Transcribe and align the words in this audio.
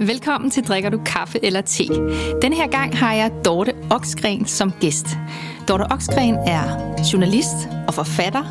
Velkommen 0.00 0.50
til 0.50 0.62
Drikker 0.62 0.90
du 0.90 1.00
kaffe 1.06 1.44
eller 1.44 1.60
te. 1.60 1.84
Den 2.42 2.52
her 2.52 2.66
gang 2.66 2.96
har 2.98 3.14
jeg 3.14 3.32
Dorte 3.44 3.72
Oksgren 3.90 4.46
som 4.46 4.72
gæst. 4.80 5.06
Dorte 5.68 5.92
Oksgren 5.92 6.34
er 6.34 6.94
journalist 7.12 7.68
og 7.88 7.94
forfatter 7.94 8.44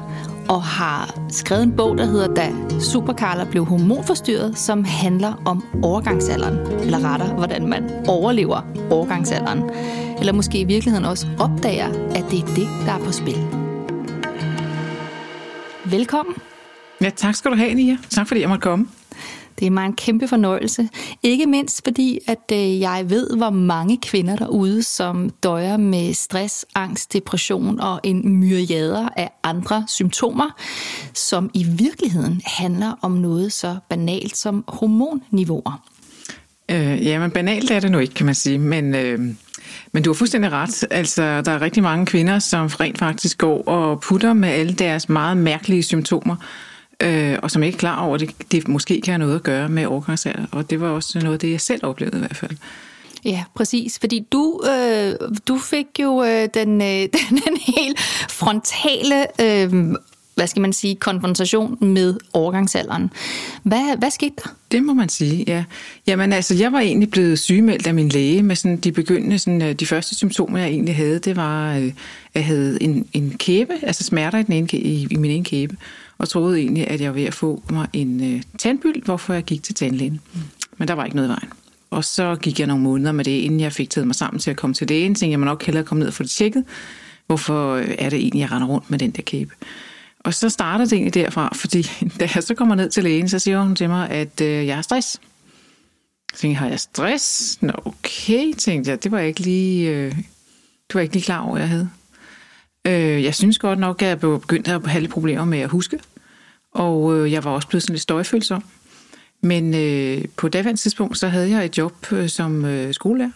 og 0.50 0.64
har 0.64 1.20
skrevet 1.30 1.64
en 1.64 1.76
bog, 1.76 1.98
der 1.98 2.06
hedder 2.06 2.34
Da 2.34 2.52
Superkarler 2.80 3.46
blev 3.52 3.66
hormonforstyrret, 3.66 4.58
som 4.58 4.84
handler 4.84 5.42
om 5.46 5.64
overgangsalderen. 5.84 6.58
Eller 6.82 7.14
rettere, 7.14 7.34
hvordan 7.34 7.68
man 7.68 7.92
overlever 8.08 8.62
overgangsalderen. 8.92 9.64
Eller 10.20 10.34
måske 10.34 10.60
i 10.60 10.64
virkeligheden 10.64 11.06
også 11.06 11.28
opdager, 11.40 11.88
at 12.16 12.26
det 12.32 12.40
er 12.40 12.46
det, 12.56 12.68
der 12.86 12.92
er 12.92 13.00
på 13.00 13.12
spil. 13.12 13.48
Velkommen. 15.86 16.36
Ja, 17.02 17.10
tak 17.10 17.36
skal 17.36 17.52
du 17.52 17.56
have, 17.56 17.74
Nia. 17.74 17.98
Tak 18.10 18.28
fordi 18.28 18.42
jeg 18.42 18.50
måtte 18.50 18.62
komme. 18.62 18.88
Det 19.60 19.66
er 19.66 19.72
mig 19.72 19.86
en 19.86 19.94
kæmpe 19.94 20.28
fornøjelse. 20.28 20.90
Ikke 21.24 21.46
mindst 21.46 21.82
fordi, 21.84 22.20
at 22.28 22.52
øh, 22.54 22.80
jeg 22.80 23.06
ved, 23.10 23.38
hvor 23.38 23.50
mange 23.50 23.98
kvinder 24.02 24.36
derude, 24.36 24.84
som 24.84 25.30
døjer 25.30 25.78
med 25.78 26.14
stress, 26.14 26.66
angst, 26.76 27.14
depression 27.14 27.80
og 27.80 28.00
en 28.04 28.40
myriader 28.40 29.10
af 29.16 29.32
andre 29.44 29.86
symptomer, 29.88 30.50
som 31.14 31.50
i 31.54 31.64
virkeligheden 31.64 32.42
handler 32.46 32.94
om 33.02 33.12
noget 33.12 33.54
så 33.54 33.78
banalt 33.90 34.38
som 34.38 34.64
hormonniveauer. 34.68 35.82
Øh, 36.72 37.06
ja, 37.06 37.20
men 37.20 37.32
banalt 37.32 37.72
er 37.72 37.80
det 37.80 37.92
nu 37.92 38.00
ikke, 38.00 38.14
kan 38.14 38.26
man 38.26 38.36
sige. 38.36 38.58
Men, 38.58 38.96
øh, 38.96 39.20
men 39.92 40.04
du 40.04 40.10
har 40.10 40.14
fuldstændig 40.14 40.52
ret. 40.52 40.88
Altså, 40.92 41.42
der 41.42 41.52
er 41.52 41.62
rigtig 41.62 41.84
mange 41.84 42.06
kvinder, 42.06 42.40
som 42.40 42.68
rent 42.68 42.98
faktisk 42.98 43.38
går 43.38 43.64
og 43.68 44.02
putter 44.02 44.34
med 44.34 44.50
alle 44.50 44.74
deres 44.74 45.10
meget 45.10 45.38
mærkelige 45.38 45.84
symptomer 45.84 46.36
øh, 47.04 47.38
og 47.44 47.52
som 47.52 47.64
ikke 47.64 47.76
er 47.76 47.80
klar 47.80 48.02
over, 48.06 48.16
at 48.16 48.20
det, 48.20 48.52
det 48.52 48.68
måske 48.68 49.02
kan 49.02 49.12
have 49.12 49.20
noget 49.20 49.36
at 49.36 49.44
gøre 49.44 49.70
med 49.70 49.86
overgangsalder. 49.86 50.46
Og 50.52 50.70
det 50.70 50.82
var 50.82 50.90
også 50.90 51.20
noget 51.20 51.34
af 51.34 51.40
det, 51.40 51.52
jeg 51.52 51.62
selv 51.62 51.86
oplevede 51.86 52.18
i 52.18 52.20
hvert 52.20 52.38
fald. 52.38 52.58
Ja, 53.26 53.44
præcis. 53.56 54.00
Fordi 54.00 54.28
du, 54.32 54.62
øh, 54.72 55.14
du 55.48 55.58
fik 55.58 55.88
jo 56.00 56.24
øh, 56.24 56.50
den, 56.54 56.82
øh, 56.82 56.88
den, 57.16 57.42
den 57.46 57.58
helt 57.78 58.00
frontale, 58.30 59.42
øh, 59.42 59.96
hvad 60.36 60.48
skal 60.48 60.62
man 60.62 60.74
sige, 60.74 60.96
konfrontation 60.96 61.78
med 61.82 62.18
overgangsalderen. 62.34 63.10
Hvad, 63.64 63.98
hvad 63.98 64.12
skete 64.12 64.34
der? 64.44 64.50
Det 64.72 64.84
må 64.84 64.94
man 64.94 65.10
sige, 65.10 65.44
ja. 65.48 65.64
Jamen 66.08 66.34
altså, 66.34 66.56
jeg 66.56 66.72
var 66.72 66.80
egentlig 66.80 67.12
blevet 67.12 67.40
sygemeldt 67.40 67.88
af 67.88 67.94
min 67.94 68.10
læge 68.10 68.44
med 68.44 68.56
sådan 68.56 68.78
de 68.78 68.92
begyndende, 68.92 69.40
sådan, 69.40 69.62
øh, 69.62 69.74
de 69.74 69.86
første 69.86 70.16
symptomer, 70.16 70.60
jeg 70.60 70.68
egentlig 70.68 70.96
havde, 70.96 71.20
det 71.20 71.36
var, 71.36 71.76
øh, 71.76 71.86
at 71.86 71.94
jeg 72.36 72.46
havde 72.46 72.84
en, 72.84 73.08
en 73.14 73.36
kæbe, 73.38 73.74
altså 73.84 74.04
smerter 74.04 74.38
i, 74.38 74.44
den 74.44 74.54
ene, 74.54 74.68
i, 74.72 75.08
i 75.12 75.16
min 75.16 75.32
ene 75.32 75.46
kæbe 75.46 75.78
og 76.18 76.30
troede 76.30 76.60
egentlig, 76.60 76.88
at 76.88 77.02
jeg 77.02 77.10
var 77.10 77.14
ved 77.14 77.24
at 77.24 77.34
få 77.34 77.64
mig 77.70 77.88
en 77.94 78.34
øh, 78.34 78.42
tandbyld, 78.58 79.04
hvorfor 79.06 79.34
jeg 79.34 79.44
gik 79.44 79.64
til 79.64 79.76
tandlægen. 79.76 80.22
Mm. 80.34 80.40
Men 80.78 80.88
der 80.88 80.94
var 80.94 81.06
ikke 81.06 81.16
noget 81.16 81.28
i 81.28 81.32
vejen. 81.32 81.50
Og 81.90 82.06
så 82.06 82.36
gik 82.36 82.60
jeg 82.60 82.68
nogle 82.68 82.84
måneder 82.84 83.12
med 83.12 83.26
det, 83.26 83.32
inden 83.32 83.60
jeg 83.60 83.74
fik 83.74 83.90
taget 83.90 84.08
mig 84.08 84.16
sammen 84.16 84.40
til 84.40 84.52
at 84.52 84.58
komme 84.58 84.74
til 84.74 84.88
lægen. 84.88 85.16
Tænkte 85.16 85.32
jeg 85.32 85.40
må 85.40 85.46
nok 85.46 85.64
hellere 85.64 85.84
komme 85.84 86.00
ned 86.00 86.08
og 86.08 86.14
få 86.14 86.24
det 86.24 86.32
tjekket. 86.32 86.64
Hvorfor 87.28 87.74
øh, 87.74 87.96
er 88.00 88.10
det 88.10 88.20
egentlig, 88.20 88.40
jeg 88.40 88.52
render 88.52 88.68
rundt 88.68 88.92
med 88.92 89.00
den 89.00 89.12
der 89.12 89.22
kæbe? 89.22 89.54
Og 90.20 90.34
så 90.34 90.50
startede 90.50 90.90
det 90.90 90.94
egentlig 90.94 91.14
derfra, 91.14 91.54
fordi 91.56 91.82
da 92.20 92.30
jeg 92.36 92.44
så 92.44 92.56
kommer 92.56 92.76
ned 92.76 92.90
til 92.90 93.04
lægen, 93.04 93.30
så 93.30 93.40
siger 93.40 93.62
hun 93.62 93.76
til 93.76 93.90
mig, 93.90 94.10
at 94.10 94.42
øh, 94.42 94.68
jeg 94.68 94.76
har 94.76 94.82
stress. 94.82 95.08
Så 96.34 96.42
tænkte 96.42 96.54
jeg, 96.54 96.60
har 96.60 96.70
jeg 96.70 96.80
stress? 96.80 97.58
Nå 97.62 97.74
okay, 97.86 98.54
tænkte 98.58 98.92
jeg. 98.92 99.04
Det 99.04 99.12
var 99.12 99.20
jeg 99.20 99.28
ikke 99.28 99.40
lige, 99.40 99.90
øh, 99.90 100.12
det 100.88 100.94
var 100.94 101.00
jeg 101.00 101.04
ikke 101.04 101.16
lige 101.16 101.24
klar 101.24 101.40
over, 101.40 101.58
jeg 101.58 101.70
havde. 101.70 101.90
Øh, 102.88 103.24
jeg 103.24 103.36
synes 103.36 103.60
godt 103.60 103.80
nok, 103.80 104.02
at 104.02 104.08
jeg 104.08 104.20
begyndte 104.20 104.72
at 104.72 104.88
have 104.88 105.02
lidt 105.02 105.12
problemer 105.12 105.46
med 105.46 105.60
at 105.60 105.70
huske. 105.70 106.00
Og 106.72 107.18
øh, 107.18 107.32
jeg 107.32 107.44
var 107.44 107.52
også 107.52 107.68
blevet 107.68 107.84
sådan 107.84 107.94
lidt 107.94 108.02
støjfølsom. 108.02 108.64
Men 109.42 109.74
øh, 109.74 110.26
på 110.38 110.48
daværende 110.48 110.82
tidspunkt, 110.82 111.18
så 111.18 111.28
havde 111.28 111.50
jeg 111.50 111.66
et 111.66 111.78
job 111.78 112.12
øh, 112.12 112.30
som 112.30 112.66
øh, 112.66 112.94
skolelærer. 112.94 113.32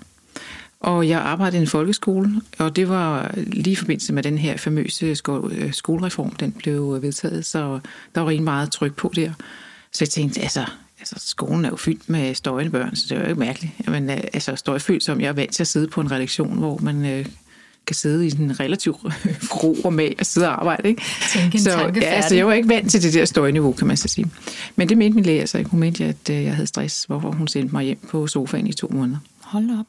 Og 0.80 1.10
jeg 1.10 1.20
arbejdede 1.20 1.58
i 1.58 1.62
en 1.62 1.68
folkeskole, 1.68 2.42
og 2.60 2.76
det 2.76 2.90
var 2.90 3.32
lige 3.36 3.72
i 3.72 3.76
forbindelse 3.76 4.14
med 4.14 4.24
den 4.24 4.38
her 4.38 4.58
famøse 4.58 5.16
sko- 5.16 5.50
øh, 5.50 5.74
skolereform, 5.74 6.32
den 6.32 6.52
blev 6.52 6.94
øh, 6.96 7.04
vedtaget, 7.04 7.46
så 7.46 7.80
der 8.16 8.22
var 8.22 8.30
rigtig 8.30 8.44
meget 8.44 8.72
tryk 8.72 8.96
på 8.96 9.12
der. 9.16 9.32
Så 9.92 9.98
jeg 10.06 10.10
tænkte, 10.10 10.42
altså, 10.42 10.66
altså 11.00 11.16
skolen 11.20 11.66
er 11.66 11.70
jo 11.70 11.76
fyldt 11.76 12.10
med 12.10 12.36
støjende 12.36 12.72
børn, 12.72 12.96
så 12.96 13.06
det 13.10 13.16
er 13.18 13.22
jo 13.22 13.28
ikke 13.28 13.40
mærkeligt. 13.40 13.90
Men 13.90 14.10
øh, 14.10 14.18
altså 14.34 14.56
støjfølsom, 14.56 15.22
jeg 15.22 15.28
er 15.28 15.34
vant 15.34 15.54
til 15.54 15.64
at 15.64 15.68
sidde 15.68 15.88
på 15.88 16.02
en 16.02 16.12
redaktion, 16.12 16.58
hvor 16.58 16.78
man 16.78 17.06
øh, 17.06 17.26
kan 17.88 17.96
sidde 17.96 18.28
i 18.28 18.32
en 18.40 18.60
relativt 18.60 18.98
ro 19.64 19.76
og 19.84 19.94
mag 19.94 20.16
og 20.20 20.26
sidde 20.26 20.48
og 20.48 20.54
arbejde. 20.54 20.90
Ikke? 20.90 21.04
Tænke 21.34 21.56
en 21.56 21.62
så, 21.62 21.92
ja, 21.96 22.28
så 22.28 22.36
jeg 22.36 22.48
var 22.48 22.54
ikke 22.54 22.70
vant 22.70 22.92
til 22.92 23.04
det 23.04 23.14
der 23.14 23.26
støjniveau, 23.26 23.72
kan 23.72 23.88
man 23.88 23.98
så 23.98 24.08
sige. 24.08 24.28
Men 24.76 24.90
det 24.90 24.98
mente 24.98 25.16
min 25.16 25.24
læge 25.24 25.40
altså 25.40 25.58
ikke. 25.58 25.70
Hun 25.70 25.80
mente, 25.80 26.06
at 26.06 26.30
øh, 26.30 26.44
jeg 26.44 26.56
havde 26.56 26.68
stress, 26.68 27.04
hvorfor 27.04 27.32
hun 27.32 27.48
sendte 27.48 27.76
mig 27.76 27.84
hjem 27.84 28.00
på 28.10 28.28
sofaen 28.28 28.68
i 28.68 28.74
to 28.74 28.88
måneder. 28.88 29.20
Hold 29.42 29.80
op. 29.80 29.86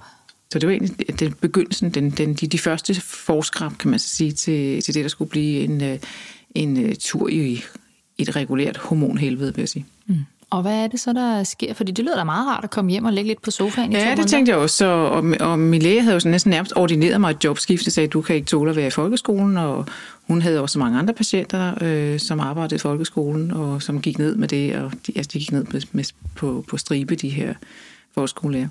Så 0.53 0.59
det 0.59 0.67
var 0.67 0.73
egentlig 0.73 1.21
den 1.21 1.33
begyndelsen, 1.33 1.91
den, 1.91 2.11
den, 2.11 2.35
de, 2.35 2.47
de 2.47 2.59
første 2.59 3.01
forskrab, 3.01 3.73
kan 3.79 3.91
man 3.91 3.99
så 3.99 4.09
sige, 4.09 4.33
til, 4.33 4.83
til 4.83 4.95
det, 4.95 5.03
der 5.03 5.09
skulle 5.09 5.29
blive 5.29 5.61
en, 5.61 5.83
øh, 5.83 5.99
en 6.55 6.85
øh, 6.85 6.95
tur 6.95 7.29
i 7.29 7.65
et 8.19 8.37
regulært 8.37 8.77
hormonhelvede, 8.77 9.55
vil 9.55 9.63
jeg 9.63 9.69
sige. 9.69 9.87
Mm. 10.07 10.17
Og 10.53 10.63
hvad 10.63 10.85
er 10.85 10.87
det 10.87 11.01
så, 11.01 11.13
der 11.13 11.45
sker? 11.45 11.75
Fordi 11.75 11.93
det 11.93 12.05
lyder 12.05 12.17
da 12.17 12.25
meget 12.25 12.49
rart 12.49 12.65
at 12.65 12.71
komme 12.71 12.91
hjem 12.91 13.05
og 13.05 13.13
ligge 13.13 13.29
lidt 13.29 13.43
på 13.43 13.51
sofaen 13.51 13.93
i 13.93 13.97
Ja, 13.97 14.15
det 14.15 14.27
tænkte 14.27 14.51
jeg 14.53 14.59
også. 14.59 14.87
Og, 14.87 15.25
og 15.41 15.59
min 15.59 15.83
læge 15.83 16.01
havde 16.01 16.15
jo 16.15 16.21
sådan 16.21 16.31
næsten 16.31 16.51
nærmest 16.51 16.73
ordineret 16.77 17.21
mig 17.21 17.31
et 17.31 17.45
jobskifte, 17.45 17.91
sagde, 17.91 18.09
du 18.09 18.23
kan 18.23 18.37
ikke 18.37 18.47
tåle 18.47 18.71
at 18.71 18.77
være 18.77 18.87
i 18.87 18.91
folkeskolen, 18.91 19.57
og 19.57 19.87
hun 20.27 20.43
havde 20.43 20.61
også 20.61 20.79
mange 20.79 20.99
andre 20.99 21.15
patienter, 21.15 21.75
øh, 21.81 22.21
som 22.21 22.41
arbejdede 22.41 22.75
i 22.75 22.79
folkeskolen, 22.79 23.51
og 23.51 23.83
som 23.83 24.01
gik 24.01 24.19
ned 24.19 24.37
med 24.37 24.49
det, 24.49 24.77
og 24.77 24.93
de, 25.07 25.13
altså, 25.17 25.31
de 25.33 25.39
gik 25.39 25.53
ned 25.53 25.65
med, 25.65 25.81
med, 25.93 26.05
på, 26.37 26.65
på 26.69 26.77
stribe, 26.77 27.15
de 27.15 27.29
her 27.29 27.55
folkeskolelærer. 28.15 28.69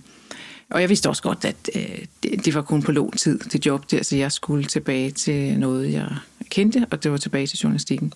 Og 0.70 0.82
jeg 0.82 0.90
vidste 0.90 1.10
også 1.10 1.24
godt, 1.24 1.46
at 1.46 1.70
øh, 1.76 2.06
det, 2.24 2.46
det 2.46 2.56
var 2.56 2.62
kun 2.62 2.82
på 2.82 2.92
lån 2.92 3.12
tid, 3.12 3.40
det 3.40 3.66
job 3.66 3.92
der, 3.92 4.04
så 4.04 4.16
jeg 4.16 4.32
skulle 4.32 4.64
tilbage 4.64 5.12
til 5.12 5.60
noget, 5.60 5.94
jeg 5.94 6.08
kendte, 6.50 6.86
og 6.92 7.04
det 7.04 7.12
var 7.12 7.18
tilbage 7.18 7.48
til 7.48 7.58
journalistikken. 7.58 8.14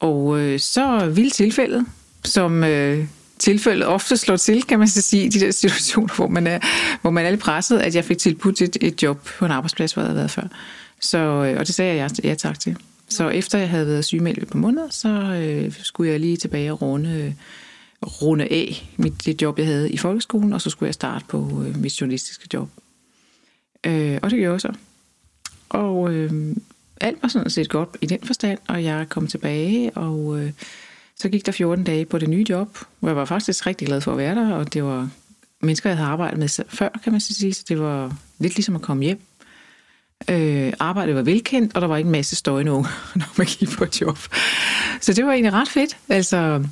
Og 0.00 0.40
øh, 0.40 0.60
så 0.60 1.08
ville 1.14 1.30
tilfældet, 1.30 1.86
som 2.26 2.64
øh, 2.64 3.06
tilfældet 3.38 3.86
ofte 3.86 4.16
slår 4.16 4.36
til, 4.36 4.62
kan 4.62 4.78
man 4.78 4.88
så 4.88 5.02
sige, 5.02 5.24
i 5.24 5.28
de 5.28 5.40
der 5.40 5.50
situationer, 5.50 6.14
hvor 6.14 6.28
man 6.28 6.46
er, 6.46 6.58
hvor 7.00 7.10
man 7.10 7.26
er 7.26 7.30
lidt 7.30 7.40
presset, 7.40 7.78
at 7.78 7.94
jeg 7.94 8.04
fik 8.04 8.18
tilbudt 8.18 8.62
et, 8.62 8.76
et 8.80 9.02
job 9.02 9.24
på 9.38 9.44
en 9.44 9.50
arbejdsplads, 9.50 9.92
hvor 9.92 10.02
jeg 10.02 10.06
havde 10.06 10.16
været 10.16 10.30
før. 10.30 10.48
Så, 11.00 11.18
øh, 11.18 11.58
og 11.58 11.66
det 11.66 11.74
sagde 11.74 11.96
jeg 11.96 12.10
ja, 12.24 12.34
tak 12.34 12.60
til. 12.60 12.76
Så 13.08 13.28
efter 13.28 13.58
jeg 13.58 13.70
havde 13.70 13.86
været 13.86 14.04
sygemeldt 14.04 14.48
på 14.48 14.58
måneder, 14.58 14.90
så 14.90 15.08
øh, 15.08 15.72
skulle 15.82 16.12
jeg 16.12 16.20
lige 16.20 16.36
tilbage 16.36 16.72
og 16.72 16.82
runde, 16.82 17.34
runde 18.02 18.44
af 18.44 18.90
mit 18.96 19.26
det 19.26 19.42
job, 19.42 19.58
jeg 19.58 19.66
havde 19.66 19.90
i 19.90 19.96
folkeskolen, 19.96 20.52
og 20.52 20.60
så 20.60 20.70
skulle 20.70 20.86
jeg 20.86 20.94
starte 20.94 21.24
på 21.28 21.64
øh, 21.66 21.78
mit 21.78 22.00
journalistiske 22.00 22.48
job. 22.54 22.68
Øh, 23.86 24.18
og 24.22 24.30
det 24.30 24.38
gjorde 24.38 24.52
jeg 24.52 24.60
så. 24.60 24.72
Og 25.68 26.12
øh, 26.12 26.56
alt 27.00 27.22
var 27.22 27.28
sådan 27.28 27.50
set 27.50 27.68
godt 27.68 27.88
i 28.00 28.06
den 28.06 28.18
forstand, 28.24 28.58
og 28.68 28.84
jeg 28.84 29.08
kom 29.08 29.26
tilbage, 29.26 29.90
og 29.90 30.40
øh, 30.40 30.52
så 31.20 31.28
gik 31.28 31.46
der 31.46 31.52
14 31.52 31.84
dage 31.84 32.04
på 32.04 32.18
det 32.18 32.28
nye 32.28 32.46
job, 32.48 32.78
hvor 33.00 33.08
jeg 33.08 33.16
var 33.16 33.24
faktisk 33.24 33.66
rigtig 33.66 33.86
glad 33.86 34.00
for 34.00 34.12
at 34.12 34.18
være 34.18 34.34
der, 34.34 34.54
og 34.54 34.74
det 34.74 34.84
var 34.84 35.08
mennesker, 35.62 35.90
jeg 35.90 35.96
havde 35.96 36.10
arbejdet 36.10 36.38
med 36.38 36.64
før, 36.68 36.88
kan 37.04 37.12
man 37.12 37.20
sige, 37.20 37.54
så 37.54 37.64
det 37.68 37.80
var 37.80 38.16
lidt 38.38 38.56
ligesom 38.56 38.76
at 38.76 38.82
komme 38.82 39.04
hjem. 39.04 39.20
Øh, 40.30 40.72
arbejdet 40.78 41.14
var 41.14 41.22
velkendt, 41.22 41.74
og 41.74 41.80
der 41.80 41.86
var 41.86 41.96
ikke 41.96 42.08
en 42.08 42.12
masse 42.12 42.36
støj 42.36 42.62
nu, 42.62 42.86
når 43.14 43.38
man 43.38 43.46
gik 43.46 43.68
på 43.68 43.84
et 43.84 44.00
job. 44.00 44.18
Så 45.00 45.12
det 45.12 45.26
var 45.26 45.32
egentlig 45.32 45.52
ret 45.52 45.68
fedt. 45.68 45.96
Altså, 46.08 46.64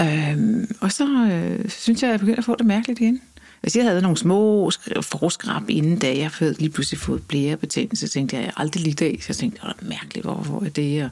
øh, 0.00 0.38
og 0.80 0.92
så 0.92 1.28
øh, 1.32 1.68
synes 1.70 2.02
jeg, 2.02 2.08
at 2.08 2.12
jeg 2.12 2.20
begyndte 2.20 2.38
at 2.38 2.44
få 2.44 2.56
det 2.56 2.66
mærkeligt 2.66 3.00
igen. 3.00 3.20
Altså, 3.62 3.78
jeg 3.78 3.88
havde 3.88 4.02
nogle 4.02 4.16
små 4.16 4.70
forskrab 5.02 5.62
inden, 5.68 5.98
da 5.98 6.16
jeg 6.16 6.30
havde 6.38 6.52
lige 6.58 6.70
pludselig 6.70 6.98
fået 7.00 7.22
blærebetændelse, 7.28 8.06
så 8.06 8.12
tænkte 8.12 8.36
jeg, 8.36 8.44
jeg 8.44 8.52
aldrig 8.56 8.82
lige 8.82 8.94
dag. 8.94 9.18
Så 9.20 9.26
jeg 9.28 9.36
tænkte, 9.36 9.60
det 9.60 9.66
var 9.66 9.88
mærkeligt, 9.88 10.24
hvorfor 10.24 10.64
er 10.64 10.68
det? 10.68 11.04
Og 11.04 11.10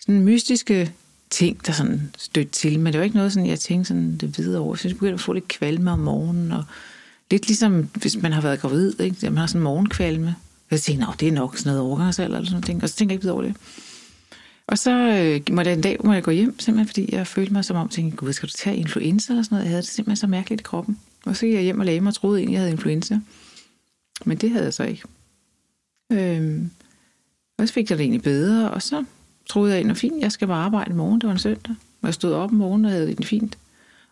sådan 0.00 0.20
mystiske 0.20 0.92
ting, 1.30 1.66
der 1.66 1.72
sådan 1.72 2.10
stødte 2.18 2.50
til, 2.50 2.80
men 2.80 2.92
det 2.92 2.98
var 2.98 3.04
ikke 3.04 3.16
noget, 3.16 3.32
sådan, 3.32 3.48
jeg 3.48 3.60
tænkte 3.60 3.88
sådan 3.88 4.16
det 4.16 4.38
videre 4.38 4.60
over. 4.60 4.74
Jeg 4.74 4.78
synes, 4.78 4.90
jeg 4.90 4.96
begyndte 4.96 5.14
at 5.14 5.20
få 5.20 5.32
lidt 5.32 5.48
kvalme 5.48 5.90
om 5.90 5.98
morgenen, 5.98 6.52
og 6.52 6.64
lidt 7.30 7.46
ligesom, 7.46 7.88
hvis 7.94 8.16
man 8.22 8.32
har 8.32 8.40
været 8.40 8.60
gravid, 8.60 9.00
ikke? 9.00 9.30
man 9.30 9.36
har 9.36 9.46
sådan 9.46 9.60
morgenkvalme. 9.62 10.36
Jeg 10.70 10.80
tænkte, 10.80 11.06
det 11.20 11.28
er 11.28 11.32
nok 11.32 11.56
sådan 11.56 11.70
noget 11.70 11.80
overgangsalder, 11.80 12.36
eller 12.36 12.50
sådan 12.50 12.62
noget, 12.68 12.82
og 12.82 12.88
så 12.88 12.96
tænkte 12.96 13.12
jeg 13.12 13.16
ikke 13.16 13.22
videre 13.22 13.34
over 13.34 13.44
det. 13.44 13.56
Og 14.66 14.78
så 14.78 14.90
øh, 14.90 15.54
måtte 15.54 15.70
jeg 15.70 15.76
en 15.76 15.82
dag 15.82 15.96
må 16.04 16.12
jeg 16.12 16.22
gå 16.22 16.30
hjem, 16.30 16.60
simpelthen 16.60 16.88
fordi 16.88 17.14
jeg 17.14 17.26
følte 17.26 17.52
mig 17.52 17.64
som 17.64 17.76
om, 17.76 17.88
tænkte, 17.88 18.16
gud, 18.16 18.32
skal 18.32 18.48
du 18.48 18.52
tage 18.52 18.76
influenza 18.76 19.32
eller 19.32 19.42
sådan 19.42 19.54
noget? 19.54 19.64
Jeg 19.64 19.70
havde 19.70 19.82
det 19.82 19.90
simpelthen 19.90 20.16
så 20.16 20.26
mærkeligt 20.26 20.60
i 20.60 20.62
kroppen. 20.62 20.98
Og 21.26 21.36
så 21.36 21.46
gik 21.46 21.54
jeg 21.54 21.62
hjem 21.62 21.80
og 21.80 21.86
lagde 21.86 22.00
mig 22.00 22.10
og 22.10 22.14
troede 22.14 22.38
egentlig, 22.38 22.54
jeg 22.54 22.60
havde 22.60 22.72
influenza. 22.72 23.18
Men 24.24 24.36
det 24.36 24.50
havde 24.50 24.64
jeg 24.64 24.74
så 24.74 24.84
ikke. 24.84 25.02
Øhm, 26.12 26.70
og 27.58 27.68
så 27.68 27.74
fik 27.74 27.90
jeg 27.90 27.98
det 27.98 28.04
egentlig 28.04 28.22
bedre, 28.22 28.70
og 28.70 28.82
så 28.82 29.04
troede 29.48 29.74
jeg, 29.74 29.90
at 29.90 29.96
fint, 29.96 30.22
jeg 30.22 30.32
skal 30.32 30.48
bare 30.48 30.64
arbejde 30.64 30.90
i 30.90 30.94
morgen, 30.94 31.20
det 31.20 31.26
var 31.26 31.32
en 31.32 31.38
søndag. 31.38 31.74
Og 32.02 32.06
jeg 32.06 32.14
stod 32.14 32.32
op 32.32 32.50
om 32.50 32.56
morgenen 32.56 32.84
og 32.84 32.90
havde 32.90 33.14
det 33.14 33.26
fint. 33.26 33.58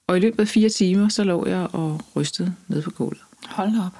Og 0.06 0.16
i 0.16 0.20
løbet 0.20 0.40
af 0.40 0.48
fire 0.48 0.68
timer, 0.68 1.08
så 1.08 1.24
lå 1.24 1.46
jeg 1.46 1.68
og 1.72 2.00
rystede 2.16 2.54
ned 2.68 2.82
på 2.82 2.90
gulvet. 2.90 3.22
Hold 3.46 3.70
op. 3.86 3.98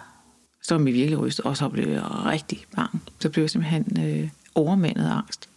Så 0.63 0.75
var 0.75 0.85
jeg 0.85 0.95
virkelig 0.95 1.19
rystet, 1.19 1.45
og 1.45 1.57
så 1.57 1.69
blev 1.69 1.89
jeg 1.89 2.03
rigtig 2.05 2.65
bange. 2.77 3.01
Så 3.21 3.29
blev 3.29 3.43
jeg 3.43 3.51
simpelthen 3.51 4.07
øh, 4.07 4.29
overmandet 4.55 5.07
af 5.07 5.13
angst. 5.13 5.49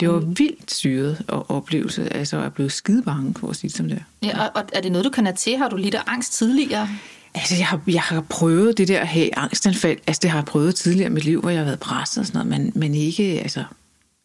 Det 0.00 0.08
var 0.08 0.18
vildt 0.18 0.74
syret 0.74 1.24
og 1.28 1.50
oplevelse, 1.50 2.12
altså 2.12 2.40
jeg 2.40 2.52
blev 2.52 2.70
skide 2.70 3.02
bange 3.02 3.34
for 3.34 3.48
at 3.48 3.56
sige 3.56 3.68
det 3.68 3.76
som 3.76 3.88
det 3.88 3.98
er. 3.98 4.26
Ja, 4.26 4.46
og, 4.46 4.64
er 4.72 4.80
det 4.80 4.92
noget, 4.92 5.04
du 5.04 5.10
kender 5.10 5.32
til? 5.32 5.56
Har 5.56 5.68
du 5.68 5.76
lidt 5.76 5.94
af 5.94 6.02
angst 6.06 6.32
tidligere? 6.32 6.88
Altså, 7.34 7.54
jeg 7.56 7.66
har, 7.66 7.80
jeg 7.86 8.02
har 8.02 8.20
prøvet 8.20 8.78
det 8.78 8.88
der 8.88 9.00
at 9.00 9.08
have 9.08 9.38
angstanfald. 9.38 9.98
Altså, 10.06 10.20
det 10.22 10.30
har 10.30 10.38
jeg 10.38 10.44
prøvet 10.44 10.74
tidligere 10.74 11.10
i 11.10 11.12
mit 11.12 11.24
liv, 11.24 11.40
hvor 11.40 11.50
jeg 11.50 11.58
har 11.58 11.64
været 11.64 11.80
presset 11.80 12.18
og 12.18 12.26
sådan 12.26 12.46
noget, 12.46 12.60
men, 12.60 12.72
men 12.74 12.94
ikke, 12.94 13.22
altså, 13.22 13.64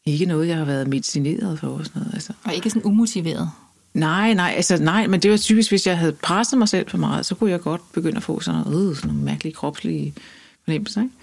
ikke 0.05 0.25
noget, 0.25 0.47
jeg 0.47 0.57
har 0.57 0.65
været 0.65 0.87
medicineret 0.87 1.59
for 1.59 1.67
og 1.67 1.85
sådan 1.85 2.01
noget. 2.01 2.13
Altså. 2.13 2.33
Og 2.43 2.53
ikke 2.53 2.69
sådan 2.69 2.85
umotiveret? 2.85 3.49
Nej, 3.93 4.33
nej, 4.33 4.53
altså 4.55 4.77
nej, 4.77 5.07
men 5.07 5.19
det 5.21 5.31
var 5.31 5.37
typisk, 5.37 5.71
hvis 5.71 5.87
jeg 5.87 5.97
havde 5.97 6.11
presset 6.11 6.59
mig 6.59 6.69
selv 6.69 6.89
for 6.89 6.97
meget, 6.97 7.25
så 7.25 7.35
kunne 7.35 7.51
jeg 7.51 7.61
godt 7.61 7.81
begynde 7.93 8.17
at 8.17 8.23
få 8.23 8.39
sådan 8.39 8.61
noget, 8.61 8.89
øh, 8.89 8.95
sådan 8.95 9.07
nogle 9.07 9.23
mærkelige 9.23 9.53
kropslige 9.53 10.13
fornemmelser. 10.65 11.01
Ikke? 11.01 11.13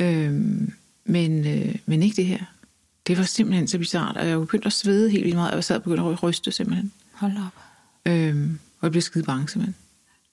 Mm. 0.00 0.06
Øhm, 0.06 0.72
men, 1.04 1.46
øh, 1.46 1.74
men 1.86 2.02
ikke 2.02 2.16
det 2.16 2.26
her. 2.26 2.38
Det 3.06 3.18
var 3.18 3.24
simpelthen 3.24 3.68
så 3.68 3.78
bizart, 3.78 4.16
og 4.16 4.28
jeg 4.28 4.40
begyndte 4.40 4.66
at 4.66 4.72
svede 4.72 5.10
helt 5.10 5.24
vildt 5.24 5.36
meget, 5.36 5.50
og 5.50 5.56
jeg 5.56 5.64
sad 5.64 5.76
og 5.76 5.82
begyndte 5.82 6.02
at 6.02 6.22
ryste 6.22 6.52
simpelthen. 6.52 6.92
Hold 7.12 7.32
op. 7.32 7.62
Øhm, 8.06 8.58
og 8.80 8.86
jeg 8.86 8.90
blev 8.90 9.02
skide 9.02 9.24
bange 9.24 9.48
simpelthen. 9.48 9.74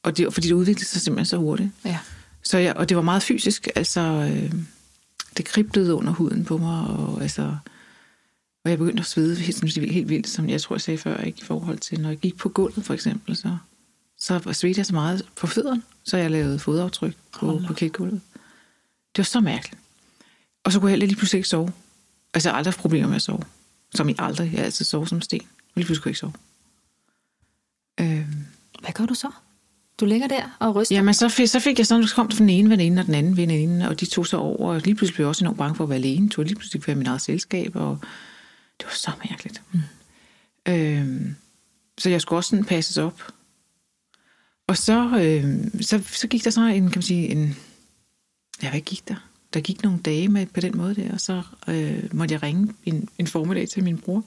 Og 0.03 0.17
det, 0.17 0.33
fordi 0.33 0.47
det 0.47 0.53
udviklede 0.53 0.85
sig 0.85 1.01
simpelthen 1.01 1.25
så 1.25 1.37
hurtigt. 1.37 1.69
Ja. 1.85 1.97
Så 2.43 2.57
jeg, 2.57 2.75
og 2.75 2.89
det 2.89 2.97
var 2.97 3.03
meget 3.03 3.23
fysisk, 3.23 3.67
altså 3.75 4.01
øh, 4.01 4.53
det 5.37 5.45
kriblede 5.45 5.95
under 5.95 6.13
huden 6.13 6.45
på 6.45 6.57
mig, 6.57 6.87
og 6.87 7.21
altså... 7.21 7.57
Og 8.63 8.71
jeg 8.71 8.77
begyndte 8.77 9.01
at 9.01 9.05
svede 9.05 9.35
helt, 9.35 9.75
helt, 9.75 9.93
helt 9.93 10.09
vildt, 10.09 10.27
som 10.27 10.49
jeg 10.49 10.61
tror, 10.61 10.75
jeg 10.75 10.81
sagde 10.81 10.97
før, 10.97 11.17
ikke, 11.17 11.39
i 11.41 11.45
forhold 11.45 11.77
til, 11.77 12.01
når 12.01 12.09
jeg 12.09 12.17
gik 12.17 12.37
på 12.37 12.49
gulvet 12.49 12.85
for 12.85 12.93
eksempel, 12.93 13.35
så, 13.35 13.57
så 14.17 14.53
svedte 14.53 14.79
jeg 14.79 14.85
så 14.85 14.93
meget 14.93 15.25
på 15.35 15.47
fødderne, 15.47 15.81
så 16.03 16.17
jeg 16.17 16.31
lavede 16.31 16.59
fodaftryk 16.59 17.15
på, 17.31 17.61
på 17.67 17.73
kækgulvet. 17.73 18.21
Det 19.15 19.17
var 19.17 19.23
så 19.23 19.39
mærkeligt. 19.39 19.81
Og 20.63 20.71
så 20.71 20.79
kunne 20.79 20.87
jeg 20.87 20.91
heller 20.91 21.05
lige 21.05 21.17
pludselig 21.17 21.39
ikke 21.39 21.49
sove. 21.49 21.71
Altså, 22.33 22.49
jeg 22.49 22.53
har 22.53 22.57
aldrig 22.57 22.71
haft 22.71 22.79
problemer 22.79 23.07
med 23.07 23.15
at 23.15 23.21
sove. 23.21 23.43
Som 23.95 24.09
i 24.09 24.15
aldrig. 24.19 24.51
Jeg 24.51 24.59
har 24.59 24.65
altid 24.65 24.85
sovet 24.85 25.09
som 25.09 25.21
sten. 25.21 25.41
Men 25.41 25.81
lige 25.81 25.85
pludselig 25.85 26.03
kunne 26.03 26.09
jeg 26.09 26.11
ikke 26.11 26.19
sove. 26.19 26.33
Øhm. 27.99 28.45
Hvad 28.81 28.91
gør 28.93 29.05
du 29.05 29.13
så? 29.13 29.31
Du 29.99 30.05
ligger 30.05 30.27
der 30.27 30.57
og 30.59 30.75
ryster? 30.75 30.95
Jamen, 30.95 31.13
så 31.13 31.29
fik, 31.29 31.47
så 31.47 31.59
fik 31.59 31.77
jeg 31.77 31.87
sådan, 31.87 32.07
så 32.07 32.15
kom 32.15 32.27
den 32.29 32.49
ene 32.49 32.69
veninde 32.69 32.99
og 32.99 33.05
den 33.05 33.13
anden 33.13 33.37
veninde, 33.37 33.89
og 33.89 33.99
de 33.99 34.05
tog 34.05 34.27
sig 34.27 34.39
over, 34.39 34.73
og 34.73 34.81
lige 34.81 34.95
pludselig 34.95 35.15
blev 35.15 35.23
jeg 35.23 35.29
også 35.29 35.43
enormt 35.43 35.57
bange 35.57 35.75
for 35.75 35.83
at 35.83 35.89
være 35.89 35.97
alene. 35.97 36.29
Tog 36.29 36.45
lige 36.45 36.55
pludselig 36.55 36.87
være 36.87 36.95
mit 36.95 37.07
eget 37.07 37.21
selskab, 37.21 37.75
og 37.75 37.99
det 38.79 38.85
var 38.85 38.93
så 38.93 39.11
mærkeligt. 39.29 39.61
Mm. 39.71 39.79
Øhm, 40.67 41.35
så 41.97 42.09
jeg 42.09 42.21
skulle 42.21 42.39
også 42.39 42.49
sådan 42.49 42.65
passes 42.65 42.97
op. 42.97 43.21
Og 44.67 44.77
så, 44.77 45.19
øhm, 45.19 45.81
så, 45.81 46.03
så 46.07 46.27
gik 46.27 46.43
der 46.43 46.49
så 46.49 46.61
en, 46.61 46.89
kan 46.89 46.97
man 46.97 47.01
sige, 47.01 47.27
en, 47.27 47.57
ja, 48.63 48.69
hvad 48.69 48.81
gik 48.81 49.07
der? 49.07 49.29
Der 49.53 49.59
gik 49.61 49.83
nogle 49.83 49.99
dage 49.99 50.27
med 50.27 50.45
på 50.45 50.59
den 50.59 50.77
måde 50.77 50.95
der, 50.95 51.13
og 51.13 51.21
så 51.21 51.43
øh, 51.67 52.15
måtte 52.15 52.33
jeg 52.33 52.43
ringe 52.43 52.73
en, 52.85 53.09
en 53.17 53.27
formiddag 53.27 53.69
til 53.69 53.83
min 53.83 53.97
bror, 53.97 54.23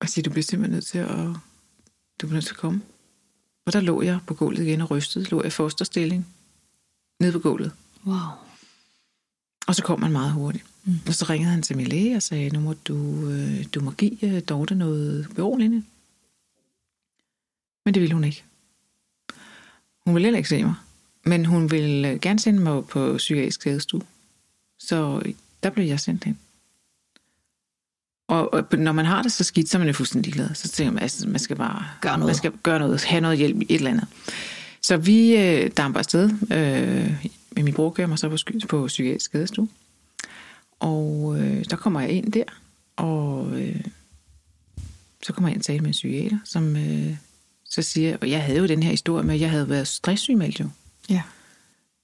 og 0.00 0.08
sige, 0.08 0.22
du 0.22 0.30
bliver 0.30 0.42
simpelthen 0.42 0.74
nødt 0.74 0.86
til 0.86 0.98
at, 0.98 1.08
du 2.20 2.26
bliver 2.26 2.32
nødt 2.32 2.44
til 2.44 2.54
at 2.54 2.58
komme. 2.58 2.82
Og 3.70 3.74
der 3.74 3.80
lå 3.80 4.02
jeg 4.02 4.18
på 4.26 4.34
gulvet 4.34 4.66
igen 4.66 4.80
og 4.80 4.90
rystede, 4.90 5.24
lå 5.24 5.38
jeg 5.38 5.46
i 5.46 5.50
fosterstilling, 5.50 6.26
nede 7.20 7.32
på 7.32 7.38
gulvet. 7.38 7.72
Wow. 8.06 8.16
Og 9.66 9.74
så 9.74 9.82
kom 9.82 10.00
man 10.00 10.12
meget 10.12 10.32
hurtigt. 10.32 10.64
Mm. 10.84 10.98
Og 11.06 11.14
så 11.14 11.26
ringede 11.30 11.50
han 11.50 11.62
til 11.62 11.76
min 11.76 11.86
læge 11.86 12.16
og 12.16 12.22
sagde, 12.22 12.50
nu 12.50 12.60
må 12.60 12.72
du, 12.72 13.28
øh, 13.28 13.64
du 13.74 13.80
må 13.80 13.90
give 13.90 14.24
øh, 14.24 14.42
Dorte 14.48 14.74
noget 14.74 15.28
beroligende. 15.34 15.84
Men 17.84 17.94
det 17.94 18.00
ville 18.00 18.14
hun 18.14 18.24
ikke. 18.24 18.44
Hun 20.06 20.14
ville 20.14 20.26
heller 20.26 20.38
ikke 20.38 20.48
se 20.48 20.64
mig. 20.64 20.74
Men 21.24 21.46
hun 21.46 21.70
ville 21.70 22.18
gerne 22.18 22.38
sende 22.38 22.60
mig 22.60 22.86
på 22.86 23.16
psykiatrisk 23.16 23.60
skadestue. 23.60 24.02
Så 24.78 25.22
der 25.62 25.70
blev 25.70 25.86
jeg 25.86 26.00
sendt 26.00 26.24
hen. 26.24 26.38
Og, 28.30 28.54
og 28.54 28.78
når 28.78 28.92
man 28.92 29.04
har 29.04 29.22
det 29.22 29.32
så 29.32 29.44
skidt, 29.44 29.68
så 29.68 29.76
er 29.76 29.78
man 29.78 29.88
jo 29.88 29.94
fuldstændig 29.94 30.34
ligeglad. 30.34 30.54
Så 30.54 30.68
tænker 30.68 30.92
man, 30.92 31.02
at 31.02 31.24
man 31.26 31.38
skal 31.38 31.56
bare 31.56 31.84
gøre 32.00 32.18
noget. 32.18 32.28
Man 32.28 32.36
skal 32.36 32.52
gøre 32.62 32.78
noget, 32.78 33.04
have 33.04 33.20
noget 33.20 33.38
hjælp 33.38 33.60
i 33.60 33.66
et 33.68 33.74
eller 33.74 33.90
andet. 33.90 34.06
Så 34.82 34.96
vi 34.96 35.36
øh, 35.36 35.70
damper 35.76 35.98
afsted. 35.98 36.30
Øh, 36.50 37.26
med 37.50 37.62
min 37.62 37.74
bror 37.74 37.90
kører 37.90 38.06
mig 38.06 38.18
så 38.18 38.28
på, 38.28 38.36
på 38.68 38.86
psykiatrisk 38.86 39.24
skadestue. 39.24 39.68
Og 40.80 41.36
øh, 41.38 41.64
der 41.70 41.76
kommer 41.76 42.00
jeg 42.00 42.10
ind 42.10 42.32
der, 42.32 42.44
og 42.96 43.60
øh, 43.60 43.80
så 45.22 45.32
kommer 45.32 45.48
jeg 45.48 45.54
ind 45.54 45.60
og 45.60 45.64
tale 45.64 45.80
med 45.80 45.86
en 45.86 45.92
psykiater, 45.92 46.38
som 46.44 46.76
øh, 46.76 47.16
så 47.64 47.82
siger, 47.82 48.16
og 48.20 48.30
jeg 48.30 48.42
havde 48.42 48.58
jo 48.58 48.66
den 48.66 48.82
her 48.82 48.90
historie 48.90 49.24
med, 49.24 49.34
at 49.34 49.40
jeg 49.40 49.50
havde 49.50 49.68
været 49.68 49.88
stresssygemeldt 49.88 50.60
jo. 50.60 50.68
Ja. 51.08 51.22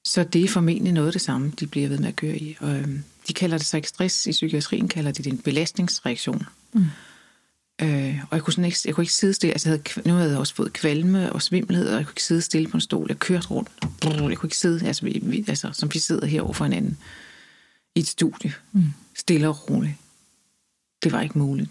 Så 0.04 0.24
det 0.24 0.44
er 0.44 0.48
formentlig 0.48 0.92
noget 0.92 1.06
af 1.06 1.12
det 1.12 1.22
samme, 1.22 1.52
de 1.60 1.66
bliver 1.66 1.88
ved 1.88 1.98
med 1.98 2.08
at 2.08 2.16
køre 2.16 2.38
i. 2.38 2.56
Og, 2.60 2.76
øh, 2.76 2.88
de 3.28 3.32
kalder 3.32 3.58
det 3.58 3.66
så 3.66 3.76
ikke 3.76 3.88
stress, 3.88 4.26
i 4.26 4.30
psykiatrien 4.30 4.88
kalder 4.88 5.10
de 5.10 5.22
det 5.22 5.32
en 5.32 5.38
belastningsreaktion. 5.38 6.46
Mm. 6.72 6.84
Øh, 7.82 8.18
og 8.30 8.36
jeg 8.36 8.42
kunne, 8.42 8.52
sådan 8.52 8.64
ikke, 8.64 8.78
jeg 8.84 8.94
kunne 8.94 9.04
ikke 9.04 9.14
sidde 9.14 9.34
stille, 9.34 9.52
altså 9.52 9.68
jeg 9.68 9.80
havde, 9.94 10.08
nu 10.08 10.14
havde 10.14 10.30
jeg 10.30 10.38
også 10.38 10.54
fået 10.54 10.72
kvalme 10.72 11.32
og 11.32 11.42
svimmelhed, 11.42 11.88
og 11.88 11.96
jeg 11.96 12.04
kunne 12.04 12.12
ikke 12.12 12.22
sidde 12.22 12.42
stille 12.42 12.68
på 12.68 12.76
en 12.76 12.80
stol. 12.80 13.06
Jeg 13.08 13.18
kørte 13.18 13.48
rundt. 13.48 13.70
Jeg 14.04 14.38
kunne 14.38 14.46
ikke 14.46 14.56
sidde, 14.56 14.86
altså, 14.86 15.04
vi, 15.04 15.44
altså 15.48 15.70
som 15.72 15.94
vi 15.94 15.98
sidder 15.98 16.26
her 16.26 16.42
over 16.42 16.52
for 16.52 16.64
hinanden 16.64 16.98
i 17.94 18.00
et 18.00 18.06
studie, 18.06 18.52
mm. 18.72 18.84
stille 19.14 19.48
og 19.48 19.70
roligt. 19.70 19.94
Det 21.02 21.12
var 21.12 21.20
ikke 21.20 21.38
muligt. 21.38 21.70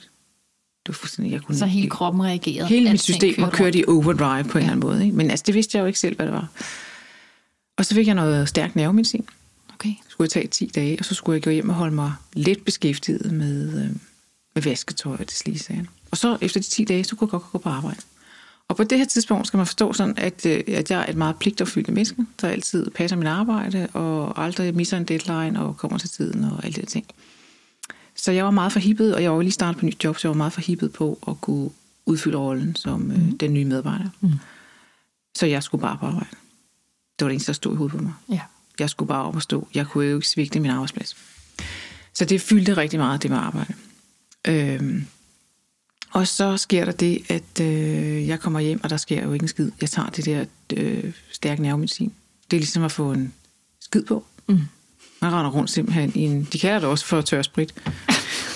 Det 0.86 0.90
var 0.90 0.94
fuldstændig, 0.94 1.31
jeg 1.31 1.42
kunne 1.42 1.58
så 1.58 1.66
hele 1.66 1.90
kroppen 1.90 2.24
reagerede? 2.24 2.68
Hele 2.68 2.92
mit 2.92 3.01
system 3.01 3.34
var 3.38 3.50
kørt 3.50 3.75
i 3.75 3.84
overdrive 3.88 4.44
på 4.44 4.58
en 4.58 4.63
ja. 4.63 4.72
eller 4.72 4.72
anden 4.72 4.80
måde. 4.80 5.06
Ikke? 5.06 5.18
Men 5.18 5.31
altså, 5.31 5.44
det 5.48 5.56
vidste 5.56 5.78
jeg 5.78 5.81
jo 5.81 5.88
ikke 5.88 6.00
selv, 6.00 6.16
hvad 6.16 6.25
det 6.25 6.34
var. 6.34 6.48
Og 7.78 7.86
så 7.86 7.96
fik 7.96 8.08
jeg 8.08 8.16
noget 8.16 8.50
stærk 8.50 8.75
nervemedicin. 8.75 9.25
Okay. 9.86 9.96
Så 10.04 10.10
skulle 10.10 10.26
jeg 10.26 10.32
tage 10.32 10.48
10 10.48 10.66
dage, 10.76 11.00
og 11.00 11.06
så 11.06 11.16
skulle 11.16 11.36
jeg 11.36 11.44
gå 11.44 11.50
hjem 11.50 11.70
og 11.70 11.76
holde 11.76 11.96
mig 11.96 12.14
lidt 12.34 12.66
beskæftiget 12.66 13.32
med, 13.32 13.84
øh, 13.84 13.90
med 14.56 14.64
vasketøj 14.64 15.14
og 15.14 15.20
det 15.20 15.32
slige. 15.32 15.88
Og 16.12 16.18
så 16.18 16.38
efter 16.42 16.60
de 16.60 16.66
10 16.66 16.86
dage, 16.86 17.04
så 17.04 17.16
kunne 17.16 17.26
jeg 17.28 17.32
godt 17.32 17.52
gå 17.52 17.58
på 17.58 17.70
arbejde. 17.70 18.02
Og 18.68 18.76
på 18.76 18.84
det 18.84 18.98
her 18.98 19.06
tidspunkt 19.06 19.48
skal 19.48 19.58
man 19.58 19.66
forstå 19.66 19.94
sådan, 19.94 20.18
at, 20.18 20.46
øh, 20.46 20.64
at 20.68 20.92
jeg 20.92 21.02
er 21.02 21.10
et 21.10 21.16
meget 21.16 21.36
pligtopfyldt 21.36 21.90
menneske, 21.90 22.26
der 22.42 22.48
altid 22.48 22.90
passer 22.90 23.18
min 23.18 23.28
arbejde, 23.28 23.88
og 23.94 24.44
aldrig 24.44 24.76
misser 24.76 24.98
en 24.98 25.06
deadline, 25.06 25.62
og 25.62 25.78
kommer 25.78 25.98
til 25.98 26.10
tiden, 26.10 26.44
og 26.44 26.66
alle 26.66 26.82
de 26.82 26.86
ting. 26.86 27.06
Så 28.16 28.32
jeg 28.32 28.46
var 28.46 28.52
meget 28.52 28.72
forhippet, 28.72 29.16
og 29.16 29.24
jeg 29.24 29.32
var 29.32 29.42
lige 29.42 29.52
startet 29.52 29.80
på 29.80 29.86
nyt 29.86 30.04
job, 30.04 30.18
så 30.18 30.28
jeg 30.28 30.30
var 30.30 30.38
meget 30.38 30.54
forhippet 30.54 30.94
på 30.94 31.20
at 31.28 31.42
kunne 31.42 31.70
udfylde 32.06 32.38
rollen 32.38 32.76
som 32.76 33.00
mm. 33.00 33.12
øh, 33.12 33.32
den 33.40 33.54
nye 33.54 33.66
medarbejder. 33.66 34.10
Mm. 34.22 34.32
Så 35.36 35.46
jeg 35.46 35.64
skulle 35.64 35.82
bare 35.82 35.98
på 35.98 36.06
arbejde. 36.06 36.36
Det 37.20 37.26
var 37.26 37.28
det 37.28 37.34
eneste, 37.34 37.48
der 37.48 37.54
stod 37.54 37.74
i 37.74 37.76
hovedet 37.76 37.98
på 37.98 38.04
mig. 38.04 38.14
Ja. 38.30 38.42
Jeg 38.80 38.89
skulle 38.89 39.07
bare 39.07 39.25
op 39.25 39.36
og 39.36 39.42
stå. 39.42 39.68
Jeg 39.74 39.88
kunne 39.88 40.07
jo 40.07 40.16
ikke 40.16 40.27
svigte 40.27 40.60
min 40.60 40.72
arbejdsplads. 40.72 41.18
Så 42.13 42.25
det 42.25 42.42
fyldte 42.42 42.77
rigtig 42.77 43.00
meget, 43.00 43.24
det 43.24 43.31
med 43.31 43.38
arbejde. 43.38 43.74
Øhm, 44.48 45.07
og 46.12 46.27
så 46.27 46.57
sker 46.57 46.86
der 46.86 46.92
det, 46.92 47.22
at 47.30 47.62
øh, 47.62 48.27
jeg 48.27 48.39
kommer 48.39 48.60
hjem, 48.60 48.80
og 48.83 48.89
der 48.89 48.98
sker 48.98 49.24
jo 49.24 49.34
ikke 49.34 49.44
en 49.44 49.48
skid. 49.48 49.72
Jeg 49.82 49.89
tager 49.89 50.10
det 50.10 50.25
der 50.25 50.46
øh, 50.74 51.13
stærke 51.32 51.62
nervemedicin. 51.62 52.13
Det 52.51 52.58
er 52.58 52.62
ligesom 52.62 52.84
at 52.84 52.91
få 52.91 53.12
en 53.12 53.34
skid 53.82 54.03
på. 54.03 54.25
Mm. 54.48 54.60
Man 55.22 55.34
render 55.34 55.51
rundt 55.51 55.70
simpelthen 55.70 56.12
i 56.15 56.20
en... 56.20 56.48
De 56.53 56.60
kalder 56.60 56.79
det 56.79 56.89
også 56.89 57.05
for 57.05 57.22
tørsprit. 57.22 57.74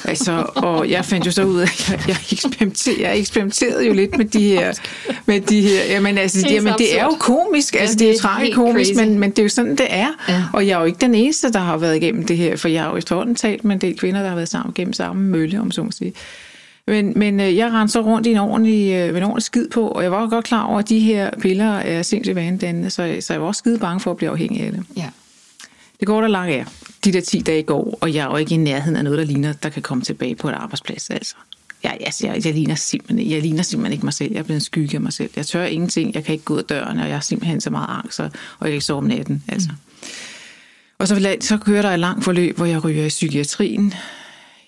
Altså, 0.10 0.46
og 0.56 0.90
jeg 0.90 1.06
fandt 1.06 1.26
jo 1.26 1.32
så 1.32 1.44
ud 1.44 1.60
af, 1.60 1.64
at 1.64 1.90
jeg, 1.90 2.08
jeg, 2.08 2.18
eksperimenterede, 2.32 3.02
jeg 3.02 3.20
eksperimenterede 3.20 3.88
jo 3.88 3.94
lidt 3.94 4.18
med 4.18 4.26
de 4.26 4.48
her, 4.48 4.74
med 5.26 5.42
de 5.42 5.62
her, 5.62 5.84
jamen 5.90 6.18
altså, 6.18 6.42
det, 6.42 6.52
jamen, 6.52 6.74
det 6.78 7.00
er 7.00 7.04
jo 7.04 7.16
komisk, 7.20 7.76
altså 7.76 7.96
det 7.96 8.08
er 8.08 8.14
jo 8.14 8.20
tragikomisk, 8.20 8.96
men, 8.96 9.20
men 9.20 9.30
det 9.30 9.40
er 9.40 9.44
jo 9.44 9.50
sådan, 9.50 9.72
det 9.72 9.88
er. 9.90 10.08
Ja. 10.30 10.44
Og 10.54 10.68
jeg 10.68 10.74
er 10.76 10.80
jo 10.80 10.86
ikke 10.86 10.98
den 11.02 11.16
eneste, 11.16 11.52
der 11.52 11.60
har 11.60 11.78
været 11.78 11.96
igennem 11.96 12.26
det 12.26 12.38
her, 12.38 12.56
for 12.56 12.68
jeg 12.68 12.84
har 12.84 12.90
jo 12.90 12.98
efterhånden 12.98 13.36
talt 13.36 13.66
med 13.66 13.76
en 13.76 13.82
del 13.82 13.98
kvinder, 13.98 14.22
der 14.22 14.30
har 14.30 14.36
været 14.36 14.50
sammen 14.50 14.74
gennem 14.74 14.94
samme 14.94 15.22
mølle, 15.22 15.62
om 15.62 15.72
så 15.72 15.84
må 15.84 15.92
sige. 15.92 16.14
Men, 16.88 17.14
men 17.16 17.40
øh, 17.40 17.58
jeg 17.58 17.72
rendte 17.72 17.92
så 17.92 18.02
rundt 18.02 18.28
i 18.28 18.32
en 18.32 18.38
ordentlig, 18.38 18.94
øh, 18.94 19.18
en 19.18 19.24
ordentlig 19.24 19.44
skid 19.44 19.70
på, 19.70 19.88
og 19.88 20.04
jeg 20.04 20.12
var 20.12 20.30
godt 20.30 20.46
klar 20.46 20.64
over, 20.64 20.80
at 20.80 20.90
de 20.90 21.00
her 21.00 21.30
piller 21.42 21.72
er 21.72 22.02
sindssygt 22.02 22.36
vanedannende, 22.36 22.90
så, 22.90 23.18
så 23.20 23.34
jeg 23.34 23.42
var 23.42 23.48
også 23.48 23.60
skide 23.60 23.80
bange 23.80 24.00
for 24.00 24.12
at 24.12 24.18
blive 24.18 24.32
afhængig 24.32 24.62
af 24.62 24.72
det. 24.72 24.84
Ja. 24.98 25.10
Det 26.00 26.08
går 26.08 26.22
der 26.22 26.28
langt 26.28 26.54
af. 26.54 26.66
De 27.06 27.14
der 27.14 27.22
10 27.22 27.40
dage 27.40 27.64
går, 27.64 27.98
og 28.02 28.14
jeg 28.14 28.26
er 28.26 28.30
jo 28.32 28.36
ikke 28.36 28.54
i 28.54 28.58
nærheden 28.58 28.96
af 28.96 29.04
noget, 29.04 29.20
der 29.20 29.26
ligner, 29.26 29.54
der 29.54 29.70
kan 29.70 29.82
komme 29.82 30.04
tilbage 30.04 30.36
på 30.36 30.50
et 30.50 30.54
arbejdsplads. 30.54 31.10
Altså. 31.10 31.36
Jeg, 31.84 31.98
altså, 32.02 32.28
jeg, 32.28 32.46
jeg, 32.46 32.54
ligner 32.54 32.76
simpelthen, 32.76 33.32
jeg 33.32 33.42
ligner 33.42 33.64
simpelthen 33.64 33.94
ikke 33.94 34.06
mig 34.06 34.14
selv. 34.14 34.32
Jeg 34.32 34.40
er 34.40 34.44
blevet 34.44 34.58
en 34.58 34.62
skygge 34.62 34.96
af 34.96 35.02
mig 35.02 35.14
selv. 35.14 35.30
Jeg 35.36 35.46
tør 35.46 35.64
ingenting. 35.64 36.16
Jeg 36.16 36.24
kan 36.24 36.34
ikke 36.34 36.46
gå 36.46 36.54
ud 36.54 36.60
af 36.60 36.66
døren, 36.66 37.00
og 37.00 37.08
jeg 37.08 37.16
har 37.16 37.22
simpelthen 37.22 37.62
så 37.62 37.70
meget 37.70 37.88
angst, 37.90 38.20
og 38.20 38.26
jeg 38.26 38.32
kan 38.62 38.72
ikke 38.72 38.86
sove 38.86 38.98
om 38.98 39.04
natten. 39.04 39.44
Altså. 39.48 39.70
Mm. 39.72 39.78
Og 40.98 41.08
så, 41.08 41.36
så 41.42 41.58
kører 41.58 41.82
der 41.82 41.90
et 41.90 42.00
langt 42.00 42.24
forløb, 42.24 42.58
hvor 42.58 42.66
jeg 42.66 42.84
ryger 42.84 43.06
i 43.06 43.10
psykiatrien. 43.10 43.94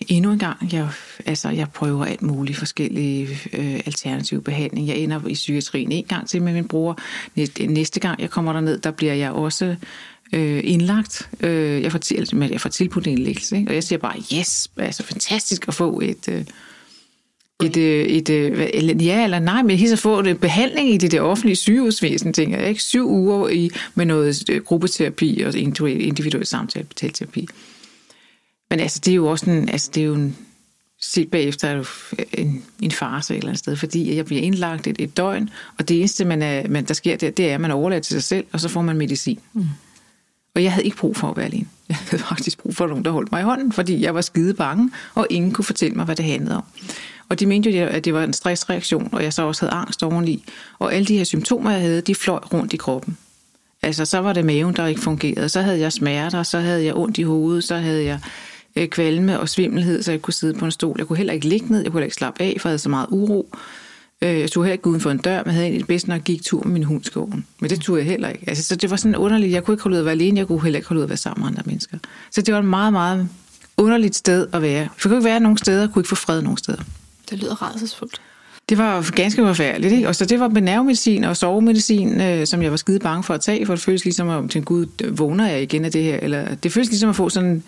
Endnu 0.08 0.32
en 0.32 0.40
gang. 0.40 0.74
Jeg, 0.74 0.90
altså, 1.26 1.50
jeg 1.50 1.70
prøver 1.70 2.06
alt 2.06 2.22
muligt 2.22 2.58
forskellige 2.58 3.28
øh, 3.54 3.80
alternative 3.86 4.42
behandling. 4.42 4.88
Jeg 4.88 4.98
ender 4.98 5.28
i 5.28 5.34
psykiatrien 5.34 5.92
en 5.92 6.04
gang 6.04 6.30
til 6.30 6.42
med 6.42 6.54
min 6.54 6.68
bror. 6.68 7.00
Næste, 7.68 8.00
gang 8.00 8.22
jeg 8.22 8.30
kommer 8.30 8.54
derned, 8.54 8.80
der 8.80 8.92
bliver 8.92 9.14
jeg 9.14 9.32
også 9.32 9.76
øh, 10.34 10.62
indlagt. 10.64 11.30
Øh, 11.40 11.82
jeg, 11.82 11.92
får 11.92 12.00
til, 12.00 12.30
jeg 12.52 12.62
får 12.62 12.70
tilbudt 12.70 13.08
en 13.08 13.14
indlæggelse, 13.14 13.58
ikke? 13.58 13.72
og 13.72 13.76
jeg 13.76 13.84
siger 13.84 14.00
bare, 14.00 14.18
yes, 14.34 14.72
altså 14.78 15.04
fantastisk 15.04 15.68
at 15.68 15.74
få 15.74 16.00
et... 16.04 16.28
Øh, 16.30 16.46
et, 17.64 17.78
øh, 17.78 18.06
et, 18.06 18.30
øh, 18.30 18.70
eller, 18.74 18.96
ja 18.96 19.24
eller 19.24 19.40
nej, 19.40 19.64
men 19.64 19.78
helt 19.78 19.94
at 19.94 20.00
få 20.00 20.22
det 20.22 20.40
behandling 20.40 20.94
i 20.94 20.98
det, 20.98 21.12
der 21.12 21.22
offentlige 21.22 21.56
sygehusvæsen, 21.56 22.34
tænker 22.34 22.60
jeg, 22.60 22.70
ikke? 22.70 22.84
Syv 22.84 23.10
uger 23.10 23.50
i, 23.50 23.70
med 23.96 24.06
noget 24.06 24.50
øh, 24.50 24.64
gruppeterapi 24.64 25.42
og 25.46 25.56
individuel 25.58 26.46
samtale 26.46 26.86
betalterapi. 26.86 27.48
Men 28.70 28.80
altså, 28.80 29.02
det 29.06 29.12
er 29.12 29.16
jo 29.16 29.28
også 29.28 29.50
en, 29.50 29.70
altså, 29.70 29.92
det 29.94 30.02
er 30.02 30.06
jo 30.06 30.14
en, 30.14 30.38
set 31.02 31.32
bagefter 31.32 31.68
er 31.68 31.84
en, 32.34 32.64
en 32.82 32.92
farse 32.92 33.34
et 33.34 33.38
eller 33.38 33.50
andet 33.50 33.60
sted, 33.60 33.76
fordi 33.76 34.16
jeg 34.16 34.26
bliver 34.26 34.42
indlagt 34.42 34.88
et, 34.88 34.96
et 35.00 35.18
døgn, 35.18 35.50
og 35.78 35.90
det 35.90 36.00
eneste, 36.00 36.26
man 36.26 36.42
er, 36.42 36.68
man, 36.68 36.86
der 36.86 36.94
sker 36.94 37.16
der, 37.16 37.30
det 37.30 37.50
er, 37.50 37.56
at 37.56 37.62
man 37.62 37.72
overlader 37.72 38.02
til 38.02 38.14
sig 38.14 38.24
selv, 38.24 38.46
og 38.52 38.60
så 38.60 38.70
får 38.70 38.82
man 38.82 38.98
medicin. 38.98 39.40
Mm. 39.54 39.64
Og 40.56 40.64
jeg 40.64 40.72
havde 40.72 40.86
ikke 40.86 40.98
brug 40.98 41.18
for 41.18 41.30
at 41.30 41.38
være 41.38 41.46
alene. 41.46 41.68
Jeg 41.90 41.98
havde 42.10 42.24
faktisk 42.24 42.58
brug 42.58 42.76
for 42.76 42.88
nogen, 42.88 43.06
der 43.06 43.12
holdt 43.12 43.32
mig 43.32 43.42
i 43.42 43.44
hånden, 43.44 43.72
fordi 43.72 44.02
jeg 44.02 44.16
var 44.16 44.22
skide 44.22 44.54
bange, 44.54 44.92
og 45.16 45.28
ingen 45.30 45.52
kunne 45.52 45.66
fortælle 45.66 45.96
mig, 45.96 46.06
hvad 46.06 46.16
det 46.16 46.26
handlede 46.26 46.56
om. 46.56 46.64
Og 47.30 47.40
de 47.40 47.46
mente 47.46 47.70
jo, 47.70 47.86
at 47.86 48.06
det 48.06 48.14
var 48.14 48.24
en 48.24 48.34
stressreaktion, 48.34 49.10
og 49.12 49.24
jeg 49.24 49.34
så 49.34 49.44
også 49.44 49.66
havde 49.66 49.74
angst 49.74 50.04
oveni. 50.04 50.46
Og 50.80 50.94
alle 50.94 51.06
de 51.06 51.18
her 51.18 51.24
symptomer, 51.24 51.72
jeg 51.72 51.82
havde, 51.82 52.02
de 52.02 52.16
fløj 52.16 52.40
rundt 52.54 52.74
i 52.74 52.78
kroppen. 52.78 53.18
Altså, 53.82 54.06
så 54.06 54.20
var 54.20 54.34
det 54.34 54.46
maven, 54.46 54.76
der 54.76 54.88
ikke 54.88 55.02
fungerede. 55.02 55.50
Så 55.50 55.62
havde 55.62 55.80
jeg 55.80 55.92
smerter, 55.92 56.44
så 56.44 56.60
havde 56.60 56.86
jeg 56.86 56.96
ondt 56.96 57.18
i 57.18 57.24
hovedet, 57.24 57.64
så 57.64 57.76
havde 57.76 58.06
jeg 58.06 58.20
øh, 58.76 58.88
kvalme 58.88 59.40
og 59.40 59.50
svimmelhed, 59.50 60.04
så 60.04 60.12
jeg 60.12 60.22
kunne 60.22 60.34
sidde 60.34 60.54
på 60.54 60.66
en 60.66 60.72
stol. 60.72 60.96
Jeg 60.98 61.08
kunne 61.08 61.18
heller 61.18 61.34
ikke 61.34 61.48
ligge 61.48 61.68
ned, 61.68 61.82
jeg 61.82 61.92
kunne 61.92 62.00
heller 62.00 62.06
ikke 62.06 62.16
slappe 62.16 62.44
af, 62.44 62.58
for 62.60 62.70
jeg 62.70 62.72
havde 62.72 62.80
så 62.80 62.90
meget 62.90 63.08
uro. 63.10 63.56
Øh, 64.22 64.40
jeg 64.40 64.52
tog 64.52 64.64
heller 64.64 64.74
ikke 64.74 64.88
uden 64.88 65.02
for 65.02 65.12
en 65.12 65.18
dør, 65.18 65.44
men 65.46 65.54
havde 65.54 65.68
egentlig 65.68 65.88
bedst, 65.88 66.08
jeg 66.08 66.22
gik 66.22 66.44
tur 66.44 66.64
med 66.64 66.72
min 66.72 66.84
hund 66.84 67.04
skoven. 67.04 67.46
Men 67.60 67.70
det 67.70 67.82
tog 67.82 67.98
jeg 67.98 68.06
heller 68.06 68.30
ikke. 68.30 68.44
Altså, 68.48 68.64
så 68.64 68.76
det 68.76 68.90
var 68.90 68.96
sådan 68.96 69.16
underligt. 69.16 69.52
Jeg 69.52 69.64
kunne 69.64 69.74
ikke 69.74 69.84
holde 69.84 69.96
ud 69.96 70.00
at 70.00 70.06
være 70.06 70.12
alene, 70.12 70.40
jeg 70.40 70.48
kunne 70.48 70.64
heller 70.64 70.78
ikke 70.80 70.90
holde 70.90 71.00
ud 71.00 71.04
at 71.04 71.10
være 71.10 71.18
sammen 71.18 71.42
med 71.42 71.50
andre 71.50 71.64
mennesker. 71.66 71.98
Så 72.32 72.42
det 72.42 72.54
var 72.54 72.60
et 72.60 72.66
meget, 72.66 72.94
meget 72.94 73.30
underligt 73.78 74.16
sted 74.16 74.48
at 74.54 74.62
være. 74.62 74.80
Jeg 74.80 74.90
kunne 75.04 75.16
ikke 75.16 75.26
være 75.26 75.40
nogen 75.40 75.58
steder, 75.58 75.88
kunne 75.88 76.00
ikke 76.00 76.10
få 76.10 76.16
fred 76.16 76.42
nogen 76.42 76.58
steder. 76.58 76.82
Det 77.30 77.40
lyder 77.40 77.62
rædselsfuldt. 77.62 78.22
Det 78.70 78.78
var 78.78 79.12
ganske 79.12 79.42
forfærdeligt, 79.42 79.94
ikke? 79.94 80.08
Og 80.08 80.16
så 80.16 80.26
det 80.26 80.40
var 80.40 80.48
med 80.48 80.62
nervemedicin 80.62 81.24
og 81.24 81.38
sovemedicin, 81.38 82.22
øh, 82.22 82.48
som 82.48 82.62
jeg 82.62 82.72
var 82.72 82.78
skide 82.78 83.00
bange 83.00 83.24
for 83.24 83.34
at 83.34 83.42
tage, 83.42 83.66
for 83.66 83.76
det 83.76 83.84
føles 83.84 84.04
ligesom, 84.04 84.30
at 84.30 84.50
til 84.50 84.64
Gud, 84.64 84.86
vågner 85.12 85.48
jeg 85.48 85.62
igen 85.62 85.86
af 85.86 85.92
det 85.92 86.04
her? 86.04 86.18
Eller 86.18 86.56
det 86.56 86.72
føles 86.72 86.90
ligesom 86.90 87.10
at 87.10 87.16
få 87.16 87.30
sådan 87.30 87.64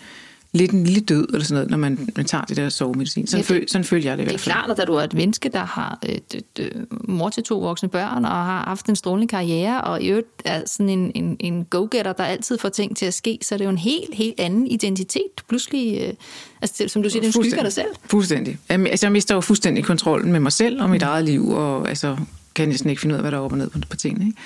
lidt 0.54 0.70
en 0.70 0.84
lille 0.84 1.00
død, 1.00 1.28
eller 1.32 1.44
sådan 1.44 1.54
noget, 1.54 1.70
når 1.70 1.78
man, 1.78 2.08
man 2.16 2.26
tager 2.26 2.44
det 2.44 2.56
der 2.56 2.68
sovemedicin. 2.68 3.26
Sådan, 3.26 3.38
ja, 3.38 3.38
det, 3.38 3.46
føl, 3.46 3.68
sådan 3.68 3.84
følger 3.84 4.10
jeg 4.10 4.18
det 4.18 4.22
i 4.22 4.24
hvert 4.24 4.40
fald. 4.40 4.54
Det 4.54 4.60
er 4.60 4.64
klart, 4.64 4.70
at 4.70 4.76
da 4.76 4.84
du 4.84 4.94
er 4.94 5.02
et 5.02 5.14
menneske, 5.14 5.48
der 5.48 5.64
har 5.64 5.98
et, 6.02 6.22
et, 6.34 6.44
et, 6.58 6.86
mor 7.08 7.30
til 7.30 7.42
to 7.42 7.58
voksne 7.58 7.88
børn, 7.88 8.24
og 8.24 8.30
har 8.30 8.64
haft 8.64 8.86
en 8.86 8.96
strålende 8.96 9.28
karriere, 9.28 9.80
og 9.80 10.02
i 10.02 10.08
øvrigt 10.08 10.28
er 10.44 10.62
sådan 10.66 10.88
en, 10.88 11.12
en, 11.14 11.36
en 11.40 11.64
go-getter, 11.64 12.12
der 12.12 12.24
altid 12.24 12.58
får 12.58 12.68
ting 12.68 12.96
til 12.96 13.06
at 13.06 13.14
ske, 13.14 13.38
så 13.42 13.54
er 13.54 13.56
det 13.56 13.64
jo 13.64 13.70
en 13.70 13.78
helt, 13.78 14.14
helt 14.14 14.40
anden 14.40 14.66
identitet. 14.66 15.22
Pludselig, 15.48 16.00
øh, 16.02 16.12
altså, 16.62 16.84
som 16.88 17.02
du 17.02 17.10
siger, 17.10 17.22
det 17.22 17.34
skygger 17.34 17.62
dig 17.62 17.72
selv. 17.72 17.88
Fuldstændig. 18.06 18.58
Altså, 18.68 19.06
jeg 19.06 19.12
mister 19.12 19.34
jo 19.34 19.40
fuldstændig 19.40 19.84
kontrollen 19.84 20.32
med 20.32 20.40
mig 20.40 20.52
selv 20.52 20.82
og 20.82 20.90
mit 20.90 21.02
mm. 21.02 21.08
eget 21.08 21.24
liv, 21.24 21.48
og 21.48 21.88
altså, 21.88 22.16
kan 22.54 22.68
næsten 22.68 22.90
ikke 22.90 23.00
finde 23.00 23.12
ud 23.12 23.16
af, 23.16 23.22
hvad 23.22 23.30
der 23.30 23.38
er 23.38 23.42
op 23.42 23.52
og 23.52 23.58
ned 23.58 23.70
på, 23.70 23.78
på 23.90 23.96
tingene. 23.96 24.26
Ikke? 24.26 24.38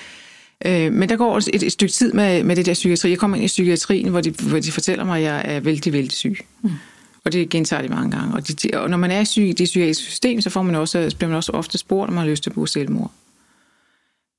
Øh, 0.65 0.93
men 0.93 1.09
der 1.09 1.15
går 1.15 1.33
også 1.33 1.51
et, 1.53 1.63
et 1.63 1.71
stykke 1.71 1.91
tid 1.91 2.13
med, 2.13 2.43
med 2.43 2.55
det 2.55 2.65
der 2.65 2.73
psykiatri. 2.73 3.09
Jeg 3.09 3.17
kommer 3.17 3.37
ind 3.37 3.43
i 3.43 3.47
psykiatrien, 3.47 4.09
hvor 4.09 4.21
de, 4.21 4.31
hvor 4.31 4.59
de 4.59 4.71
fortæller 4.71 5.03
mig, 5.03 5.17
at 5.17 5.23
jeg 5.23 5.41
er 5.45 5.59
vældig, 5.59 5.93
vældig 5.93 6.11
syg. 6.11 6.37
Mm. 6.61 6.71
Og 7.25 7.33
det 7.33 7.49
gentager 7.49 7.81
de 7.81 7.87
mange 7.87 8.11
gange. 8.11 8.33
Og, 8.33 8.47
de, 8.47 8.69
og 8.73 8.89
når 8.89 8.97
man 8.97 9.11
er 9.11 9.23
syg 9.23 9.41
i 9.41 9.53
det 9.53 9.65
psykiatriske 9.65 10.03
system, 10.03 10.41
så 10.41 10.49
får 10.49 10.61
man 10.61 10.75
også, 10.75 11.13
bliver 11.17 11.29
man 11.29 11.37
også 11.37 11.51
ofte 11.51 11.77
spurgt, 11.77 12.07
om 12.07 12.13
man 12.13 12.23
har 12.23 12.29
lyst 12.29 12.43
til 12.43 12.49
at 12.49 12.53
begå 12.53 12.65
selvmord. 12.65 13.11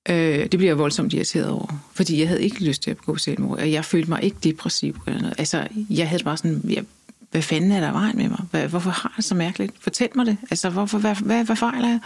Øh, 0.09 0.15
det 0.15 0.50
bliver 0.50 0.71
jeg 0.71 0.79
voldsomt 0.79 1.12
irriteret 1.12 1.49
over, 1.49 1.85
fordi 1.95 2.21
jeg 2.21 2.29
havde 2.29 2.43
ikke 2.43 2.65
lyst 2.65 2.83
til 2.83 2.91
at 2.91 2.97
begå 2.97 3.17
selvmord, 3.17 3.59
og 3.59 3.73
jeg 3.73 3.85
følte 3.85 4.11
mig 4.11 4.23
ikke 4.23 4.37
depressiv. 4.45 4.97
Eller 5.07 5.21
noget. 5.21 5.35
Altså, 5.39 5.69
jeg 5.91 6.09
havde 6.09 6.25
bare 6.25 6.37
sådan, 6.37 6.61
jeg, 6.69 6.85
hvad 7.31 7.43
fanden 7.43 7.73
er 7.73 7.81
der 7.81 7.93
vejen 7.93 8.17
med 8.17 8.29
mig? 8.29 8.41
Hvad, 8.50 8.69
hvorfor 8.69 8.91
har 8.91 9.09
jeg 9.09 9.17
det 9.17 9.25
så 9.25 9.35
mærkeligt? 9.35 9.73
Fortæl 9.81 10.09
mig 10.15 10.27
det. 10.27 10.37
Altså, 10.50 10.71
hvorfor, 10.71 10.99
hvad, 10.99 11.15
hvad, 11.15 11.45
hvad 11.45 11.57
fejler 11.57 11.89
jeg? 11.89 12.00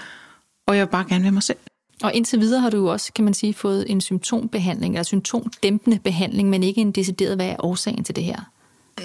Og 0.66 0.76
jeg 0.76 0.86
vil 0.86 0.90
bare 0.90 1.04
gerne 1.08 1.22
være 1.22 1.32
mig 1.32 1.42
selv. 1.42 1.58
Og 2.02 2.14
indtil 2.14 2.40
videre 2.40 2.60
har 2.60 2.70
du 2.70 2.76
jo 2.76 2.86
også, 2.86 3.12
kan 3.12 3.24
man 3.24 3.34
sige, 3.34 3.54
fået 3.54 3.84
en 3.88 4.00
symptombehandling, 4.00 4.94
eller 4.94 5.02
symptomdæmpende 5.02 5.98
behandling, 5.98 6.50
men 6.50 6.62
ikke 6.62 6.80
en 6.80 6.92
decideret, 6.92 7.36
hvad 7.36 7.46
er 7.46 7.56
årsagen 7.58 8.04
til 8.04 8.16
det 8.16 8.24
her? 8.24 8.50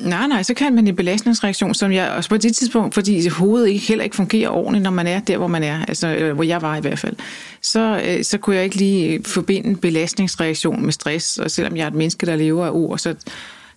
Nej, 0.02 0.28
nej, 0.28 0.44
så 0.44 0.54
kan 0.54 0.76
man 0.76 0.88
en 0.88 0.96
belastningsreaktion, 0.96 1.74
som 1.74 1.92
jeg 1.92 2.10
også 2.10 2.30
på 2.30 2.38
det 2.38 2.56
tidspunkt, 2.56 2.94
fordi 2.94 3.28
hovedet 3.28 3.70
ikke, 3.70 3.88
heller 3.88 4.04
ikke 4.04 4.16
fungerer 4.16 4.50
ordentligt, 4.50 4.84
når 4.84 4.92
man 4.92 5.08
er 5.08 5.20
der, 5.20 5.38
hvor 5.38 5.48
man 5.48 5.64
er, 5.64 5.86
altså 5.86 6.32
hvor 6.34 6.44
jeg 6.44 6.62
var 6.62 6.78
i 6.78 6.82
hvert 6.82 7.00
fald, 7.00 7.16
så, 7.62 8.02
øh, 8.06 8.24
så 8.24 8.38
kunne 8.38 8.56
jeg 8.56 8.64
ikke 8.64 8.76
lige 8.76 9.24
forbinde 9.24 9.76
belastningsreaktion 9.76 10.86
med 10.86 10.92
stress, 10.92 11.38
og 11.38 11.52
selvom 11.52 11.78
jeg 11.78 11.84
er 11.84 11.88
et 11.88 11.94
menneske, 11.94 12.26
der 12.26 12.36
lever 12.36 12.66
af 12.66 12.72
ord, 12.72 12.98
så 12.98 13.16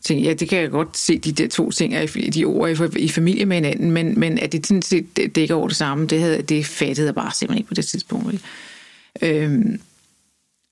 tænkte 0.03 0.25
jeg, 0.25 0.29
ja, 0.29 0.35
det 0.35 0.49
kan 0.49 0.59
jeg 0.59 0.71
godt 0.71 0.99
se, 0.99 1.19
de 1.19 1.33
der 1.33 1.49
to 1.49 1.71
ting 1.71 1.95
er 1.95 2.31
de 2.35 2.45
ord 2.45 2.71
i, 2.71 2.99
i 2.99 3.09
familie 3.09 3.47
med 3.47 3.57
hinanden, 3.57 3.91
men, 3.91 4.21
men 4.21 4.39
at 4.39 4.53
det 4.53 4.67
sådan 4.67 4.83
set 4.83 5.35
dækker 5.35 5.55
over 5.55 5.69
det 5.69 5.77
samme, 5.77 6.07
det, 6.07 6.21
havde, 6.21 6.43
det 6.43 6.67
fattede 6.67 7.07
jeg 7.07 7.15
bare 7.15 7.33
simpelthen 7.35 7.59
ikke 7.59 7.69
på 7.69 7.75
det 7.75 7.87
tidspunkt. 7.87 8.33
Ikke? 8.33 8.45
Øhm, 9.23 9.81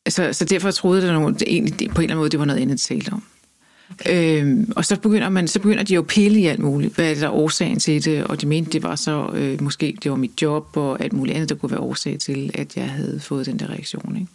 så, 0.08 0.32
så 0.32 0.44
derfor 0.44 0.70
troede 0.70 1.12
at 1.12 1.40
det 1.40 1.48
egentlig, 1.48 1.72
på 1.76 1.82
en 1.82 1.88
eller 1.88 2.00
anden 2.02 2.16
måde, 2.16 2.30
det 2.30 2.38
var 2.38 2.44
noget 2.44 2.60
andet, 2.60 2.80
talt 2.80 3.12
om. 3.12 3.22
Øhm, 4.08 4.72
og 4.76 4.84
så 4.84 5.00
begynder, 5.00 5.28
man, 5.28 5.48
så 5.48 5.60
begynder 5.60 5.82
de 5.82 5.94
jo 5.94 6.00
at 6.00 6.06
pille 6.06 6.40
i 6.40 6.46
alt 6.46 6.60
muligt. 6.60 6.94
Hvad 6.94 7.04
er 7.04 7.14
det, 7.14 7.20
der 7.20 7.26
er 7.26 7.32
årsagen 7.32 7.78
til 7.78 8.04
det? 8.04 8.24
Og 8.24 8.40
de 8.40 8.46
mente, 8.46 8.70
det 8.70 8.82
var 8.82 8.96
så, 8.96 9.30
øh, 9.34 9.62
måske 9.62 9.96
det 10.02 10.10
var 10.10 10.16
mit 10.16 10.42
job 10.42 10.76
og 10.76 11.02
alt 11.02 11.12
muligt 11.12 11.34
andet, 11.34 11.48
der 11.48 11.54
kunne 11.54 11.70
være 11.70 11.80
årsag 11.80 12.18
til, 12.18 12.50
at 12.54 12.76
jeg 12.76 12.90
havde 12.90 13.20
fået 13.20 13.46
den 13.46 13.58
der 13.58 13.70
reaktion. 13.70 14.16
Ikke? 14.16 14.28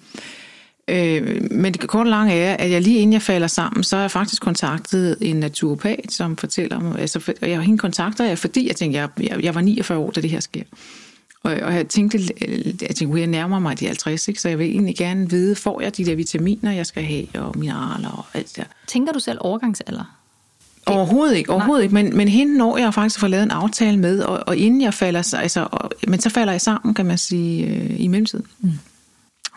Øh, 0.87 1.51
men 1.51 1.73
det 1.73 1.87
korte 1.87 2.09
lange 2.09 2.33
er, 2.33 2.55
at 2.55 2.71
jeg 2.71 2.81
lige 2.81 2.99
inden 2.99 3.13
jeg 3.13 3.21
falder 3.21 3.47
sammen, 3.47 3.83
så 3.83 3.95
har 3.95 4.03
jeg 4.03 4.11
faktisk 4.11 4.41
kontaktet 4.41 5.17
en 5.21 5.35
naturopat, 5.35 6.05
som 6.09 6.37
fortæller 6.37 6.79
mig, 6.79 6.99
altså, 6.99 7.33
og 7.41 7.49
jeg, 7.49 7.61
hende 7.61 7.77
kontakter 7.77 8.25
jeg, 8.25 8.37
fordi 8.37 8.67
jeg 8.67 8.75
tænkte, 8.75 8.99
jeg, 8.99 9.09
jeg, 9.19 9.43
jeg 9.43 9.55
var 9.55 9.61
49 9.61 9.97
år, 9.97 10.11
da 10.11 10.21
det 10.21 10.29
her 10.29 10.39
sker. 10.39 10.63
Og, 11.45 11.51
og 11.61 11.73
jeg 11.73 11.87
tænkte, 11.87 12.19
jeg 12.81 12.95
tænkte, 12.95 13.19
jeg 13.19 13.27
nærmer 13.27 13.59
mig 13.59 13.79
de 13.79 13.85
50, 13.85 14.27
ikke? 14.27 14.41
så 14.41 14.49
jeg 14.49 14.59
vil 14.59 14.67
egentlig 14.67 14.97
gerne 14.97 15.29
vide, 15.29 15.55
får 15.55 15.81
jeg 15.81 15.97
de 15.97 16.05
der 16.05 16.15
vitaminer, 16.15 16.71
jeg 16.71 16.85
skal 16.85 17.03
have, 17.03 17.27
og 17.35 17.57
mineraler 17.57 18.09
og 18.09 18.25
alt 18.33 18.47
det 18.47 18.55
der. 18.55 18.63
Tænker 18.87 19.13
du 19.13 19.19
selv 19.19 19.37
overgangsalder? 19.41 20.17
Overhovedet 20.85 21.35
ikke, 21.35 21.51
overhovedet 21.51 21.83
ikke. 21.83 21.93
Men, 21.93 22.17
men 22.17 22.27
hende 22.27 22.57
når 22.57 22.77
jeg 22.77 22.93
faktisk 22.93 23.19
får 23.19 23.27
lavet 23.27 23.43
en 23.43 23.51
aftale 23.51 23.97
med, 23.97 24.19
og, 24.19 24.43
og 24.47 24.57
inden 24.57 24.81
jeg 24.81 24.93
falder, 24.93 25.37
altså, 25.37 25.67
og, 25.71 25.91
men 26.07 26.19
så 26.19 26.29
falder 26.29 26.53
jeg 26.53 26.61
sammen, 26.61 26.93
kan 26.93 27.05
man 27.05 27.17
sige, 27.17 27.67
øh, 27.67 28.01
i 28.01 28.07
mellemtiden. 28.07 28.45
Mm. 28.59 28.71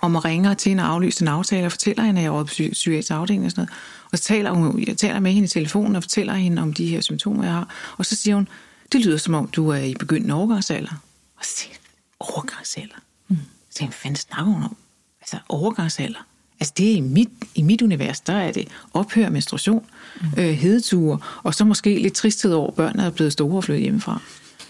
Og 0.00 0.10
man 0.10 0.24
ringer 0.24 0.54
til 0.54 0.70
hende 0.70 0.82
og 0.82 0.88
aflyser 0.88 1.22
en 1.22 1.28
aftale 1.28 1.66
og 1.66 1.72
fortæller 1.72 2.02
hende, 2.02 2.20
at 2.20 2.22
jeg 2.22 2.28
er 2.28 2.32
over 2.32 2.44
på 2.44 2.48
psykiatrisk 2.72 3.10
afdeling 3.10 3.44
og 3.44 3.50
sådan 3.50 3.60
noget. 3.62 3.70
Og 4.12 4.18
så 4.18 4.24
taler 4.24 4.50
hun, 4.50 4.84
jeg 4.86 4.96
taler 4.96 5.20
med 5.20 5.32
hende 5.32 5.44
i 5.44 5.48
telefonen 5.48 5.96
og 5.96 6.02
fortæller 6.02 6.34
hende 6.34 6.62
om 6.62 6.72
de 6.72 6.86
her 6.86 7.00
symptomer, 7.00 7.44
jeg 7.44 7.52
har. 7.52 7.94
Og 7.96 8.06
så 8.06 8.16
siger 8.16 8.34
hun, 8.34 8.48
det 8.92 9.04
lyder 9.04 9.16
som 9.16 9.34
om, 9.34 9.46
du 9.46 9.68
er 9.68 9.78
i 9.78 9.94
begyndende 9.94 10.34
overgangsalder. 10.34 11.02
Og 11.36 11.44
så 11.44 11.50
siger 11.56 11.77
overgangsalder. 12.20 12.96
Mm. 13.28 13.36
Så 13.70 13.84
hvad 13.84 13.92
fanden 13.92 14.16
snakker 14.16 14.52
hun 14.52 14.62
om? 14.62 14.76
Altså 15.20 15.38
overgangsalder. 15.48 16.26
Altså 16.60 16.74
det 16.76 16.90
er 16.90 16.96
i 16.96 17.00
mit, 17.00 17.28
i 17.54 17.62
mit 17.62 17.82
univers, 17.82 18.20
der 18.20 18.32
er 18.32 18.52
det 18.52 18.68
ophør 18.92 19.28
menstruation, 19.28 19.86
mm. 20.20 20.26
øh, 20.36 20.54
hedeture, 20.54 21.18
og 21.42 21.54
så 21.54 21.64
måske 21.64 21.98
lidt 21.98 22.14
tristhed 22.14 22.52
over, 22.52 22.68
at 22.68 22.74
børnene 22.74 23.02
er 23.02 23.10
blevet 23.10 23.32
store 23.32 23.56
og 23.56 23.64
flyttet 23.64 23.82
hjemmefra. 23.82 24.20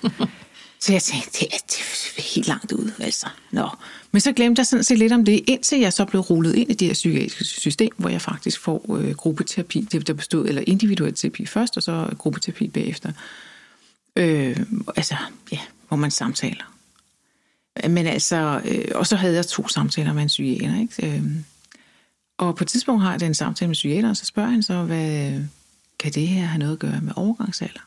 så 0.80 0.92
jeg 0.92 1.02
tænkte, 1.02 1.30
det 1.32 1.42
er, 1.52 1.58
det 1.68 1.78
er 2.18 2.34
helt 2.34 2.48
langt 2.48 2.72
ud, 2.72 2.90
altså. 2.98 3.26
Nå. 3.50 3.68
Men 4.12 4.20
så 4.20 4.32
glemte 4.32 4.60
jeg 4.60 4.66
sådan 4.66 4.84
set 4.84 4.98
lidt 4.98 5.12
om 5.12 5.24
det, 5.24 5.44
indtil 5.46 5.80
jeg 5.80 5.92
så 5.92 6.04
blev 6.04 6.20
rullet 6.20 6.54
ind 6.54 6.70
i 6.70 6.74
det 6.74 6.86
her 6.86 6.94
psykiatriske 6.94 7.60
system, 7.60 7.90
hvor 7.96 8.08
jeg 8.08 8.22
faktisk 8.22 8.60
får 8.60 8.96
øh, 8.96 9.14
gruppeterapi, 9.14 9.88
det 9.92 10.06
der 10.06 10.14
bestod, 10.14 10.48
eller 10.48 10.62
individuel 10.66 11.14
terapi 11.14 11.46
først, 11.46 11.76
og 11.76 11.82
så 11.82 12.08
gruppeterapi 12.18 12.68
bagefter. 12.68 13.12
Øh, 14.16 14.56
altså, 14.96 15.14
ja, 15.52 15.58
hvor 15.88 15.96
man 15.96 16.10
samtaler. 16.10 16.77
Men 17.84 18.06
altså, 18.06 18.60
øh, 18.64 18.84
og 18.94 19.06
så 19.06 19.16
havde 19.16 19.34
jeg 19.34 19.46
to 19.46 19.68
samtaler 19.68 20.12
med 20.12 20.22
en 20.22 20.28
psykiater, 20.28 20.80
ikke? 20.80 21.16
Øh, 21.16 21.22
og 22.38 22.56
på 22.56 22.64
et 22.64 22.68
tidspunkt 22.68 23.02
har 23.02 23.10
jeg 23.10 23.20
den 23.20 23.34
samtale 23.34 23.68
med 23.68 23.74
psykiateren, 23.74 24.14
så 24.14 24.24
spørger 24.24 24.50
han 24.50 24.62
så, 24.62 24.82
hvad 24.82 25.40
kan 25.98 26.12
det 26.12 26.28
her 26.28 26.44
have 26.44 26.58
noget 26.58 26.72
at 26.72 26.78
gøre 26.78 27.00
med 27.00 27.12
overgangsalder? 27.16 27.80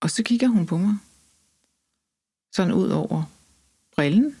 Og 0.00 0.10
så 0.10 0.22
kigger 0.22 0.48
hun 0.48 0.66
på 0.66 0.78
mig, 0.78 0.96
sådan 2.52 2.72
ud 2.72 2.88
over 2.88 3.22
brillen, 3.96 4.36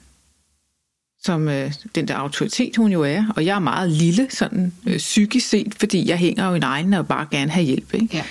som 1.22 1.48
øh, 1.48 1.72
den 1.94 2.08
der 2.08 2.14
autoritet, 2.14 2.76
hun 2.76 2.92
jo 2.92 3.02
er. 3.02 3.24
Og 3.36 3.44
jeg 3.44 3.54
er 3.54 3.60
meget 3.60 3.90
lille, 3.90 4.30
sådan 4.30 4.74
øh, 4.86 4.96
psykisk 4.98 5.48
set, 5.48 5.74
fordi 5.74 6.08
jeg 6.08 6.18
hænger 6.18 6.48
jo 6.48 6.54
i 6.54 6.58
egne 6.58 6.98
og 6.98 7.08
bare 7.08 7.26
gerne 7.30 7.50
have 7.50 7.66
hjælp. 7.66 7.94
Ikke? 7.94 8.16
Ja. 8.16 8.24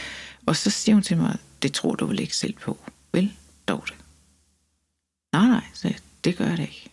Og 0.45 0.55
så 0.55 0.69
siger 0.69 0.95
hun 0.95 1.03
til 1.03 1.17
mig, 1.17 1.37
det 1.61 1.73
tror 1.73 1.95
du 1.95 2.05
vel 2.05 2.19
ikke 2.19 2.35
selv 2.35 2.53
på, 2.53 2.77
vel, 3.11 3.31
dog 3.67 3.85
Nej, 5.33 5.47
nej, 5.47 5.63
så 5.73 5.93
det 6.23 6.37
gør 6.37 6.45
jeg 6.45 6.57
da 6.57 6.61
ikke. 6.61 6.89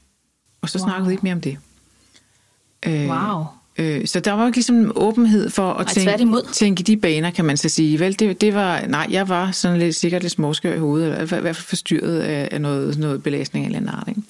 Og 0.60 0.68
så 0.68 0.78
wow. 0.78 0.88
snakkede 0.88 1.08
vi 1.08 1.12
ikke 1.12 1.22
mere 1.22 1.34
om 1.34 1.40
det. 1.40 1.58
Øh, 2.86 3.08
wow. 3.08 3.44
Øh, 3.78 4.06
så 4.06 4.20
der 4.20 4.32
var 4.32 4.46
ikke 4.46 4.56
ligesom 4.56 4.92
åbenhed 4.94 5.50
for 5.50 5.72
at 5.72 5.86
Ej, 5.86 5.92
tænke, 5.92 6.36
tænke 6.52 6.80
i 6.80 6.82
de 6.82 6.96
baner, 6.96 7.30
kan 7.30 7.44
man 7.44 7.56
så 7.56 7.68
sige. 7.68 7.98
Vel, 7.98 8.18
det, 8.18 8.40
det 8.40 8.54
var, 8.54 8.86
nej, 8.86 9.06
jeg 9.10 9.28
var 9.28 9.50
sådan 9.50 9.78
lidt 9.78 9.96
sikkert 9.96 10.22
lidt 10.22 10.32
småskør 10.32 10.74
i 10.74 10.78
hovedet, 10.78 11.06
eller 11.06 11.38
i 11.38 11.40
hvert 11.40 11.56
fald 11.56 11.66
forstyrret 11.66 12.20
af, 12.20 12.48
af 12.52 12.60
noget, 12.60 12.98
noget 12.98 13.22
belastning 13.22 13.66
eller 13.66 13.78
andet 13.78 13.90
art. 13.92 14.08
Ikke? 14.08 14.22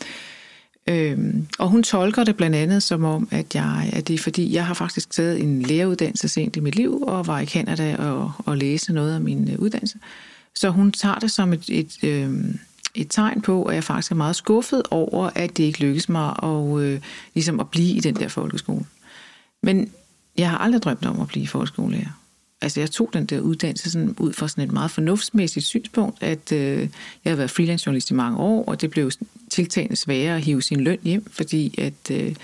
Øhm, 0.88 1.47
og 1.59 1.69
hun 1.69 1.83
tolker 1.83 2.25
det 2.25 2.37
blandt 2.37 2.57
andet 2.57 2.83
som 2.83 3.05
om, 3.05 3.29
at, 3.31 3.55
jeg, 3.55 3.91
at 3.93 4.09
det 4.09 4.15
er 4.15 4.19
fordi, 4.19 4.55
jeg 4.55 4.67
har 4.67 4.75
faktisk 4.75 5.11
taget 5.11 5.43
en 5.43 5.62
læreruddannelse 5.62 6.29
sent 6.29 6.57
i 6.57 6.61
mit 6.61 6.77
liv, 6.77 7.03
og 7.03 7.27
var 7.27 7.41
i 7.41 7.47
Canada 7.47 7.97
og, 7.97 8.33
og 8.38 8.57
læse 8.57 8.93
noget 8.93 9.15
af 9.15 9.21
min 9.21 9.50
uh, 9.53 9.59
uddannelse. 9.59 9.99
Så 10.55 10.71
hun 10.71 10.93
tager 10.93 11.15
det 11.15 11.31
som 11.31 11.53
et, 11.53 11.65
et, 11.69 12.05
øhm, 12.05 12.59
et 13.00 13.07
tegn 13.11 13.40
på, 13.40 13.64
at 13.64 13.75
jeg 13.75 13.85
faktisk 13.85 14.12
er 14.12 14.17
meget 14.17 14.37
skuffet 14.37 14.83
over, 14.90 15.31
at 15.35 15.57
det 15.57 15.64
ikke 15.64 15.81
lykkedes 15.81 16.09
mig 16.09 16.35
at, 16.43 16.81
øh, 16.81 17.00
ligesom 17.35 17.61
at 17.61 17.71
blive 17.71 17.97
i 17.97 18.00
den 18.00 18.17
der 18.17 18.28
folkeskole. 18.28 18.85
Men 19.62 19.90
jeg 20.38 20.50
har 20.50 20.59
aldrig 20.59 20.83
drømt 20.83 21.07
om 21.07 21.21
at 21.21 21.28
blive 21.28 21.47
folkeskolelærer. 21.47 22.21
altså 22.61 22.81
jeg 22.81 22.90
tog 22.90 23.11
den 23.12 23.26
der 23.26 23.40
uddannelse 23.40 23.90
sådan, 23.90 24.14
ud 24.19 24.33
fra 24.33 24.49
sådan 24.49 24.64
et 24.64 24.73
meget 24.73 24.90
fornuftsmæssigt 24.90 25.67
synspunkt, 25.67 26.23
at 26.23 26.52
øh, 26.52 26.88
jeg 27.25 27.31
har 27.31 27.37
været 27.37 27.50
freelance 27.50 27.87
journalist 27.87 28.11
i 28.11 28.14
mange 28.14 28.38
år, 28.38 28.64
og 28.64 28.81
det 28.81 28.90
blev 28.90 29.11
tiltagende 29.50 29.97
sværere 29.97 30.37
at 30.37 30.43
hive 30.43 30.62
sin 30.62 30.81
løn 30.81 30.99
hjem, 31.02 31.31
fordi 31.31 31.81
at 31.81 32.11
øh, 32.11 32.35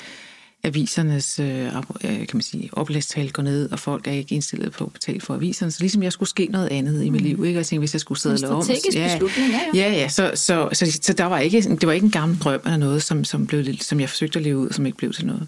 avisernes 0.65 1.39
øh, 1.39 1.73
kan 2.03 2.29
man 2.33 2.43
sige, 2.43 2.71
oplagstal 2.73 3.31
går 3.31 3.43
ned, 3.43 3.73
og 3.73 3.79
folk 3.79 4.07
er 4.09 4.13
ikke 4.13 4.35
indstillet 4.35 4.73
på 4.73 4.85
at 4.85 4.93
betale 4.93 5.21
for 5.21 5.35
aviserne. 5.35 5.73
Så 5.73 5.81
ligesom 5.81 6.03
jeg 6.03 6.13
skulle 6.13 6.29
ske 6.29 6.47
noget 6.47 6.69
andet 6.69 7.05
i 7.05 7.11
mit 7.11 7.21
liv, 7.21 7.45
ikke? 7.45 7.57
Og 7.57 7.61
jeg 7.61 7.67
tænkte, 7.67 7.81
hvis 7.81 7.95
jeg 7.95 8.01
skulle 8.01 8.21
sidde 8.21 8.51
om... 8.51 8.63
Ja, 8.95 9.13
beslutning, 9.13 9.53
ja, 9.53 9.61
ja. 9.75 9.89
Ja, 9.89 9.93
ja, 9.93 10.09
så, 10.09 10.31
så, 10.35 10.69
så, 10.73 10.87
så, 10.87 10.99
så 11.03 11.13
der 11.13 11.25
var 11.25 11.39
ikke, 11.39 11.63
det 11.63 11.87
var 11.87 11.93
ikke 11.93 12.05
en 12.05 12.11
gammel 12.11 12.39
drøm 12.39 12.61
eller 12.65 12.77
noget, 12.77 13.03
som, 13.03 13.25
som, 13.25 13.47
blev, 13.47 13.65
som 13.81 14.01
jeg 14.01 14.09
forsøgte 14.09 14.39
at 14.39 14.43
leve 14.45 14.59
ud, 14.59 14.71
som 14.71 14.87
ikke 14.87 14.99
blev 14.99 15.13
til 15.13 15.27
noget. 15.27 15.47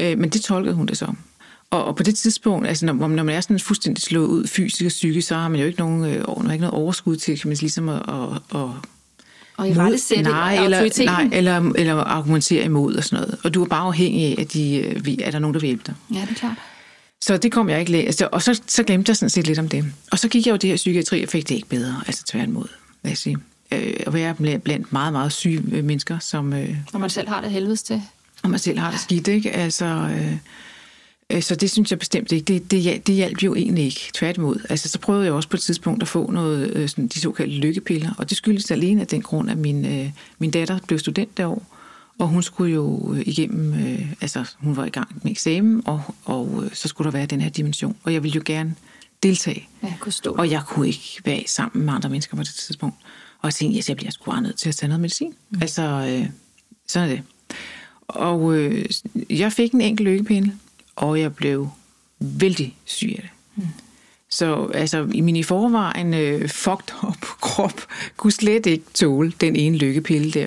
Øh, 0.00 0.18
men 0.18 0.30
det 0.30 0.42
tolkede 0.42 0.74
hun 0.74 0.86
det 0.86 0.98
som. 0.98 1.18
Og, 1.70 1.84
og 1.84 1.96
på 1.96 2.02
det 2.02 2.14
tidspunkt, 2.14 2.68
altså 2.68 2.86
når, 2.86 2.92
når 2.92 3.08
man 3.08 3.28
er 3.28 3.40
sådan 3.40 3.60
fuldstændig 3.60 4.02
slået 4.02 4.26
ud 4.26 4.46
fysisk 4.46 4.84
og 4.84 4.88
psykisk, 4.88 5.28
så 5.28 5.34
har 5.34 5.48
man 5.48 5.60
jo 5.60 5.66
ikke 5.66 5.78
nogen, 5.78 6.04
øh, 6.04 6.24
man 6.36 6.46
har 6.46 6.52
ikke 6.52 6.62
noget 6.62 6.74
overskud 6.74 7.16
til, 7.16 7.40
kan 7.40 7.48
man 7.48 7.56
ligesom 7.60 7.88
at, 7.88 8.02
at, 8.08 8.60
at 8.60 8.68
og 9.58 9.68
i 9.68 9.74
rette 9.74 9.98
sætte 9.98 10.22
nej, 10.22 10.64
eller, 10.64 11.04
nej, 11.04 11.28
eller, 11.32 11.72
eller 11.76 11.94
argumentere 11.94 12.64
imod 12.64 12.94
og 12.94 13.04
sådan 13.04 13.24
noget. 13.24 13.38
Og 13.44 13.54
du 13.54 13.64
er 13.64 13.68
bare 13.68 13.86
afhængig 13.86 14.24
af, 14.24 14.42
at, 14.42 14.52
de, 14.52 14.76
øh, 14.76 15.18
er 15.22 15.30
der 15.30 15.38
nogen, 15.38 15.54
der 15.54 15.60
vil 15.60 15.66
hjælpe 15.66 15.82
dig. 15.86 15.94
Ja, 16.14 16.20
det 16.20 16.30
er 16.30 16.34
klart. 16.34 16.56
Så 17.20 17.36
det 17.36 17.52
kom 17.52 17.68
jeg 17.68 17.80
ikke 17.80 17.92
læse. 17.92 18.06
Altså, 18.06 18.28
og 18.32 18.42
så, 18.42 18.60
så 18.66 18.82
glemte 18.82 19.10
jeg 19.10 19.16
sådan 19.16 19.30
set 19.30 19.46
lidt 19.46 19.58
om 19.58 19.68
det. 19.68 19.84
Og 20.12 20.18
så 20.18 20.28
gik 20.28 20.46
jeg 20.46 20.52
jo 20.52 20.56
det 20.56 20.70
her 20.70 20.76
psykiatri, 20.76 21.22
og 21.22 21.28
fik 21.28 21.48
det 21.48 21.54
ikke 21.54 21.68
bedre. 21.68 22.02
Altså 22.06 22.24
tværtimod, 22.24 22.66
vil 23.02 23.10
jeg 23.10 23.18
sige. 23.18 23.38
Øh, 23.72 23.94
at 24.06 24.14
være 24.14 24.34
blandt 24.58 24.92
meget, 24.92 25.12
meget 25.12 25.32
syge 25.32 25.82
mennesker, 25.82 26.18
som... 26.18 26.52
Øh, 26.52 26.76
og 26.92 27.00
man 27.00 27.10
selv 27.10 27.28
har 27.28 27.40
det 27.40 27.50
helvedes 27.50 27.82
til. 27.82 28.02
Og 28.42 28.50
man 28.50 28.58
selv 28.58 28.78
har 28.78 28.90
det 28.90 29.00
skidt, 29.00 29.28
ikke? 29.28 29.50
Altså... 29.50 29.84
Øh, 29.84 30.36
så 31.40 31.54
det 31.54 31.70
synes 31.70 31.90
jeg 31.90 31.98
bestemt 31.98 32.32
ikke. 32.32 32.44
Det, 32.44 32.70
det, 32.70 33.06
det 33.06 33.14
hjalp 33.14 33.42
jo 33.42 33.54
egentlig 33.54 33.84
ikke. 33.84 34.10
Tværtimod. 34.14 34.66
Altså, 34.68 34.88
så 34.88 34.98
prøvede 34.98 35.24
jeg 35.24 35.32
også 35.32 35.48
på 35.48 35.56
et 35.56 35.60
tidspunkt 35.60 36.02
at 36.02 36.08
få 36.08 36.30
noget, 36.30 36.76
øh, 36.76 36.88
sådan, 36.88 37.06
de 37.06 37.20
såkaldte 37.20 37.56
lykkepiller. 37.56 38.10
Og 38.18 38.28
det 38.28 38.36
skyldes 38.36 38.70
alene 38.70 39.00
af 39.00 39.06
den 39.06 39.22
grund, 39.22 39.50
at 39.50 39.58
min, 39.58 39.84
øh, 39.86 40.10
min 40.38 40.50
datter 40.50 40.78
blev 40.86 40.98
student 40.98 41.36
derovre. 41.36 41.64
Og 42.18 42.28
hun 42.28 42.42
skulle 42.42 42.74
jo 42.74 43.14
igennem, 43.26 43.74
øh, 43.74 44.12
altså 44.20 44.44
hun 44.58 44.76
var 44.76 44.84
i 44.84 44.90
gang 44.90 45.08
med 45.22 45.30
eksamen, 45.30 45.82
og, 45.86 46.02
og 46.24 46.62
øh, 46.64 46.74
så 46.74 46.88
skulle 46.88 47.06
der 47.12 47.18
være 47.18 47.26
den 47.26 47.40
her 47.40 47.50
dimension. 47.50 47.96
Og 48.02 48.12
jeg 48.12 48.22
ville 48.22 48.34
jo 48.34 48.42
gerne 48.44 48.74
deltage. 49.22 49.68
Ja, 49.82 49.86
jeg 49.88 49.96
kunne 50.00 50.12
stå. 50.12 50.32
Og 50.32 50.50
jeg 50.50 50.62
kunne 50.66 50.86
ikke 50.86 51.20
være 51.24 51.42
sammen 51.46 51.84
med 51.84 51.94
andre 51.94 52.08
mennesker 52.08 52.36
på 52.36 52.42
det 52.42 52.54
tidspunkt. 52.54 52.96
Og 53.40 53.46
jeg 53.46 53.54
tænkte, 53.54 53.78
yes, 53.78 53.88
jeg 53.88 53.96
bliver 53.96 54.10
sgu 54.10 54.40
nødt 54.40 54.58
til 54.58 54.68
at 54.68 54.74
tage 54.74 54.88
noget 54.88 55.00
medicin. 55.00 55.34
Mm. 55.50 55.58
Altså, 55.62 55.82
øh, 55.82 56.26
sådan 56.88 57.10
er 57.10 57.14
det. 57.14 57.22
Og 58.08 58.54
øh, 58.54 58.84
jeg 59.30 59.52
fik 59.52 59.72
en 59.72 59.80
enkelt 59.80 60.08
lykkepille, 60.08 60.52
og 60.98 61.20
jeg 61.20 61.34
blev 61.34 61.70
vældig 62.20 62.76
syg 62.84 63.14
af 63.16 63.22
det. 63.22 63.30
Mm. 63.56 63.68
Så 64.30 64.70
altså, 64.74 65.08
i 65.12 65.20
min 65.20 65.36
i 65.36 65.42
forvejen 65.42 66.14
øh, 66.14 66.48
fucked 66.48 67.04
up 67.08 67.20
krop 67.46 67.86
kunne 68.16 68.32
slet 68.32 68.66
ikke 68.66 68.84
tåle 68.94 69.32
den 69.40 69.56
ene 69.56 69.76
lykkepille 69.76 70.32
der. 70.32 70.46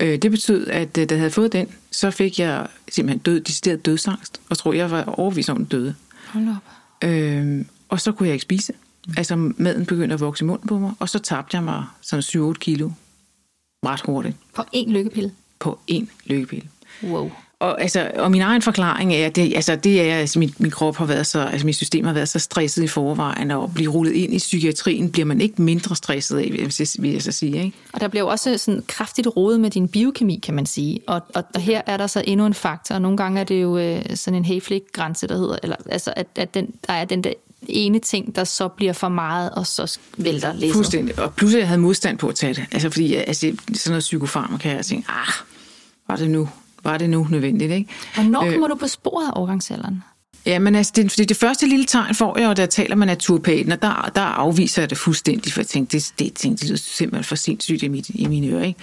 Øh, 0.00 0.18
det 0.18 0.30
betød, 0.30 0.66
at 0.66 0.98
øh, 0.98 1.08
da 1.08 1.14
jeg 1.14 1.20
havde 1.20 1.30
fået 1.30 1.52
den, 1.52 1.66
så 1.90 2.10
fik 2.10 2.38
jeg 2.38 2.66
simpelthen 2.90 3.18
død, 3.18 3.40
decideret 3.40 3.86
dødsangst, 3.86 4.40
og 4.50 4.58
tror, 4.58 4.72
jeg 4.72 4.90
var 4.90 5.04
overvist 5.04 5.50
om 5.50 5.66
døde. 5.66 5.94
Hold 6.26 6.48
op. 6.48 7.08
Øh, 7.08 7.64
og 7.88 8.00
så 8.00 8.12
kunne 8.12 8.26
jeg 8.26 8.34
ikke 8.34 8.42
spise. 8.42 8.72
Mm. 9.06 9.14
Altså, 9.16 9.36
maden 9.36 9.86
begyndte 9.86 10.14
at 10.14 10.20
vokse 10.20 10.44
i 10.44 10.46
munden 10.46 10.68
på 10.68 10.78
mig, 10.78 10.92
og 10.98 11.08
så 11.08 11.18
tabte 11.18 11.56
jeg 11.56 11.64
mig 11.64 11.84
sådan 12.00 12.50
7-8 12.50 12.52
kilo 12.52 12.90
ret 13.86 14.00
hurtigt. 14.00 14.36
På 14.54 14.62
én 14.76 14.90
lykkepille? 14.90 15.32
På 15.58 15.78
én 15.90 16.06
lykkepille. 16.26 16.68
Wow 17.02 17.30
og, 17.62 17.82
altså, 17.82 18.10
og 18.14 18.30
min 18.30 18.40
egen 18.40 18.62
forklaring 18.62 19.14
er, 19.14 19.26
at 19.26 19.36
det, 19.36 19.54
altså, 19.54 19.76
det 19.76 20.10
er, 20.10 20.16
altså, 20.16 20.38
min, 20.38 20.54
min 20.58 20.70
krop 20.70 20.96
har 20.96 21.06
været 21.06 21.26
så, 21.26 21.40
altså 21.40 21.66
mit 21.66 21.76
system 21.76 22.04
har 22.04 22.12
været 22.12 22.28
så 22.28 22.38
stresset 22.38 22.82
i 22.82 22.86
forvejen, 22.86 23.50
og 23.50 23.64
at 23.64 23.74
blive 23.74 23.90
rullet 23.90 24.12
ind 24.12 24.34
i 24.34 24.38
psykiatrien 24.38 25.12
bliver 25.12 25.26
man 25.26 25.40
ikke 25.40 25.62
mindre 25.62 25.96
stresset 25.96 26.38
af, 26.38 26.48
vil 26.98 27.12
jeg 27.12 27.22
så 27.22 27.32
sige. 27.32 27.64
Ikke? 27.64 27.76
Og 27.92 28.00
der 28.00 28.08
bliver 28.08 28.24
også 28.24 28.58
sådan 28.58 28.82
kraftigt 28.88 29.26
rodet 29.36 29.60
med 29.60 29.70
din 29.70 29.88
biokemi, 29.88 30.40
kan 30.42 30.54
man 30.54 30.66
sige. 30.66 31.00
Og, 31.06 31.22
og, 31.34 31.44
og 31.54 31.60
her 31.60 31.82
er 31.86 31.96
der 31.96 32.06
så 32.06 32.22
endnu 32.26 32.46
en 32.46 32.54
faktor, 32.54 32.94
og 32.94 33.02
nogle 33.02 33.16
gange 33.16 33.40
er 33.40 33.44
det 33.44 33.62
jo 33.62 33.78
øh, 33.78 34.02
sådan 34.14 34.38
en 34.38 34.44
hayflick-grænse, 34.44 35.26
der 35.26 35.36
hedder, 35.36 35.56
eller, 35.62 35.76
altså, 35.90 36.12
at, 36.16 36.26
at 36.36 36.54
den, 36.54 36.66
der 36.86 36.92
er 36.92 37.04
den 37.04 37.24
der 37.24 37.32
ene 37.68 37.98
ting, 37.98 38.36
der 38.36 38.44
så 38.44 38.68
bliver 38.68 38.92
for 38.92 39.08
meget, 39.08 39.50
og 39.50 39.66
så 39.66 39.98
vælter 40.16 40.52
læsset. 40.52 40.74
Fuldstændig. 40.74 41.18
Og 41.18 41.34
pludselig 41.34 41.60
jeg 41.60 41.68
havde 41.68 41.80
modstand 41.80 42.18
på 42.18 42.28
at 42.28 42.34
tage 42.34 42.54
det. 42.54 42.64
Altså 42.72 42.90
fordi 42.90 43.14
altså, 43.14 43.40
sådan 43.74 43.90
noget 43.90 44.00
psykofarmaka, 44.00 44.74
jeg 44.74 44.84
tænkte, 44.84 45.10
ah, 45.10 45.32
var 46.08 46.16
det 46.16 46.30
nu? 46.30 46.48
Var 46.84 46.98
det 46.98 47.10
nu 47.10 47.26
nødvendigt. 47.30 47.72
Ikke? 47.72 47.90
Hvornår 48.14 48.42
øh, 48.44 48.52
kommer 48.52 48.68
øh, 48.68 48.70
du 48.70 48.76
på 48.76 48.86
sporet 48.86 49.26
af 49.26 49.32
overgangsalderen? 49.34 50.02
Ja, 50.46 50.58
men 50.58 50.74
altså, 50.74 50.92
det, 50.96 51.16
det, 51.16 51.28
det 51.28 51.36
første 51.36 51.66
lille 51.66 51.84
tegn 51.84 52.14
får 52.14 52.38
jeg, 52.38 52.48
og 52.48 52.56
da 52.56 52.62
jeg 52.62 52.70
taler 52.70 52.96
med 52.96 53.06
naturopaten, 53.06 53.72
og 53.72 53.82
der, 53.82 54.10
der 54.14 54.20
afviser 54.20 54.82
jeg 54.82 54.90
det 54.90 54.98
fuldstændig, 54.98 55.52
for 55.52 55.60
jeg 55.60 55.66
tænkte, 55.66 55.98
det, 55.98 56.12
det, 56.18 56.42
det, 56.42 56.60
det 56.60 56.68
lyder 56.68 56.76
simpelthen 56.76 57.24
for 57.24 57.36
sindssygt 57.36 57.82
i, 57.82 57.88
mit, 57.88 58.08
i 58.08 58.26
mine 58.26 58.46
ører. 58.46 58.64
Ikke? 58.64 58.78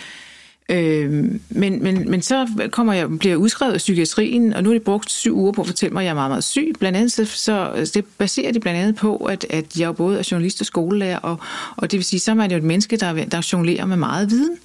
Øh, 0.70 1.12
men, 1.50 1.84
men, 1.84 2.12
men 2.12 2.22
så 2.22 2.48
kommer 2.72 2.94
jeg, 2.94 3.20
bliver 3.20 3.32
jeg 3.32 3.38
udskrevet 3.38 3.74
af 3.74 3.78
psykiatrien, 3.78 4.54
og 4.54 4.64
nu 4.64 4.70
er 4.70 4.74
det 4.74 4.82
brugt 4.82 5.12
syv 5.12 5.38
uger 5.38 5.52
på 5.52 5.62
at 5.62 5.68
fortælle 5.68 5.94
mig, 5.94 6.02
at 6.02 6.06
jeg 6.06 6.12
er 6.12 6.16
meget, 6.16 6.32
meget 6.32 6.44
syg. 6.44 6.74
Blandt 6.80 6.98
andet 6.98 7.12
så, 7.12 7.26
så 7.26 7.92
det 7.94 8.06
baserer 8.06 8.52
det 8.52 8.62
blandt 8.62 8.80
andet 8.80 8.96
på, 8.96 9.16
at, 9.16 9.46
at 9.50 9.80
jeg 9.80 9.96
både 9.96 10.20
er 10.20 10.28
journalist 10.32 10.62
og 10.62 10.66
skolelærer, 10.66 11.18
og, 11.18 11.40
og 11.76 11.92
det 11.92 11.98
vil 11.98 12.06
sige, 12.06 12.20
så 12.20 12.32
er 12.32 12.36
man 12.36 12.52
jo 12.52 12.58
et 12.58 12.64
menneske, 12.64 12.98
der, 12.98 13.26
der 13.26 13.48
jonglerer 13.54 13.86
med 13.86 13.98
meget 13.98 14.30
viden. 14.30 14.58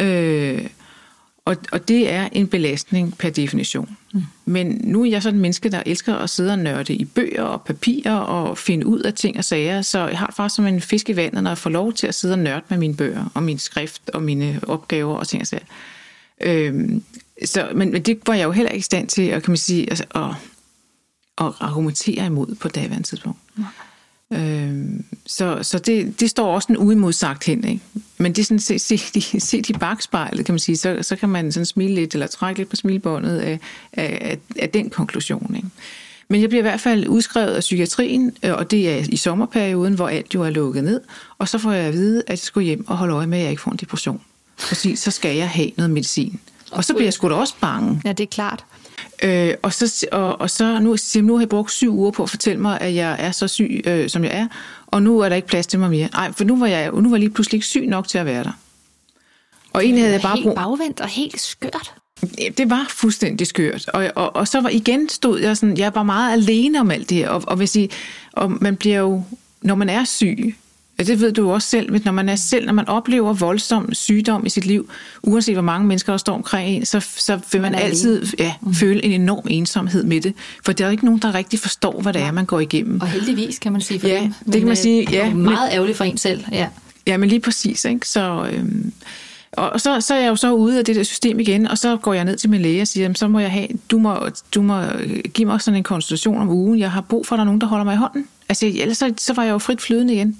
Øh, 0.00 0.66
og, 1.44 1.56
og 1.72 1.88
det 1.88 2.12
er 2.12 2.28
en 2.32 2.48
belastning 2.48 3.18
per 3.18 3.30
definition. 3.30 3.96
Mm. 4.12 4.22
Men 4.44 4.80
nu 4.84 5.04
er 5.04 5.10
jeg 5.10 5.22
sådan 5.22 5.36
en 5.36 5.40
menneske, 5.42 5.68
der 5.68 5.82
elsker 5.86 6.14
at 6.14 6.30
sidde 6.30 6.52
og 6.52 6.58
nørde 6.58 6.94
i 6.94 7.04
bøger 7.04 7.42
og 7.42 7.62
papirer 7.62 8.14
og 8.14 8.58
finde 8.58 8.86
ud 8.86 9.00
af 9.00 9.14
ting 9.14 9.38
og 9.38 9.44
sager, 9.44 9.82
så 9.82 10.08
jeg 10.08 10.18
har 10.18 10.32
faktisk 10.36 10.56
som 10.56 10.66
en 10.66 10.80
fisk 10.80 11.08
i 11.08 11.16
vandet, 11.16 11.42
når 11.42 11.50
jeg 11.50 11.58
får 11.58 11.70
lov 11.70 11.92
til 11.92 12.06
at 12.06 12.14
sidde 12.14 12.34
og 12.34 12.38
nørde 12.38 12.62
med 12.68 12.78
mine 12.78 12.96
bøger 12.96 13.24
og 13.34 13.42
min 13.42 13.58
skrift 13.58 14.10
og 14.10 14.22
mine 14.22 14.60
opgaver 14.66 15.16
og 15.16 15.28
ting 15.28 15.40
og 15.40 15.46
sager. 15.46 15.64
Øhm, 16.40 17.02
så, 17.44 17.68
men, 17.74 17.92
men 17.92 18.02
det 18.02 18.18
var 18.26 18.34
jeg 18.34 18.44
jo 18.44 18.52
heller 18.52 18.70
ikke 18.70 18.80
i 18.80 18.82
stand 18.82 19.08
til 19.08 19.22
at, 19.22 19.42
kan 19.42 19.50
man 19.50 19.56
sige, 19.56 19.90
altså, 19.90 20.04
at, 20.14 20.24
at 21.46 21.52
argumentere 21.60 22.26
imod 22.26 22.54
på 22.54 22.68
daværende 22.68 23.08
tidspunkt. 23.08 23.38
Mm. 23.56 23.64
Øh, 24.32 25.00
så 25.26 25.58
så 25.62 25.78
det, 25.78 26.20
det 26.20 26.30
står 26.30 26.54
også 26.54 26.66
en 26.70 26.78
uimodsagt 26.78 27.44
hen. 27.44 27.64
Ikke? 27.64 27.80
Men 28.18 28.32
det 28.32 28.42
er 28.42 28.44
sådan, 28.44 28.58
se, 28.58 28.78
se, 28.78 29.00
de, 29.14 29.40
se 29.40 29.62
de 29.62 29.72
bagspejlet, 29.72 30.46
kan 30.46 30.52
man 30.52 30.58
sige, 30.58 30.76
så, 30.76 30.98
så 31.02 31.16
kan 31.16 31.28
man 31.28 31.52
sådan 31.52 31.66
smile 31.66 31.94
lidt, 31.94 32.14
eller 32.14 32.26
trække 32.26 32.60
lidt 32.60 32.68
på 32.68 32.76
smilbåndet 32.76 33.38
af, 33.38 33.58
af, 33.92 34.38
af 34.58 34.68
den 34.70 34.90
konklusion. 34.90 35.54
Ikke? 35.56 35.68
Men 36.28 36.40
jeg 36.40 36.48
bliver 36.48 36.60
i 36.60 36.62
hvert 36.62 36.80
fald 36.80 37.08
udskrevet 37.08 37.54
af 37.54 37.60
psykiatrien, 37.60 38.32
øh, 38.42 38.52
og 38.54 38.70
det 38.70 38.90
er 38.90 39.04
i 39.08 39.16
sommerperioden, 39.16 39.94
hvor 39.94 40.08
alt 40.08 40.34
jo 40.34 40.42
er 40.42 40.50
lukket 40.50 40.84
ned. 40.84 41.00
Og 41.38 41.48
så 41.48 41.58
får 41.58 41.72
jeg 41.72 41.84
at 41.84 41.92
vide, 41.92 42.22
at 42.26 42.30
jeg 42.30 42.38
skal 42.38 42.62
hjem 42.62 42.88
og 42.88 42.96
holde 42.96 43.14
øje 43.14 43.26
med, 43.26 43.38
at 43.38 43.42
jeg 43.42 43.50
ikke 43.50 43.62
får 43.62 43.70
en 43.70 43.76
depression. 43.76 44.20
Præcis, 44.68 44.98
så 44.98 45.10
skal 45.10 45.36
jeg 45.36 45.48
have 45.48 45.70
noget 45.76 45.90
medicin. 45.90 46.40
Og 46.72 46.84
så 46.84 46.94
bliver 46.94 47.06
jeg 47.06 47.12
sgu 47.12 47.28
da 47.28 47.34
også 47.34 47.54
bange. 47.60 48.00
Ja, 48.04 48.12
det 48.12 48.24
er 48.24 48.28
klart. 48.30 48.64
Øh, 49.22 49.54
og, 49.62 49.72
så, 49.72 50.06
og, 50.12 50.40
og 50.40 50.50
så 50.50 50.78
nu, 50.80 50.96
nu 51.22 51.34
har 51.34 51.40
jeg 51.40 51.48
brugt 51.48 51.70
syv 51.70 51.94
uger 51.94 52.10
på 52.10 52.22
at 52.22 52.30
fortælle 52.30 52.62
mig, 52.62 52.80
at 52.80 52.94
jeg 52.94 53.16
er 53.18 53.30
så 53.30 53.48
syg, 53.48 53.82
øh, 53.86 54.08
som 54.08 54.24
jeg 54.24 54.32
er, 54.32 54.46
og 54.86 55.02
nu 55.02 55.18
er 55.18 55.28
der 55.28 55.36
ikke 55.36 55.48
plads 55.48 55.66
til 55.66 55.78
mig 55.78 55.90
mere. 55.90 56.08
Nej, 56.12 56.32
for 56.32 56.44
nu 56.44 56.58
var 56.58 56.66
jeg, 56.66 56.90
nu 56.92 57.08
var 57.08 57.16
jeg 57.16 57.20
lige 57.20 57.30
pludselig 57.30 57.56
ikke 57.56 57.66
syg 57.66 57.86
nok 57.86 58.08
til 58.08 58.18
at 58.18 58.26
være 58.26 58.44
der. 58.44 58.52
Og 59.72 59.84
egentlig 59.84 60.02
havde 60.02 60.14
jeg 60.14 60.22
bare 60.22 60.36
helt 60.36 60.54
bagvendt 60.54 61.00
og 61.00 61.08
helt 61.08 61.40
skørt. 61.40 61.94
Det 62.58 62.70
var 62.70 62.86
fuldstændig 62.90 63.46
skørt. 63.46 63.88
Og, 63.88 64.10
og, 64.14 64.36
og 64.36 64.48
så 64.48 64.60
var 64.60 64.68
igen 64.68 65.08
stod 65.08 65.40
jeg 65.40 65.56
sådan, 65.56 65.76
jeg 65.76 65.94
var 65.94 66.02
meget 66.02 66.32
alene 66.32 66.80
om 66.80 66.90
alt 66.90 67.10
det 67.10 67.16
her. 67.16 67.28
Og, 67.28 67.42
og, 67.46 67.56
hvis 67.56 67.76
I, 67.76 67.90
og 68.32 68.50
man 68.60 68.76
bliver 68.76 68.98
jo, 68.98 69.22
når 69.62 69.74
man 69.74 69.88
er 69.88 70.04
syg, 70.04 70.56
det 70.98 71.20
ved 71.20 71.32
du 71.32 71.52
også 71.52 71.68
selv, 71.68 72.04
når 72.04 72.12
man 72.12 72.28
er 72.28 72.36
selv, 72.36 72.66
når 72.66 72.72
man 72.72 72.88
oplever 72.88 73.32
voldsom 73.32 73.94
sygdom 73.94 74.46
i 74.46 74.48
sit 74.48 74.64
liv, 74.64 74.90
uanset 75.22 75.54
hvor 75.54 75.62
mange 75.62 75.86
mennesker 75.86 76.12
der 76.12 76.18
står 76.18 76.34
omkring 76.34 76.76
en, 76.76 76.86
så, 76.86 77.00
så 77.00 77.38
vil 77.52 77.60
man, 77.60 77.72
man 77.72 77.80
altid 77.80 78.26
ja, 78.38 78.54
mm. 78.60 78.74
føle 78.74 79.04
en 79.04 79.20
enorm 79.20 79.46
ensomhed 79.50 80.04
med 80.04 80.20
det. 80.20 80.34
For 80.64 80.72
der 80.72 80.86
er 80.86 80.90
ikke 80.90 81.04
nogen, 81.04 81.20
der 81.20 81.34
rigtig 81.34 81.58
forstår, 81.58 82.00
hvad 82.00 82.12
det 82.12 82.22
er, 82.22 82.32
man 82.32 82.44
går 82.44 82.60
igennem. 82.60 83.00
Og 83.00 83.06
heldigvis 83.06 83.58
kan 83.58 83.72
man 83.72 83.80
sige 83.80 84.00
for 84.00 84.08
ja, 84.08 84.20
dem. 84.20 84.32
det 84.46 84.54
kan 84.54 84.66
man 84.66 84.76
sige. 84.76 85.10
Ja, 85.10 85.30
er 85.30 85.34
meget 85.34 85.72
ærgerligt 85.72 85.98
for 85.98 86.04
en 86.04 86.18
selv. 86.18 86.44
Ja, 86.52 86.68
ja 87.06 87.16
men 87.16 87.28
lige 87.28 87.40
præcis. 87.40 87.84
Ikke? 87.84 88.08
Så, 88.08 88.48
øhm, 88.52 88.92
og 89.52 89.80
så, 89.80 90.00
så 90.00 90.14
er 90.14 90.20
jeg 90.20 90.28
jo 90.28 90.36
så 90.36 90.52
ude 90.52 90.78
af 90.78 90.84
det 90.84 90.96
der 90.96 91.02
system 91.02 91.40
igen, 91.40 91.66
og 91.66 91.78
så 91.78 91.96
går 91.96 92.14
jeg 92.14 92.24
ned 92.24 92.36
til 92.36 92.50
min 92.50 92.62
læge 92.62 92.82
og 92.82 92.88
siger, 92.88 93.12
så 93.14 93.28
må 93.28 93.38
jeg 93.38 93.50
have, 93.50 93.68
du 93.90 93.98
må, 93.98 94.28
du 94.54 94.62
må 94.62 94.82
give 95.34 95.46
mig 95.46 95.60
sådan 95.60 95.76
en 95.76 95.82
konsultation 95.82 96.40
om 96.40 96.48
ugen. 96.48 96.78
Jeg 96.78 96.90
har 96.90 97.00
brug 97.00 97.26
for, 97.26 97.34
at 97.34 97.38
der 97.38 97.42
er 97.42 97.46
nogen, 97.46 97.60
der 97.60 97.66
holder 97.66 97.84
mig 97.84 97.94
i 97.94 97.98
hånden. 97.98 98.28
Altså, 98.48 98.66
ellers 98.66 98.98
så, 98.98 99.12
så 99.18 99.32
var 99.32 99.42
jeg 99.42 99.52
jo 99.52 99.58
frit 99.58 99.80
flydende 99.80 100.14
igen. 100.14 100.38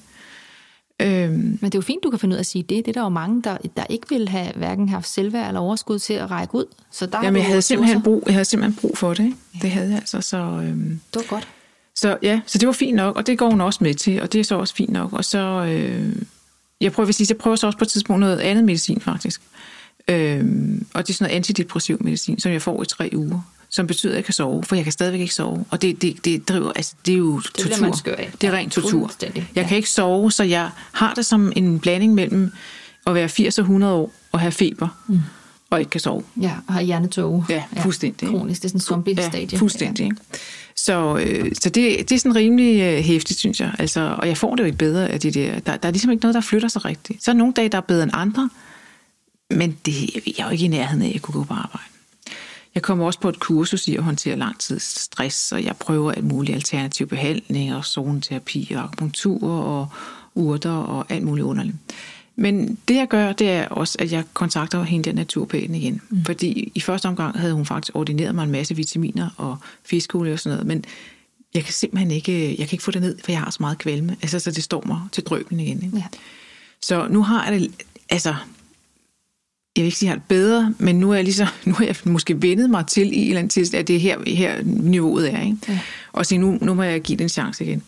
Øhm. 1.03 1.35
Men 1.35 1.59
det 1.63 1.75
er 1.75 1.79
jo 1.79 1.83
fint, 1.83 2.05
du 2.05 2.11
kan 2.11 2.19
finde 2.19 2.33
ud 2.33 2.37
af 2.37 2.41
at 2.41 2.47
sige 2.47 2.63
det. 2.63 2.87
Det 2.87 2.89
er 2.89 2.93
der 2.93 3.03
jo 3.03 3.09
mange, 3.09 3.43
der, 3.43 3.57
der 3.77 3.85
ikke 3.89 4.09
vil 4.09 4.29
have 4.29 4.53
hverken 4.57 4.89
haft 4.89 5.09
selvværd 5.09 5.49
eller 5.49 5.61
overskud 5.61 5.99
til 5.99 6.15
at 6.15 6.31
række 6.31 6.55
ud. 6.55 6.65
Så 6.91 7.07
der 7.07 7.19
Jamen, 7.23 7.37
jeg 7.37 7.47
havde, 7.47 7.63
simpelthen 7.63 8.03
brug, 8.03 8.23
jeg 8.27 8.35
havde 8.35 8.45
simpelthen 8.45 8.81
brug 8.81 8.99
for 8.99 9.15
det. 9.15 9.25
Ikke? 9.25 9.37
Ja. 9.55 9.59
Det 9.63 9.71
havde 9.71 9.89
jeg 9.89 9.97
altså. 9.97 10.21
Så, 10.21 10.37
øhm. 10.37 11.01
Det 11.15 11.23
var 11.23 11.27
godt. 11.37 11.49
Så 11.95 12.19
ja, 12.23 12.41
så 12.47 12.59
det 12.59 12.67
var 12.67 12.73
fint 12.73 12.97
nok, 12.97 13.17
og 13.17 13.27
det 13.27 13.39
går 13.39 13.51
hun 13.51 13.61
også 13.61 13.85
med 13.85 13.95
til, 13.95 14.23
og 14.23 14.33
det 14.33 14.39
er 14.39 14.45
så 14.45 14.55
også 14.55 14.75
fint 14.75 14.91
nok. 14.91 15.13
Og 15.13 15.25
så, 15.25 15.39
øh, 15.39 16.17
jeg 16.81 16.93
prøver, 16.93 17.05
hvis 17.05 17.31
jeg 17.31 17.39
prøver 17.39 17.57
så 17.57 17.67
også 17.67 17.79
på 17.79 17.85
et 17.85 17.89
tidspunkt 17.89 18.21
noget 18.21 18.39
andet 18.39 18.65
medicin 18.65 19.01
faktisk. 19.01 19.43
Øhm, 20.09 20.87
og 20.95 21.07
det 21.07 21.13
er 21.13 21.15
sådan 21.15 21.25
noget 21.25 21.37
antidepressiv 21.37 21.97
medicin, 22.01 22.39
som 22.39 22.53
jeg 22.53 22.63
får 22.63 22.83
i 22.83 22.87
tre 22.87 23.11
uger 23.15 23.41
som 23.73 23.87
betyder, 23.87 24.13
at 24.13 24.17
jeg 24.17 24.25
kan 24.25 24.35
sove, 24.35 24.65
for 24.65 24.75
jeg 24.77 24.85
kan 24.85 24.93
stadigvæk 24.93 25.21
ikke 25.21 25.35
sove. 25.35 25.65
Og 25.71 25.83
det, 25.83 26.03
det, 26.03 26.25
det 26.25 26.49
driver, 26.49 26.73
altså, 26.73 26.95
det 27.07 27.15
er 27.15 27.19
jo 27.19 27.37
Det 27.41 27.45
tortur. 27.55 27.81
man 27.85 27.97
skør 27.97 28.15
af. 28.15 28.31
Det 28.41 28.47
er 28.47 28.53
Ja, 28.53 28.59
rent 28.59 28.73
tortur. 28.73 29.11
Jeg 29.23 29.45
Ja. 29.57 29.67
kan 29.69 29.77
ikke 29.77 29.91
sove, 29.91 30.33
så 30.33 30.45
jeg 30.45 30.71
har 30.93 31.15
det 31.15 31.27
som 31.27 31.53
en 31.57 31.79
blanding 31.81 32.15
mellem 32.15 32.53
at 33.07 33.15
være 33.15 33.29
80 33.29 33.59
og 33.59 33.63
100 33.63 33.93
år 33.95 34.13
og 34.33 34.41
have 34.41 34.53
feber, 34.53 34.89
mm. 35.09 35.19
og 35.71 35.79
ikke 35.81 35.91
kan 35.91 36.01
sove. 36.01 36.23
Ja, 36.41 36.53
og 36.67 36.75
har 36.75 36.81
hjernetåge. 36.81 37.45
Ja, 37.49 37.63
fuldstændig, 37.83 38.27
ikke? 38.29 38.39
Kronisk, 38.39 38.63
det 38.63 38.65
er 38.65 38.69
sådan 38.69 38.77
en 38.77 38.81
zombie-stadie. 38.83 39.49
Ja, 39.53 39.57
fuldstændig. 39.57 40.05
Ikke? 40.05 40.17
Så, 40.77 41.17
øh, 41.17 41.53
så 41.63 41.69
det, 41.71 42.09
det 42.09 42.13
er 42.13 42.19
sådan 42.19 42.37
rimelig 42.37 42.81
øh, 42.81 42.99
hæftigt, 43.05 43.39
synes 43.41 43.61
jeg. 43.61 43.73
Altså, 43.79 44.15
og 44.19 44.29
jeg 44.29 44.37
får 44.37 44.55
det 44.57 44.61
jo 44.63 44.67
ikke 44.67 44.79
bedre 44.79 45.09
af 45.09 45.21
de 45.21 45.31
der. 45.31 45.59
Der, 45.61 45.77
der 45.77 45.89
er 45.89 45.93
ligesom 45.93 46.11
ikke 46.11 46.23
noget, 46.23 46.35
der 46.35 46.41
flytter 46.41 46.69
sig 46.69 46.85
rigtigt. 46.85 47.25
Så 47.25 47.31
er 47.31 47.35
nogle 47.35 47.53
dage, 47.53 47.69
der 47.69 47.79
er 47.79 47.83
bedre 47.83 48.03
end 48.03 48.13
andre, 48.15 48.51
men 49.51 49.77
det, 49.87 50.15
jeg 50.15 50.35
er 50.39 50.45
jo 50.45 50.51
ikke 50.51 50.65
i 50.65 50.69
nærheden 50.69 51.03
af, 51.03 51.07
at 51.09 51.13
jeg 51.13 51.23
kunne 51.23 51.33
gå 51.33 51.45
på 51.45 51.55
arbejde. 51.55 51.85
Jeg 52.75 52.83
kommer 52.83 53.07
også 53.07 53.21
på 53.21 53.29
et 53.29 53.41
kursus 53.41 53.89
i 53.89 53.97
at 53.97 54.03
håndtere 54.03 54.37
lang 54.37 54.59
tids 54.59 55.01
stress, 55.01 55.53
og 55.53 55.65
jeg 55.65 55.77
prøver 55.77 56.13
alt 56.13 56.25
muligt 56.25 56.55
alternativ 56.55 57.07
behandling, 57.07 57.75
og 57.75 57.85
zoneterapi, 57.85 58.73
og 58.77 58.83
akupunktur, 58.83 59.51
og 59.51 59.89
urter, 60.35 60.71
og 60.71 61.07
alt 61.09 61.25
muligt 61.25 61.45
underligt. 61.45 61.77
Men 62.37 62.79
det 62.89 62.97
jeg 62.97 63.09
gør, 63.09 63.33
det 63.33 63.51
er 63.51 63.69
også, 63.69 63.97
at 64.01 64.13
jeg 64.13 64.25
kontakter 64.35 64.83
hende 64.83 65.11
der 65.11 65.17
naturopæden 65.17 65.75
igen. 65.75 66.01
Mm. 66.11 66.25
Fordi 66.25 66.73
i 66.75 66.81
første 66.81 67.07
omgang 67.07 67.39
havde 67.39 67.55
hun 67.55 67.67
faktisk 67.67 67.97
ordineret 67.97 68.35
mig 68.35 68.45
en 68.45 68.51
masse 68.51 68.77
vitaminer 68.77 69.31
og 69.37 69.57
fiskolie 69.85 70.33
og 70.33 70.39
sådan 70.39 70.57
noget, 70.57 70.67
men 70.67 70.85
jeg 71.55 71.65
kan 71.65 71.73
simpelthen 71.73 72.11
ikke, 72.11 72.49
jeg 72.49 72.69
kan 72.69 72.75
ikke 72.75 72.85
få 72.85 72.91
det 72.91 73.01
ned, 73.01 73.19
for 73.25 73.33
jeg 73.33 73.41
har 73.41 73.51
så 73.51 73.57
meget 73.61 73.79
kvalme. 73.79 74.17
Altså, 74.23 74.39
så 74.39 74.51
det 74.51 74.65
står 74.65 74.83
mig 74.87 75.01
til 75.13 75.25
drøben 75.25 75.61
igen. 75.61 75.83
Ikke? 75.83 75.97
Ja. 75.97 76.05
Så 76.81 77.09
nu 77.09 77.23
har 77.23 77.51
jeg 77.51 77.61
det, 77.61 77.71
altså, 78.09 78.35
jeg 79.77 79.83
vil 79.83 79.87
ikke 79.87 79.99
sige, 79.99 80.09
at 80.09 80.11
jeg 80.11 80.15
har 80.15 80.19
det 80.19 80.29
bedre, 80.29 80.75
men 80.79 81.01
nu 81.01 81.11
er 81.11 81.15
jeg, 81.15 81.25
ligesom, 81.25 81.49
nu 81.67 81.73
har 81.73 81.85
jeg 81.85 81.97
måske 82.05 82.43
vendet 82.43 82.71
mig 82.71 82.87
til 82.87 83.13
i 83.13 83.17
en 83.17 83.29
eller 83.29 83.39
anden 83.39 83.51
tilstand, 83.51 83.81
at 83.81 83.89
det 83.89 83.97
er 83.97 84.01
her, 84.01 84.19
her 84.27 84.63
niveauet 84.63 85.35
er. 85.35 85.41
Ikke? 85.43 85.59
Ja. 85.69 85.81
Og 86.13 86.27
så 86.27 86.39
nu, 86.39 86.59
nu 86.61 86.75
må 86.75 86.83
jeg 86.83 87.01
give 87.01 87.19
det 87.19 87.25
en 87.25 87.29
chance 87.29 87.65
igen. 87.65 87.83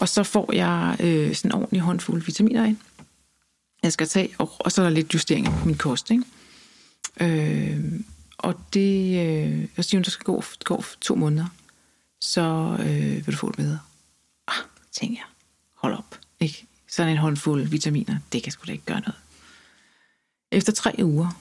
Og 0.00 0.08
så 0.08 0.22
får 0.22 0.52
jeg 0.52 0.96
øh, 1.00 1.34
sådan 1.34 1.48
en 1.48 1.52
ordentlig 1.52 1.80
håndfuld 1.80 2.22
vitaminer 2.22 2.64
ind. 2.64 2.76
Jeg 3.82 3.92
skal 3.92 4.08
tage, 4.08 4.28
og, 4.38 4.52
og 4.58 4.72
så 4.72 4.82
er 4.82 4.86
der 4.86 4.90
lidt 4.90 5.14
justeringer 5.14 5.50
på 5.50 5.66
min 5.66 5.76
kost. 5.76 6.10
Ikke? 6.10 6.24
Øh, 7.20 8.00
og 8.38 8.54
det, 8.74 9.04
øh, 9.04 9.66
jeg 9.76 9.84
siger, 9.84 10.02
der 10.02 10.10
skal 10.10 10.24
gå, 10.24 10.42
gå 10.64 10.84
to 11.00 11.14
måneder, 11.14 11.46
så 12.20 12.76
øh, 12.80 13.26
vil 13.26 13.34
du 13.34 13.36
få 13.36 13.48
det 13.48 13.56
bedre. 13.56 13.78
Ah, 14.48 14.54
tænker 14.92 15.16
jeg, 15.16 15.26
hold 15.74 15.94
op. 15.94 16.18
Ikke? 16.40 16.66
Sådan 16.88 17.12
en 17.12 17.18
håndfuld 17.18 17.68
vitaminer, 17.68 18.18
det 18.32 18.42
kan 18.42 18.52
sgu 18.52 18.66
da 18.66 18.72
ikke 18.72 18.84
gøre 18.84 19.00
noget. 19.00 19.14
Efter 20.52 20.72
tre 20.72 20.94
uger, 21.02 21.40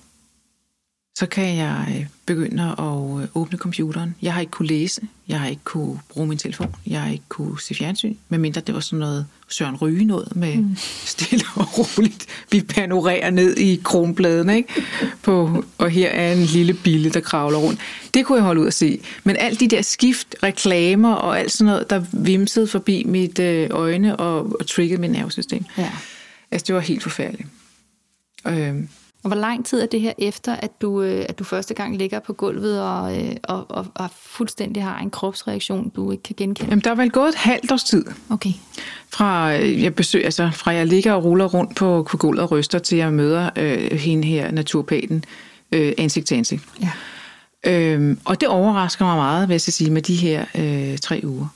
så 1.17 1.25
kan 1.25 1.55
jeg 1.57 1.95
øh, 1.99 2.05
begynde 2.25 2.63
at 2.63 3.21
øh, 3.21 3.27
åbne 3.35 3.57
computeren. 3.57 4.15
Jeg 4.21 4.33
har 4.33 4.41
ikke 4.41 4.51
kunne 4.51 4.67
læse, 4.67 5.01
jeg 5.27 5.39
har 5.39 5.47
ikke 5.47 5.63
kunne 5.63 5.99
bruge 6.09 6.27
min 6.27 6.37
telefon, 6.37 6.75
jeg 6.87 7.01
har 7.01 7.11
ikke 7.11 7.23
kunne 7.29 7.61
se 7.61 7.75
fjernsyn, 7.75 8.15
medmindre 8.29 8.61
det 8.61 8.75
var 8.75 8.81
sådan 8.81 8.99
noget 8.99 9.25
Søren 9.49 9.75
Ryge 9.75 10.05
noget 10.05 10.35
med 10.35 10.55
mm. 10.55 10.75
stille 11.05 11.45
og 11.55 11.77
roligt. 11.77 12.25
Vi 12.51 12.61
panorerer 12.61 13.29
ned 13.29 13.57
i 13.57 13.81
kronbladene, 13.83 14.57
ikke? 14.57 14.73
På, 15.21 15.63
og 15.77 15.89
her 15.89 16.09
er 16.09 16.33
en 16.33 16.43
lille 16.43 16.73
bille, 16.73 17.09
der 17.09 17.19
kravler 17.19 17.57
rundt. 17.57 17.79
Det 18.13 18.25
kunne 18.25 18.35
jeg 18.35 18.45
holde 18.45 18.61
ud 18.61 18.67
at 18.67 18.73
se. 18.73 18.99
Men 19.23 19.35
alt 19.35 19.59
de 19.59 19.67
der 19.67 19.81
skift, 19.81 20.35
reklamer 20.43 21.13
og 21.13 21.39
alt 21.39 21.51
sådan 21.51 21.71
noget, 21.71 21.89
der 21.89 22.03
vimsede 22.11 22.67
forbi 22.67 23.03
mit 23.03 23.39
øh, 23.39 23.69
øjne 23.71 24.15
og, 24.15 24.55
og 24.59 24.67
triggede 24.67 25.01
mit 25.01 25.11
nervesystem. 25.11 25.65
Ja. 25.77 25.91
Altså, 26.51 26.65
det 26.67 26.75
var 26.75 26.81
helt 26.81 27.03
forfærdeligt. 27.03 27.49
Øhm, 28.47 28.89
Og 29.23 29.29
hvor 29.29 29.35
lang 29.35 29.65
tid 29.65 29.81
er 29.81 29.85
det 29.85 30.01
her 30.01 30.13
efter, 30.17 30.55
at 30.55 30.81
du, 30.81 31.01
øh, 31.01 31.25
at 31.29 31.39
du 31.39 31.43
første 31.43 31.73
gang 31.73 31.97
ligger 31.97 32.19
på 32.19 32.33
gulvet 32.33 32.81
og, 32.81 33.17
øh, 33.23 33.35
og, 33.43 33.65
og, 33.69 33.87
og 33.95 34.09
fuldstændig 34.15 34.83
har 34.83 34.99
en 34.99 35.09
kropsreaktion, 35.09 35.89
du 35.89 36.11
ikke 36.11 36.23
kan 36.23 36.35
genkende? 36.37 36.69
jamen, 36.69 36.83
der 36.83 36.91
er 36.91 36.95
vel 36.95 37.11
gået 37.11 37.29
et 37.29 37.35
halvt 37.35 37.71
års 37.71 37.83
tid. 37.83 38.05
Okay. 38.29 38.51
Fra 39.09 39.57
øh, 39.57 39.83
jeg 39.83 39.95
besøger, 39.95 40.25
altså 40.25 40.49
fra 40.53 40.71
jeg 40.71 40.87
ligger 40.87 41.13
og 41.13 41.23
ruller 41.23 41.45
rundt 41.45 41.75
på, 41.75 42.07
på 42.09 42.17
gulvet 42.17 42.43
og 42.43 42.51
ryster, 42.51 42.79
til 42.79 42.97
jeg 42.97 43.13
møder 43.13 43.49
øh, 43.55 43.91
hende 43.91 44.27
her, 44.27 44.51
naturpaten, 44.51 45.23
øh, 45.71 45.93
ansigt 45.97 46.27
til 46.27 46.35
ansigt. 46.35 46.63
Ja. 46.81 46.91
Øhm, 47.65 48.19
og 48.25 48.41
det 48.41 48.49
overrasker 48.49 49.05
mig 49.05 49.15
meget, 49.15 49.49
vil 49.49 49.53
jeg 49.53 49.61
sige, 49.61 49.91
med 49.91 50.01
de 50.01 50.15
her 50.15 50.45
øh, 50.55 50.97
tre 50.97 51.21
uger. 51.23 51.47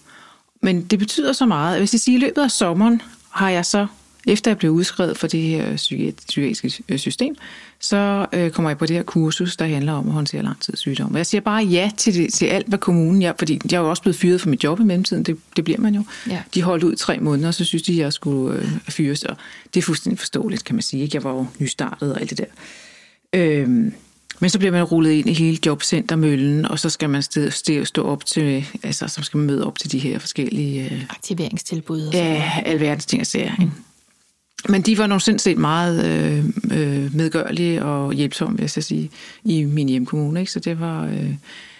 Men 0.62 0.82
det 0.84 1.00
betyder 1.00 1.34
så 1.34 1.46
meget, 1.46 1.74
at 1.76 1.82
hvis 1.82 1.94
jeg 1.94 2.00
siger, 2.00 2.18
i 2.18 2.22
løbet 2.22 2.42
af 2.42 2.52
sommeren 2.52 3.02
har 3.30 3.50
jeg 3.50 3.66
så, 3.66 3.88
efter 4.28 4.52
jeg 4.52 4.58
blev 4.58 4.72
udskrevet 4.72 5.18
for 5.18 5.28
det 5.28 5.42
her 5.42 5.76
psyki- 5.76 6.26
psykiatriske 6.28 6.98
system, 6.98 7.36
så 7.80 8.26
øh, 8.34 8.52
kommer 8.52 8.70
jeg 8.70 8.78
på 8.78 8.86
det 8.86 8.96
her 8.96 9.04
kursus, 9.04 9.58
der 9.58 9.66
handler 9.66 9.94
om 9.94 10.08
at 10.08 10.14
håndtere 10.14 10.44
langtidssygdom. 10.44 11.16
Jeg 11.16 11.26
siger 11.26 11.42
bare 11.42 11.64
ja 11.64 11.92
til, 11.98 12.14
det, 12.14 12.34
til 12.34 12.46
alt, 12.46 12.68
hvad 12.68 12.80
kommunen... 12.80 13.22
Jeg, 13.22 13.36
fordi 13.40 13.60
jeg 13.72 13.78
er 13.78 13.82
jo 13.82 13.90
også 13.90 14.02
blevet 14.02 14.16
fyret 14.16 14.42
for 14.42 14.50
mit 14.50 14.64
job 14.64 14.80
i 14.80 14.84
mellemtiden, 14.84 15.24
det, 15.24 15.38
det 15.56 15.64
bliver 15.64 15.80
man 15.80 15.96
jo. 15.96 16.04
Ja. 16.30 16.42
De 16.54 16.62
holdt 16.62 16.84
ud 16.84 16.96
tre 16.96 17.20
måneder, 17.20 17.48
og 17.48 17.54
så 17.54 17.66
synes 17.66 17.84
de, 17.84 17.92
at 17.92 17.98
jeg 17.98 18.14
skulle 18.14 18.60
øh, 18.60 18.72
fyres. 18.90 19.24
Og 19.24 19.38
det 19.74 19.80
er 19.80 19.84
fuldstændig 19.84 20.20
forståeligt, 20.20 20.64
kan 20.64 20.76
man 20.76 20.82
sige. 20.82 21.04
Ikke? 21.04 21.16
Jeg 21.16 21.24
var 21.24 21.32
jo 21.32 21.46
nystartet 21.60 22.14
og 22.14 22.22
alt 22.22 22.30
det 22.30 22.38
der. 22.38 22.46
Øhm, 23.34 23.94
men 24.40 24.50
så 24.50 24.58
bliver 24.58 24.72
man 24.72 24.84
rullet 24.84 25.12
ind 25.12 25.30
i 25.30 25.34
hele 25.34 25.58
jobcentermøllen, 25.66 26.66
og 26.66 26.80
så 26.80 26.90
skal 26.90 27.10
man 27.10 27.22
sted, 27.22 27.52
sted, 27.52 27.86
stå 27.86 28.04
op 28.04 28.26
til, 28.26 28.66
altså 28.84 29.08
så 29.08 29.22
skal 29.22 29.38
man 29.38 29.48
møde 29.48 29.68
op 29.68 29.80
til 29.80 29.92
de 29.92 30.00
her 30.00 30.20
forskellige, 30.20 30.84
øh, 30.84 31.04
Aktiveringstilbud 31.10 32.02
og 32.02 32.14
ja, 32.14 32.52
alverdens 32.66 33.06
ting 33.06 33.20
og 33.20 33.28
sager. 33.28 33.52
Ikke? 33.62 33.72
Men 34.70 34.82
de 34.82 34.98
var 34.98 35.08
nogle 35.08 35.22
sindssygt 35.22 35.58
meget 35.58 36.06
øh, 36.06 36.46
øh, 36.80 37.16
medgørlige 37.16 37.84
og 37.86 38.14
hjælpsomme, 38.14 38.58
vil 38.58 38.64
jeg 38.64 38.70
så 38.70 38.82
sige, 38.82 39.12
i 39.44 39.64
min 39.64 39.90
hjemkommune. 39.90 40.40
Ikke? 40.40 40.52
Så 40.52 40.60
det 40.60 40.80
var... 40.80 41.06
Øh, 41.06 41.34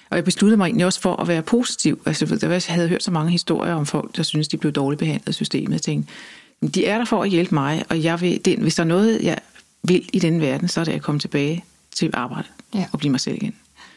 og 0.10 0.18
jeg 0.18 0.24
besluttede 0.24 0.58
mig 0.58 0.66
egentlig 0.66 0.86
også 0.86 1.02
for 1.02 1.16
at 1.16 1.28
være 1.28 1.42
positiv. 1.42 2.02
Altså, 2.06 2.38
jeg 2.42 2.62
havde 2.76 2.88
hørt 2.90 3.04
så 3.04 3.12
mange 3.12 3.32
historier 3.32 3.74
om 3.74 3.86
folk, 3.86 4.18
der 4.18 4.24
synes 4.24 4.48
de 4.48 4.58
blev 4.58 4.72
dårligt 4.72 5.00
behandlet 5.00 5.30
i 5.30 5.34
systemet. 5.34 5.72
Jeg 5.72 5.82
tænkte, 5.82 6.14
"Men 6.62 6.70
de 6.70 6.86
er 6.86 6.98
der 6.98 7.06
for 7.06 7.24
at 7.24 7.30
hjælpe 7.30 7.56
mig, 7.56 7.84
og 7.90 8.04
jeg 8.04 8.22
vil, 8.22 8.40
den, 8.46 8.62
hvis 8.62 8.76
der 8.76 8.84
er 8.84 8.88
noget, 8.88 9.20
jeg 9.24 9.38
vil 9.84 10.10
i 10.14 10.20
den 10.20 10.42
verden, 10.42 10.68
så 10.68 10.80
er 10.80 10.84
det 10.84 10.92
at 10.92 11.02
komme 11.02 11.20
tilbage 11.20 11.64
til 11.96 12.10
arbejde 12.14 12.48
Ja. 12.76 12.86
og 12.92 13.00
blive 13.00 13.12
mig 13.12 13.20
selv 13.20 13.36
igen. 13.36 13.54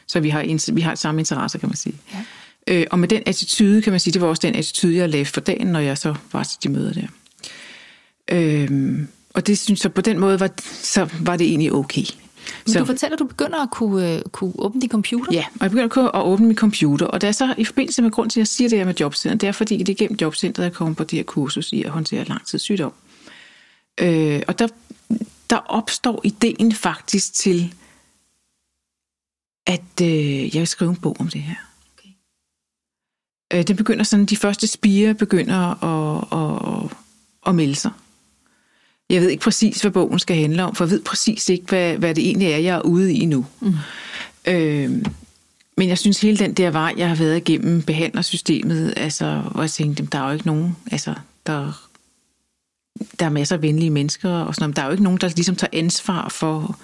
Så 0.06 0.20
vi 0.20 0.28
har, 0.28 0.72
vi 0.72 0.80
har 0.80 0.94
samme 0.94 1.20
interesser, 1.20 1.58
kan 1.58 1.68
man 1.68 1.76
sige. 1.76 1.94
Ja. 2.68 2.74
Øh, 2.74 2.86
og 2.90 2.98
med 2.98 3.08
den 3.08 3.22
attitude, 3.26 3.82
kan 3.82 3.90
man 3.92 4.00
sige, 4.00 4.12
det 4.14 4.20
var 4.20 4.28
også 4.28 4.40
den 4.46 4.54
attitude, 4.54 4.96
jeg 4.96 5.08
lavede 5.08 5.24
for 5.28 5.40
dagen, 5.40 5.66
når 5.66 5.80
jeg 5.80 5.98
så 5.98 6.14
var 6.32 6.42
til 6.42 6.58
de 6.62 6.68
møder 6.68 6.92
der. 6.92 7.06
Øhm, 8.30 9.08
og 9.34 9.46
det 9.46 9.58
synes 9.58 9.84
jeg, 9.84 9.94
på 9.94 10.00
den 10.00 10.18
måde 10.18 10.40
var, 10.40 10.50
så 10.62 11.08
var 11.20 11.36
det 11.36 11.46
egentlig 11.46 11.72
okay. 11.72 12.04
Men 12.66 12.72
Så, 12.72 12.78
du 12.78 12.84
fortæller, 12.84 13.14
at 13.14 13.18
du 13.18 13.24
begynder 13.24 13.62
at 13.62 13.70
kunne, 13.70 14.14
øh, 14.14 14.22
kunne 14.22 14.52
åbne 14.58 14.80
din 14.80 14.90
computer? 14.90 15.32
ja, 15.32 15.44
og 15.54 15.60
jeg 15.60 15.70
begyndte 15.70 16.00
at 16.00 16.22
åbne 16.24 16.46
min 16.46 16.56
computer, 16.56 17.06
og 17.06 17.20
det 17.20 17.28
er 17.28 17.32
så 17.32 17.54
i 17.58 17.64
forbindelse 17.64 18.02
med 18.02 18.10
grund 18.10 18.30
til, 18.30 18.40
at 18.40 18.42
jeg 18.42 18.48
siger 18.48 18.68
det 18.68 18.78
her 18.78 18.84
med 18.84 18.94
jobcenter, 19.00 19.38
det 19.38 19.48
er 19.48 19.52
fordi, 19.52 19.78
det 19.78 19.88
er 19.88 19.94
gennem 19.94 20.18
jobcentret, 20.20 20.64
jeg 20.64 20.72
kommer 20.72 20.94
på 20.94 21.04
det 21.04 21.16
her 21.16 21.24
kursus 21.24 21.72
i 21.72 21.82
at 21.82 21.90
håndtere 21.90 22.24
langtidssygdom. 22.24 22.92
Øh, 24.00 24.42
og 24.48 24.58
der, 24.58 24.68
der 25.50 25.56
opstår 25.56 26.20
ideen 26.24 26.72
faktisk 26.72 27.34
til, 27.34 27.74
at 29.66 30.00
øh, 30.02 30.54
jeg 30.54 30.60
vil 30.60 30.66
skrive 30.66 30.90
en 30.90 30.96
bog 30.96 31.16
om 31.20 31.28
det 31.28 31.42
her. 31.42 31.54
Okay. 31.98 32.08
Øh, 33.52 33.66
det 33.66 33.76
begynder 33.76 34.04
sådan, 34.04 34.26
de 34.26 34.36
første 34.36 34.66
spire 34.66 35.14
begynder 35.14 35.84
at, 35.84 36.24
at, 36.32 36.84
at, 36.84 36.96
at 37.46 37.54
melde 37.54 37.74
sig. 37.74 37.90
Jeg 39.14 39.22
ved 39.22 39.30
ikke 39.30 39.42
præcis, 39.42 39.80
hvad 39.80 39.90
bogen 39.90 40.18
skal 40.18 40.36
handle 40.36 40.64
om, 40.64 40.74
for 40.74 40.84
jeg 40.84 40.90
ved 40.90 41.02
præcis 41.02 41.48
ikke, 41.48 41.64
hvad, 41.68 41.96
hvad 41.96 42.14
det 42.14 42.24
egentlig 42.26 42.48
er, 42.48 42.56
jeg 42.56 42.76
er 42.76 42.80
ude 42.80 43.14
i 43.14 43.26
nu. 43.26 43.46
Mm. 43.60 43.74
Øh, 44.46 44.90
men 45.76 45.88
jeg 45.88 45.98
synes, 45.98 46.20
hele 46.20 46.38
den 46.38 46.54
der 46.54 46.70
vej, 46.70 46.94
jeg 46.96 47.08
har 47.08 47.16
været 47.16 47.36
igennem 47.36 47.82
behandlersystemet, 47.82 48.94
altså, 48.96 49.42
hvor 49.52 49.62
jeg 49.62 49.70
tænkte, 49.70 50.00
"Jamen, 50.00 50.08
der 50.12 50.18
er 50.18 50.26
jo 50.26 50.32
ikke 50.32 50.46
nogen, 50.46 50.76
altså, 50.92 51.14
der, 51.46 51.86
der 53.18 53.26
er 53.26 53.30
masser 53.30 53.56
af 53.56 53.62
venlige 53.62 53.90
mennesker, 53.90 54.30
og 54.30 54.54
sådan, 54.54 54.68
men 54.68 54.76
der 54.76 54.82
er 54.82 54.86
jo 54.86 54.92
ikke 54.92 55.04
nogen, 55.04 55.18
der 55.18 55.28
ligesom 55.28 55.56
tager 55.56 55.70
ansvar 55.72 56.28
for 56.28 56.78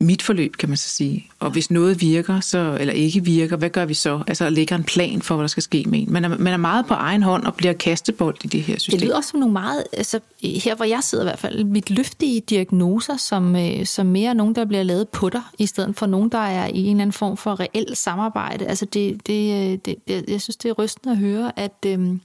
mit 0.00 0.22
forløb, 0.22 0.56
kan 0.56 0.68
man 0.68 0.76
så 0.76 0.88
sige. 0.88 1.26
Og 1.40 1.50
hvis 1.50 1.70
noget 1.70 2.00
virker, 2.00 2.40
så, 2.40 2.76
eller 2.80 2.94
ikke 2.94 3.24
virker, 3.24 3.56
hvad 3.56 3.70
gør 3.70 3.84
vi 3.84 3.94
så? 3.94 4.22
Altså 4.26 4.50
lægger 4.50 4.76
en 4.76 4.84
plan 4.84 5.22
for, 5.22 5.34
hvad 5.34 5.42
der 5.42 5.48
skal 5.48 5.62
ske 5.62 5.84
med 5.86 5.98
en. 5.98 6.12
Man 6.12 6.24
er, 6.24 6.28
man 6.28 6.52
er 6.52 6.56
meget 6.56 6.86
på 6.86 6.94
egen 6.94 7.22
hånd 7.22 7.44
og 7.44 7.54
bliver 7.54 7.72
kastebold 7.72 8.36
i 8.44 8.48
det 8.48 8.62
her 8.62 8.78
system. 8.78 8.98
Det 8.98 9.06
lyder 9.06 9.16
også 9.16 9.30
som 9.30 9.40
nogle 9.40 9.52
meget, 9.52 9.84
altså 9.92 10.20
her 10.42 10.74
hvor 10.74 10.84
jeg 10.84 10.98
sidder 11.02 11.24
i 11.24 11.26
hvert 11.26 11.38
fald, 11.38 11.64
mit 11.64 11.90
løftige 11.90 12.40
diagnoser, 12.40 13.16
som, 13.16 13.56
øh, 13.56 13.86
som 13.86 14.06
mere 14.06 14.30
er 14.30 14.34
nogen, 14.34 14.54
der 14.54 14.64
bliver 14.64 14.82
lavet 14.82 15.08
på 15.08 15.28
dig, 15.28 15.42
i 15.58 15.66
stedet 15.66 15.96
for 15.96 16.06
nogen, 16.06 16.28
der 16.28 16.38
er 16.38 16.66
i 16.66 16.78
en 16.78 16.86
eller 16.86 17.02
anden 17.02 17.12
form 17.12 17.36
for 17.36 17.60
reelt 17.60 17.98
samarbejde. 17.98 18.66
Altså 18.66 18.84
det, 18.84 19.26
det, 19.26 19.72
øh, 19.72 19.78
det, 19.84 19.96
det 20.08 20.24
jeg 20.28 20.40
synes, 20.40 20.56
det 20.56 20.68
er 20.68 20.72
rystende 20.72 21.12
at 21.12 21.18
høre, 21.18 21.58
at... 21.58 21.76
Øhm, 21.86 22.20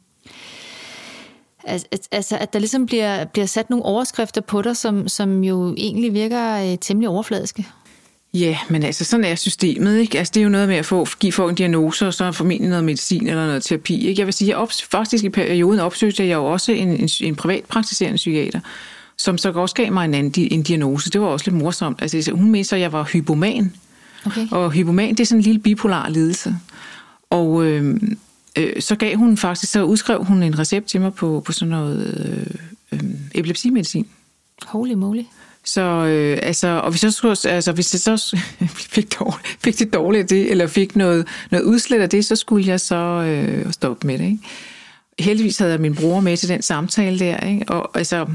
Altså, 2.12 2.38
at 2.38 2.54
der 2.54 2.60
ligesom 2.60 2.86
bliver, 2.86 3.26
bliver 3.26 3.46
sat 3.46 3.70
nogle 3.70 3.86
overskrifter 3.86 4.42
på 4.42 4.62
dig, 4.62 4.78
som, 4.78 5.08
som 5.08 5.44
jo 5.44 5.76
egentlig 5.78 6.14
virker 6.14 6.72
øh, 6.72 6.78
temmelig 6.82 7.10
overfladiske. 7.10 7.68
Ja, 8.34 8.58
men 8.70 8.84
altså 8.84 9.06
sådan 9.06 9.26
er 9.26 9.36
systemet, 9.36 10.00
ikke? 10.00 10.18
Altså 10.18 10.32
det 10.34 10.40
er 10.40 10.44
jo 10.44 10.50
noget 10.50 10.68
med 10.68 10.76
at 10.76 10.86
få, 10.86 11.08
give 11.20 11.32
folk 11.32 11.50
en 11.50 11.56
diagnose, 11.56 12.08
og 12.08 12.14
så 12.14 12.32
formentlig 12.32 12.70
noget 12.70 12.84
medicin 12.84 13.28
eller 13.28 13.46
noget 13.46 13.64
terapi, 13.64 14.08
ikke? 14.08 14.20
Jeg 14.20 14.26
vil 14.26 14.34
sige, 14.34 14.50
jeg 14.50 14.58
ops, 14.58 14.84
faktisk 14.84 15.24
i 15.24 15.30
perioden 15.30 15.80
opsøgte 15.80 16.28
jeg 16.28 16.34
jo 16.34 16.46
også 16.46 16.72
en, 16.72 16.90
en, 16.90 17.10
en 17.22 17.36
privat 17.36 17.64
praktiserende 17.64 18.16
psykiater, 18.16 18.60
som 19.18 19.38
så 19.38 19.52
også 19.52 19.76
gav 19.76 19.92
mig 19.92 20.06
en, 20.06 20.14
anden, 20.14 20.48
en 20.52 20.64
diagnose. 20.64 21.10
Det 21.10 21.22
var 21.22 21.28
også 21.28 21.52
lidt 21.52 21.62
morsomt. 21.62 22.02
Altså 22.02 22.32
hun 22.32 22.52
mente 22.52 22.70
så, 22.70 22.76
at 22.76 22.82
jeg 22.82 22.92
var 22.92 23.04
hypoman. 23.04 23.74
Okay. 24.26 24.48
Og 24.52 24.72
hypoman, 24.72 25.10
det 25.10 25.20
er 25.20 25.26
sådan 25.26 25.40
en 25.40 25.44
lille 25.44 25.60
bipolar 25.60 26.10
lidelse. 26.10 26.56
Og 27.30 27.66
øh, 27.66 27.96
øh, 28.58 28.82
så 28.82 28.96
gav 28.96 29.16
hun 29.16 29.38
faktisk, 29.38 29.72
så 29.72 29.84
udskrev 29.84 30.24
hun 30.24 30.44
en 30.44 30.60
recept 30.60 30.88
til 30.88 31.02
mig 31.02 31.14
på, 31.14 31.44
på 31.46 31.52
sådan 31.52 31.70
noget 31.70 32.18
øh, 32.92 33.00
øh, 33.00 33.10
epilepsimedicin. 33.36 34.08
Holy 34.66 34.94
moly. 34.94 35.24
Så 35.64 35.82
øh, 35.82 36.40
altså, 36.42 36.68
og 36.68 36.92
hvis 36.92 37.04
jeg, 37.04 37.14
skulle, 37.14 37.38
altså, 37.46 37.72
hvis 37.72 37.94
jeg 37.94 38.20
så 38.20 38.38
fik, 38.96 39.20
dårligt, 39.20 39.58
fik 39.64 39.80
det 39.80 39.94
dårligt 39.94 40.22
af 40.22 40.28
det, 40.28 40.52
eller 40.52 40.68
fik 40.68 40.96
noget, 40.96 41.28
noget 41.52 41.66
udslæt 41.66 42.02
af 42.02 42.10
det, 42.10 42.26
så 42.26 42.36
skulle 42.36 42.68
jeg 42.68 42.80
så 42.80 42.96
øh, 42.96 43.74
stoppe 43.74 44.08
med 44.08 44.18
det. 44.18 44.26
Ikke? 44.26 44.40
Heldigvis 45.22 45.58
havde 45.58 45.72
jeg 45.72 45.82
min 45.82 45.96
bror 45.96 46.20
med 46.20 46.38
til 46.38 46.50
den 46.50 46.62
samtale 46.62 47.20
der, 47.20 47.38
ikke? 47.38 47.66
Og, 47.68 47.98
altså, 47.98 48.26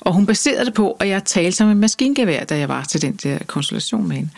og 0.00 0.12
hun 0.12 0.26
baserede 0.26 0.64
det 0.64 0.74
på, 0.74 0.96
at 1.00 1.08
jeg 1.08 1.24
talte 1.24 1.52
som 1.52 1.68
en 1.68 1.78
maskingevær, 1.78 2.44
da 2.44 2.58
jeg 2.58 2.68
var 2.68 2.84
til 2.84 3.02
den 3.02 3.12
der 3.12 3.38
konsultation 3.46 4.08
med 4.08 4.16
hende. 4.16 4.30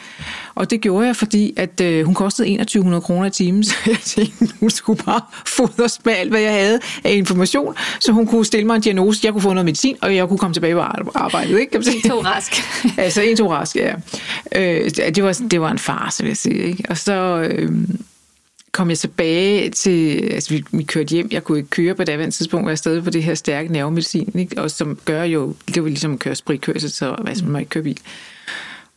Og 0.55 0.71
det 0.71 0.81
gjorde 0.81 1.07
jeg, 1.07 1.17
fordi 1.17 1.55
at 1.57 1.81
øh, 1.81 2.05
hun 2.05 2.15
kostede 2.15 2.59
2100 2.59 3.01
kroner 3.01 3.27
i 3.27 3.31
timen, 3.31 3.65
så 3.65 3.75
jeg 3.87 3.99
tænkte, 4.05 4.55
hun 4.61 4.71
skulle 4.71 5.03
bare 5.05 5.21
fodres 5.47 6.01
med 6.05 6.13
alt, 6.13 6.31
hvad 6.31 6.41
jeg 6.41 6.53
havde 6.53 6.81
af 7.05 7.13
information, 7.13 7.75
så 8.01 8.13
hun 8.13 8.27
kunne 8.27 8.45
stille 8.45 8.67
mig 8.67 8.77
en 8.77 8.83
diagnose, 8.83 9.21
jeg 9.25 9.33
kunne 9.33 9.43
få 9.43 9.53
noget 9.53 9.65
medicin, 9.65 9.97
og 10.03 10.17
jeg 10.17 10.29
kunne 10.29 10.39
komme 10.39 10.55
tilbage 10.55 10.75
på 10.75 10.81
arbejdet. 11.15 11.61
Ikke? 11.61 11.71
Kan 11.71 11.79
man 11.79 11.85
sige? 11.85 11.97
En 12.05 12.11
to 12.11 12.23
rask. 12.23 12.53
altså 12.99 13.23
en 13.23 13.37
to 13.37 13.53
rask, 13.53 13.77
ja. 13.77 13.95
Øh, 14.57 14.91
det, 14.91 15.25
var, 15.25 15.41
det 15.51 15.61
var 15.61 15.71
en 15.71 15.79
farse, 15.79 16.23
vil 16.23 16.31
jeg 16.31 16.37
sige. 16.37 16.63
Ikke? 16.63 16.85
Og 16.89 16.99
så... 16.99 17.13
Øh, 17.51 17.73
kom 18.73 18.91
jeg 18.91 18.99
tilbage 18.99 19.71
til, 19.71 20.21
altså 20.33 20.51
vi, 20.51 20.65
vi 20.73 20.83
kørte 20.83 21.11
hjem, 21.11 21.29
jeg 21.31 21.45
kunne 21.45 21.59
ikke 21.59 21.71
køre 21.71 21.95
på 21.95 22.05
det 22.05 22.35
tidspunkt, 22.35 22.65
var 22.65 22.71
jeg 22.71 22.79
stadig 22.79 23.05
på 23.05 23.11
det 23.11 23.23
her 23.23 23.35
stærke 23.35 23.73
nervemedicin, 23.73 24.33
ikke? 24.35 24.63
og 24.63 24.71
som 24.71 24.99
gør 25.05 25.23
jo, 25.23 25.55
det 25.75 25.83
var 25.83 25.89
ligesom 25.89 26.13
at 26.13 26.19
køre 26.19 26.35
spritkørsel, 26.35 26.91
så 26.91 27.17
altså, 27.27 27.45
man 27.45 27.53
må 27.53 27.59
ikke 27.59 27.69
køre 27.69 27.83
bil. 27.83 28.01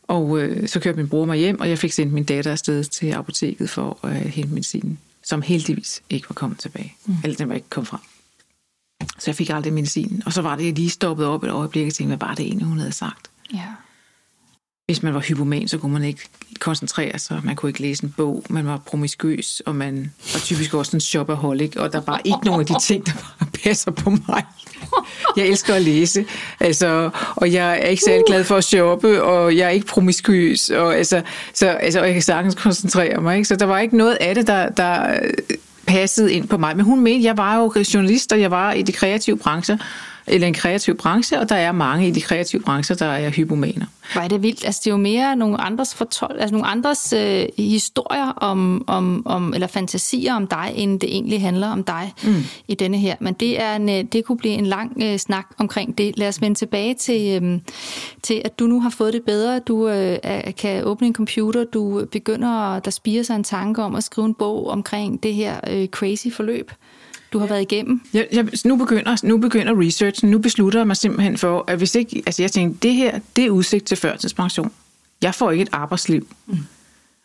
Og 0.03 0.39
øh, 0.39 0.67
så 0.67 0.79
kørte 0.79 0.97
min 0.97 1.09
bror 1.09 1.25
mig 1.25 1.37
hjem, 1.37 1.59
og 1.59 1.69
jeg 1.69 1.77
fik 1.77 1.91
sendt 1.91 2.13
min 2.13 2.23
datter 2.23 2.51
afsted 2.51 2.83
til 2.83 3.11
apoteket 3.11 3.69
for 3.69 3.99
at 4.03 4.09
øh, 4.09 4.15
hente 4.15 4.53
medicinen, 4.53 4.99
som 5.23 5.41
heldigvis 5.41 6.01
ikke 6.09 6.29
var 6.29 6.33
kommet 6.33 6.59
tilbage. 6.59 6.95
Mm. 7.05 7.15
Eller 7.23 7.37
den 7.37 7.49
var 7.49 7.55
ikke 7.55 7.69
kommet 7.69 7.87
frem. 7.87 7.99
Så 9.19 9.23
jeg 9.27 9.35
fik 9.35 9.49
aldrig 9.49 9.73
medicinen. 9.73 10.23
Og 10.25 10.33
så 10.33 10.41
var 10.41 10.55
det, 10.55 10.65
jeg 10.65 10.73
lige 10.73 10.89
stoppet 10.89 11.25
op 11.25 11.43
et 11.43 11.51
øjeblik 11.51 11.87
og 11.87 11.93
tænkte, 11.93 12.15
hvad 12.15 12.27
var 12.27 12.35
det 12.35 12.45
egentlig, 12.45 12.67
hun 12.67 12.77
havde 12.77 12.91
sagt? 12.91 13.29
Ja. 13.53 13.65
Hvis 14.85 15.03
man 15.03 15.13
var 15.13 15.19
hypoman, 15.19 15.67
så 15.67 15.77
kunne 15.77 15.93
man 15.93 16.03
ikke 16.03 16.29
koncentrere 16.61 17.19
sig, 17.19 17.41
man 17.43 17.55
kunne 17.55 17.69
ikke 17.69 17.81
læse 17.81 18.03
en 18.03 18.13
bog, 18.17 18.43
man 18.49 18.67
var 18.67 18.77
promiskøs, 18.85 19.61
og 19.65 19.75
man 19.75 20.11
var 20.33 20.39
typisk 20.39 20.73
også 20.73 20.97
en 20.97 21.01
shopaholic, 21.01 21.75
og 21.75 21.93
der 21.93 22.01
var 22.07 22.21
ikke 22.23 22.45
nogen 22.45 22.61
af 22.61 22.65
de 22.65 22.79
ting, 22.81 23.05
der 23.05 23.11
passer 23.63 23.91
på 23.91 24.09
mig. 24.09 24.43
Jeg 25.37 25.47
elsker 25.47 25.73
at 25.73 25.81
læse, 25.81 26.25
altså, 26.59 27.09
og 27.35 27.53
jeg 27.53 27.71
er 27.71 27.85
ikke 27.85 28.03
særlig 28.03 28.23
glad 28.27 28.43
for 28.43 28.55
at 28.57 28.63
shoppe, 28.63 29.23
og 29.23 29.57
jeg 29.57 29.65
er 29.65 29.69
ikke 29.69 29.87
promiskøs, 29.87 30.69
og, 30.69 30.95
altså, 30.95 31.21
så, 31.53 31.67
altså, 31.67 31.99
og 31.99 32.05
jeg 32.05 32.13
kan 32.13 32.21
sagtens 32.21 32.55
koncentrere 32.55 33.21
mig. 33.21 33.35
Ikke? 33.35 33.47
Så 33.47 33.55
der 33.55 33.65
var 33.65 33.79
ikke 33.79 33.97
noget 33.97 34.17
af 34.21 34.35
det, 34.35 34.47
der, 34.47 34.69
der 34.69 35.19
passede 35.87 36.33
ind 36.33 36.47
på 36.47 36.57
mig. 36.57 36.77
Men 36.77 36.85
hun 36.85 37.01
mente, 37.01 37.25
jeg 37.25 37.37
var 37.37 37.57
jo 37.57 37.73
journalist, 37.93 38.33
og 38.33 38.41
jeg 38.41 38.51
var 38.51 38.73
i 38.73 38.81
de 38.81 38.91
kreative 38.91 39.37
brancher, 39.37 39.77
eller 40.27 40.47
en 40.47 40.53
kreativ 40.53 40.97
branche, 40.97 41.39
og 41.39 41.49
der 41.49 41.55
er 41.55 41.71
mange 41.71 42.07
i 42.07 42.11
de 42.11 42.21
kreative 42.21 42.61
brancher, 42.61 42.95
der 42.95 43.05
er 43.05 43.29
hypomaner. 43.29 43.85
Hvor 44.13 44.21
er 44.21 44.27
det 44.27 44.41
vildt. 44.41 44.65
Altså, 44.65 44.81
det 44.83 44.89
er 44.89 44.91
jo 44.91 44.97
mere 44.97 45.35
nogle 45.35 45.61
andres 45.61 45.95
fortol 45.95 46.35
altså 46.39 46.55
nogle 46.55 46.67
andres 46.67 47.13
øh, 47.13 47.47
historier 47.57 48.25
om, 48.25 48.83
om, 48.87 49.27
om, 49.27 49.53
eller 49.53 49.67
fantasier 49.67 50.33
om 50.33 50.47
dig, 50.47 50.71
end 50.75 50.99
det 50.99 51.09
egentlig 51.15 51.41
handler 51.41 51.67
om 51.67 51.83
dig 51.83 52.13
mm. 52.23 52.43
i 52.67 52.75
denne 52.75 52.97
her. 52.97 53.15
Men 53.19 53.33
det, 53.33 53.61
er 53.61 53.75
en, 53.75 53.89
øh, 53.89 54.03
det 54.03 54.25
kunne 54.25 54.37
blive 54.37 54.53
en 54.53 54.65
lang 54.65 54.97
øh, 55.03 55.17
snak 55.17 55.45
omkring 55.57 55.97
det. 55.97 56.17
Lad 56.17 56.27
os 56.27 56.41
vende 56.41 56.59
tilbage 56.59 56.93
til, 56.93 57.43
øh, 57.43 57.59
til, 58.23 58.41
at 58.45 58.59
du 58.59 58.67
nu 58.67 58.81
har 58.81 58.89
fået 58.89 59.13
det 59.13 59.23
bedre. 59.23 59.59
Du 59.59 59.89
øh, 59.89 60.17
kan 60.57 60.83
åbne 60.83 61.07
en 61.07 61.15
computer, 61.15 61.63
du 61.63 62.05
begynder, 62.11 62.79
der 62.79 62.91
spiger 62.91 63.23
sig 63.23 63.35
en 63.35 63.43
tanke 63.43 63.83
om 63.83 63.95
at 63.95 64.03
skrive 64.03 64.25
en 64.25 64.33
bog 64.33 64.67
omkring 64.67 65.23
det 65.23 65.33
her 65.33 65.59
øh, 65.69 65.87
crazy 65.87 66.27
forløb 66.31 66.71
du 67.33 67.39
har 67.39 67.47
været 67.47 67.61
igennem? 67.61 68.01
Jeg, 68.13 68.27
jeg, 68.31 68.47
nu, 68.65 68.75
begynder, 68.75 69.17
nu 69.23 69.37
begynder 69.37 69.79
researchen. 69.81 70.31
Nu 70.31 70.39
beslutter 70.39 70.79
jeg 70.79 70.87
mig 70.87 70.97
simpelthen 70.97 71.37
for, 71.37 71.63
at 71.67 71.77
hvis 71.77 71.95
ikke... 71.95 72.23
Altså 72.25 72.43
jeg 72.43 72.51
tænkte, 72.51 72.87
det 72.87 72.95
her, 72.95 73.19
det 73.35 73.45
er 73.45 73.49
udsigt 73.49 73.85
til 73.85 73.97
førtidspension. 73.97 74.71
Jeg 75.21 75.35
får 75.35 75.51
ikke 75.51 75.61
et 75.61 75.69
arbejdsliv. 75.71 76.27
Mm. 76.47 76.57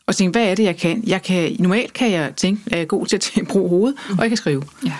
Og 0.06 0.16
tænkte, 0.16 0.38
hvad 0.38 0.50
er 0.50 0.54
det, 0.54 0.62
jeg 0.62 0.76
kan? 0.76 1.02
Jeg 1.06 1.22
kan 1.22 1.56
normalt 1.58 1.92
kan 1.92 2.10
jeg 2.10 2.36
tænke, 2.36 2.62
at 2.66 2.72
jeg 2.72 2.80
er 2.80 2.84
god 2.84 3.06
til 3.06 3.16
at 3.16 3.32
bruge 3.52 3.68
hovedet, 3.68 3.96
mm. 4.08 4.18
og 4.18 4.22
jeg 4.22 4.30
kan 4.30 4.36
skrive. 4.36 4.62
Ja. 4.86 4.92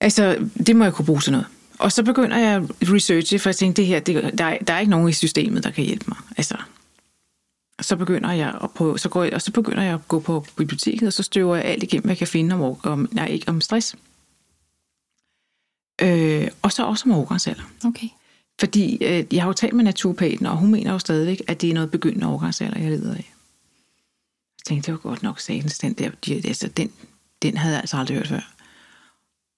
Altså, 0.00 0.48
det 0.66 0.76
må 0.76 0.84
jeg 0.84 0.92
kunne 0.92 1.06
bruge 1.06 1.20
til 1.20 1.32
noget. 1.32 1.46
Og 1.78 1.92
så 1.92 2.02
begynder 2.02 2.38
jeg 2.38 2.56
at 2.56 2.62
researche, 2.82 3.38
for 3.38 3.48
jeg 3.48 3.56
tænkte, 3.56 3.82
det 3.82 3.88
her, 3.88 4.00
det, 4.00 4.38
der, 4.38 4.44
er, 4.44 4.58
der 4.58 4.74
er 4.74 4.80
ikke 4.80 4.90
nogen 4.90 5.08
i 5.08 5.12
systemet, 5.12 5.64
der 5.64 5.70
kan 5.70 5.84
hjælpe 5.84 6.04
mig. 6.08 6.16
Altså, 6.36 6.54
så 7.84 7.96
begynder 7.96 8.32
jeg 8.32 8.58
at 8.62 8.70
prøve, 8.70 8.98
så 8.98 9.08
går 9.08 9.24
jeg, 9.24 9.34
og 9.34 9.42
så 9.42 9.52
begynder 9.52 9.82
jeg 9.82 9.94
at 9.94 10.08
gå 10.08 10.20
på 10.20 10.46
biblioteket, 10.56 11.06
og 11.06 11.12
så 11.12 11.22
støver 11.22 11.56
jeg 11.56 11.64
alt 11.64 11.82
igennem, 11.82 12.04
hvad 12.04 12.10
jeg 12.10 12.18
kan 12.18 12.26
finde 12.26 12.54
om, 12.54 12.76
om, 12.82 13.08
nej, 13.12 13.26
ikke 13.26 13.48
om 13.48 13.60
stress. 13.60 13.96
Øh, 16.02 16.48
og 16.62 16.72
så 16.72 16.84
også 16.84 17.04
om 17.04 17.12
overgangsalder. 17.12 17.62
Okay. 17.84 18.08
Fordi 18.60 19.04
øh, 19.04 19.24
jeg 19.34 19.42
har 19.42 19.48
jo 19.48 19.52
talt 19.52 19.74
med 19.74 19.84
naturopaten, 19.84 20.46
og 20.46 20.56
hun 20.56 20.70
mener 20.70 20.92
jo 20.92 20.98
stadigvæk, 20.98 21.42
at 21.46 21.60
det 21.60 21.70
er 21.70 21.74
noget 21.74 21.90
begyndende 21.90 22.26
overgangsalder, 22.26 22.80
jeg 22.80 22.90
lider 22.90 23.14
af. 23.14 23.34
Jeg 24.58 24.64
tænkte, 24.66 24.86
det 24.86 24.92
var 24.92 25.08
godt 25.08 25.22
nok 25.22 25.40
sagtens, 25.40 25.78
den 25.78 25.92
der, 25.92 26.10
altså, 26.28 26.68
den, 26.68 26.92
den 27.42 27.56
havde 27.56 27.74
jeg 27.74 27.80
altså 27.80 27.96
aldrig 27.96 28.16
hørt 28.16 28.28
før. 28.28 28.54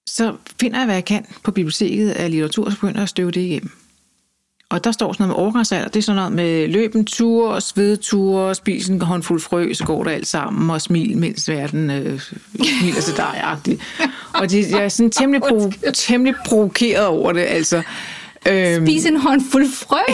Så 0.09 0.37
finder 0.59 0.77
jeg, 0.77 0.85
hvad 0.85 0.95
jeg 0.95 1.05
kan 1.05 1.25
på 1.43 1.51
biblioteket 1.51 2.11
af 2.11 2.31
litteratur, 2.31 2.65
og 2.65 2.71
så 2.71 2.77
begynder 2.77 2.99
jeg 2.99 3.03
at 3.03 3.09
støve 3.09 3.31
det 3.31 3.41
igennem. 3.41 3.71
Og 4.69 4.83
der 4.83 4.91
står 4.91 5.13
sådan 5.13 5.23
noget 5.27 5.37
med 5.37 5.43
overgangsalder. 5.43 5.87
Det 5.87 5.99
er 5.99 6.03
sådan 6.03 6.15
noget 6.15 6.31
med 6.31 6.67
løben 6.67 7.05
tur, 7.05 7.59
svedture, 7.59 8.55
spise 8.55 8.93
en 8.93 9.01
håndfuld 9.01 9.39
frø, 9.41 9.73
så 9.73 9.83
går 9.83 10.03
det 10.03 10.11
alt 10.11 10.27
sammen, 10.27 10.69
og 10.69 10.81
smil, 10.81 11.17
mens 11.17 11.49
verden 11.49 11.89
øh, 11.89 12.19
smiler 12.79 13.01
til 13.01 13.13
dig-agtigt. 13.17 13.81
Og 14.33 14.51
det, 14.51 14.71
jeg 14.71 14.83
er 14.83 14.89
sådan 14.89 15.09
temmelig, 15.11 15.43
pro- 15.43 15.91
temmelig 15.93 16.35
provokeret 16.45 17.05
over 17.05 17.31
det, 17.31 17.41
altså. 17.41 17.81
Øhm, 18.47 18.85
Spise 18.85 19.07
en 19.07 19.17
håndfuld 19.19 19.67
frø? 19.71 19.97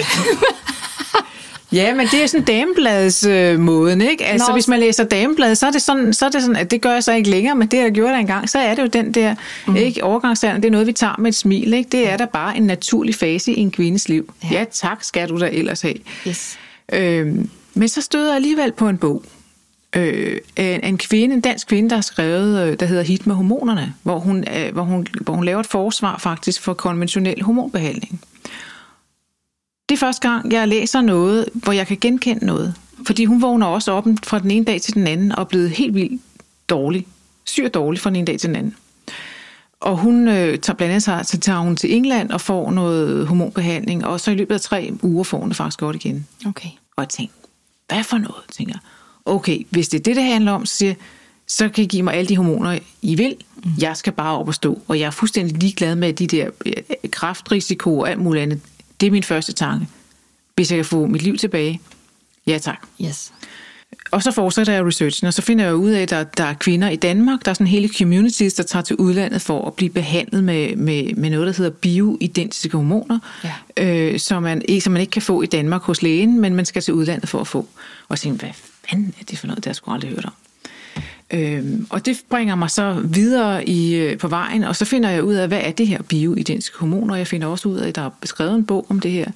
Ja, 1.74 1.94
men 1.94 2.08
det 2.08 2.24
er 2.24 2.28
sådan 2.28 2.46
damebladets 2.46 3.26
øh, 3.26 3.60
måden, 3.60 4.02
ikke? 4.02 4.26
Altså, 4.26 4.48
Nå. 4.48 4.54
hvis 4.54 4.68
man 4.68 4.80
læser 4.80 5.04
dameblad, 5.04 5.56
så 5.56 5.68
er 5.68 5.72
det 5.72 5.82
sådan, 5.82 6.14
så 6.14 6.26
er 6.26 6.30
det 6.30 6.42
sådan, 6.42 6.56
at 6.56 6.72
det 6.72 6.82
gør 6.82 6.92
jeg 6.92 7.04
så 7.04 7.14
ikke 7.14 7.30
længere, 7.30 7.56
men 7.56 7.68
det, 7.68 7.78
jeg 7.78 7.92
gjorde 7.92 8.14
der 8.14 8.20
engang, 8.20 8.50
så 8.50 8.60
er 8.60 8.76
det 8.76 8.82
jo 8.82 8.88
den 8.88 9.12
der, 9.12 9.36
mm. 9.68 9.76
ikke? 9.76 10.04
Overgangsalderen, 10.04 10.62
det 10.62 10.68
er 10.68 10.72
noget, 10.72 10.88
vi 10.88 10.94
tager 10.94 11.16
med 11.20 11.30
et 11.30 11.36
smil, 11.36 11.74
ikke? 11.74 11.90
Det 11.92 12.10
er 12.10 12.18
da 12.18 12.26
bare 12.26 12.58
en 12.58 12.64
naturlig 12.64 13.16
fase 13.16 13.52
i 13.52 13.60
en 13.60 13.72
kvindes 13.72 14.10
liv. 14.10 14.34
Ja, 14.44 14.48
ja 14.52 14.66
tak 14.72 15.04
skal 15.04 15.30
du 15.30 15.40
da 15.40 15.50
ellers 15.52 15.82
have. 15.82 15.96
Yes. 16.28 16.58
Øhm, 16.94 17.50
men 17.74 17.88
så 17.88 18.02
støder 18.02 18.28
jeg 18.28 18.36
alligevel 18.36 18.72
på 18.72 18.90
en 18.90 18.98
bog, 18.98 19.24
øh, 19.96 20.38
en, 20.56 20.84
en 20.84 20.98
kvinde, 20.98 21.36
en 21.36 21.42
dansk 21.42 21.68
kvinde, 21.68 21.90
der 21.90 21.96
har 21.96 22.02
skrevet, 22.02 22.68
øh, 22.68 22.80
der 22.80 22.86
hedder 22.86 23.04
Hit 23.04 23.28
med 23.28 23.36
hormonerne, 23.36 23.94
hvor 24.04 24.20
hun, 24.20 24.46
øh, 24.58 24.74
hvor, 24.74 24.84
hun, 24.84 25.08
hvor 25.22 25.34
hun 25.34 25.46
laver 25.46 25.60
et 25.60 25.68
forsvar 25.68 26.18
faktisk 26.18 26.62
for 26.62 26.74
konventionel 26.74 27.44
hormonbehandling 27.44 28.22
det 29.94 30.00
er 30.00 30.06
første 30.06 30.30
gang, 30.30 30.52
jeg 30.52 30.68
læser 30.68 31.02
noget, 31.02 31.50
hvor 31.54 31.74
jeg 31.74 31.88
kan 31.88 31.98
genkende 32.02 32.46
noget. 32.46 32.74
Fordi 33.06 33.26
hun 33.26 33.42
vågner 33.42 33.66
også 33.66 33.92
op 33.92 34.06
fra 34.24 34.40
den 34.40 34.52
ene 34.52 34.66
dag 34.66 34.82
til 34.82 34.94
den 34.94 35.08
anden 35.08 35.32
og 35.32 35.42
er 35.42 35.46
blevet 35.46 35.70
helt 35.70 35.96
vildt 35.96 36.22
dårlig. 36.70 37.08
Syr 37.44 37.68
dårlig 37.68 38.02
fra 38.02 38.10
den 38.10 38.16
ene 38.16 38.26
dag 38.26 38.40
til 38.40 38.48
den 38.48 38.56
anden. 38.56 38.76
Og 39.80 39.98
hun 39.98 40.28
øh, 40.28 40.60
tager 40.60 40.78
blandt 40.78 41.10
andet 41.10 41.28
så 41.28 41.38
tager 41.40 41.60
hun 41.60 41.76
til 41.76 41.96
England 41.96 42.32
og 42.32 42.42
får 42.42 42.72
noget 42.72 43.28
hormonbehandling, 43.28 44.06
og 44.06 44.20
så 44.20 44.32
i 44.32 44.36
løbet 44.36 44.56
af 44.56 44.62
tre 44.62 44.94
uger 45.02 45.24
får 45.24 45.40
hun 45.40 45.50
det 45.50 45.58
faktisk 45.58 45.80
godt 45.80 45.96
igen. 45.96 46.28
Okay. 46.46 46.70
Og 46.96 47.02
jeg 47.04 47.10
tænkte, 47.10 47.36
hvad 47.88 48.04
for 48.04 48.18
noget, 48.18 48.44
tænker 48.52 48.74
jeg. 48.74 48.80
Okay, 49.26 49.60
hvis 49.70 49.90
det 49.90 50.00
er 50.00 50.04
det, 50.04 50.16
det 50.16 50.24
handler 50.24 50.52
om, 50.52 50.66
så 50.66 50.76
siger 50.76 50.94
så 51.48 51.70
kan 51.70 51.84
I 51.84 51.88
give 51.88 52.04
mig 52.04 52.14
alle 52.14 52.30
de 52.30 52.38
hormoner, 52.38 52.80
I 53.02 53.16
vil. 53.16 53.36
Mm. 53.56 53.72
Jeg 53.80 53.98
skal 53.98 54.14
bare 54.14 54.38
op 54.38 54.48
og 54.48 54.54
stå. 54.54 54.82
Og 54.88 55.00
jeg 55.00 55.06
er 55.06 55.12
fuldstændig 55.12 55.58
ligeglad 55.58 55.96
med 55.96 56.14
de 56.14 56.28
der 56.28 56.50
øh, 56.66 56.74
kraftrisiko 57.12 58.00
og 58.00 58.10
alt 58.10 58.20
muligt 58.20 58.44
andet. 58.44 58.60
Det 59.00 59.08
er 59.08 59.12
min 59.12 59.24
første 59.24 59.54
tanke. 59.54 59.88
Hvis 60.56 60.72
jeg 60.72 60.78
kan 60.78 60.86
få 60.86 61.06
mit 61.06 61.22
liv 61.22 61.38
tilbage, 61.38 61.82
ja 62.48 62.58
tak. 62.58 62.88
Yes. 63.02 63.34
Og 64.12 64.24
så 64.24 64.32
fortsætter 64.32 64.74
jeg 64.74 64.86
researchen, 64.86 65.28
og 65.28 65.34
så 65.34 65.42
finder 65.42 65.66
jeg 65.66 65.76
ud 65.76 65.92
af, 65.92 66.02
at 66.02 66.10
der, 66.10 66.24
der 66.24 66.44
er 66.44 66.54
kvinder 66.54 66.90
i 66.90 66.96
Danmark, 66.96 67.46
der 67.46 67.52
er 67.52 67.54
sådan 67.54 67.68
hele 67.68 67.90
communities, 67.98 68.54
der 68.54 68.64
tager 68.64 68.84
til 68.84 68.96
udlandet 68.96 69.42
for 69.42 69.68
at 69.68 69.74
blive 69.74 69.90
behandlet 69.90 70.44
med, 70.44 70.76
med, 70.76 71.14
med 71.14 71.30
noget, 71.30 71.48
der 71.48 71.54
hedder 71.54 71.72
bioidentiske 71.72 72.78
hormoner, 72.78 73.20
ja. 73.44 73.54
øh, 73.78 74.20
som, 74.20 74.44
man, 74.44 74.82
som 74.82 74.94
man 74.94 75.02
ikke 75.02 75.12
kan 75.12 75.22
få 75.22 75.42
i 75.42 75.46
Danmark 75.46 75.82
hos 75.82 76.02
lægen, 76.02 76.42
men 76.42 76.56
man 76.56 76.66
skal 76.66 76.82
til 76.82 76.94
udlandet 76.94 77.30
for 77.30 77.40
at 77.40 77.48
få. 77.48 77.68
Og 78.10 78.18
så 78.18 78.24
tænker 78.24 78.46
hvad 78.46 78.54
fanden 78.90 79.14
er 79.20 79.24
det 79.24 79.38
for 79.40 79.48
noget, 79.48 79.64
der 79.64 79.70
jeg 79.70 79.76
sgu 79.76 79.92
aldrig 79.92 80.10
hørt 80.10 80.26
om. 80.26 80.34
Øhm, 81.34 81.88
og 81.90 82.06
det 82.06 82.22
bringer 82.30 82.56
mig 82.56 82.70
så 82.70 83.02
videre 83.06 83.70
i, 83.70 83.96
øh, 83.96 84.18
på 84.18 84.28
vejen, 84.28 84.64
og 84.64 84.76
så 84.76 84.86
finder 84.86 85.10
jeg 85.10 85.24
ud 85.24 85.34
af, 85.34 85.48
hvad 85.48 85.62
er 85.64 85.72
det 85.72 85.88
her 85.88 86.02
bioidentiske 86.02 86.80
hormoner. 86.80 87.16
Jeg 87.16 87.28
finder 87.28 87.48
også 87.48 87.70
ud 87.70 87.78
af, 87.78 87.88
at 87.88 87.96
der 87.96 88.02
er 88.02 88.10
beskrevet 88.22 88.56
en 88.56 88.66
bog 88.66 88.86
om 88.90 89.00
det 89.00 89.12
her 89.12 89.32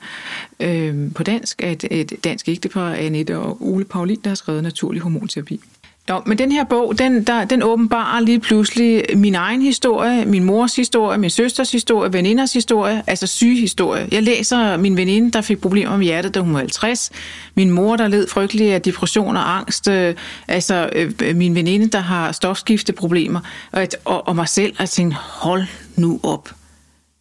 øhm, 0.59 1.11
på 1.11 1.23
dansk, 1.23 1.61
at 1.61 1.85
et 1.91 2.13
dansk 2.23 2.49
ægtepar, 2.49 2.93
Annette 2.93 3.37
og 3.37 3.57
Ole 3.61 3.85
Paulin, 3.85 4.19
der 4.23 4.29
har 4.29 4.35
skrevet 4.35 4.63
naturlig 4.63 5.01
hormonterapi. 5.01 5.59
Jo, 6.09 6.21
men 6.25 6.37
den 6.37 6.51
her 6.51 6.63
bog, 6.63 6.97
den, 6.99 7.23
der, 7.23 7.45
den 7.45 7.63
åbenbarer 7.63 8.19
lige 8.19 8.39
pludselig 8.39 9.03
min 9.15 9.35
egen 9.35 9.61
historie, 9.61 10.25
min 10.25 10.43
mors 10.43 10.75
historie, 10.75 11.17
min 11.17 11.29
søsters 11.29 11.71
historie, 11.71 12.13
veninders 12.13 12.53
historie, 12.53 13.03
altså 13.07 13.27
sygehistorie. 13.27 14.07
Jeg 14.11 14.23
læser 14.23 14.77
min 14.77 14.97
veninde, 14.97 15.31
der 15.31 15.41
fik 15.41 15.61
problemer 15.61 15.97
med 15.97 16.05
hjertet, 16.05 16.35
da 16.35 16.39
hun 16.39 16.53
var 16.53 16.59
50. 16.59 17.11
Min 17.55 17.71
mor, 17.71 17.95
der 17.95 18.07
led 18.07 18.27
frygtelig 18.27 18.73
af 18.73 18.81
depression 18.81 19.37
og 19.37 19.57
angst. 19.57 19.87
Øh, 19.87 20.15
altså 20.47 20.89
øh, 20.95 21.35
min 21.35 21.55
veninde, 21.55 21.87
der 21.87 21.99
har 21.99 22.31
stofskifteproblemer. 22.31 23.39
Og, 23.71 23.87
og, 24.05 24.27
og 24.27 24.35
mig 24.35 24.49
selv, 24.49 24.71
og 24.71 24.79
jeg 24.79 24.89
tænkte, 24.89 25.17
hold 25.17 25.63
nu 25.95 26.19
op. 26.23 26.49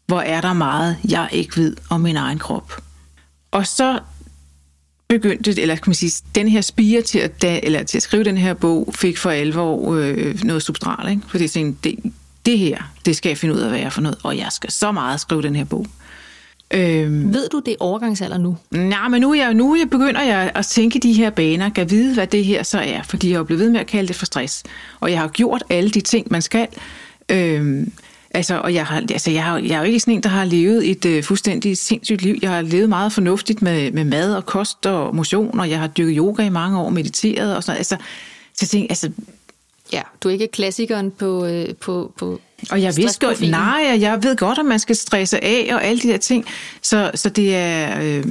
Hvor 0.06 0.20
er 0.20 0.40
der 0.40 0.52
meget, 0.52 0.96
jeg 1.08 1.28
ikke 1.32 1.56
ved 1.56 1.76
om 1.90 2.00
min 2.00 2.16
egen 2.16 2.38
krop. 2.38 2.72
Og 3.50 3.66
så 3.66 3.98
begyndte, 5.08 5.62
eller 5.62 5.74
kan 5.74 5.82
man 5.86 5.94
sige, 5.94 6.22
den 6.34 6.48
her 6.48 6.60
spire 6.60 7.02
til 7.02 7.18
at, 7.18 7.42
da, 7.42 7.60
eller 7.62 7.82
til 7.82 7.98
at 7.98 8.02
skrive 8.02 8.24
den 8.24 8.36
her 8.36 8.54
bog, 8.54 8.94
fik 8.94 9.18
for 9.18 9.30
alvor 9.30 9.94
øh, 9.94 10.42
noget 10.44 10.62
substral, 10.62 11.10
ikke? 11.10 11.22
Fordi 11.28 11.44
jeg 11.44 11.50
tænkte, 11.50 11.90
det, 11.90 12.12
det 12.46 12.58
her, 12.58 12.92
det 13.06 13.16
skal 13.16 13.30
jeg 13.30 13.38
finde 13.38 13.54
ud 13.54 13.60
af, 13.60 13.68
hvad 13.68 13.78
jeg 13.78 13.86
er 13.86 13.90
for 13.90 14.00
noget, 14.00 14.18
og 14.22 14.36
jeg 14.38 14.48
skal 14.50 14.70
så 14.70 14.92
meget 14.92 15.20
skrive 15.20 15.42
den 15.42 15.56
her 15.56 15.64
bog. 15.64 15.86
Øhm, 16.70 17.34
Ved 17.34 17.48
du 17.48 17.62
det 17.66 17.76
overgangsalder 17.80 18.38
nu? 18.38 18.56
Nej, 18.70 19.08
men 19.08 19.20
nu, 19.20 19.30
er 19.30 19.34
jeg, 19.34 19.54
nu 19.54 19.76
jeg 19.76 19.90
begynder 19.90 20.22
jeg 20.22 20.52
at 20.54 20.66
tænke 20.66 20.98
de 20.98 21.12
her 21.12 21.30
baner, 21.30 21.68
kan 21.68 21.90
vide, 21.90 22.14
hvad 22.14 22.26
det 22.26 22.44
her 22.44 22.62
så 22.62 22.78
er, 22.78 23.02
fordi 23.02 23.30
jeg 23.30 23.38
er 23.38 23.42
blevet 23.42 23.62
ved 23.62 23.70
med 23.70 23.80
at 23.80 23.86
kalde 23.86 24.08
det 24.08 24.16
for 24.16 24.26
stress. 24.26 24.62
Og 25.00 25.10
jeg 25.10 25.20
har 25.20 25.28
gjort 25.28 25.64
alle 25.70 25.90
de 25.90 26.00
ting, 26.00 26.26
man 26.30 26.42
skal. 26.42 26.66
Øhm, 27.28 27.92
Altså, 28.36 28.58
og 28.58 28.74
jeg, 28.74 28.86
har, 28.86 28.96
altså, 29.10 29.30
jeg, 29.30 29.44
har, 29.44 29.58
jeg 29.58 29.70
er 29.70 29.78
jo 29.78 29.84
ikke 29.84 30.00
sådan 30.00 30.14
en, 30.14 30.22
der 30.22 30.28
har 30.28 30.44
levet 30.44 30.90
et 30.90 31.04
øh, 31.04 31.22
fuldstændig 31.22 31.78
sindssygt 31.78 32.22
liv. 32.22 32.38
Jeg 32.42 32.50
har 32.50 32.62
levet 32.62 32.88
meget 32.88 33.12
fornuftigt 33.12 33.62
med, 33.62 33.90
med 33.90 34.04
mad 34.04 34.34
og 34.34 34.46
kost 34.46 34.86
og 34.86 35.14
motion, 35.14 35.60
og 35.60 35.70
jeg 35.70 35.78
har 35.78 35.86
dyrket 35.86 36.16
yoga 36.16 36.42
i 36.42 36.48
mange 36.48 36.78
år, 36.78 36.90
mediteret 36.90 37.56
og 37.56 37.64
sådan 37.64 37.78
Altså, 37.78 37.96
så 38.54 38.60
jeg 38.62 38.68
tænker, 38.68 38.88
altså... 38.90 39.10
Ja, 39.92 40.02
du 40.22 40.28
er 40.28 40.32
ikke 40.32 40.48
klassikeren 40.48 41.10
på, 41.10 41.46
øh, 41.46 41.74
på, 41.74 42.12
på 42.18 42.40
og 42.70 42.82
jeg 42.82 42.96
vidste 42.96 43.26
godt, 43.26 43.40
nej, 43.40 43.96
jeg 44.00 44.22
ved 44.22 44.36
godt, 44.36 44.58
at 44.58 44.64
man 44.64 44.78
skal 44.78 44.96
stresse 44.96 45.44
af 45.44 45.68
og 45.72 45.84
alle 45.84 46.02
de 46.02 46.08
der 46.08 46.16
ting. 46.16 46.46
Så, 46.82 47.10
så 47.14 47.28
det 47.28 47.56
er... 47.56 48.00
Øh, 48.02 48.24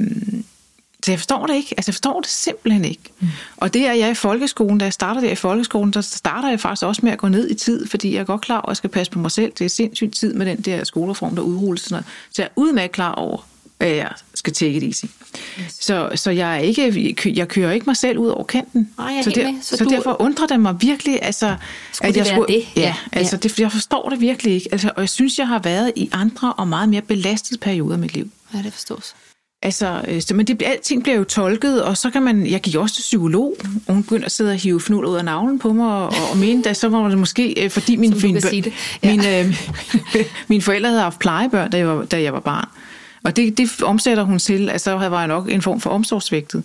så 1.06 1.12
jeg 1.12 1.18
forstår 1.18 1.46
det 1.46 1.54
ikke. 1.54 1.74
Altså, 1.76 1.88
jeg 1.88 1.94
forstår 1.94 2.20
det 2.20 2.30
simpelthen 2.30 2.84
ikke. 2.84 3.02
Mm. 3.20 3.28
Og 3.56 3.74
det 3.74 3.86
er 3.86 3.92
jeg 3.92 4.10
i 4.10 4.14
folkeskolen. 4.14 4.78
Da 4.78 4.84
jeg 4.84 4.92
starter 4.92 5.20
der 5.20 5.30
i 5.30 5.34
folkeskolen, 5.34 5.92
så 5.92 6.02
starter 6.02 6.48
jeg 6.48 6.60
faktisk 6.60 6.86
også 6.86 7.00
med 7.04 7.12
at 7.12 7.18
gå 7.18 7.28
ned 7.28 7.50
i 7.50 7.54
tid, 7.54 7.86
fordi 7.86 8.14
jeg 8.14 8.20
er 8.20 8.24
godt 8.24 8.40
klar 8.40 8.56
over, 8.56 8.66
at 8.66 8.68
jeg 8.68 8.76
skal 8.76 8.90
passe 8.90 9.12
på 9.12 9.18
mig 9.18 9.30
selv. 9.30 9.52
Det 9.58 9.64
er 9.64 9.68
sindssygt 9.68 10.14
tid 10.14 10.34
med 10.34 10.46
den 10.46 10.60
der 10.60 10.84
skolereform, 10.84 11.34
der 11.36 11.42
udrulles. 11.42 11.82
Sådan 11.82 11.94
noget. 11.94 12.06
Så 12.30 12.42
jeg 12.42 12.46
er 12.46 12.52
udmærket 12.56 12.92
klar 12.92 13.12
over, 13.12 13.46
at 13.80 13.96
jeg 13.96 14.10
skal 14.34 14.52
take 14.52 14.72
it 14.72 14.82
easy. 14.82 15.04
Yes. 15.04 15.76
Så, 15.80 16.10
så 16.14 16.30
jeg, 16.30 16.54
er 16.56 16.58
ikke, 16.58 17.16
jeg 17.36 17.48
kører 17.48 17.72
ikke 17.72 17.86
mig 17.86 17.96
selv 17.96 18.18
ud 18.18 18.28
over 18.28 18.44
kanten. 18.44 18.90
Ej, 18.98 19.04
jeg 19.04 19.24
så, 19.24 19.30
der, 19.30 19.52
så, 19.62 19.76
så 19.76 19.84
du... 19.84 19.90
derfor 19.90 20.22
undrer 20.22 20.46
det 20.46 20.60
mig 20.60 20.76
virkelig, 20.80 21.18
altså, 21.22 21.56
skulle 21.92 22.08
at 22.08 22.16
jeg 22.16 22.26
skulle, 22.26 22.54
det? 22.54 22.64
Ja, 22.76 22.80
ja. 22.80 22.94
altså, 23.12 23.36
det, 23.36 23.58
jeg 23.58 23.72
forstår 23.72 24.08
det 24.08 24.20
virkelig 24.20 24.54
ikke. 24.54 24.68
Altså, 24.72 24.90
og 24.96 25.00
jeg 25.00 25.08
synes, 25.08 25.38
jeg 25.38 25.48
har 25.48 25.58
været 25.58 25.92
i 25.96 26.08
andre 26.12 26.52
og 26.52 26.68
meget 26.68 26.88
mere 26.88 27.02
belastede 27.02 27.60
perioder 27.60 27.92
af 27.92 27.98
mit 27.98 28.14
liv. 28.14 28.30
Ja, 28.54 28.62
det 28.62 28.72
forstås. 28.72 29.14
Altså, 29.62 30.02
øh, 30.08 30.22
så, 30.22 30.34
men 30.34 30.46
det, 30.46 30.62
alting 30.62 31.02
bliver 31.02 31.16
jo 31.16 31.24
tolket, 31.24 31.82
og 31.82 31.96
så 31.96 32.10
kan 32.10 32.22
man, 32.22 32.46
jeg 32.46 32.60
gik 32.60 32.74
også 32.74 32.94
til 32.94 33.02
psykolog, 33.02 33.56
og 33.86 33.94
hun 33.94 34.02
begyndte 34.02 34.26
at 34.26 34.32
sidde 34.32 34.50
og 34.50 34.56
hive 34.56 34.80
fnul 34.80 35.04
ud 35.04 35.16
af 35.16 35.24
navlen 35.24 35.58
på 35.58 35.72
mig, 35.72 35.88
og, 35.88 36.12
og 36.30 36.36
mente, 36.36 36.70
at 36.70 36.76
så 36.76 36.88
var 36.88 37.08
det 37.08 37.18
måske, 37.18 37.64
øh, 37.64 37.70
fordi 37.70 37.96
min, 37.96 38.14
min, 38.22 38.34
det. 38.34 38.72
Ja. 39.02 39.10
min, 39.10 39.26
øh, 39.26 39.56
mine 40.48 40.62
forældre 40.62 40.88
havde 40.88 41.02
haft 41.02 41.18
plejebørn, 41.18 41.70
da 41.70 41.78
jeg 41.78 41.88
var, 41.88 42.04
da 42.04 42.22
jeg 42.22 42.32
var 42.32 42.40
barn. 42.40 42.68
Og 43.24 43.36
det, 43.36 43.58
det 43.58 43.82
omsætter 43.82 44.22
hun 44.22 44.38
til, 44.38 44.70
at 44.70 44.80
så 44.80 44.92
var 44.92 45.18
jeg 45.18 45.28
nok 45.28 45.52
en 45.52 45.62
form 45.62 45.80
for 45.80 45.90
omsorgsvægtet. 45.90 46.62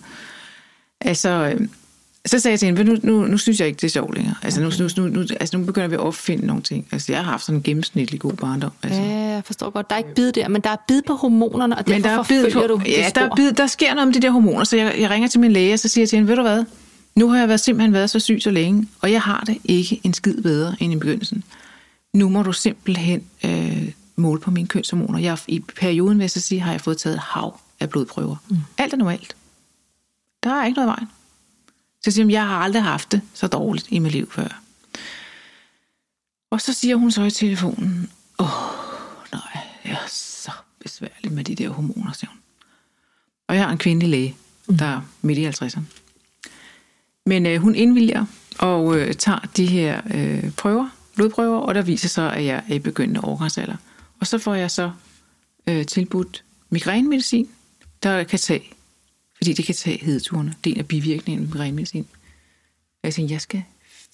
Altså, 1.00 1.28
øh, 1.28 1.68
så 2.26 2.38
sagde 2.38 2.52
jeg 2.52 2.58
til 2.58 2.66
hende, 2.66 2.84
nu, 2.84 2.98
nu, 3.02 3.26
nu 3.26 3.38
synes 3.38 3.60
jeg 3.60 3.68
ikke, 3.68 3.76
det 3.76 3.84
er 3.84 3.90
sjovt 3.90 4.14
længere. 4.14 4.34
Altså, 4.42 4.66
okay. 4.66 5.02
nu, 5.02 5.08
nu, 5.08 5.20
nu, 5.20 5.26
altså, 5.40 5.58
nu 5.58 5.64
begynder 5.64 5.88
vi 5.88 5.94
at 5.94 6.00
opfinde 6.00 6.46
nogle 6.46 6.62
ting. 6.62 6.86
Altså, 6.92 7.12
jeg 7.12 7.24
har 7.24 7.30
haft 7.30 7.44
sådan 7.44 7.58
en 7.58 7.62
gennemsnitlig 7.62 8.20
god 8.20 8.32
barndom. 8.32 8.72
Altså. 8.82 9.00
Ja, 9.00 9.08
jeg 9.08 9.42
forstår 9.44 9.70
godt. 9.70 9.90
Der 9.90 9.96
er 9.96 9.98
ikke 9.98 10.14
bid 10.14 10.32
der, 10.32 10.48
men 10.48 10.62
der 10.62 10.70
er 10.70 10.76
bid 10.88 11.02
på 11.02 11.14
hormonerne, 11.14 11.78
og 11.78 11.84
men 11.86 12.02
der 12.02 12.10
er 12.10 12.24
bid 12.28 12.52
på, 12.52 12.60
du 12.60 12.80
Ja, 12.86 13.10
der, 13.14 13.20
er 13.20 13.34
bid, 13.36 13.52
der 13.52 13.66
sker 13.66 13.94
noget 13.94 14.08
med 14.08 14.14
de 14.14 14.20
der 14.20 14.30
hormoner, 14.30 14.64
så 14.64 14.76
jeg, 14.76 14.94
jeg 14.98 15.10
ringer 15.10 15.28
til 15.28 15.40
min 15.40 15.52
læge, 15.52 15.72
og 15.72 15.78
så 15.78 15.88
siger 15.88 16.02
jeg 16.02 16.08
til 16.08 16.16
hende, 16.16 16.28
ved 16.28 16.36
du 16.36 16.42
hvad, 16.42 16.64
nu 17.14 17.28
har 17.28 17.38
jeg 17.38 17.48
været, 17.48 17.60
simpelthen 17.60 17.92
været 17.92 18.10
så 18.10 18.20
syg 18.20 18.38
så 18.42 18.50
længe, 18.50 18.88
og 19.00 19.12
jeg 19.12 19.22
har 19.22 19.44
det 19.46 19.58
ikke 19.64 20.00
en 20.04 20.14
skid 20.14 20.42
bedre 20.42 20.76
end 20.80 20.92
i 20.92 20.96
begyndelsen. 20.96 21.44
Nu 22.14 22.28
må 22.28 22.42
du 22.42 22.52
simpelthen 22.52 23.22
øh, 23.44 23.88
måle 24.16 24.40
på 24.40 24.50
mine 24.50 24.68
kønshormoner. 24.68 25.18
Jeg, 25.18 25.38
I 25.48 25.60
perioden, 25.76 26.18
vil 26.18 26.22
jeg 26.22 26.30
så 26.30 26.40
sige, 26.40 26.60
har 26.60 26.70
jeg 26.70 26.80
fået 26.80 26.98
taget 26.98 27.18
hav 27.18 27.60
af 27.80 27.90
blodprøver. 27.90 28.36
Mm. 28.48 28.56
Alt 28.78 28.92
er 28.92 28.96
normalt. 28.96 29.36
Der 30.42 30.50
er 30.50 30.66
ikke 30.66 30.76
noget 30.76 30.88
i 30.88 30.92
vejen. 30.92 31.08
Så 32.04 32.10
siger 32.10 32.24
hun, 32.24 32.30
jeg 32.30 32.46
har 32.46 32.58
aldrig 32.58 32.82
haft 32.82 33.12
det 33.12 33.20
så 33.34 33.46
dårligt 33.46 33.86
i 33.90 33.98
mit 33.98 34.12
liv 34.12 34.32
før. 34.32 34.62
Og 36.50 36.60
så 36.60 36.72
siger 36.72 36.96
hun 36.96 37.10
så 37.10 37.22
i 37.22 37.30
telefonen, 37.30 38.10
åh, 38.38 38.46
nej, 39.32 39.58
jeg 39.84 39.92
er 39.92 40.08
så 40.08 40.50
besværlig 40.80 41.32
med 41.32 41.44
de 41.44 41.54
der 41.54 41.68
hormoner, 41.68 42.12
siger 42.12 42.30
hun. 42.30 42.38
Og 43.48 43.54
jeg 43.54 43.64
har 43.64 43.72
en 43.72 43.78
kvindelig 43.78 44.08
læge, 44.08 44.36
mm. 44.68 44.78
der 44.78 44.86
er 44.86 45.00
midt 45.22 45.38
i 45.38 45.48
50'erne. 45.48 45.80
Men 47.26 47.46
øh, 47.46 47.60
hun 47.60 47.74
indvilger 47.74 48.26
og 48.58 48.98
øh, 48.98 49.14
tager 49.14 49.38
de 49.56 49.66
her 49.66 50.00
øh, 50.14 50.50
prøver, 50.50 50.88
blodprøver, 51.14 51.58
og 51.58 51.74
der 51.74 51.82
viser 51.82 52.08
sig, 52.08 52.32
at 52.32 52.44
jeg 52.44 52.64
er 52.68 52.74
i 52.74 52.78
begyndende 52.78 53.20
overgangsalder. 53.20 53.76
Og 54.20 54.26
så 54.26 54.38
får 54.38 54.54
jeg 54.54 54.70
så 54.70 54.90
øh, 55.66 55.86
tilbudt 55.86 56.44
migrænemedicin, 56.70 57.48
der 58.02 58.24
kan 58.24 58.38
tage 58.38 58.74
fordi 59.42 59.52
det 59.52 59.64
kan 59.64 59.74
tage 59.74 60.04
hedeturene. 60.04 60.54
Det 60.64 60.70
er 60.70 60.74
en 60.74 60.80
af 60.80 60.88
bivirkningerne 60.88 61.46
med 61.46 61.52
migrænemedicin. 61.52 62.06
Jeg 63.02 63.14
tænkte, 63.14 63.32
jeg 63.32 63.40
skal 63.40 63.62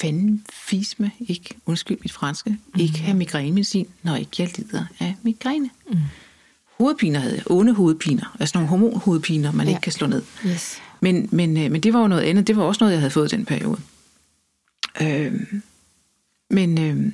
fanden 0.00 0.44
fisme, 0.52 1.10
ikke, 1.20 1.54
undskyld 1.66 1.98
mit 2.00 2.12
franske, 2.12 2.50
mm. 2.50 2.80
ikke 2.80 2.98
have 2.98 3.16
migrænemedicin, 3.16 3.86
når 4.02 4.16
ikke 4.16 4.30
jeg 4.38 4.58
lider 4.58 4.84
af 5.00 5.14
migræne. 5.22 5.70
Mm. 5.90 5.98
Hovedpiner 6.78 7.20
havde 7.20 7.34
jeg, 7.34 7.42
onde 7.50 7.74
hovedpiner, 7.74 8.36
altså 8.40 8.58
nogle 8.58 8.68
hormonhovedpiner, 8.68 9.52
man 9.52 9.66
ja. 9.66 9.70
ikke 9.70 9.80
kan 9.80 9.92
slå 9.92 10.06
ned. 10.06 10.22
Yes. 10.46 10.78
Men, 11.00 11.28
men, 11.32 11.56
øh, 11.56 11.70
men 11.70 11.80
det 11.80 11.92
var 11.92 12.00
jo 12.00 12.08
noget 12.08 12.22
andet, 12.22 12.46
det 12.46 12.56
var 12.56 12.62
også 12.62 12.78
noget, 12.84 12.92
jeg 12.92 13.00
havde 13.00 13.10
fået 13.10 13.32
i 13.32 13.36
den 13.36 13.44
periode. 13.44 13.80
Øh, 15.00 15.32
men 16.50 16.78
øh, 16.80 17.12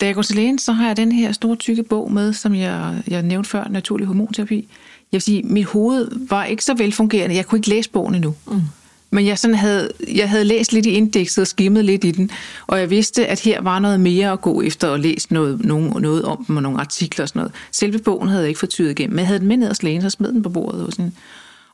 da 0.00 0.06
jeg 0.06 0.14
går 0.14 0.22
til 0.22 0.36
lægen, 0.36 0.58
så 0.58 0.72
har 0.72 0.86
jeg 0.86 0.96
den 0.96 1.12
her 1.12 1.32
store 1.32 1.56
tykke 1.56 1.82
bog 1.82 2.12
med, 2.12 2.32
som 2.32 2.54
jeg, 2.54 3.02
jeg 3.08 3.22
nævnte 3.22 3.50
før, 3.50 3.68
Naturlig 3.68 4.06
Hormonterapi. 4.06 4.68
Jeg 5.12 5.16
vil 5.16 5.22
sige, 5.22 5.42
mit 5.42 5.64
hoved 5.64 6.26
var 6.28 6.44
ikke 6.44 6.64
så 6.64 6.74
velfungerende. 6.74 7.36
Jeg 7.36 7.46
kunne 7.46 7.58
ikke 7.58 7.68
læse 7.68 7.90
bogen 7.90 8.14
endnu. 8.14 8.34
Mm. 8.46 8.60
Men 9.14 9.26
jeg, 9.26 9.38
sådan 9.38 9.54
havde, 9.54 9.90
jeg 10.14 10.30
havde 10.30 10.44
læst 10.44 10.72
lidt 10.72 10.86
i 10.86 10.90
indekset 10.90 11.42
og 11.42 11.46
skimmet 11.46 11.84
lidt 11.84 12.04
i 12.04 12.10
den, 12.10 12.30
og 12.66 12.80
jeg 12.80 12.90
vidste, 12.90 13.26
at 13.26 13.40
her 13.40 13.60
var 13.60 13.78
noget 13.78 14.00
mere 14.00 14.30
at 14.30 14.40
gå 14.40 14.62
efter 14.62 14.88
og 14.88 15.00
læse 15.00 15.32
noget, 15.32 15.64
noget, 15.64 16.02
noget 16.02 16.24
om 16.24 16.44
dem 16.44 16.56
og 16.56 16.62
nogle 16.62 16.80
artikler 16.80 17.22
og 17.22 17.28
sådan 17.28 17.40
noget. 17.40 17.52
Selve 17.72 17.98
bogen 17.98 18.28
havde 18.28 18.42
jeg 18.42 18.48
ikke 18.48 18.60
fået 18.60 18.70
tydet 18.70 18.90
igennem, 18.90 19.14
men 19.14 19.18
jeg 19.18 19.26
havde 19.26 19.40
den 19.40 19.48
med 19.48 19.56
ned 19.56 19.70
og 19.70 19.76
lægen, 19.82 20.02
så 20.02 20.10
smed 20.10 20.32
den 20.32 20.42
på 20.42 20.48
bordet. 20.48 20.86
Og, 20.86 20.92
sådan. 20.92 21.12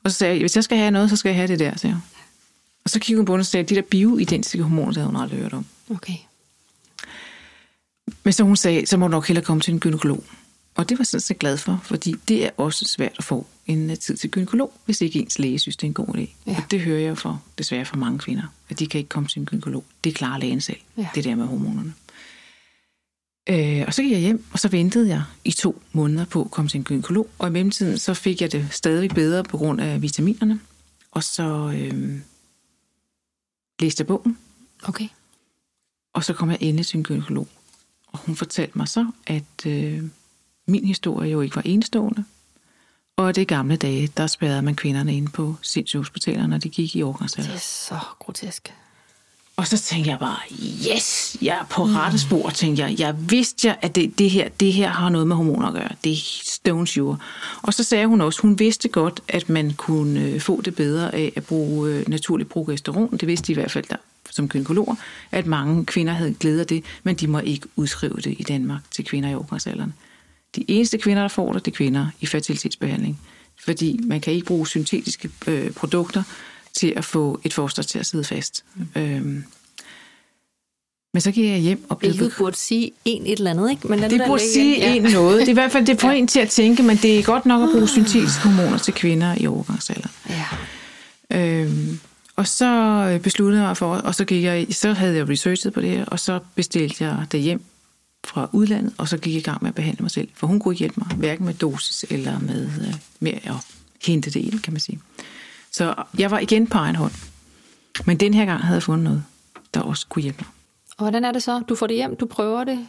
og 0.05 0.11
så 0.11 0.17
sagde 0.17 0.35
jeg, 0.35 0.41
hvis 0.41 0.57
jeg 0.57 0.65
skal 0.65 0.79
have 0.79 0.91
noget, 0.91 1.11
så 1.11 1.17
skal 1.17 1.29
jeg 1.29 1.37
have 1.37 1.49
det 1.49 1.59
der, 1.59 1.77
sagde 1.77 1.95
jeg. 1.95 2.01
Og 2.85 2.91
så 2.91 2.99
kiggede 2.99 3.19
hun 3.19 3.27
på 3.27 3.33
den 3.33 3.41
og 3.41 3.47
sagde, 3.47 3.65
de 3.65 3.75
der 3.75 3.83
bioidentiske 3.83 4.63
hormoner, 4.63 4.87
det 4.87 4.97
havde 4.97 5.07
hun 5.07 5.23
aldrig 5.23 5.39
hørt 5.39 5.53
om. 5.53 5.65
Okay. 5.91 6.17
Men 8.25 8.33
så 8.33 8.45
hun 8.45 8.57
sagde, 8.57 8.87
så 8.87 8.97
må 8.97 9.07
du 9.07 9.11
nok 9.11 9.29
hellere 9.29 9.45
komme 9.45 9.61
til 9.61 9.75
en 9.75 9.81
gynekolog. 9.81 10.25
Og 10.79 10.89
det 10.89 10.99
var 10.99 11.03
jeg 11.03 11.07
sådan 11.07 11.21
set 11.21 11.39
glad 11.39 11.57
for, 11.57 11.81
fordi 11.85 12.15
det 12.29 12.45
er 12.45 12.51
også 12.57 12.85
svært 12.85 13.15
at 13.19 13.25
få 13.25 13.47
en 13.67 13.97
tid 13.97 14.17
til 14.17 14.31
gynekolog, 14.31 14.73
hvis 14.85 15.01
ikke 15.01 15.19
ens 15.19 15.39
læge 15.39 15.59
synes, 15.59 15.77
det 15.77 15.83
er 15.83 15.89
en 15.89 15.95
god 15.95 16.17
idé. 16.17 16.35
Ja. 16.47 16.57
Og 16.57 16.71
det 16.71 16.81
hører 16.81 17.01
jeg 17.01 17.19
for, 17.19 17.43
desværre 17.59 17.85
for 17.85 17.97
mange 17.97 18.19
kvinder, 18.19 18.43
at 18.69 18.79
de 18.79 18.87
kan 18.87 18.99
ikke 18.99 19.09
komme 19.09 19.29
til 19.29 19.41
en 19.41 19.47
gynekolog. 19.47 19.85
Det 20.05 20.15
klarer 20.15 20.39
lægen 20.39 20.61
selv, 20.61 20.77
ja. 20.97 21.09
det 21.15 21.25
der 21.25 21.35
med 21.35 21.47
hormonerne. 21.47 21.95
Øh, 23.49 23.85
og 23.87 23.95
så 23.95 24.03
gik 24.03 24.13
jeg 24.13 24.21
hjem, 24.21 24.45
og 24.53 24.59
så 24.59 24.69
ventede 24.69 25.09
jeg 25.09 25.23
i 25.45 25.51
to 25.51 25.83
måneder 25.93 26.25
på 26.25 26.43
at 26.45 26.51
komme 26.51 26.69
til 26.69 26.79
en 26.79 26.85
gynekolog. 26.85 27.31
Og 27.39 27.49
i 27.49 27.51
mellemtiden, 27.51 27.99
så 27.99 28.15
fik 28.15 28.41
jeg 28.41 28.53
det 28.53 28.69
stadig 28.71 29.11
bedre 29.11 29.45
på 29.45 29.57
grund 29.57 29.81
af 29.81 30.03
vitaminerne. 30.03 30.61
Og 31.11 31.25
så 31.25 31.73
øh, 31.75 32.21
læste 33.81 34.01
jeg 34.01 34.07
bogen. 34.07 34.39
Okay. 34.83 35.09
Og 36.13 36.25
så 36.25 36.33
kom 36.33 36.51
jeg 36.51 36.59
endelig 36.61 36.87
til 36.87 36.97
en 36.97 37.05
gynekolog. 37.05 37.49
Og 38.07 38.19
hun 38.19 38.37
fortalte 38.37 38.79
mig 38.79 38.89
så, 38.89 39.11
at 39.27 39.67
øh, 39.67 40.03
min 40.69 40.85
historie 40.85 41.31
jo 41.31 41.41
ikke 41.41 41.57
var 41.57 41.63
enestående. 41.65 42.25
Og 43.17 43.37
det 43.37 43.49
gamle 43.49 43.77
dage, 43.77 44.09
der 44.17 44.27
spærrede 44.27 44.63
man 44.63 44.77
kvinderne 44.77 45.17
ind 45.17 45.29
på 45.29 45.55
sindssygehospitalerne, 45.63 46.49
når 46.49 46.59
de 46.59 46.69
gik 46.69 46.97
i 46.97 47.03
overgangsalder. 47.03 47.51
Det 47.51 47.57
er 47.57 47.61
så 47.61 47.99
grotesk. 48.19 48.73
Og 49.57 49.67
så 49.67 49.79
tænkte 49.79 50.11
jeg 50.11 50.19
bare, 50.19 50.39
yes, 50.93 51.37
jeg 51.43 51.59
er 51.59 51.67
på 51.71 51.85
mm. 51.85 51.95
rette 51.95 52.19
spor, 52.19 52.51
tænkte 52.51 52.83
jeg. 52.83 53.01
Jeg 53.01 53.31
vidste, 53.31 53.85
at 53.85 53.95
det, 53.95 54.19
det, 54.19 54.31
her, 54.31 54.49
det 54.49 54.73
her 54.73 54.89
har 54.89 55.09
noget 55.09 55.27
med 55.27 55.37
hormoner 55.37 55.67
at 55.67 55.75
gøre. 55.75 55.89
Det 56.05 56.13
er 56.13 56.17
stone 56.45 56.87
sure. 56.87 57.19
Og 57.63 57.75
så 57.75 57.85
sagde 57.85 58.07
hun 58.07 58.21
også, 58.21 58.43
hun 58.43 58.59
vidste 58.59 58.89
godt, 58.89 59.21
at 59.29 59.49
man 59.49 59.75
kunne 59.75 60.21
øh, 60.21 60.41
få 60.41 60.61
det 60.61 60.75
bedre 60.75 61.15
af 61.15 61.33
at 61.37 61.45
bruge 61.45 61.91
øh, 61.91 62.09
naturlig 62.09 62.49
progesteron. 62.49 63.17
Det 63.17 63.29
vidste 63.29 63.47
de 63.47 63.53
i 63.53 63.55
hvert 63.55 63.71
fald 63.71 63.85
der 63.91 63.97
som 64.31 64.49
gynekologer, 64.49 64.95
at 65.31 65.47
mange 65.47 65.87
kvinder 65.87 66.13
havde 66.13 66.35
glæde 66.35 66.61
af 66.61 66.67
det, 66.67 66.85
men 67.03 67.17
de 67.17 67.27
må 67.27 67.39
ikke 67.39 67.69
udskrive 67.77 68.17
det 68.17 68.37
i 68.39 68.43
Danmark 68.43 68.81
til 68.91 69.05
kvinder 69.05 69.31
i 69.31 69.35
overgangsalderen. 69.35 69.95
De 70.57 70.65
eneste 70.69 70.99
kvinder, 70.99 71.23
der 71.23 71.29
får 71.29 71.53
det, 71.53 71.65
det 71.65 71.71
er 71.71 71.77
kvinder 71.77 72.07
i 72.21 72.27
fertilitetsbehandling. 72.27 73.21
Fordi 73.65 74.01
man 74.05 74.21
kan 74.21 74.33
ikke 74.33 74.47
bruge 74.47 74.67
syntetiske 74.67 75.31
øh, 75.47 75.71
produkter 75.71 76.23
til 76.73 76.93
at 76.97 77.05
få 77.05 77.41
et 77.45 77.55
foster 77.55 77.83
til 77.83 77.99
at 77.99 78.07
sidde 78.07 78.25
fast. 78.25 78.65
Øhm, 78.97 79.45
men 81.15 81.21
så 81.21 81.31
gik 81.31 81.51
jeg 81.51 81.59
hjem 81.59 81.85
og 81.89 81.99
blev... 81.99 82.13
Hvilket 82.13 82.35
burde 82.39 82.57
sige 82.57 82.91
en 83.05 83.27
et 83.27 83.39
eller 83.39 83.51
andet, 83.51 83.71
ikke? 83.71 83.89
Men 83.89 84.03
det 84.03 84.23
burde 84.27 84.53
sige 84.53 84.79
ja. 84.79 84.95
en 84.95 85.03
noget. 85.03 85.41
Det 85.41 85.47
er 85.47 85.51
i 85.51 85.53
hvert 85.53 85.73
fald 85.73 85.87
det 85.87 86.01
får 86.01 86.11
ja. 86.11 86.17
en 86.17 86.27
til 86.27 86.41
at 86.41 86.49
tænke, 86.49 86.83
men 86.83 86.97
det 86.97 87.19
er 87.19 87.23
godt 87.23 87.47
nok 87.47 87.63
at 87.63 87.69
bruge 87.73 87.89
syntetiske 87.89 88.43
hormoner 88.43 88.79
til 88.79 88.95
kvinder 88.95 89.35
i 89.41 89.47
overgangsalderen. 89.47 90.15
Ja. 90.29 90.47
Øhm, 91.39 92.01
og 92.37 92.49
så 92.49 93.21
besluttede 93.23 93.67
jeg 93.67 93.77
for, 93.77 93.95
og 93.95 94.15
så, 94.15 94.25
gik 94.25 94.45
jeg, 94.45 94.67
så 94.71 94.93
havde 94.93 95.17
jeg 95.17 95.29
researchet 95.29 95.73
på 95.73 95.81
det 95.81 95.91
her, 95.91 96.05
og 96.05 96.21
så 96.21 96.39
bestilte 96.55 97.05
jeg 97.05 97.27
det 97.33 97.41
hjem 97.41 97.63
fra 98.29 98.49
udlandet, 98.53 98.95
og 98.99 99.09
så 99.09 99.17
gik 99.19 99.35
jeg 99.35 99.41
i 99.41 99.45
gang 99.45 99.63
med 99.63 99.69
at 99.69 99.75
behandle 99.75 100.03
mig 100.03 100.11
selv. 100.11 100.29
For 100.35 100.47
hun 100.47 100.61
kunne 100.61 100.75
ikke 100.75 100.79
hjælpe 100.79 101.01
mig, 101.01 101.17
hverken 101.17 101.47
med 101.47 101.55
dosis 101.55 102.05
eller 102.11 102.39
med, 102.39 102.67
øh, 102.67 102.95
med 103.21 103.33
at 103.33 103.55
hente 104.07 104.31
det 104.31 104.41
ind, 104.41 104.61
kan 104.61 104.73
man 104.73 104.81
sige. 104.81 105.01
Så 105.73 105.95
jeg 106.19 106.31
var 106.31 106.39
igen 106.39 106.67
på 106.67 106.79
egen 106.79 106.97
hånd. 106.97 107.13
Men 108.07 108.17
den 108.17 108.35
her 108.35 108.45
gang 108.45 108.63
havde 108.63 108.75
jeg 108.75 108.83
fundet 108.83 109.05
noget, 109.05 109.25
der 109.75 109.81
også 109.81 110.07
kunne 110.09 110.23
hjælpe 110.23 110.39
mig. 110.41 110.49
Og 110.97 111.05
hvordan 111.05 111.25
er 111.25 111.33
det 111.33 111.43
så? 111.43 111.63
Du 111.69 111.75
får 111.75 111.87
det 111.87 111.97
hjem, 111.97 112.17
du 112.17 112.27
prøver 112.27 112.65
det. 112.65 112.87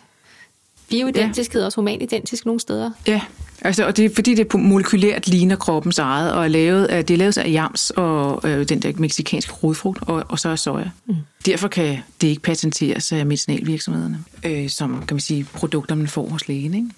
Bioidentisk 0.89 1.49
ja. 1.49 1.53
hedder 1.53 1.65
også 1.65 1.75
humanidentisk 1.75 2.45
nogle 2.45 2.59
steder. 2.59 2.91
Ja, 3.07 3.21
altså, 3.61 3.85
og 3.85 3.97
det 3.97 4.05
er 4.05 4.09
fordi, 4.15 4.35
det 4.35 4.53
molekylært 4.53 5.27
ligner 5.27 5.55
kroppens 5.55 5.99
eget, 5.99 6.33
og 6.33 6.43
er 6.43 6.47
lavet 6.47 6.85
af, 6.85 7.05
det 7.05 7.13
er 7.13 7.17
lavet 7.17 7.37
af 7.37 7.51
jams 7.51 7.89
og 7.89 8.49
øh, 8.49 8.69
den 8.69 8.79
der 8.79 8.91
meksikanske 8.97 9.53
rodfrugt, 9.53 9.99
og, 10.01 10.23
og 10.29 10.39
så 10.39 10.49
er 10.49 10.55
soja. 10.55 10.89
Mm. 11.05 11.15
Derfor 11.45 11.67
kan 11.67 11.97
det 12.21 12.27
ikke 12.27 12.41
patenteres 12.41 13.11
af 13.11 13.25
medicinalvirksomhederne, 13.25 14.23
øh, 14.45 14.69
som 14.69 15.03
kan 15.07 15.15
man 15.15 15.21
sige, 15.21 15.43
produkter, 15.43 15.95
man 15.95 16.07
får 16.07 16.29
hos 16.29 16.47
lægen. 16.47 16.73
Ikke? 16.73 16.89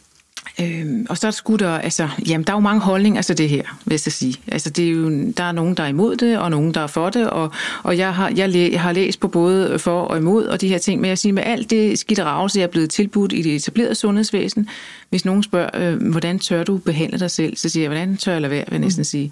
Øhm, 0.62 1.06
og 1.10 1.18
så 1.18 1.32
skulle 1.32 1.66
der, 1.66 1.72
altså, 1.72 2.10
jamen, 2.28 2.48
der 2.48 2.54
er 2.54 2.58
jo 2.58 2.60
mange 2.60 2.82
holdninger 2.82 3.22
til 3.22 3.38
det 3.38 3.50
her, 3.50 3.64
vil 3.86 3.92
jeg 3.92 4.00
sige. 4.00 4.36
Altså, 4.48 4.70
det 4.70 4.86
er 4.86 4.90
jo, 4.90 5.10
der 5.38 5.44
er 5.44 5.52
nogen, 5.52 5.78
der 5.78 5.84
er 5.84 5.88
imod 5.88 6.16
det, 6.16 6.38
og 6.38 6.52
nogen, 6.52 6.74
der 6.74 6.82
er 6.82 6.88
for 6.88 7.10
det, 7.10 7.30
og, 7.30 7.52
og 7.84 7.98
jeg, 7.98 8.14
har, 8.14 8.32
jeg, 8.36 8.50
læ, 8.50 8.70
jeg 8.72 8.82
har 8.82 8.92
læst 8.92 9.20
på 9.20 9.28
både 9.28 9.80
for 9.80 10.02
og 10.02 10.18
imod, 10.18 10.46
og 10.46 10.62
de 10.62 10.68
her 10.68 10.78
ting, 10.78 11.02
men 11.02 11.10
jeg 11.10 11.18
siger, 11.18 11.34
med 11.34 11.44
alt 11.46 11.70
det 11.70 12.00
skidte 12.00 12.24
ravelse, 12.24 12.60
jeg 12.60 12.64
er 12.64 12.72
blevet 12.72 12.90
tilbudt 12.90 13.34
i 13.34 13.42
det 13.42 13.56
etablerede 13.56 13.96
sundhedsvæsen, 13.96 14.68
hvis 15.10 15.26
nogen 15.26 15.44
spørger, 15.44 15.70
øh, 15.74 16.12
hvordan 16.12 16.40
tør 16.40 16.64
du 16.64 16.78
behandle 16.78 17.20
dig 17.20 17.32
selv, 17.32 17.58
så 17.58 17.70
siger 17.70 17.84
jeg, 17.84 17.90
hvordan 17.90 18.18
tør 18.18 18.32
jeg 18.32 18.42
lade 18.42 18.52
være, 18.52 18.66
vil 18.68 18.76
jeg 18.76 18.80
næsten 18.80 19.04
sige. 19.04 19.32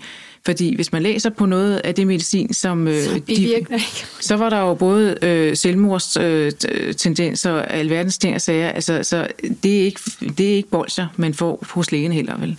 Fordi 0.50 0.76
hvis 0.76 0.92
man 0.92 1.02
læser 1.02 1.30
på 1.30 1.46
noget 1.46 1.82
af 1.84 1.96
det 1.96 2.08
medicin, 2.08 2.54
som... 2.54 2.88
Øh, 2.88 3.04
så, 3.04 3.22
de, 3.28 3.66
så 4.20 4.36
var 4.36 4.50
der 4.50 4.60
jo 4.60 4.74
både 4.74 5.18
øh, 5.22 5.56
selvmordstendenser 5.58 7.54
øh, 7.54 7.60
og 7.60 7.74
alverdens 7.74 8.18
ting 8.18 8.36
og 8.36 8.42
sager. 8.42 8.70
Altså, 8.70 9.04
så 9.04 9.28
det 9.64 9.80
er, 9.80 9.86
ikke, 9.86 10.00
det 10.38 10.52
er 10.52 10.56
ikke 10.56 10.70
bolcher, 10.70 11.08
man 11.18 11.34
får 11.34 11.66
hos 11.70 11.92
lægen 11.92 12.12
heller, 12.12 12.38
vel? 12.38 12.58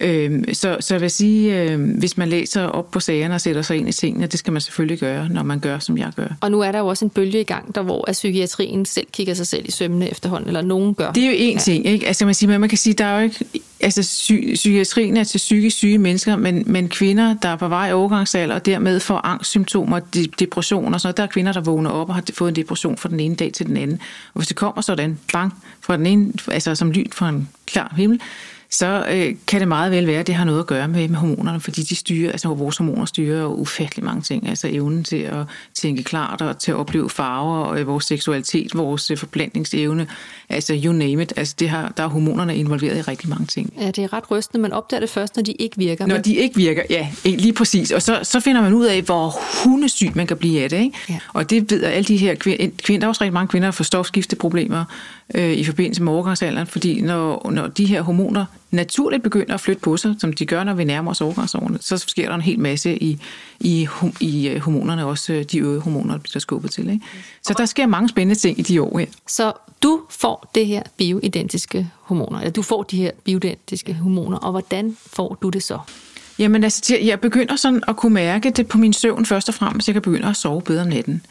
Øh, 0.00 0.44
så, 0.52 0.76
så 0.80 0.94
jeg 0.94 1.00
vil 1.00 1.10
sige, 1.10 1.62
øh, 1.62 1.98
hvis 1.98 2.16
man 2.16 2.28
læser 2.28 2.62
op 2.64 2.90
på 2.90 3.00
sagerne 3.00 3.34
og 3.34 3.40
sætter 3.40 3.62
sig 3.62 3.76
ind 3.76 3.88
i 3.88 3.92
tingene, 3.92 4.26
det 4.26 4.38
skal 4.38 4.52
man 4.52 4.62
selvfølgelig 4.62 4.98
gøre, 4.98 5.28
når 5.28 5.42
man 5.42 5.60
gør, 5.60 5.78
som 5.78 5.98
jeg 5.98 6.12
gør. 6.16 6.28
Og 6.40 6.50
nu 6.50 6.60
er 6.60 6.72
der 6.72 6.78
jo 6.78 6.86
også 6.86 7.04
en 7.04 7.10
bølge 7.10 7.40
i 7.40 7.44
gang, 7.44 7.74
der 7.74 7.82
hvor 7.82 8.10
at 8.10 8.12
psykiatrien 8.12 8.84
selv 8.84 9.06
kigger 9.12 9.34
sig 9.34 9.46
selv 9.46 9.68
i 9.68 9.70
sømmene 9.70 10.10
efterhånden, 10.10 10.48
eller 10.48 10.62
nogen 10.62 10.94
gør. 10.94 11.12
Det 11.12 11.22
er 11.22 11.26
jo 11.26 11.34
en 11.36 11.56
ja. 11.56 11.60
ting, 11.60 11.86
ikke? 11.86 12.06
Altså 12.06 12.24
man, 12.24 12.34
siger, 12.34 12.58
man 12.58 12.68
kan 12.68 12.78
sige, 12.78 12.94
der 12.94 13.04
er 13.04 13.18
jo 13.18 13.24
ikke... 13.24 13.44
Altså 13.80 14.00
psy- 14.00 14.54
psykiatrien 14.54 15.16
er 15.16 15.24
til 15.24 15.38
psykisk 15.38 15.76
syge 15.76 15.98
mennesker, 15.98 16.36
men, 16.36 16.64
men 16.66 16.88
kvinder, 16.88 17.34
der 17.42 17.48
er 17.48 17.56
på 17.56 17.68
vej 17.68 17.88
i 17.88 17.92
overgangsalder, 17.92 18.54
og 18.54 18.66
dermed 18.66 19.00
får 19.00 19.26
angstsymptomer, 19.26 20.00
de, 20.00 20.26
depression 20.38 20.94
og 20.94 21.00
sådan 21.00 21.08
noget, 21.08 21.16
der 21.16 21.22
er 21.22 21.26
kvinder, 21.26 21.52
der 21.52 21.60
vågner 21.60 21.90
op 21.90 22.08
og 22.08 22.14
har 22.14 22.24
fået 22.34 22.48
en 22.48 22.56
depression 22.56 22.96
fra 22.96 23.08
den 23.08 23.20
ene 23.20 23.34
dag 23.34 23.52
til 23.52 23.66
den 23.66 23.76
anden. 23.76 23.98
Og 24.34 24.40
hvis 24.40 24.48
det 24.48 24.56
kommer 24.56 24.82
sådan, 24.82 25.18
bang, 25.32 25.52
fra 25.80 25.96
den 25.96 26.06
ene, 26.06 26.32
altså 26.48 26.74
som 26.74 26.90
lyn 26.90 27.10
fra 27.12 27.28
en 27.28 27.48
klar 27.66 27.94
himmel, 27.96 28.20
så 28.76 29.06
øh, 29.10 29.34
kan 29.46 29.60
det 29.60 29.68
meget 29.68 29.92
vel 29.92 30.06
være, 30.06 30.20
at 30.20 30.26
det 30.26 30.34
har 30.34 30.44
noget 30.44 30.58
at 30.60 30.66
gøre 30.66 30.88
med, 30.88 31.08
med 31.08 31.18
hormonerne, 31.18 31.60
fordi 31.60 31.82
de 31.82 31.96
styrer, 31.96 32.30
altså 32.32 32.48
vores 32.48 32.76
hormoner 32.76 33.04
styrer 33.04 33.42
jo 33.42 33.54
ufattelig 33.54 34.04
mange 34.04 34.22
ting, 34.22 34.48
altså 34.48 34.68
evnen 34.70 35.04
til 35.04 35.16
at 35.16 35.46
tænke 35.74 36.02
klart 36.02 36.42
og 36.42 36.58
til 36.58 36.70
at 36.70 36.76
opleve 36.76 37.10
farver, 37.10 37.58
og 37.58 37.80
øh, 37.80 37.86
vores 37.86 38.04
seksualitet, 38.04 38.70
vores 38.74 39.10
øh, 39.10 39.16
forblandingsevne, 39.16 40.06
altså 40.48 40.80
you 40.84 40.92
name 40.92 41.22
it, 41.22 41.32
altså 41.36 41.54
det 41.58 41.68
har, 41.68 41.92
der 41.96 42.02
er 42.02 42.08
hormonerne 42.08 42.56
involveret 42.56 42.98
i 42.98 43.00
rigtig 43.00 43.28
mange 43.28 43.46
ting. 43.46 43.72
Ja, 43.80 43.86
det 43.86 43.98
er 43.98 44.12
ret 44.12 44.30
rystende, 44.30 44.62
man 44.62 44.72
opdager 44.72 45.00
det 45.00 45.10
først, 45.10 45.36
når 45.36 45.42
de 45.42 45.52
ikke 45.52 45.76
virker. 45.78 46.06
Når 46.06 46.14
men... 46.14 46.24
de 46.24 46.36
ikke 46.36 46.56
virker, 46.56 46.82
ja, 46.90 47.08
lige 47.24 47.52
præcis, 47.52 47.90
og 47.90 48.02
så, 48.02 48.20
så 48.22 48.40
finder 48.40 48.62
man 48.62 48.74
ud 48.74 48.84
af, 48.84 49.02
hvor 49.02 49.34
hundesyg 49.64 50.10
man 50.14 50.26
kan 50.26 50.36
blive 50.36 50.62
af 50.62 50.70
det, 50.70 50.80
ikke? 50.80 50.98
Ja. 51.08 51.18
og 51.32 51.50
det 51.50 51.70
ved 51.70 51.82
alle 51.82 52.04
de 52.04 52.16
her 52.16 52.34
kvinder, 52.34 52.66
kvinder, 52.82 53.00
der 53.00 53.06
er 53.06 53.08
også 53.08 53.20
rigtig 53.20 53.34
mange 53.34 53.48
kvinder, 53.48 53.66
der 53.66 53.72
får 53.72 53.84
stofskifteproblemer 53.84 54.84
øh, 55.34 55.52
i 55.52 55.64
forbindelse 55.64 56.02
med 56.02 56.12
overgangsalderen, 56.12 56.66
fordi 56.66 57.00
når, 57.00 57.50
når 57.50 57.66
de 57.66 57.84
her 57.84 58.02
hormoner 58.02 58.44
naturligt 58.70 59.22
begynder 59.22 59.54
at 59.54 59.60
flytte 59.60 59.82
på 59.82 59.96
sig, 59.96 60.14
som 60.18 60.32
de 60.32 60.46
gør, 60.46 60.64
når 60.64 60.74
vi 60.74 60.84
nærmer 60.84 61.10
os 61.10 61.20
overgangsårene, 61.20 61.78
så 61.80 61.98
sker 61.98 62.28
der 62.28 62.34
en 62.34 62.40
hel 62.40 62.58
masse 62.58 63.02
i, 63.02 63.18
i, 63.60 63.88
i 64.20 64.48
øh, 64.48 64.60
hormonerne, 64.60 65.06
også 65.06 65.32
øh, 65.32 65.44
de 65.44 65.58
øvrige 65.58 65.80
hormoner, 65.80 66.14
der 66.14 66.20
bliver 66.20 66.40
skubbet 66.40 66.70
til. 66.70 66.90
Ikke? 66.90 67.04
Så 67.42 67.54
der 67.58 67.66
sker 67.66 67.86
mange 67.86 68.08
spændende 68.08 68.40
ting 68.40 68.58
i 68.58 68.62
de 68.62 68.82
år 68.82 68.98
her. 68.98 69.06
Så 69.28 69.52
du 69.82 70.02
får 70.10 70.50
det 70.54 70.66
her 70.66 70.82
bioidentiske 70.96 71.90
hormoner, 72.00 72.38
eller 72.38 72.52
du 72.52 72.62
får 72.62 72.82
de 72.82 72.96
her 72.96 73.10
bioidentiske 73.24 73.94
hormoner, 73.94 74.38
og 74.38 74.50
hvordan 74.50 74.96
får 75.06 75.38
du 75.42 75.48
det 75.48 75.62
så? 75.62 75.78
Jamen 76.38 76.64
altså, 76.64 76.98
jeg 77.02 77.20
begynder 77.20 77.56
sådan 77.56 77.82
at 77.88 77.96
kunne 77.96 78.14
mærke 78.14 78.50
det 78.50 78.68
på 78.68 78.78
min 78.78 78.92
søvn 78.92 79.26
først 79.26 79.48
og 79.48 79.54
fremmest. 79.54 79.88
Jeg 79.88 79.94
kan 79.94 80.02
begynde 80.02 80.28
at 80.28 80.36
sove 80.36 80.62
bedre 80.62 80.82
om 80.82 80.88
natten. 80.88 81.22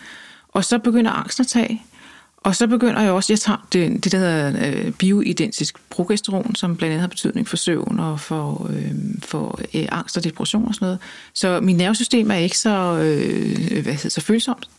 Og 0.53 0.65
så 0.65 0.79
begynder 0.79 1.11
angsten 1.11 1.41
at 1.41 1.47
tage. 1.47 1.83
Og 2.45 2.55
så 2.55 2.67
begynder 2.67 3.01
jeg 3.01 3.11
også, 3.11 3.33
jeg 3.33 3.39
tager 3.39 3.67
det, 3.73 4.03
det 4.03 4.11
der 4.11 4.17
hedder 4.17 4.53
øh, 4.67 4.91
bioidentisk 4.91 5.75
progesteron, 5.89 6.55
som 6.55 6.77
blandt 6.77 6.91
andet 6.91 7.01
har 7.01 7.07
betydning 7.07 7.47
for 7.47 7.57
søvn 7.57 7.99
og 7.99 8.19
for, 8.19 8.69
øh, 8.69 8.91
for 9.23 9.59
øh, 9.73 9.87
angst 9.91 10.17
og 10.17 10.23
depression 10.23 10.67
og 10.67 10.75
sådan 10.75 10.85
noget. 10.85 10.99
Så 11.33 11.59
min 11.61 11.75
nervesystem 11.75 12.31
er 12.31 12.35
ikke 12.35 12.57
så, 12.57 12.97
øh, 12.97 13.83
hvad 13.83 13.93
hedder, 13.93 14.09
så 14.09 14.21
følsomt, 14.21 14.69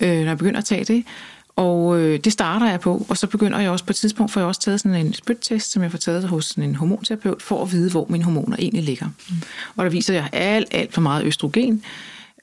øh, 0.00 0.18
når 0.18 0.26
jeg 0.26 0.38
begynder 0.38 0.58
at 0.58 0.64
tage 0.64 0.84
det. 0.84 1.04
Og 1.56 2.00
øh, 2.00 2.20
det 2.24 2.32
starter 2.32 2.70
jeg 2.70 2.80
på, 2.80 3.06
og 3.08 3.16
så 3.16 3.26
begynder 3.26 3.58
jeg 3.58 3.70
også 3.70 3.84
på 3.84 3.90
et 3.90 3.96
tidspunkt, 3.96 4.32
for 4.32 4.40
jeg 4.40 4.46
også 4.46 4.60
taget 4.60 4.80
sådan 4.80 5.06
en 5.06 5.12
spyttest, 5.12 5.72
som 5.72 5.82
jeg 5.82 5.90
får 5.90 5.98
taget 5.98 6.28
hos 6.28 6.44
sådan 6.44 6.64
en 6.64 6.74
hormonterapeut, 6.74 7.42
for 7.42 7.62
at 7.62 7.72
vide, 7.72 7.90
hvor 7.90 8.06
mine 8.10 8.24
hormoner 8.24 8.56
egentlig 8.58 8.82
ligger. 8.82 9.06
Mm. 9.06 9.34
Og 9.76 9.84
der 9.84 9.90
viser, 9.90 10.14
jeg 10.14 10.28
alt, 10.32 10.68
alt 10.70 10.94
for 10.94 11.00
meget 11.00 11.24
østrogen, 11.24 11.82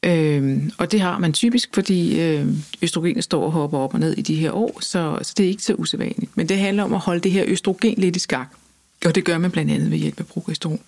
Øh, 0.03 0.63
og 0.77 0.91
det 0.91 1.01
har 1.01 1.17
man 1.17 1.33
typisk, 1.33 1.69
fordi 1.73 2.21
øh, 2.21 2.47
østrogenet 2.81 3.23
står 3.23 3.43
og 3.43 3.51
hopper 3.51 3.77
op 3.77 3.93
og 3.93 3.99
ned 3.99 4.17
i 4.17 4.21
de 4.21 4.35
her 4.35 4.51
år, 4.51 4.77
så, 4.81 5.19
så 5.21 5.33
det 5.37 5.45
er 5.45 5.49
ikke 5.49 5.63
så 5.63 5.73
usædvanligt. 5.73 6.37
Men 6.37 6.49
det 6.49 6.57
handler 6.57 6.83
om 6.83 6.93
at 6.93 6.99
holde 6.99 7.19
det 7.19 7.31
her 7.31 7.43
østrogen 7.47 7.93
lidt 7.97 8.15
i 8.15 8.19
skak, 8.19 8.47
og 9.05 9.15
det 9.15 9.25
gør 9.25 9.37
man 9.37 9.51
blandt 9.51 9.71
andet 9.71 9.91
ved 9.91 9.97
hjælp 9.97 10.19
af 10.19 10.25
progesteron. 10.25 10.79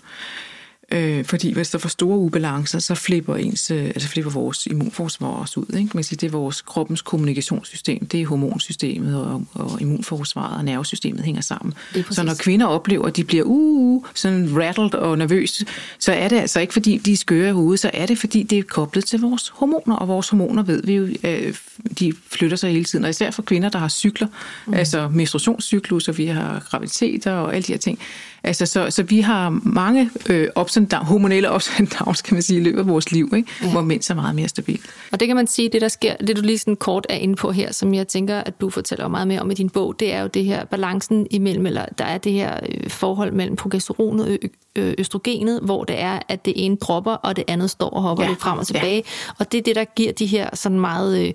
Øh, 0.92 1.26
fordi 1.26 1.54
hvis 1.54 1.70
der 1.70 1.78
får 1.78 1.90
store 1.90 2.18
ubalancer, 2.18 2.80
så 2.80 2.96
flipper, 2.96 3.36
ens, 3.36 3.72
øh, 3.72 3.86
altså 3.86 4.10
flipper 4.10 4.32
vores 4.32 4.66
immunforsvar 4.66 5.28
også 5.28 5.60
ud. 5.60 5.76
Ikke? 5.78 5.90
Man 5.94 6.04
siger, 6.04 6.18
det 6.18 6.28
er 6.28 6.32
vores 6.32 6.62
kroppens 6.62 7.02
kommunikationssystem, 7.02 8.06
det 8.06 8.22
er 8.22 8.28
hormonsystemet 8.28 9.22
og, 9.22 9.46
og 9.54 9.82
immunforsvaret 9.82 10.58
og 10.58 10.66
nervesystemet 10.66 11.24
hænger 11.24 11.42
sammen. 11.42 11.74
Så 12.12 12.24
når 12.24 12.34
kvinder 12.34 12.66
oplever, 12.66 13.06
at 13.06 13.16
de 13.16 13.24
bliver 13.24 13.44
uh, 13.46 14.06
sådan 14.14 14.50
rattled 14.58 14.94
og 14.94 15.18
nervøse, 15.18 15.66
så 16.00 16.12
er 16.12 16.28
det 16.28 16.36
altså 16.36 16.60
ikke 16.60 16.74
fordi, 16.74 16.98
de 16.98 17.14
er 17.14 17.18
skøre 17.18 17.50
i 17.50 17.54
hovedet, 17.54 17.80
så 17.80 17.92
er 17.94 18.06
det 18.06 18.18
fordi, 18.18 18.44
det 18.44 18.58
er 18.60 18.64
koblet 18.64 19.06
til 19.06 19.22
vores 19.22 19.50
hormoner, 19.50 19.96
og 19.96 20.08
vores 20.08 20.30
hormoner 20.30 20.64
ved 20.64 20.84
vi 20.84 20.94
jo, 20.94 21.08
øh, 21.24 21.56
de 22.00 22.14
flytter 22.32 22.58
sig 22.58 22.72
hele 22.72 22.86
tiden. 22.86 23.06
Og 23.06 23.10
især 23.10 23.32
for 23.32 23.42
kvinder, 23.42 23.70
der 23.70 23.80
har 23.80 23.88
cykler, 23.88 24.28
mm. 24.68 24.74
altså 24.74 25.08
menstruationscyklus, 25.08 26.08
og 26.08 26.18
vi 26.18 26.26
har 26.26 26.60
graviditeter 26.70 27.32
og 27.32 27.56
alle 27.56 27.64
de 27.64 27.72
her 27.72 27.80
ting, 27.80 28.00
Altså, 28.46 28.66
så, 28.66 28.92
så 28.92 29.04
vi 29.04 29.20
har 29.20 29.50
mange 29.64 30.10
øh, 30.30 30.48
ups 30.60 30.78
and 30.78 30.88
down, 30.88 31.06
hormonelle 31.06 31.54
ups 31.56 31.80
and 31.80 31.88
downs, 31.88 32.22
kan 32.22 32.36
man 32.36 32.42
sige, 32.42 32.60
i 32.60 32.64
løbet 32.64 32.80
af 32.80 32.88
vores 32.88 33.12
liv, 33.12 33.34
ikke? 33.36 33.50
Ja. 33.64 33.72
hvor 33.72 33.82
mænd 33.82 34.12
er 34.12 34.16
meget 34.16 34.36
mere 34.36 34.48
stabil. 34.48 34.80
Og 35.12 35.20
det 35.20 35.28
kan 35.28 35.36
man 35.36 35.48
sige, 35.48 35.70
det 35.70 35.82
der 35.82 35.88
sker, 35.88 36.16
det 36.16 36.36
du 36.36 36.42
lige 36.42 36.58
sådan 36.58 36.76
kort 36.76 37.06
er 37.10 37.16
inde 37.16 37.36
på 37.36 37.52
her, 37.52 37.74
som 37.74 37.94
jeg 37.94 38.08
tænker, 38.08 38.38
at 38.38 38.62
du 38.62 38.70
fortæller 38.70 39.08
meget 39.08 39.28
mere 39.28 39.42
om 39.42 39.52
i 39.52 39.54
din 39.54 39.70
bog, 39.70 40.00
det 40.00 40.14
er 40.14 40.22
jo 40.22 40.28
det 40.28 40.46
her 40.46 40.66
balancen 40.66 41.28
imellem, 41.32 41.66
eller 41.66 41.86
der 41.98 42.06
er 42.06 42.18
det 42.18 42.32
her 42.32 42.60
øh, 42.70 42.90
forhold 42.90 43.32
mellem 43.32 43.56
progesteron 43.56 44.20
og 44.20 44.38
østrogenet, 44.76 45.60
hvor 45.62 45.84
det 45.84 46.02
er, 46.02 46.20
at 46.28 46.46
det 46.46 46.54
ene 46.56 46.76
dropper, 46.76 47.14
og 47.14 47.36
det 47.36 47.44
andet 47.48 47.70
står 47.70 47.90
og 47.90 48.02
hopper 48.02 48.24
ja. 48.24 48.30
lidt 48.30 48.42
frem 48.42 48.60
og 48.60 48.68
tilbage. 48.68 48.96
Ja. 48.96 49.32
Og 49.40 49.52
det 49.52 49.58
er 49.58 49.62
det, 49.62 49.76
der 49.76 49.84
giver 49.84 50.12
de 50.12 50.26
her 50.26 50.50
sådan 50.54 50.80
meget 50.80 51.28
øh, 51.28 51.34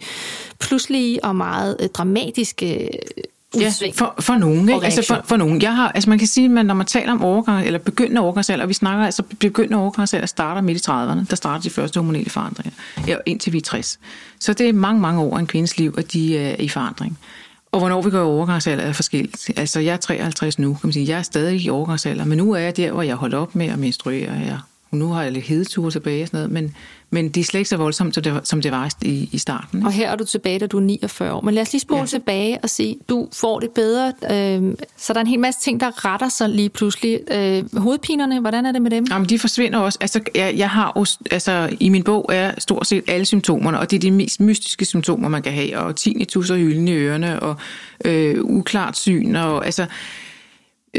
pludselige 0.60 1.24
og 1.24 1.36
meget 1.36 1.76
øh, 1.80 1.88
dramatiske 1.88 2.90
udsving. 3.56 3.94
Ja, 3.94 4.04
for, 4.04 4.14
for 4.20 4.34
nogen. 4.34 4.68
Ikke? 4.68 4.84
Altså 4.84 5.04
for, 5.08 5.20
for 5.24 5.36
nogen. 5.36 5.62
Jeg 5.62 5.76
har, 5.76 5.88
altså 5.88 6.10
man 6.10 6.18
kan 6.18 6.28
sige, 6.28 6.58
at 6.58 6.66
når 6.66 6.74
man 6.74 6.86
taler 6.86 7.12
om 7.12 7.22
overgang, 7.22 7.66
eller 7.66 7.78
begyndende 7.78 8.20
overgangsalder, 8.20 8.64
og 8.64 8.68
vi 8.68 8.74
snakker 8.74 9.04
altså 9.04 9.22
begyndende 9.22 9.78
overgangsalder 9.78 10.26
starter 10.26 10.60
midt 10.60 10.86
i 10.86 10.90
30'erne, 10.90 11.30
der 11.30 11.36
starter 11.36 11.62
de 11.62 11.70
første 11.70 12.00
hormonelle 12.00 12.30
forandringer, 12.30 12.72
indtil 13.26 13.52
vi 13.52 13.58
er 13.58 13.62
60. 13.62 13.98
Så 14.40 14.52
det 14.52 14.68
er 14.68 14.72
mange, 14.72 15.00
mange 15.00 15.20
år 15.20 15.36
i 15.36 15.40
en 15.40 15.46
kvindes 15.46 15.78
liv, 15.78 15.94
at 15.98 16.12
de 16.12 16.38
er 16.38 16.56
i 16.58 16.68
forandring. 16.68 17.18
Og 17.72 17.78
hvornår 17.78 18.02
vi 18.02 18.10
går 18.10 18.18
i 18.18 18.22
overgangsalder 18.22 18.84
er 18.84 18.92
forskelligt. 18.92 19.50
Altså 19.56 19.80
jeg 19.80 19.92
er 19.92 19.96
53 19.96 20.58
nu, 20.58 20.74
kan 20.74 20.80
man 20.82 20.92
sige. 20.92 21.08
Jeg 21.08 21.18
er 21.18 21.22
stadig 21.22 21.60
i 21.60 21.70
overgangsalder, 21.70 22.24
men 22.24 22.38
nu 22.38 22.52
er 22.52 22.58
jeg 22.58 22.76
der, 22.76 22.92
hvor 22.92 23.02
jeg 23.02 23.16
holdt 23.16 23.34
op 23.34 23.54
med 23.54 23.66
at 23.66 23.78
menstruere. 23.78 24.32
Jeg 24.32 24.58
Nu 24.92 25.08
har 25.08 25.22
jeg 25.22 25.32
lidt 25.32 25.44
hedeture 25.44 25.90
tilbage 25.90 26.22
og 26.22 26.28
sådan 26.28 26.38
noget, 26.38 26.50
men, 26.50 26.74
men 27.10 27.28
det 27.28 27.40
er 27.40 27.44
slet 27.44 27.60
ikke 27.60 27.68
så 27.68 27.76
voldsomt, 27.76 28.14
som 28.14 28.22
det, 28.22 28.40
som 28.44 28.62
det 28.62 28.72
var 28.72 28.94
i, 29.02 29.28
i 29.32 29.38
starten. 29.38 29.78
Ikke? 29.78 29.88
Og 29.88 29.92
her 29.92 30.10
er 30.10 30.16
du 30.16 30.24
tilbage, 30.24 30.58
da 30.58 30.66
du 30.66 30.76
er 30.76 30.80
49 30.80 31.32
år. 31.32 31.40
Men 31.40 31.54
lad 31.54 31.62
os 31.62 31.72
lige 31.72 31.80
spole 31.80 32.00
ja. 32.00 32.06
tilbage 32.06 32.58
og 32.62 32.70
se, 32.70 32.96
du 33.08 33.28
får 33.32 33.60
det 33.60 33.70
bedre. 33.70 34.12
Øh, 34.30 34.74
så 34.96 35.12
der 35.12 35.18
er 35.18 35.20
en 35.20 35.26
hel 35.26 35.40
masse 35.40 35.60
ting, 35.60 35.80
der 35.80 36.04
retter 36.04 36.28
sig 36.28 36.48
lige 36.48 36.68
pludselig. 36.68 37.20
Øh, 37.30 37.78
hovedpinerne, 37.78 38.40
hvordan 38.40 38.66
er 38.66 38.72
det 38.72 38.82
med 38.82 38.90
dem? 38.90 39.06
Jamen, 39.10 39.28
de 39.28 39.38
forsvinder 39.38 39.78
også. 39.78 39.98
Altså, 40.00 40.20
jeg, 40.34 40.54
jeg 40.56 40.70
har 40.70 40.86
også, 40.86 41.18
altså, 41.30 41.76
i 41.80 41.88
min 41.88 42.02
bog 42.02 42.30
er 42.32 42.52
stort 42.58 42.86
set 42.86 43.04
alle 43.08 43.26
symptomerne, 43.26 43.78
og 43.78 43.90
det 43.90 43.96
er 43.96 44.00
de 44.00 44.10
mest 44.10 44.40
mystiske 44.40 44.84
symptomer, 44.84 45.28
man 45.28 45.42
kan 45.42 45.52
have. 45.52 45.78
Og 45.78 45.96
tinnitus 45.96 46.50
og 46.50 46.56
hylden 46.56 46.88
i 46.88 46.92
ørerne, 46.92 47.40
og 47.40 47.56
øh, 48.04 48.44
uklart 48.44 48.98
syn, 48.98 49.36
og 49.36 49.66
altså 49.66 49.86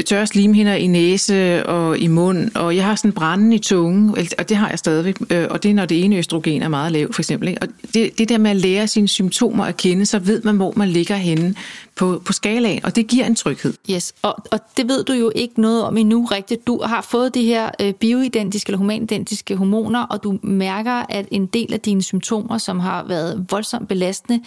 tørre 0.06 0.26
slimhinder 0.26 0.74
i 0.74 0.86
næse 0.86 1.66
og 1.66 1.98
i 1.98 2.06
mund, 2.06 2.50
og 2.54 2.76
jeg 2.76 2.84
har 2.84 2.96
sådan 2.96 3.12
brænde 3.12 3.56
i 3.56 3.58
tungen, 3.58 4.16
og 4.38 4.48
det 4.48 4.56
har 4.56 4.68
jeg 4.68 4.78
stadigvæk, 4.78 5.16
øh, 5.30 5.46
og 5.50 5.62
det 5.62 5.70
er, 5.70 5.74
når 5.74 5.86
det 5.86 6.04
ene 6.04 6.16
østrogen 6.16 6.62
er 6.62 6.68
meget 6.68 6.92
lavt, 6.92 7.14
for 7.14 7.22
eksempel. 7.22 7.58
Og 7.60 7.68
det, 7.94 8.18
det 8.18 8.28
der 8.28 8.38
med 8.38 8.50
at 8.50 8.56
lære 8.56 8.88
sine 8.88 9.08
symptomer 9.08 9.64
at 9.64 9.76
kende, 9.76 10.06
så 10.06 10.18
ved 10.18 10.42
man, 10.42 10.56
hvor 10.56 10.72
man 10.76 10.88
ligger 10.88 11.16
henne 11.16 11.54
på, 11.96 12.22
på 12.24 12.32
skalaen, 12.32 12.84
og 12.84 12.96
det 12.96 13.06
giver 13.06 13.26
en 13.26 13.34
tryghed. 13.34 13.74
Yes, 13.90 14.14
og, 14.22 14.36
og 14.52 14.60
det 14.76 14.88
ved 14.88 15.04
du 15.04 15.12
jo 15.12 15.32
ikke 15.34 15.60
noget 15.60 15.82
om 15.84 15.96
endnu 15.96 16.24
rigtigt. 16.24 16.66
Du 16.66 16.82
har 16.84 17.00
fået 17.00 17.34
de 17.34 17.44
her 17.44 17.70
øh, 17.80 17.92
bioidentiske 17.92 18.70
eller 18.70 18.78
humanidentiske 18.78 19.56
hormoner, 19.56 20.02
og 20.02 20.22
du 20.22 20.38
mærker, 20.42 21.06
at 21.08 21.26
en 21.30 21.46
del 21.46 21.72
af 21.72 21.80
dine 21.80 22.02
symptomer, 22.02 22.58
som 22.58 22.80
har 22.80 23.04
været 23.08 23.46
voldsomt 23.50 23.88
belastende, 23.88 24.40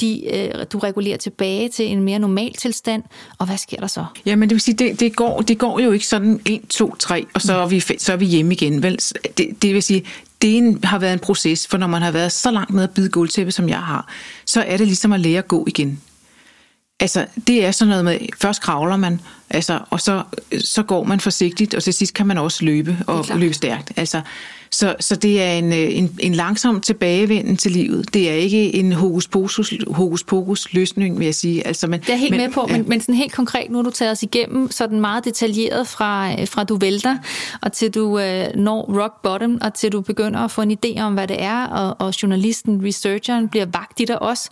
de, 0.00 0.34
øh, 0.34 0.64
du 0.72 0.78
regulerer 0.78 1.16
tilbage 1.16 1.68
til 1.68 1.86
en 1.86 2.02
mere 2.02 2.18
normal 2.18 2.52
tilstand, 2.52 3.02
og 3.38 3.46
hvad 3.46 3.56
sker 3.56 3.76
der 3.76 3.86
så? 3.86 4.04
Jamen 4.26 4.48
det 4.48 4.54
vil 4.54 4.60
sige, 4.60 4.79
det, 4.80 5.00
det, 5.00 5.16
går, 5.16 5.40
det 5.40 5.58
går 5.58 5.80
jo 5.80 5.92
ikke 5.92 6.06
sådan 6.06 6.40
1, 6.46 6.60
2, 6.68 6.96
3, 6.96 7.26
og 7.34 7.42
så 7.42 7.54
er 7.54 7.66
vi, 7.66 7.80
så 7.98 8.12
er 8.12 8.16
vi 8.16 8.24
hjemme 8.26 8.52
igen. 8.52 8.82
Vel? 8.82 8.98
Det, 9.38 9.62
det 9.62 9.74
vil 9.74 9.82
sige, 9.82 10.04
det 10.42 10.56
en, 10.56 10.84
har 10.84 10.98
været 10.98 11.12
en 11.12 11.18
proces, 11.18 11.66
for 11.66 11.78
når 11.78 11.86
man 11.86 12.02
har 12.02 12.10
været 12.10 12.32
så 12.32 12.50
langt 12.50 12.70
med 12.70 12.82
at 12.82 12.90
bide 12.90 13.08
guldtæppe, 13.08 13.52
som 13.52 13.68
jeg 13.68 13.82
har, 13.82 14.08
så 14.44 14.62
er 14.62 14.76
det 14.76 14.86
ligesom 14.86 15.12
at 15.12 15.20
lære 15.20 15.38
at 15.38 15.48
gå 15.48 15.64
igen. 15.68 16.00
Altså, 17.00 17.26
det 17.46 17.64
er 17.64 17.70
sådan 17.70 17.88
noget 17.88 18.04
med, 18.04 18.18
først 18.40 18.62
kravler 18.62 18.96
man, 18.96 19.20
altså, 19.50 19.78
og 19.90 20.00
så, 20.00 20.22
så 20.58 20.82
går 20.82 21.04
man 21.04 21.20
forsigtigt, 21.20 21.74
og 21.74 21.82
til 21.82 21.94
sidst 21.94 22.14
kan 22.14 22.26
man 22.26 22.38
også 22.38 22.64
løbe 22.64 22.96
og 23.06 23.24
løbe 23.34 23.54
stærkt. 23.54 23.92
Altså, 23.96 24.20
så, 24.72 24.94
så 25.00 25.16
det 25.16 25.42
er 25.42 25.52
en, 25.52 25.72
øh, 25.72 25.98
en, 25.98 26.18
en 26.18 26.34
langsom 26.34 26.80
tilbagevenden 26.80 27.56
til 27.56 27.70
livet. 27.70 28.14
Det 28.14 28.30
er 28.30 28.34
ikke 28.34 28.74
en 28.74 28.92
hokus 28.92 29.28
pokus, 29.28 29.72
hokus 29.90 30.24
pokus 30.24 30.72
løsning, 30.72 31.18
vil 31.18 31.24
jeg 31.24 31.34
sige. 31.34 31.66
Altså, 31.66 31.86
men, 31.86 32.00
det 32.00 32.10
er 32.10 32.16
helt 32.16 32.30
men, 32.30 32.40
med 32.40 32.50
på, 32.50 32.66
men, 32.66 32.84
men 32.88 33.00
sådan 33.00 33.14
helt 33.14 33.32
konkret, 33.32 33.70
nu 33.70 33.78
har 33.78 33.82
du 33.82 33.90
taget 33.90 34.12
os 34.12 34.22
igennem 34.22 34.70
sådan 34.70 35.00
meget 35.00 35.24
detaljeret 35.24 35.88
fra, 35.88 36.32
øh, 36.32 36.48
fra 36.48 36.64
du 36.64 36.76
vælter, 36.76 37.16
og 37.62 37.72
til 37.72 37.94
du 37.94 38.18
øh, 38.18 38.46
når 38.54 39.02
rock 39.02 39.22
bottom, 39.22 39.58
og 39.60 39.74
til 39.74 39.92
du 39.92 40.00
begynder 40.00 40.40
at 40.40 40.50
få 40.50 40.62
en 40.62 40.78
idé 40.84 41.00
om, 41.00 41.14
hvad 41.14 41.28
det 41.28 41.42
er, 41.42 41.64
og, 41.66 42.06
og 42.06 42.22
journalisten, 42.22 42.86
researcheren 42.86 43.48
bliver 43.48 43.66
vagt 43.66 44.00
i 44.00 44.04
dig 44.04 44.22
også. 44.22 44.50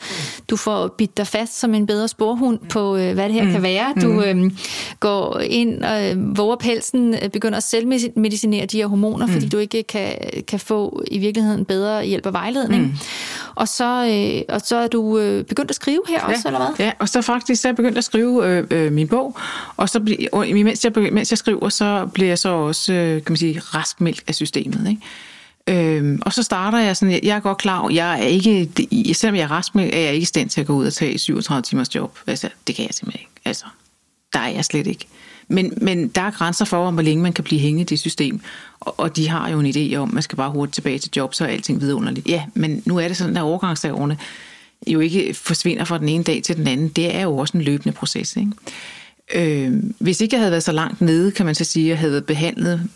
Du 0.50 0.56
får 0.56 0.88
bidt 0.88 1.16
dig 1.16 1.26
fast 1.26 1.60
som 1.60 1.74
en 1.74 1.86
bedre 1.86 2.08
sporhund 2.08 2.58
på, 2.68 2.96
øh, 2.96 3.14
hvad 3.14 3.24
det 3.24 3.34
her 3.34 3.44
mm. 3.44 3.52
kan 3.52 3.62
være. 3.62 3.94
Du 4.02 4.22
øh, 4.22 4.50
går 5.00 5.40
ind 5.40 5.82
og 5.82 6.10
øh, 6.10 6.38
våger 6.38 6.56
pelsen, 6.56 7.14
begynder 7.32 7.56
at 7.56 7.62
selvmedicinere 7.62 8.66
de 8.66 8.76
her 8.76 8.86
hormoner, 8.86 9.26
mm. 9.26 9.32
fordi 9.32 9.48
du 9.48 9.58
ikke 9.58 9.82
kan 9.82 10.14
kan, 10.48 10.60
få 10.60 11.02
i 11.10 11.18
virkeligheden 11.18 11.64
bedre 11.64 12.04
hjælp 12.04 12.26
og 12.26 12.32
vejledning. 12.32 12.82
Mm. 12.82 12.92
Og, 13.54 13.68
så, 13.68 14.06
øh, 14.06 14.54
og 14.54 14.60
så 14.60 14.76
er 14.76 14.86
du 14.86 15.18
øh, 15.18 15.44
begyndt 15.44 15.70
at 15.70 15.74
skrive 15.74 16.02
her 16.08 16.20
ja, 16.22 16.32
også, 16.32 16.48
eller 16.48 16.58
hvad? 16.58 16.86
Ja, 16.86 16.92
og 16.98 17.08
så 17.08 17.22
faktisk 17.22 17.62
så 17.62 17.68
er 17.68 17.70
jeg 17.70 17.76
begyndt 17.76 17.98
at 17.98 18.04
skrive 18.04 18.46
øh, 18.46 18.66
øh, 18.70 18.92
min 18.92 19.08
bog, 19.08 19.36
og 19.76 19.88
så 19.88 20.16
og 20.32 20.46
mens, 20.52 20.84
jeg, 20.84 20.92
mens 21.12 21.32
jeg 21.32 21.38
skriver, 21.38 21.68
så 21.68 22.08
bliver 22.14 22.28
jeg 22.28 22.38
så 22.38 22.48
også, 22.48 22.92
øh, 22.92 23.22
kan 23.22 23.32
man 23.32 23.36
sige, 23.36 23.58
raskmeldt 23.60 24.24
af 24.26 24.34
systemet, 24.34 24.88
ikke? 24.88 25.02
Øhm, 25.68 26.22
og 26.22 26.32
så 26.32 26.42
starter 26.42 26.78
jeg 26.78 26.96
sådan, 26.96 27.20
jeg 27.22 27.36
er 27.36 27.40
godt 27.40 27.58
klar 27.58 27.80
over, 27.80 27.90
jeg 27.90 28.20
er 28.20 28.22
ikke, 28.22 28.70
selvom 29.14 29.36
jeg 29.36 29.42
er 29.42 29.50
rask 29.50 29.74
er 29.74 29.80
jeg 29.80 30.12
ikke 30.12 30.22
i 30.22 30.24
stand 30.24 30.50
til 30.50 30.60
at 30.60 30.66
gå 30.66 30.72
ud 30.72 30.86
og 30.86 30.92
tage 30.92 31.18
37 31.18 31.62
timers 31.62 31.94
job. 31.94 32.18
Altså, 32.26 32.48
det 32.66 32.74
kan 32.74 32.84
jeg 32.86 32.94
simpelthen 32.94 33.20
ikke. 33.20 33.40
Altså, 33.44 33.64
der 34.32 34.38
er 34.38 34.48
jeg 34.48 34.64
slet 34.64 34.86
ikke. 34.86 35.06
Men, 35.48 35.72
men 35.76 36.08
der 36.08 36.20
er 36.20 36.30
grænser 36.30 36.64
for, 36.64 36.90
hvor 36.90 37.02
længe 37.02 37.22
man 37.22 37.32
kan 37.32 37.44
blive 37.44 37.60
hængende 37.60 37.82
i 37.82 37.84
det 37.84 37.98
system. 37.98 38.40
Og, 38.80 39.00
og 39.00 39.16
de 39.16 39.28
har 39.28 39.48
jo 39.48 39.60
en 39.60 39.66
idé 39.66 39.96
om, 39.96 40.08
at 40.08 40.14
man 40.14 40.22
skal 40.22 40.36
bare 40.36 40.50
hurtigt 40.50 40.74
tilbage 40.74 40.98
til 40.98 41.10
job, 41.16 41.34
så 41.34 41.44
er 41.44 41.48
alting 41.48 41.80
vidunderligt. 41.80 42.28
Ja, 42.28 42.44
men 42.54 42.82
nu 42.86 42.98
er 42.98 43.08
det 43.08 43.16
sådan, 43.16 43.36
at 43.36 43.42
overgangsdagene 43.42 44.18
jo 44.86 45.00
ikke 45.00 45.34
forsvinder 45.34 45.84
fra 45.84 45.98
den 45.98 46.08
ene 46.08 46.24
dag 46.24 46.42
til 46.42 46.56
den 46.56 46.66
anden. 46.66 46.88
Det 46.88 47.14
er 47.14 47.22
jo 47.22 47.36
også 47.36 47.58
en 47.58 47.64
løbende 47.64 47.92
proces. 47.92 48.36
Ikke? 48.36 48.52
Øh, 49.34 49.82
hvis 49.98 50.20
ikke 50.20 50.34
jeg 50.34 50.40
havde 50.40 50.50
været 50.50 50.62
så 50.62 50.72
langt 50.72 51.00
nede, 51.00 51.30
kan 51.32 51.46
man 51.46 51.54
så 51.54 51.64
sige, 51.64 51.84
at 51.84 51.90
jeg 51.90 51.98
havde 51.98 52.12
været 52.12 52.26
behandlet 52.26 52.88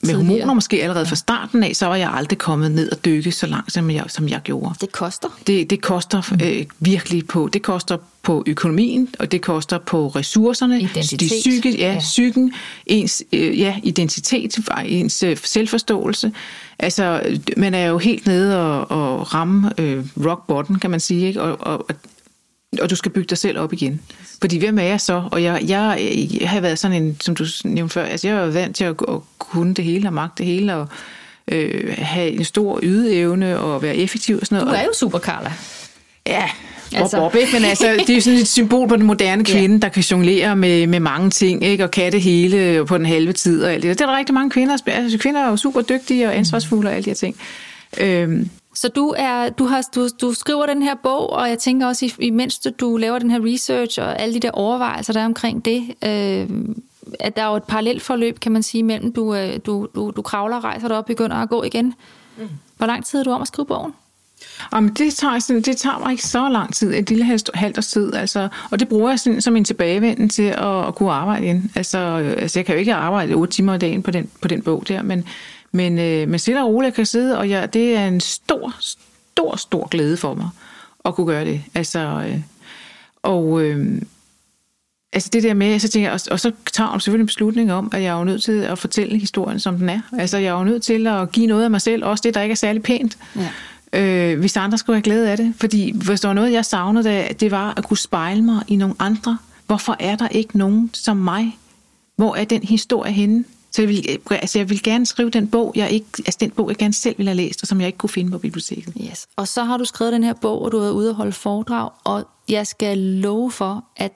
med 0.00 0.08
tidligere. 0.08 0.38
hormoner 0.38 0.54
måske 0.54 0.82
allerede 0.82 1.06
fra 1.06 1.16
starten 1.16 1.62
af, 1.62 1.76
så 1.76 1.86
var 1.86 1.96
jeg 1.96 2.10
aldrig 2.14 2.38
kommet 2.38 2.70
ned 2.70 2.92
og 2.92 3.04
dykke 3.04 3.32
så 3.32 3.46
langt, 3.46 3.72
som 3.72 3.90
jeg, 3.90 4.04
som 4.08 4.28
jeg 4.28 4.40
gjorde. 4.44 4.74
Det 4.80 4.92
koster? 4.92 5.28
Det, 5.46 5.70
det 5.70 5.82
koster 5.82 6.32
øh, 6.42 6.66
virkelig 6.78 7.26
på. 7.26 7.48
Det 7.52 7.62
koster 7.62 7.96
på 8.22 8.44
økonomien, 8.46 9.08
og 9.18 9.32
det 9.32 9.42
koster 9.42 9.78
på 9.78 10.08
ressourcerne. 10.08 10.80
Identitet. 10.80 11.20
De 11.20 11.26
psyke, 11.26 11.78
ja, 11.78 11.92
ja. 11.92 11.98
psyken, 11.98 12.52
ens 12.86 13.22
øh, 13.32 13.60
ja, 13.60 13.76
identitet, 13.82 14.58
ens 14.86 15.22
øh, 15.22 15.36
selvforståelse. 15.44 16.32
Altså, 16.78 17.20
man 17.56 17.74
er 17.74 17.86
jo 17.86 17.98
helt 17.98 18.26
nede 18.26 18.60
og, 18.60 18.90
og 18.90 19.34
ramme 19.34 19.72
øh, 19.78 20.04
rock 20.26 20.46
bottom, 20.46 20.78
kan 20.78 20.90
man 20.90 21.00
sige, 21.00 21.26
ikke? 21.26 21.42
Og, 21.42 21.56
og, 21.60 21.86
og 21.88 21.94
du 22.90 22.96
skal 22.96 23.12
bygge 23.12 23.28
dig 23.28 23.38
selv 23.38 23.58
op 23.58 23.72
igen. 23.72 24.00
Fordi 24.40 24.58
hvem 24.58 24.78
er 24.78 24.82
jeg 24.82 25.00
så? 25.00 25.28
Og 25.32 25.42
jeg, 25.42 25.60
jeg, 25.68 26.18
jeg 26.40 26.50
har 26.50 26.60
været 26.60 26.78
sådan 26.78 27.02
en, 27.02 27.16
som 27.20 27.34
du 27.34 27.44
nævnte 27.64 27.92
før, 27.92 28.04
altså 28.04 28.28
jeg 28.28 28.36
er 28.36 28.46
vant 28.46 28.76
til 28.76 28.84
at, 28.84 28.94
at 29.08 29.20
kunne 29.38 29.74
det 29.74 29.84
hele 29.84 30.08
og 30.08 30.12
magte 30.12 30.38
det 30.38 30.46
hele, 30.46 30.74
og 30.74 30.88
øh, 31.52 31.94
have 31.98 32.30
en 32.30 32.44
stor 32.44 32.80
ydeevne 32.82 33.58
og 33.58 33.82
være 33.82 33.96
effektiv 33.96 34.38
og 34.40 34.46
sådan 34.46 34.64
noget. 34.64 34.78
Du 34.78 34.80
er 34.80 34.84
jo 34.84 34.92
super, 34.94 35.18
Carla. 35.18 35.52
Ja, 36.26 36.50
altså. 36.94 37.18
Bob, 37.18 37.34
ikke? 37.34 37.52
Men 37.52 37.64
altså, 37.64 37.96
det 37.98 38.10
er 38.10 38.14
jo 38.14 38.20
sådan 38.20 38.38
et 38.38 38.48
symbol 38.48 38.88
på 38.88 38.96
den 38.96 39.06
moderne 39.06 39.44
kvinde, 39.44 39.74
ja. 39.74 39.80
der 39.80 39.88
kan 39.88 40.02
jonglere 40.02 40.56
med, 40.56 40.86
med 40.86 41.00
mange 41.00 41.30
ting, 41.30 41.64
ikke? 41.64 41.84
og 41.84 41.90
kan 41.90 42.12
det 42.12 42.22
hele 42.22 42.84
på 42.86 42.98
den 42.98 43.06
halve 43.06 43.32
tid 43.32 43.64
og 43.64 43.72
alt 43.72 43.82
det. 43.82 43.98
Det 43.98 44.04
er 44.04 44.10
der 44.10 44.18
rigtig 44.18 44.34
mange 44.34 44.50
kvinder. 44.50 44.76
Altså, 44.86 45.18
kvinder 45.18 45.44
er 45.44 45.50
jo 45.50 45.56
super 45.56 45.80
dygtige 45.80 46.26
og 46.26 46.36
ansvarsfulde 46.36 46.88
og 46.88 46.94
alle 46.94 47.04
de 47.04 47.10
her 47.10 47.14
ting. 47.14 47.36
Øhm, 47.98 48.50
så 48.80 48.88
du, 48.88 49.14
er, 49.16 49.50
du, 49.50 49.64
har, 49.64 49.88
du, 49.94 50.08
du 50.20 50.32
skriver 50.34 50.66
den 50.66 50.82
her 50.82 50.94
bog, 51.02 51.30
og 51.30 51.48
jeg 51.48 51.58
tænker 51.58 51.86
også, 51.86 52.14
imens 52.18 52.58
du 52.58 52.96
laver 52.96 53.18
den 53.18 53.30
her 53.30 53.40
research 53.54 54.00
og 54.00 54.20
alle 54.20 54.34
de 54.34 54.40
der 54.40 54.50
overvejelser, 54.50 55.12
der 55.12 55.20
er 55.20 55.24
omkring 55.24 55.64
det, 55.64 55.94
øh, 56.04 56.48
at 57.20 57.36
der 57.36 57.42
er 57.42 57.50
jo 57.50 57.56
et 57.56 57.64
parallelt 57.64 58.02
forløb, 58.02 58.40
kan 58.40 58.52
man 58.52 58.62
sige, 58.62 58.82
mellem 58.82 59.12
du, 59.12 59.34
øh, 59.34 59.58
du, 59.66 59.88
du, 59.94 60.12
du 60.16 60.22
kravler, 60.22 60.64
rejser 60.64 60.88
dig 60.88 60.96
op 60.96 61.02
og 61.02 61.06
begynder 61.06 61.36
at 61.36 61.48
gå 61.48 61.62
igen. 61.62 61.94
Mm. 62.36 62.48
Hvor 62.76 62.86
lang 62.86 63.06
tid 63.06 63.18
er 63.18 63.24
du 63.24 63.30
om 63.30 63.42
at 63.42 63.48
skrive 63.48 63.66
bogen? 63.66 63.92
Jamen, 64.72 64.90
det, 64.94 65.14
tager, 65.14 65.38
sådan, 65.38 65.62
det 65.62 65.76
tager 65.76 65.98
mig 65.98 66.10
ikke 66.10 66.26
så 66.26 66.48
lang 66.48 66.74
tid, 66.74 66.94
et 66.94 67.08
lille 67.10 67.24
halvt 67.54 67.78
års 67.78 67.86
tid, 67.86 68.14
altså, 68.14 68.48
og 68.70 68.80
det 68.80 68.88
bruger 68.88 69.08
jeg 69.08 69.20
sådan, 69.20 69.40
som 69.40 69.56
en 69.56 69.64
tilbagevenden 69.64 70.28
til 70.28 70.42
at, 70.42 70.86
at 70.86 70.94
kunne 70.94 71.12
arbejde 71.12 71.46
ind. 71.46 71.62
Altså, 71.74 71.98
øh, 71.98 72.42
altså, 72.42 72.58
jeg 72.58 72.66
kan 72.66 72.74
jo 72.74 72.78
ikke 72.78 72.94
arbejde 72.94 73.34
otte 73.34 73.52
timer 73.52 73.74
i 73.74 73.78
dagen 73.78 74.02
på 74.02 74.10
den, 74.10 74.30
på 74.42 74.48
den 74.48 74.62
bog 74.62 74.88
der, 74.88 75.02
men, 75.02 75.24
men, 75.72 75.98
øh, 75.98 76.28
men 76.28 76.38
stille 76.38 76.62
og 76.62 76.68
roligt 76.68 76.94
kan 76.94 77.06
sidde, 77.06 77.38
og 77.38 77.50
jeg, 77.50 77.74
det 77.74 77.96
er 77.96 78.08
en 78.08 78.20
stor, 78.20 78.74
stor, 78.80 79.56
stor 79.56 79.88
glæde 79.88 80.16
for 80.16 80.34
mig 80.34 80.48
at 81.04 81.14
kunne 81.14 81.26
gøre 81.26 81.44
det. 81.44 81.62
Altså, 81.74 81.98
øh, 81.98 82.40
og 83.22 83.62
øh, 83.62 84.02
altså 85.12 85.28
det 85.32 85.42
der 85.42 85.54
med, 85.54 85.78
så 85.78 85.88
tænker 85.88 86.08
jeg, 86.08 86.14
og, 86.14 86.20
og 86.30 86.40
så 86.40 86.52
tager 86.72 86.92
jeg 86.92 87.02
selvfølgelig 87.02 87.22
en 87.22 87.26
beslutning 87.26 87.72
om, 87.72 87.90
at 87.92 88.02
jeg 88.02 88.08
er 88.08 88.18
jo 88.18 88.24
nødt 88.24 88.42
til 88.42 88.60
at 88.60 88.78
fortælle 88.78 89.18
historien, 89.18 89.60
som 89.60 89.78
den 89.78 89.88
er. 89.88 90.00
Altså 90.18 90.38
jeg 90.38 90.48
er 90.48 90.58
jo 90.58 90.64
nødt 90.64 90.82
til 90.82 91.06
at 91.06 91.32
give 91.32 91.46
noget 91.46 91.64
af 91.64 91.70
mig 91.70 91.80
selv, 91.80 92.04
også 92.04 92.22
det, 92.22 92.34
der 92.34 92.42
ikke 92.42 92.52
er 92.52 92.56
særlig 92.56 92.82
pænt. 92.82 93.18
Ja. 93.36 93.48
Øh, 93.92 94.38
hvis 94.38 94.56
andre 94.56 94.78
skulle 94.78 94.96
have 94.96 95.02
glæde 95.02 95.30
af 95.30 95.36
det. 95.36 95.54
Fordi 95.60 95.92
hvis 96.06 96.20
der 96.20 96.28
var 96.28 96.34
noget, 96.34 96.52
jeg 96.52 96.64
savnede, 96.64 97.28
det 97.40 97.50
var 97.50 97.74
at 97.76 97.84
kunne 97.84 97.96
spejle 97.96 98.42
mig 98.42 98.62
i 98.68 98.76
nogle 98.76 98.94
andre. 98.98 99.38
Hvorfor 99.66 99.96
er 100.00 100.16
der 100.16 100.28
ikke 100.28 100.58
nogen 100.58 100.90
som 100.92 101.16
mig? 101.16 101.58
Hvor 102.16 102.36
er 102.36 102.44
den 102.44 102.62
historie 102.62 103.12
henne? 103.12 103.44
Så 103.70 103.82
jeg 103.82 103.88
vil, 103.88 104.06
øh, 104.30 104.38
altså 104.42 104.58
jeg 104.58 104.70
vil 104.70 104.82
gerne 104.82 105.06
skrive 105.06 105.30
den 105.30 105.48
bog, 105.48 105.72
jeg 105.76 105.90
ikke, 105.90 106.06
altså 106.18 106.38
den 106.40 106.50
bog, 106.50 106.68
jeg 106.68 106.76
gerne 106.76 106.94
selv 106.94 107.18
ville 107.18 107.28
have 107.28 107.36
læst, 107.36 107.62
og 107.62 107.68
som 107.68 107.80
jeg 107.80 107.86
ikke 107.86 107.98
kunne 107.98 108.10
finde 108.10 108.30
på 108.30 108.38
biblioteket. 108.38 108.94
Yes. 109.10 109.26
Og 109.36 109.48
så 109.48 109.64
har 109.64 109.76
du 109.76 109.84
skrevet 109.84 110.12
den 110.12 110.24
her 110.24 110.34
bog, 110.34 110.62
og 110.62 110.72
du 110.72 110.78
har 110.78 110.90
ude 110.90 111.10
og 111.10 111.14
holde 111.14 111.32
foredrag, 111.32 111.90
og 112.04 112.28
jeg 112.48 112.66
skal 112.66 112.98
love 112.98 113.50
for, 113.50 113.84
at 113.96 114.12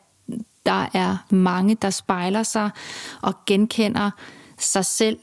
der 0.66 0.88
er 0.94 1.16
mange, 1.30 1.74
der 1.82 1.90
spejler 1.90 2.42
sig 2.42 2.70
og 3.20 3.34
genkender 3.46 4.10
sig 4.58 4.84
selv, 4.84 5.18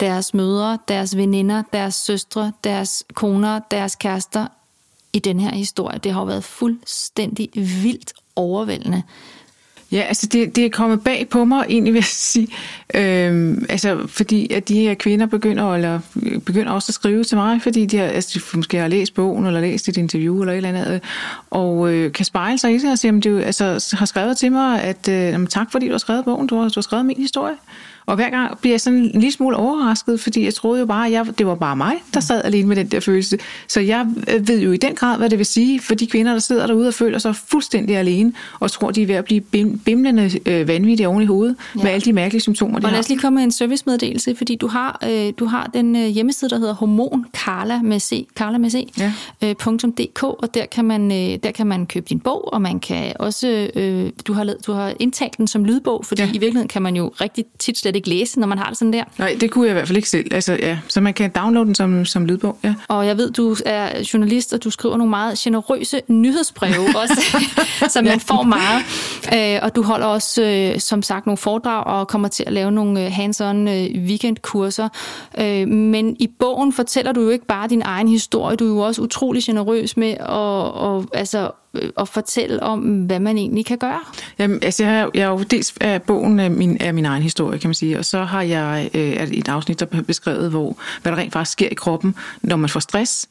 deres 0.00 0.34
mødre, 0.34 0.78
deres 0.88 1.16
veninder, 1.16 1.62
deres 1.72 1.94
søstre, 1.94 2.52
deres 2.64 3.04
koner, 3.14 3.60
deres 3.70 3.94
kærester 3.94 4.46
i 5.12 5.18
den 5.18 5.40
her 5.40 5.54
historie. 5.54 5.98
Det 5.98 6.12
har 6.12 6.20
jo 6.20 6.26
været 6.26 6.44
fuldstændig 6.44 7.50
vildt 7.54 8.12
overvældende. 8.36 9.02
Ja, 9.92 10.00
altså 10.00 10.26
det, 10.26 10.56
det 10.56 10.64
er 10.64 10.70
kommet 10.70 11.04
bag 11.04 11.28
på 11.28 11.44
mig, 11.44 11.64
egentlig 11.68 11.92
vil 11.92 11.98
jeg 11.98 12.04
sige. 12.04 12.48
Øhm, 12.94 13.66
altså 13.68 14.06
fordi 14.06 14.52
at 14.52 14.68
de 14.68 14.80
her 14.80 14.94
kvinder 14.94 15.26
begynder, 15.26 15.74
eller 15.74 16.00
øh, 16.22 16.40
begynder 16.40 16.72
også 16.72 16.90
at 16.90 16.94
skrive 16.94 17.24
til 17.24 17.36
mig, 17.36 17.62
fordi 17.62 17.86
de, 17.86 17.96
har, 17.96 18.04
altså, 18.04 18.40
de 18.52 18.56
måske 18.56 18.78
har 18.78 18.88
læst 18.88 19.14
bogen, 19.14 19.46
eller 19.46 19.60
læst 19.60 19.88
et 19.88 19.96
interview, 19.96 20.40
eller 20.40 20.52
et 20.52 20.56
eller 20.56 20.68
andet, 20.68 21.00
og 21.50 21.92
øh, 21.94 22.12
kan 22.12 22.24
spejle 22.24 22.58
sig 22.58 22.74
i 22.74 22.78
det 22.78 22.92
og 22.92 22.98
sige, 22.98 23.16
at 23.16 23.24
de 23.24 23.44
altså, 23.44 23.96
har 23.98 24.06
skrevet 24.06 24.36
til 24.36 24.52
mig, 24.52 24.82
at 24.82 25.08
øh, 25.08 25.46
tak 25.46 25.72
fordi 25.72 25.86
du 25.86 25.92
har 25.92 25.98
skrevet 25.98 26.24
bogen, 26.24 26.46
du 26.46 26.56
har, 26.56 26.68
du 26.68 26.72
har 26.76 26.82
skrevet 26.82 27.06
min 27.06 27.16
historie. 27.16 27.54
Og 28.08 28.14
hver 28.14 28.30
gang 28.30 28.58
bliver 28.58 28.72
jeg 28.72 28.80
sådan 28.80 28.98
en 28.98 29.20
lille 29.20 29.32
smule 29.32 29.56
overrasket, 29.56 30.20
fordi 30.20 30.44
jeg 30.44 30.54
troede 30.54 30.80
jo 30.80 30.86
bare, 30.86 31.06
at 31.06 31.12
jeg, 31.12 31.26
det 31.38 31.46
var 31.46 31.54
bare 31.54 31.76
mig, 31.76 31.94
der 32.14 32.20
sad 32.20 32.44
alene 32.44 32.68
med 32.68 32.76
den 32.76 32.86
der 32.86 33.00
følelse. 33.00 33.38
Så 33.68 33.80
jeg 33.80 34.06
øh, 34.28 34.48
ved 34.48 34.60
jo 34.60 34.72
i 34.72 34.76
den 34.76 34.94
grad, 34.94 35.18
hvad 35.18 35.30
det 35.30 35.38
vil 35.38 35.46
sige 35.46 35.80
for 35.80 35.94
de 35.94 36.06
kvinder, 36.06 36.32
der 36.32 36.38
sidder 36.38 36.66
derude 36.66 36.88
og 36.88 36.94
føler 36.94 37.18
sig 37.18 37.36
fuldstændig 37.36 37.96
alene, 37.96 38.32
og 38.60 38.70
tror, 38.70 38.90
de 38.90 39.02
er 39.02 39.06
ved 39.06 39.14
at 39.14 39.24
blive 39.24 39.40
bim, 39.40 39.78
bimlende 39.78 40.30
øh, 40.46 40.68
vanvittige 40.68 41.08
oven 41.08 41.22
i 41.22 41.26
hovedet, 41.26 41.56
ja. 41.76 41.82
med 41.82 41.90
alle 41.90 42.04
de 42.04 42.12
mærkelige 42.12 42.40
symptomer, 42.40 42.78
de 42.78 42.86
og 42.86 42.92
lad 42.92 42.98
os 42.98 43.08
lige 43.08 43.18
komme 43.18 43.34
med 43.34 43.44
en 43.44 43.52
servicemeddelelse, 43.52 44.34
fordi 44.36 44.56
du 44.56 44.66
har, 44.66 44.98
øh, 45.10 45.32
du 45.38 45.44
har 45.46 45.70
den 45.74 45.96
øh, 45.96 46.06
hjemmeside, 46.06 46.50
der 46.50 46.58
hedder 46.58 46.74
Hormon 46.74 47.26
Carla 47.32 47.82
med 47.82 48.00
C, 48.00 48.26
Carla 48.36 48.58
med 48.58 48.70
C, 48.70 48.88
ja. 48.98 49.12
øh, 49.42 49.54
.dk, 49.98 50.22
og 50.22 50.54
der 50.54 50.66
kan, 50.66 50.84
man, 50.84 51.12
øh, 51.12 51.38
der 51.42 51.50
kan 51.50 51.66
man 51.66 51.86
købe 51.86 52.06
din 52.08 52.20
bog, 52.20 52.52
og 52.52 52.62
man 52.62 52.80
kan 52.80 53.12
også, 53.18 53.70
øh, 53.74 54.10
du, 54.26 54.32
har, 54.32 54.54
du 54.66 54.72
har 54.72 54.92
indtalt 54.98 55.38
den 55.38 55.46
som 55.46 55.64
lydbog, 55.64 56.04
fordi 56.04 56.22
ja. 56.22 56.28
i 56.28 56.32
virkeligheden 56.32 56.68
kan 56.68 56.82
man 56.82 56.96
jo 56.96 57.12
rigtig 57.20 57.44
tit 57.58 57.78
slet 57.78 57.97
ikke 57.98 58.08
læse, 58.08 58.40
når 58.40 58.46
man 58.46 58.58
har 58.58 58.68
det 58.68 58.78
sådan 58.78 58.92
der. 58.92 59.04
Nej, 59.18 59.36
det 59.40 59.50
kunne 59.50 59.66
jeg 59.66 59.70
i 59.70 59.72
hvert 59.72 59.88
fald 59.88 59.96
ikke 59.96 60.08
selv. 60.08 60.34
Altså, 60.34 60.52
ja. 60.52 60.78
Så 60.88 61.00
man 61.00 61.14
kan 61.14 61.30
downloade 61.30 61.66
den 61.66 61.74
som, 61.74 62.04
som 62.04 62.26
lydbog, 62.26 62.58
ja. 62.64 62.74
Og 62.88 63.06
jeg 63.06 63.16
ved, 63.16 63.30
du 63.30 63.56
er 63.66 64.08
journalist, 64.12 64.52
og 64.52 64.64
du 64.64 64.70
skriver 64.70 64.96
nogle 64.96 65.10
meget 65.10 65.38
generøse 65.38 66.00
nyhedsbreve 66.08 66.96
også, 67.02 67.36
som 67.94 68.04
man 68.04 68.20
får 68.20 68.42
meget. 68.42 68.84
Øh, 69.34 69.60
og 69.62 69.76
du 69.76 69.82
holder 69.82 70.06
også, 70.06 70.42
øh, 70.42 70.80
som 70.80 71.02
sagt, 71.02 71.26
nogle 71.26 71.36
foredrag 71.36 71.84
og 71.84 72.08
kommer 72.08 72.28
til 72.28 72.44
at 72.46 72.52
lave 72.52 72.72
nogle 72.72 73.04
øh, 73.04 73.12
hands-on 73.12 73.68
weekendkurser. 74.08 74.88
Men 75.66 76.16
i 76.18 76.26
bogen 76.38 76.72
fortæller 76.72 77.12
du 77.12 77.20
jo 77.20 77.28
ikke 77.28 77.46
bare 77.46 77.68
din 77.68 77.82
egen 77.84 78.08
historie, 78.08 78.56
du 78.56 78.64
er 78.64 78.68
jo 78.68 78.78
også 78.78 79.02
utrolig 79.02 79.42
generøs 79.42 79.96
med 79.96 80.10
at, 80.10 80.26
og, 80.28 81.04
altså, 81.14 81.50
at 81.98 82.08
fortælle 82.08 82.62
om, 82.62 82.80
hvad 82.80 83.20
man 83.20 83.38
egentlig 83.38 83.66
kan 83.66 83.78
gøre? 83.78 84.00
Jamen, 84.38 84.58
altså, 84.62 84.84
jeg, 84.84 84.92
har, 84.92 85.10
jeg 85.14 85.22
er 85.22 85.28
jo 85.28 85.42
dels 85.42 85.74
af 85.80 86.02
bogen 86.02 86.40
af 86.40 86.50
min, 86.50 86.76
af 86.80 86.94
min 86.94 87.04
egen 87.04 87.22
historie, 87.22 87.58
kan 87.58 87.68
man 87.68 87.74
sige, 87.74 87.98
og 87.98 88.04
så 88.04 88.24
har 88.24 88.42
jeg 88.42 88.90
øh, 88.94 89.30
et 89.30 89.48
afsnit, 89.48 89.80
der 89.80 90.02
beskrevet, 90.06 90.50
hvor, 90.50 90.76
hvad 91.02 91.12
der 91.12 91.18
rent 91.18 91.32
faktisk 91.32 91.52
sker 91.52 91.68
i 91.68 91.74
kroppen, 91.74 92.14
når 92.42 92.56
man 92.56 92.70
får 92.70 92.80
stress, 92.80 93.28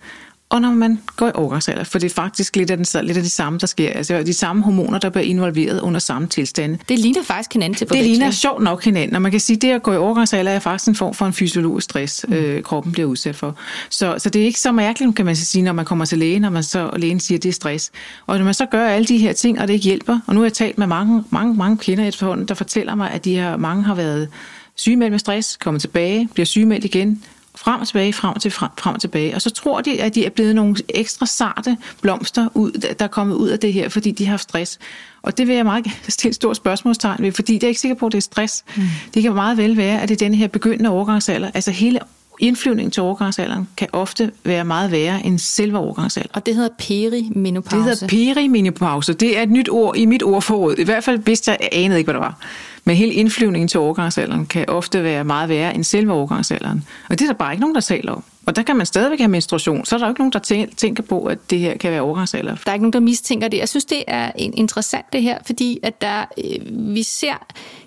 og 0.50 0.62
når 0.62 0.72
man 0.72 1.00
går 1.16 1.28
i 1.28 1.32
overgangsalder, 1.34 1.84
for 1.84 2.00
det 2.00 2.12
er 2.12 2.16
faktisk 2.16 2.56
lidt 2.56 2.72
af, 2.72 2.78
den, 2.78 3.06
lidt 3.06 3.18
af 3.18 3.24
det 3.24 3.32
samme, 3.32 3.60
der 3.60 3.68
sker. 3.68 3.90
Altså 3.90 4.24
de 4.24 4.34
samme 4.34 4.64
hormoner, 4.64 5.00
der 5.00 5.10
bliver 5.10 5.26
involveret 5.26 5.80
under 5.80 6.00
samme 6.00 6.28
tilstand. 6.28 6.78
Det 6.90 7.00
ligner 7.00 7.24
faktisk 7.24 7.54
hinanden 7.54 7.78
til 7.78 7.90
Det 7.90 8.04
ligner 8.04 8.32
sjovt 8.32 8.64
nok 8.64 8.84
hinanden, 8.84 9.16
og 9.16 9.22
man 9.22 9.32
kan 9.32 9.40
sige, 9.40 9.56
at 9.56 9.62
det 9.62 9.72
at 9.72 9.84
gå 9.84 9.94
i 9.94 9.98
overgangsalder 9.98 10.52
er 10.52 10.60
faktisk 10.60 10.88
en 10.88 10.96
form 10.96 11.14
for 11.14 11.26
en 11.26 11.34
fysiologisk 11.34 11.86
stress, 11.86 12.26
mm. 12.28 12.34
øh, 12.34 12.64
kroppen 12.64 12.92
bliver 12.92 13.08
udsat 13.08 13.36
for. 13.36 13.56
Så, 13.90 14.16
så 14.18 14.30
det 14.30 14.42
er 14.42 14.46
ikke 14.46 14.60
så 14.60 14.72
mærkeligt, 14.72 15.16
kan 15.16 15.26
man 15.26 15.36
sige, 15.36 15.62
når 15.62 15.74
man 15.74 15.86
kommer 15.86 16.06
til 16.06 16.18
lægen, 16.18 16.42
når 16.42 16.50
man 16.50 16.64
så 16.64 16.90
lægen 16.96 17.20
siger, 17.20 17.38
at 17.38 17.44
det 17.44 17.50
er 17.50 17.54
stress. 17.54 17.92
Og 18.28 18.38
når 18.38 18.46
man 18.46 18.54
så 18.54 18.66
gør 18.66 18.88
alle 18.88 19.06
de 19.06 19.18
her 19.18 19.34
ting, 19.34 19.60
og 19.60 19.68
det 19.68 19.74
ikke 19.74 19.86
hjælper, 19.86 20.20
og 20.28 20.34
nu 20.34 20.40
har 20.40 20.46
jeg 20.46 20.54
talt 20.54 20.78
med 20.78 20.88
mange, 20.88 21.24
mange, 21.30 21.56
mange 21.56 21.78
kvinder 21.78 22.08
efterhånden, 22.08 22.48
der 22.48 22.54
fortæller 22.54 22.96
mig, 22.96 23.12
at 23.12 23.26
de 23.26 23.36
her, 23.36 23.58
mange 23.58 23.84
har 23.84 23.96
været 23.96 24.30
sygemeldt 24.76 25.12
med 25.12 25.20
stress, 25.20 25.58
kommer 25.58 25.80
tilbage, 25.80 26.30
bliver 26.34 26.46
sygemeldt 26.46 26.86
igen, 26.86 27.24
frem 27.68 27.82
og 27.82 27.88
tilbage, 27.88 28.14
frem 28.14 28.34
og, 28.36 28.42
til, 28.42 28.52
frem, 28.52 28.70
frem 28.78 28.96
og 28.96 29.02
tilbage. 29.02 29.36
Og 29.36 29.42
så 29.42 29.50
tror 29.50 29.82
de, 29.82 30.02
at 30.02 30.16
de 30.16 30.26
er 30.26 30.30
blevet 30.30 30.56
nogle 30.56 30.76
ekstra 30.90 31.26
sarte 31.26 31.78
blomster, 32.02 32.48
ud, 32.54 32.72
der 32.72 33.06
er 33.06 33.08
kommet 33.08 33.36
ud 33.36 33.50
af 33.50 33.60
det 33.60 33.74
her, 33.74 33.90
fordi 33.90 34.12
de 34.12 34.26
har 34.26 34.38
stress. 34.38 34.80
Og 35.22 35.38
det 35.38 35.48
vil 35.48 35.56
jeg 35.56 35.66
meget 35.66 35.86
stille 36.10 36.30
et 36.30 36.36
stort 36.36 36.56
spørgsmålstegn 36.56 37.24
ved, 37.24 37.32
fordi 37.32 37.54
det 37.54 37.64
er 37.64 37.68
ikke 37.68 37.82
sikker 37.82 37.96
på, 37.96 38.06
at 38.06 38.12
det 38.12 38.18
er 38.18 38.22
stress. 38.22 38.64
Mm. 38.76 38.84
Det 39.14 39.24
kan 39.24 39.34
meget 39.34 39.58
vel 39.58 39.78
være, 39.78 40.02
at 40.02 40.10
det 40.10 40.22
er 40.22 40.26
den 40.26 40.34
her 40.34 40.48
begyndende 40.48 40.90
overgangsalder, 40.90 41.52
altså 41.54 41.72
hele 41.72 42.00
indflyvningen 42.40 42.92
til 42.92 43.04
overgangsalderen 43.04 43.68
kan 43.78 43.88
ofte 43.94 44.32
være 44.44 44.66
meget 44.66 44.92
værre 44.92 45.26
end 45.26 45.40
selve 45.40 45.78
overgangsalderen. 45.78 46.36
Og 46.36 46.46
det 46.46 46.56
hedder 46.56 46.70
perimenopause. 46.80 47.78
Det 47.78 47.84
hedder 47.84 48.08
perimenopause. 48.08 49.14
Det 49.14 49.38
er 49.38 49.42
et 49.42 49.50
nyt 49.50 49.70
ord 49.70 49.98
i 49.98 50.06
mit 50.06 50.24
ordforråd. 50.24 50.76
I 50.78 50.84
hvert 50.84 51.04
fald 51.04 51.20
vidste 51.20 51.52
jeg, 51.52 51.58
jeg 51.62 51.70
anede 51.72 52.00
ikke, 52.00 52.08
hvad 52.08 52.14
det 52.14 52.22
var. 52.22 52.40
Men 52.88 52.96
hele 52.96 53.14
indflyvningen 53.14 53.68
til 53.68 53.80
overgangsalderen 53.80 54.46
kan 54.46 54.70
ofte 54.70 55.04
være 55.04 55.24
meget 55.24 55.50
værre 55.50 55.76
end 55.76 55.84
selve 55.84 56.14
overgangsalderen. 56.14 56.86
Og 57.10 57.20
det 57.20 57.26
er 57.26 57.30
der 57.30 57.38
bare 57.38 57.54
ikke 57.54 57.62
nogen, 57.62 57.76
der 57.76 57.82
taler 57.82 58.12
om. 58.12 58.24
Og 58.46 58.56
der 58.56 58.64
kan 58.64 58.76
man 58.76 58.86
stadigvæk 58.86 59.20
have 59.20 59.28
menstruation, 59.28 59.86
så 59.86 59.96
er 59.96 60.00
der 60.00 60.06
jo 60.06 60.12
ikke 60.12 60.22
nogen, 60.22 60.34
der 60.34 60.68
tænker 60.78 61.04
på, 61.04 61.26
at 61.26 61.50
det 61.50 61.60
her 61.60 61.78
kan 61.78 61.92
være 61.92 62.02
overgangsalder. 62.02 62.56
Der 62.56 62.72
er 62.72 62.74
ikke 62.74 62.84
nogen, 62.84 62.94
der 62.94 63.00
mistænker 63.00 63.48
det. 63.48 63.58
Jeg 63.58 63.70
synes, 63.70 63.86
det 63.86 64.04
er 64.08 64.32
interessant 64.36 65.06
det 65.14 65.22
her, 65.22 65.38
fordi 65.46 65.80
at 65.84 66.02
der, 66.02 66.26
øh, 66.38 66.94
vi 66.96 67.04
ser 67.04 67.46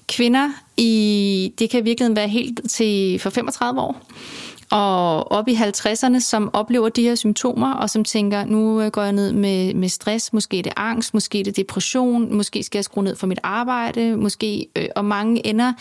kvinder 0.08 0.48
i, 0.76 1.52
det 1.58 1.70
kan 1.70 1.84
virkelig 1.84 2.16
være 2.16 2.28
helt 2.28 2.70
til 2.70 3.18
for 3.18 3.30
35 3.30 3.80
år, 3.80 4.02
og 4.70 5.32
op 5.32 5.48
i 5.48 5.54
50'erne, 5.54 6.20
som 6.20 6.50
oplever 6.52 6.88
de 6.88 7.02
her 7.02 7.14
symptomer, 7.14 7.72
og 7.72 7.90
som 7.90 8.04
tænker, 8.04 8.44
nu 8.44 8.80
øh, 8.80 8.90
går 8.90 9.02
jeg 9.02 9.12
ned 9.12 9.32
med, 9.32 9.74
med 9.74 9.88
stress, 9.88 10.32
måske 10.32 10.58
er 10.58 10.62
det 10.62 10.72
angst, 10.76 11.14
måske 11.14 11.40
er 11.40 11.44
det 11.44 11.56
depression, 11.56 12.34
måske 12.34 12.62
skal 12.62 12.78
jeg 12.78 12.84
skrue 12.84 13.04
ned 13.04 13.16
for 13.16 13.26
mit 13.26 13.38
arbejde, 13.42 14.16
måske, 14.16 14.66
øh, 14.76 14.86
og 14.96 15.04
mange 15.04 15.46
ender 15.46 15.72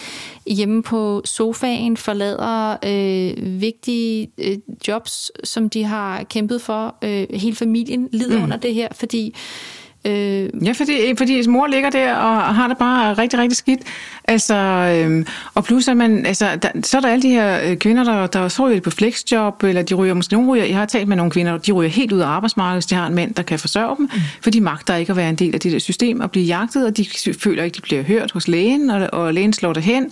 hjemme 0.48 0.84
på 0.84 1.22
sofaen, 1.26 1.98
forlader 1.98 2.78
øh, 2.86 3.62
vigtige 3.62 4.32
øh, 4.38 4.58
jobs, 4.88 5.32
som 5.44 5.70
de 5.70 5.84
har 5.84 6.24
kæmpet 6.24 6.62
for. 6.62 6.96
Øh, 7.02 7.28
hele 7.34 7.56
familien 7.56 8.10
lider 8.12 8.38
mm. 8.38 8.44
under 8.44 8.58
det 8.58 8.74
her, 8.74 8.88
fordi 8.92 9.28
Øh, 9.28 9.79
ja, 10.06 10.72
fordi, 10.72 11.14
fordi 11.18 11.48
mor 11.48 11.68
ligger 11.68 11.90
der 11.90 12.16
og 12.16 12.56
har 12.56 12.68
det 12.68 12.78
bare 12.78 13.14
rigtig, 13.14 13.40
rigtig 13.40 13.58
skidt. 13.58 13.80
Altså, 14.24 14.56
øh, 14.56 15.26
og 15.54 15.64
plus 15.64 15.88
at 15.88 15.98
man, 15.98 16.26
altså, 16.26 16.56
der, 16.62 16.70
så 16.84 16.98
er 16.98 17.02
der 17.02 17.10
alle 17.10 17.22
de 17.22 17.30
her 17.30 17.60
øh, 17.64 17.78
kvinder, 17.78 18.04
der, 18.04 18.28
der 18.28 18.48
så 18.48 18.68
ryger 18.68 18.82
på 18.82 18.90
flexjob, 18.90 19.64
eller 19.64 19.82
de 19.82 19.94
ryger, 19.94 20.14
måske 20.14 20.34
nogle 20.34 20.50
ryger, 20.50 20.66
jeg 20.66 20.78
har 20.78 20.86
talt 20.86 21.08
med 21.08 21.18
nogle 21.18 21.32
kvinder, 21.32 21.58
de 21.58 21.72
ryger 21.72 21.90
helt 21.90 22.12
ud 22.12 22.20
af 22.20 22.28
arbejdsmarkedet, 22.28 22.76
hvis 22.76 22.86
de 22.86 22.96
har 22.96 23.08
en 23.08 23.16
mand, 23.16 23.34
der 23.34 23.44
kan 23.44 23.60
forsørge 23.60 23.98
dem, 23.98 24.10
mm. 24.14 24.22
for 24.42 24.50
de 24.50 24.62
magter 24.62 24.96
ikke 24.96 25.12
at 25.12 25.18
være 25.18 25.30
en 25.30 25.36
del 25.36 25.54
af 25.54 25.60
det 25.60 25.72
der 25.72 25.80
system 25.80 26.20
og 26.20 26.32
blive 26.32 26.46
jagtet, 26.46 26.86
og 26.86 26.98
de 26.98 27.06
føler 27.40 27.64
ikke, 27.64 27.76
de 27.76 27.82
bliver 27.82 28.04
hørt 28.04 28.32
hos 28.32 28.48
lægen, 28.48 28.90
og, 28.90 29.10
og 29.14 29.34
lægen 29.34 29.54
slår 29.54 29.74
det 29.74 29.84
hen. 29.84 30.12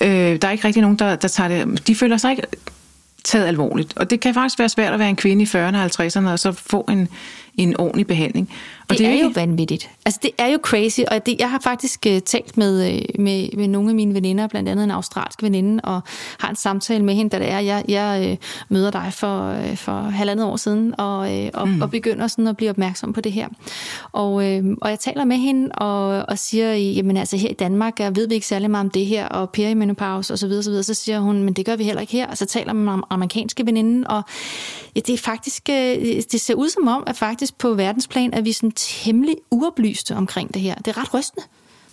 Øh, 0.00 0.08
der 0.08 0.48
er 0.48 0.50
ikke 0.50 0.64
rigtig 0.64 0.82
nogen, 0.82 0.98
der, 0.98 1.16
der 1.16 1.28
tager 1.28 1.48
det, 1.48 1.86
de 1.86 1.94
føler 1.94 2.16
sig 2.16 2.30
ikke 2.30 2.42
taget 3.24 3.46
alvorligt. 3.46 3.96
Og 3.96 4.10
det 4.10 4.20
kan 4.20 4.34
faktisk 4.34 4.58
være 4.58 4.68
svært 4.68 4.92
at 4.92 4.98
være 4.98 5.08
en 5.08 5.16
kvinde 5.16 5.42
i 5.42 5.46
40'erne 5.46 5.76
og 5.76 5.84
50'erne, 5.84 6.28
og 6.28 6.38
så 6.38 6.52
få 6.52 6.86
en, 6.88 7.08
en 7.54 7.80
ordentlig 7.80 8.06
behandling. 8.06 8.50
Og 8.90 8.98
det, 8.98 8.98
det 8.98 9.06
er, 9.06 9.18
er 9.18 9.22
jo 9.22 9.32
vanvittigt. 9.34 9.90
Altså, 10.04 10.20
det 10.22 10.30
er 10.38 10.46
jo 10.46 10.58
crazy, 10.62 11.00
og 11.10 11.26
det, 11.26 11.36
jeg 11.38 11.50
har 11.50 11.58
faktisk 11.58 12.06
uh, 12.10 12.18
talt 12.18 12.56
med, 12.56 12.86
uh, 12.86 13.22
med, 13.22 13.48
med 13.56 13.68
nogle 13.68 13.88
af 13.88 13.94
mine 13.94 14.14
veninder, 14.14 14.46
blandt 14.46 14.68
andet 14.68 14.84
en 14.84 14.90
australsk 14.90 15.42
veninde, 15.42 15.80
og 15.84 16.00
har 16.38 16.48
en 16.50 16.56
samtale 16.56 17.04
med 17.04 17.14
hende, 17.14 17.30
da 17.30 17.38
det 17.38 17.50
er, 17.50 17.58
jeg, 17.58 17.84
jeg 17.88 18.30
uh, 18.30 18.36
møder 18.68 18.90
dig 18.90 19.12
for, 19.12 19.50
uh, 19.50 19.76
for 19.76 20.00
halvandet 20.00 20.46
år 20.46 20.56
siden, 20.56 20.94
og, 20.98 21.18
uh, 21.18 21.48
og, 21.54 21.68
mm. 21.68 21.82
og 21.82 21.90
begynder 21.90 22.26
sådan 22.26 22.46
at 22.46 22.56
blive 22.56 22.70
opmærksom 22.70 23.12
på 23.12 23.20
det 23.20 23.32
her. 23.32 23.48
Og, 24.12 24.32
uh, 24.34 24.64
og 24.80 24.90
jeg 24.90 24.98
taler 25.00 25.24
med 25.24 25.36
hende, 25.36 25.72
og, 25.72 26.24
og 26.28 26.38
siger, 26.38 26.74
jamen 26.74 27.16
altså 27.16 27.36
her 27.36 27.48
i 27.48 27.54
Danmark, 27.54 28.00
jeg 28.00 28.16
ved 28.16 28.28
vi 28.28 28.34
ikke 28.34 28.46
særlig 28.46 28.70
meget 28.70 28.84
om 28.84 28.90
det 28.90 29.06
her, 29.06 29.28
og 29.28 29.50
perimenopause 29.50 30.32
osv., 30.32 30.52
osv., 30.52 30.82
så 30.82 30.94
siger 30.94 31.20
hun, 31.20 31.42
men 31.42 31.54
det 31.54 31.66
gør 31.66 31.76
vi 31.76 31.84
heller 31.84 32.00
ikke 32.00 32.12
her. 32.12 32.26
Og 32.26 32.36
så 32.36 32.46
taler 32.46 32.72
man 32.72 32.88
om 32.88 33.04
amerikanske 33.10 33.66
veninde, 33.66 34.08
og 34.08 34.22
ja, 34.96 35.00
det 35.00 35.12
er 35.12 35.18
faktisk, 35.18 35.62
uh, 35.68 35.74
det 36.32 36.40
ser 36.40 36.54
ud 36.54 36.68
som 36.68 36.88
om, 36.88 37.04
at 37.06 37.16
faktisk 37.16 37.58
på 37.58 37.74
verdensplan, 37.74 38.34
at 38.34 38.44
vi 38.44 38.52
sådan 38.52 38.77
temmelig 38.78 39.36
uoplyste 39.50 40.16
omkring 40.16 40.54
det 40.54 40.62
her. 40.62 40.74
Det 40.74 40.88
er 40.88 40.98
ret 40.98 41.14
rystende. 41.14 41.46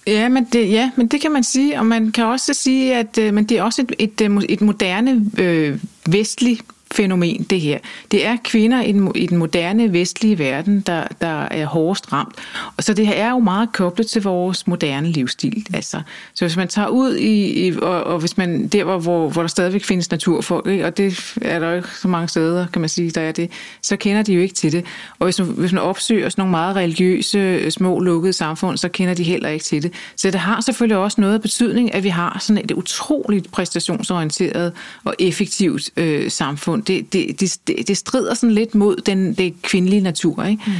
Ja, 0.07 0.29
men 0.29 0.43
det, 0.43 0.71
ja, 0.71 0.91
men 0.95 1.07
det 1.07 1.21
kan 1.21 1.31
man 1.31 1.43
sige, 1.43 1.79
og 1.79 1.85
man 1.85 2.11
kan 2.11 2.25
også 2.25 2.53
sige, 2.53 2.95
at 2.95 3.17
øh, 3.17 3.33
men 3.33 3.43
det 3.43 3.57
er 3.57 3.63
også 3.63 3.81
et, 3.81 3.93
et, 3.99 4.21
øh, 4.21 4.43
et 4.49 4.61
moderne 4.61 5.31
øh, 5.37 5.79
vestligt 6.09 6.61
fænomen, 6.95 7.43
det 7.49 7.61
her. 7.61 7.79
Det 8.11 8.25
er 8.25 8.37
kvinder 8.43 8.81
i 8.81 8.91
den, 8.91 9.11
i 9.15 9.25
den 9.25 9.37
moderne 9.37 9.93
vestlige 9.93 10.39
verden, 10.39 10.81
der, 10.81 11.03
der 11.21 11.41
er 11.41 11.65
hårdest 11.65 12.13
ramt. 12.13 12.35
Og 12.77 12.83
så 12.83 12.93
det 12.93 13.07
her 13.07 13.13
er 13.13 13.29
jo 13.29 13.39
meget 13.39 13.71
koblet 13.73 14.07
til 14.07 14.23
vores 14.23 14.67
moderne 14.67 15.11
livsstil. 15.11 15.65
Altså, 15.73 16.01
så 16.33 16.45
hvis 16.45 16.57
man 16.57 16.67
tager 16.67 16.87
ud 16.87 17.15
i, 17.15 17.67
i 17.67 17.77
og, 17.77 18.03
og 18.03 18.19
hvis 18.19 18.37
man 18.37 18.67
der, 18.67 18.83
hvor, 18.83 18.99
hvor, 18.99 19.29
hvor 19.29 19.41
der 19.41 19.47
stadigvæk 19.47 19.83
findes 19.83 20.11
naturfolk, 20.11 20.67
ikke? 20.67 20.85
og 20.85 20.97
det 20.97 21.35
er 21.41 21.59
der 21.59 21.69
jo 21.69 21.75
ikke 21.75 21.89
så 21.89 22.07
mange 22.07 22.27
steder, 22.27 22.67
kan 22.73 22.79
man 22.79 22.89
sige, 22.89 23.11
der 23.11 23.21
er 23.21 23.31
det, 23.31 23.51
så 23.81 23.95
kender 23.95 24.23
de 24.23 24.33
jo 24.33 24.41
ikke 24.41 24.55
til 24.55 24.71
det. 24.71 24.85
Og 25.19 25.25
hvis, 25.25 25.37
hvis 25.37 25.71
man 25.73 25.81
opsøger 25.81 26.29
sådan 26.29 26.41
nogle 26.41 26.51
meget 26.51 26.75
religiøse, 26.75 27.37
øh, 27.37 27.71
små, 27.71 27.99
lukkede 27.99 28.33
samfund, 28.33 28.77
så 28.77 28.89
kender 28.89 29.13
de 29.13 29.23
heller 29.23 29.49
ikke 29.49 29.65
til 29.65 29.83
det. 29.83 29.93
Så 30.15 30.31
det 30.31 30.39
har 30.39 30.61
selvfølgelig 30.61 30.97
også 30.97 31.21
noget 31.21 31.41
betydning, 31.41 31.93
at 31.93 32.03
vi 32.03 32.09
har 32.09 32.37
sådan 32.39 32.63
et 32.63 32.71
utroligt 32.71 33.51
præstationsorienteret 33.51 34.73
og 35.03 35.15
effektivt 35.19 35.89
øh, 35.97 36.31
samfund 36.31 36.83
det, 36.87 37.13
det, 37.13 37.39
det, 37.67 37.87
det 37.87 37.97
strider 37.97 38.33
sådan 38.33 38.53
lidt 38.53 38.75
mod 38.75 38.95
den 38.95 39.33
det 39.33 39.61
kvindelige 39.61 40.01
natur, 40.01 40.43
ikke? 40.43 40.63
Mm. 40.67 40.73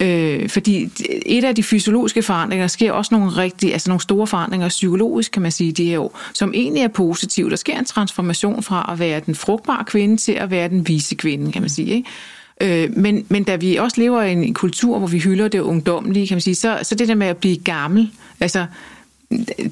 Øh, 0.00 0.48
fordi 0.48 0.88
et 1.26 1.44
af 1.44 1.54
de 1.54 1.62
fysiologiske 1.62 2.22
forandringer 2.22 2.66
sker 2.66 2.92
også 2.92 3.14
nogle 3.14 3.30
rigtig, 3.30 3.72
altså 3.72 3.90
nogle 3.90 4.00
store 4.00 4.26
forandringer 4.26 4.68
psykologisk, 4.68 5.32
kan 5.32 5.42
man 5.42 5.52
sige, 5.52 5.72
de 5.72 5.84
her 5.84 5.98
år, 5.98 6.18
som 6.32 6.52
egentlig 6.54 6.82
er 6.82 6.88
positive. 6.88 7.50
Der 7.50 7.56
sker 7.56 7.78
en 7.78 7.84
transformation 7.84 8.62
fra 8.62 8.90
at 8.92 8.98
være 8.98 9.20
den 9.20 9.34
frugtbare 9.34 9.84
kvinde 9.84 10.16
til 10.16 10.32
at 10.32 10.50
være 10.50 10.68
den 10.68 10.88
vise 10.88 11.14
kvinde, 11.14 11.52
kan 11.52 11.62
man 11.62 11.70
sige. 11.70 11.94
Ikke? 11.94 12.84
Øh, 12.84 12.96
men, 12.96 13.26
men 13.28 13.44
da 13.44 13.56
vi 13.56 13.76
også 13.76 14.00
lever 14.00 14.22
i 14.22 14.32
en 14.32 14.54
kultur, 14.54 14.98
hvor 14.98 15.08
vi 15.08 15.18
hylder 15.18 15.48
det 15.48 15.60
ungdomlige, 15.60 16.26
kan 16.26 16.34
man 16.34 16.40
sige, 16.40 16.54
så, 16.54 16.78
så 16.82 16.94
det 16.94 17.08
der 17.08 17.14
med 17.14 17.26
at 17.26 17.36
blive 17.36 17.56
gammel, 17.56 18.10
altså 18.40 18.66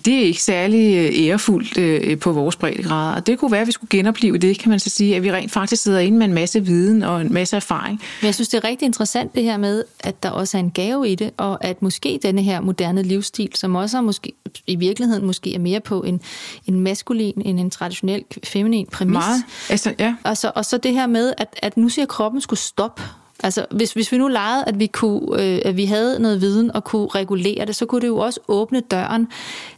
det 0.05 0.15
er 0.15 0.25
ikke 0.25 0.43
særlig 0.43 0.97
øh, 0.97 1.27
ærefuldt 1.27 1.79
øh, 1.79 2.19
på 2.19 2.33
vores 2.33 2.57
breddegrader. 2.57 3.15
Og 3.15 3.27
det 3.27 3.39
kunne 3.39 3.53
være, 3.53 3.61
at 3.61 3.67
vi 3.67 3.73
skulle 3.73 3.89
genopleve 3.91 4.39
det, 4.39 4.59
kan 4.59 4.71
man 4.71 4.81
så 4.81 4.91
sige, 4.91 5.17
at 5.17 5.23
vi 5.23 5.33
rent 5.33 5.53
faktisk 5.53 5.83
sidder 5.83 5.99
inde 5.99 6.19
med 6.19 6.27
en 6.27 6.35
masse 6.35 6.65
viden 6.65 7.03
og 7.03 7.21
en 7.21 7.33
masse 7.33 7.57
erfaring. 7.57 8.01
Men 8.21 8.27
jeg 8.27 8.35
synes, 8.35 8.49
det 8.49 8.65
er 8.65 8.69
rigtig 8.69 8.87
interessant 8.87 9.35
det 9.35 9.43
her 9.43 9.57
med, 9.57 9.85
at 10.01 10.23
der 10.23 10.31
også 10.31 10.57
er 10.57 10.61
en 10.61 10.71
gave 10.71 11.09
i 11.09 11.15
det, 11.15 11.31
og 11.37 11.65
at 11.65 11.83
måske 11.83 12.21
denne 12.23 12.43
her 12.43 12.61
moderne 12.61 13.03
livsstil, 13.03 13.51
som 13.55 13.75
også 13.75 13.97
er 13.97 14.01
måske, 14.01 14.33
i 14.67 14.77
virkeligheden 14.77 15.27
måske 15.27 15.55
er 15.55 15.59
mere 15.59 15.81
på 15.81 16.03
en, 16.03 16.21
en 16.67 16.81
maskulin 16.81 17.43
end 17.45 17.61
en 17.61 17.71
traditionel 17.71 18.25
feminin 18.45 18.87
præmis. 18.93 19.13
Meget. 19.13 19.45
Altså, 19.71 19.95
ja. 19.99 20.15
og, 20.25 20.37
så, 20.37 20.53
og 20.55 20.65
så 20.65 20.79
det 20.79 20.93
her 20.93 21.07
med, 21.07 21.33
at, 21.39 21.49
at 21.63 21.77
nu 21.77 21.89
siger 21.89 22.07
kroppen 22.07 22.41
skulle 22.41 22.61
stoppe 22.61 23.03
Altså, 23.43 23.67
hvis, 23.71 23.93
hvis 23.93 24.13
vi 24.13 24.19
nu 24.19 24.29
legede, 24.29 24.65
at 24.67 24.79
vi, 24.79 24.87
kunne, 24.87 25.43
øh, 25.43 25.61
at 25.65 25.77
vi 25.77 25.85
havde 25.85 26.23
noget 26.23 26.41
viden 26.41 26.77
og 26.77 26.85
kunne 26.85 27.07
regulere 27.07 27.67
det, 27.67 27.77
så 27.77 27.87
kunne 27.87 28.01
det 28.01 28.07
jo 28.07 28.19
også 28.19 28.41
åbne 28.49 28.81
døren 28.81 29.29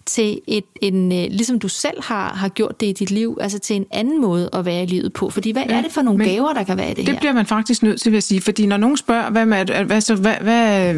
til 0.06 0.40
et, 0.46 0.64
en, 0.82 1.12
øh, 1.12 1.26
ligesom 1.30 1.58
du 1.58 1.68
selv 1.68 2.02
har, 2.02 2.34
har 2.34 2.48
gjort 2.48 2.80
det 2.80 2.86
i 2.86 2.92
dit 2.92 3.10
liv, 3.10 3.38
altså 3.40 3.58
til 3.58 3.76
en 3.76 3.86
anden 3.90 4.20
måde 4.20 4.50
at 4.52 4.64
være 4.64 4.82
i 4.82 4.86
livet 4.86 5.12
på. 5.12 5.30
Fordi 5.30 5.50
hvad 5.50 5.62
ja, 5.68 5.78
er 5.78 5.82
det 5.82 5.92
for 5.92 6.02
nogle 6.02 6.24
gaver, 6.24 6.52
der 6.52 6.62
kan 6.62 6.76
være 6.76 6.86
i 6.86 6.88
det, 6.88 6.96
det 6.96 7.04
her? 7.04 7.12
Det 7.12 7.20
bliver 7.20 7.32
man 7.32 7.46
faktisk 7.46 7.82
nødt 7.82 8.00
til 8.00 8.16
at 8.16 8.22
sige, 8.22 8.40
fordi 8.40 8.66
når 8.66 8.76
nogen 8.76 8.96
spørger, 8.96 9.30
hvad, 9.30 9.46
med, 9.46 9.84
hvad, 9.84 10.00
så, 10.00 10.14
hvad, 10.14 10.94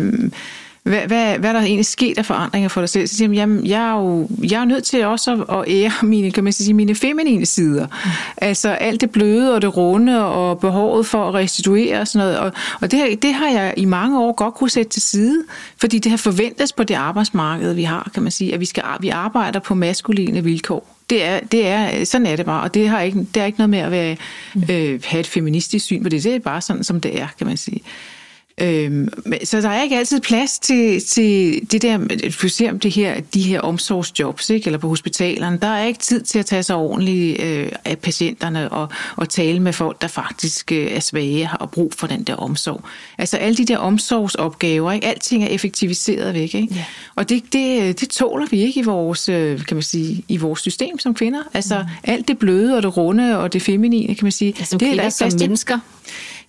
hvad, 0.89 1.01
hvad, 1.01 1.39
hvad, 1.39 1.55
der 1.55 1.61
egentlig 1.61 1.87
sket 1.87 2.19
af 2.19 2.27
forandringer 2.27 2.69
for 2.69 2.81
dig 2.81 2.89
selv, 2.89 3.07
så 3.07 3.17
siger 3.17 3.29
jeg, 3.29 3.37
jamen, 3.37 3.67
jeg 3.67 3.89
er 3.89 3.93
jo 3.93 4.29
jeg 4.51 4.61
er 4.61 4.65
nødt 4.65 4.85
til 4.85 5.05
også 5.05 5.33
at, 5.33 5.59
at 5.59 5.65
ære 5.69 5.93
mine, 6.03 6.31
kan 6.31 6.45
man 6.45 6.53
sige, 6.53 6.75
mine 6.75 6.95
feminine 6.95 7.47
sider. 7.47 7.87
Mm. 7.87 8.11
Altså 8.37 8.69
alt 8.69 9.01
det 9.01 9.11
bløde 9.11 9.55
og 9.55 9.63
det 9.63 9.77
runde 9.77 10.25
og 10.25 10.59
behovet 10.59 11.07
for 11.07 11.29
at 11.29 11.35
restituere 11.35 12.01
og 12.01 12.09
sådan 12.09 12.27
noget. 12.27 12.39
Og, 12.39 12.53
og 12.81 12.91
det, 12.91 13.23
det 13.23 13.35
har 13.35 13.49
jeg 13.49 13.75
i 13.77 13.85
mange 13.85 14.21
år 14.21 14.33
godt 14.33 14.55
kunne 14.55 14.71
sætte 14.71 14.91
til 14.91 15.03
side, 15.03 15.43
fordi 15.81 15.99
det 15.99 16.11
har 16.11 16.17
forventes 16.17 16.73
på 16.73 16.85
det 16.85 16.95
arbejdsmarked, 16.95 17.75
vi 17.75 17.83
har, 17.83 18.11
kan 18.15 18.23
man 18.23 18.33
sige, 18.33 18.55
at 18.55 18.61
vi, 18.61 18.65
skal, 18.65 18.83
vi 19.01 19.09
arbejder 19.09 19.61
på 19.61 19.75
maskuline 19.75 20.45
vilkår. 20.45 20.95
Det 21.11 21.25
er, 21.25 21.41
det 21.41 21.67
er, 21.67 22.05
sådan 22.05 22.27
er 22.27 22.37
det 22.37 22.47
bare, 22.47 22.63
og 22.63 22.75
det 22.75 22.89
har 22.89 23.01
ikke, 23.01 23.19
det 23.19 23.37
har 23.37 23.47
ikke 23.47 23.59
noget 23.59 23.71
med 23.71 23.79
at 23.79 23.91
være, 23.91 24.17
mm. 24.55 24.63
øh, 24.71 25.01
have 25.05 25.21
et 25.21 25.27
feministisk 25.27 25.85
syn 25.85 26.03
på 26.03 26.09
det. 26.09 26.25
Det 26.25 26.35
er 26.35 26.39
bare 26.39 26.61
sådan, 26.61 26.85
som 26.85 27.01
det 27.01 27.21
er, 27.21 27.27
kan 27.39 27.47
man 27.47 27.57
sige. 27.57 27.83
Øhm, 28.61 29.09
så 29.45 29.61
der 29.61 29.69
er 29.69 29.83
ikke 29.83 29.99
altid 29.99 30.21
plads 30.21 30.59
til, 30.59 31.05
til 31.05 31.61
det 31.73 31.83
der, 31.83 31.99
du 32.43 32.49
ser 32.49 32.71
om 32.71 32.79
det 32.79 32.95
her, 32.95 33.21
de 33.35 33.43
her 33.43 33.61
omsorgsjobs, 33.61 34.51
ikke? 34.51 34.67
eller 34.67 34.79
på 34.79 34.89
hospitalerne. 34.89 35.59
Der 35.63 35.69
er 35.69 35.85
ikke 35.85 36.01
tid 36.01 36.21
til 36.21 36.39
at 36.39 36.47
tage 36.47 36.63
sig 36.63 36.77
ordentligt 36.77 37.43
øh, 37.43 37.73
af 37.85 37.99
patienterne 37.99 38.73
og, 38.73 38.89
og 39.17 39.29
tale 39.29 39.61
med 39.61 39.73
folk, 39.73 40.03
der 40.03 40.09
faktisk 40.09 40.73
øh, 40.73 40.93
er 40.93 41.01
svage 41.01 41.51
og 41.61 41.71
brug 41.71 41.93
for 41.97 42.07
den 42.07 42.23
der 42.23 42.35
omsorg. 42.35 42.85
Altså 43.19 43.37
alle 43.37 43.57
de 43.57 43.65
der 43.65 43.79
omsorgsopgaver, 43.79 44.93
ikke? 44.93 45.07
alting 45.07 45.45
er 45.45 45.49
effektiviseret 45.49 46.35
væk. 46.35 46.55
Ikke? 46.55 46.75
Ja. 46.75 46.85
Og 47.15 47.29
det, 47.29 47.43
det, 47.53 48.01
det 48.01 48.09
tåler 48.09 48.47
vi 48.51 48.61
ikke 48.63 48.81
i 48.81 48.83
vores, 48.83 49.29
øh, 49.29 49.65
kan 49.65 49.77
man 49.77 49.83
sige, 49.83 50.25
i 50.29 50.37
vores 50.37 50.61
system 50.61 50.99
som 50.99 51.15
kvinder. 51.15 51.43
Altså 51.55 51.79
mm. 51.79 51.89
alt 52.05 52.29
det 52.29 52.39
bløde 52.39 52.77
og 52.77 52.83
det 52.83 52.97
runde 52.97 53.39
og 53.39 53.53
det 53.53 53.63
feminine, 53.63 54.15
kan 54.15 54.25
man 54.25 54.33
sige. 54.33 54.55
Ja, 54.59 54.65
som 54.65 54.79
det 54.79 54.89
er 54.89 54.95
der 54.95 55.03
ikke 55.03 55.15
som 55.15 55.31
mennesker. 55.41 55.79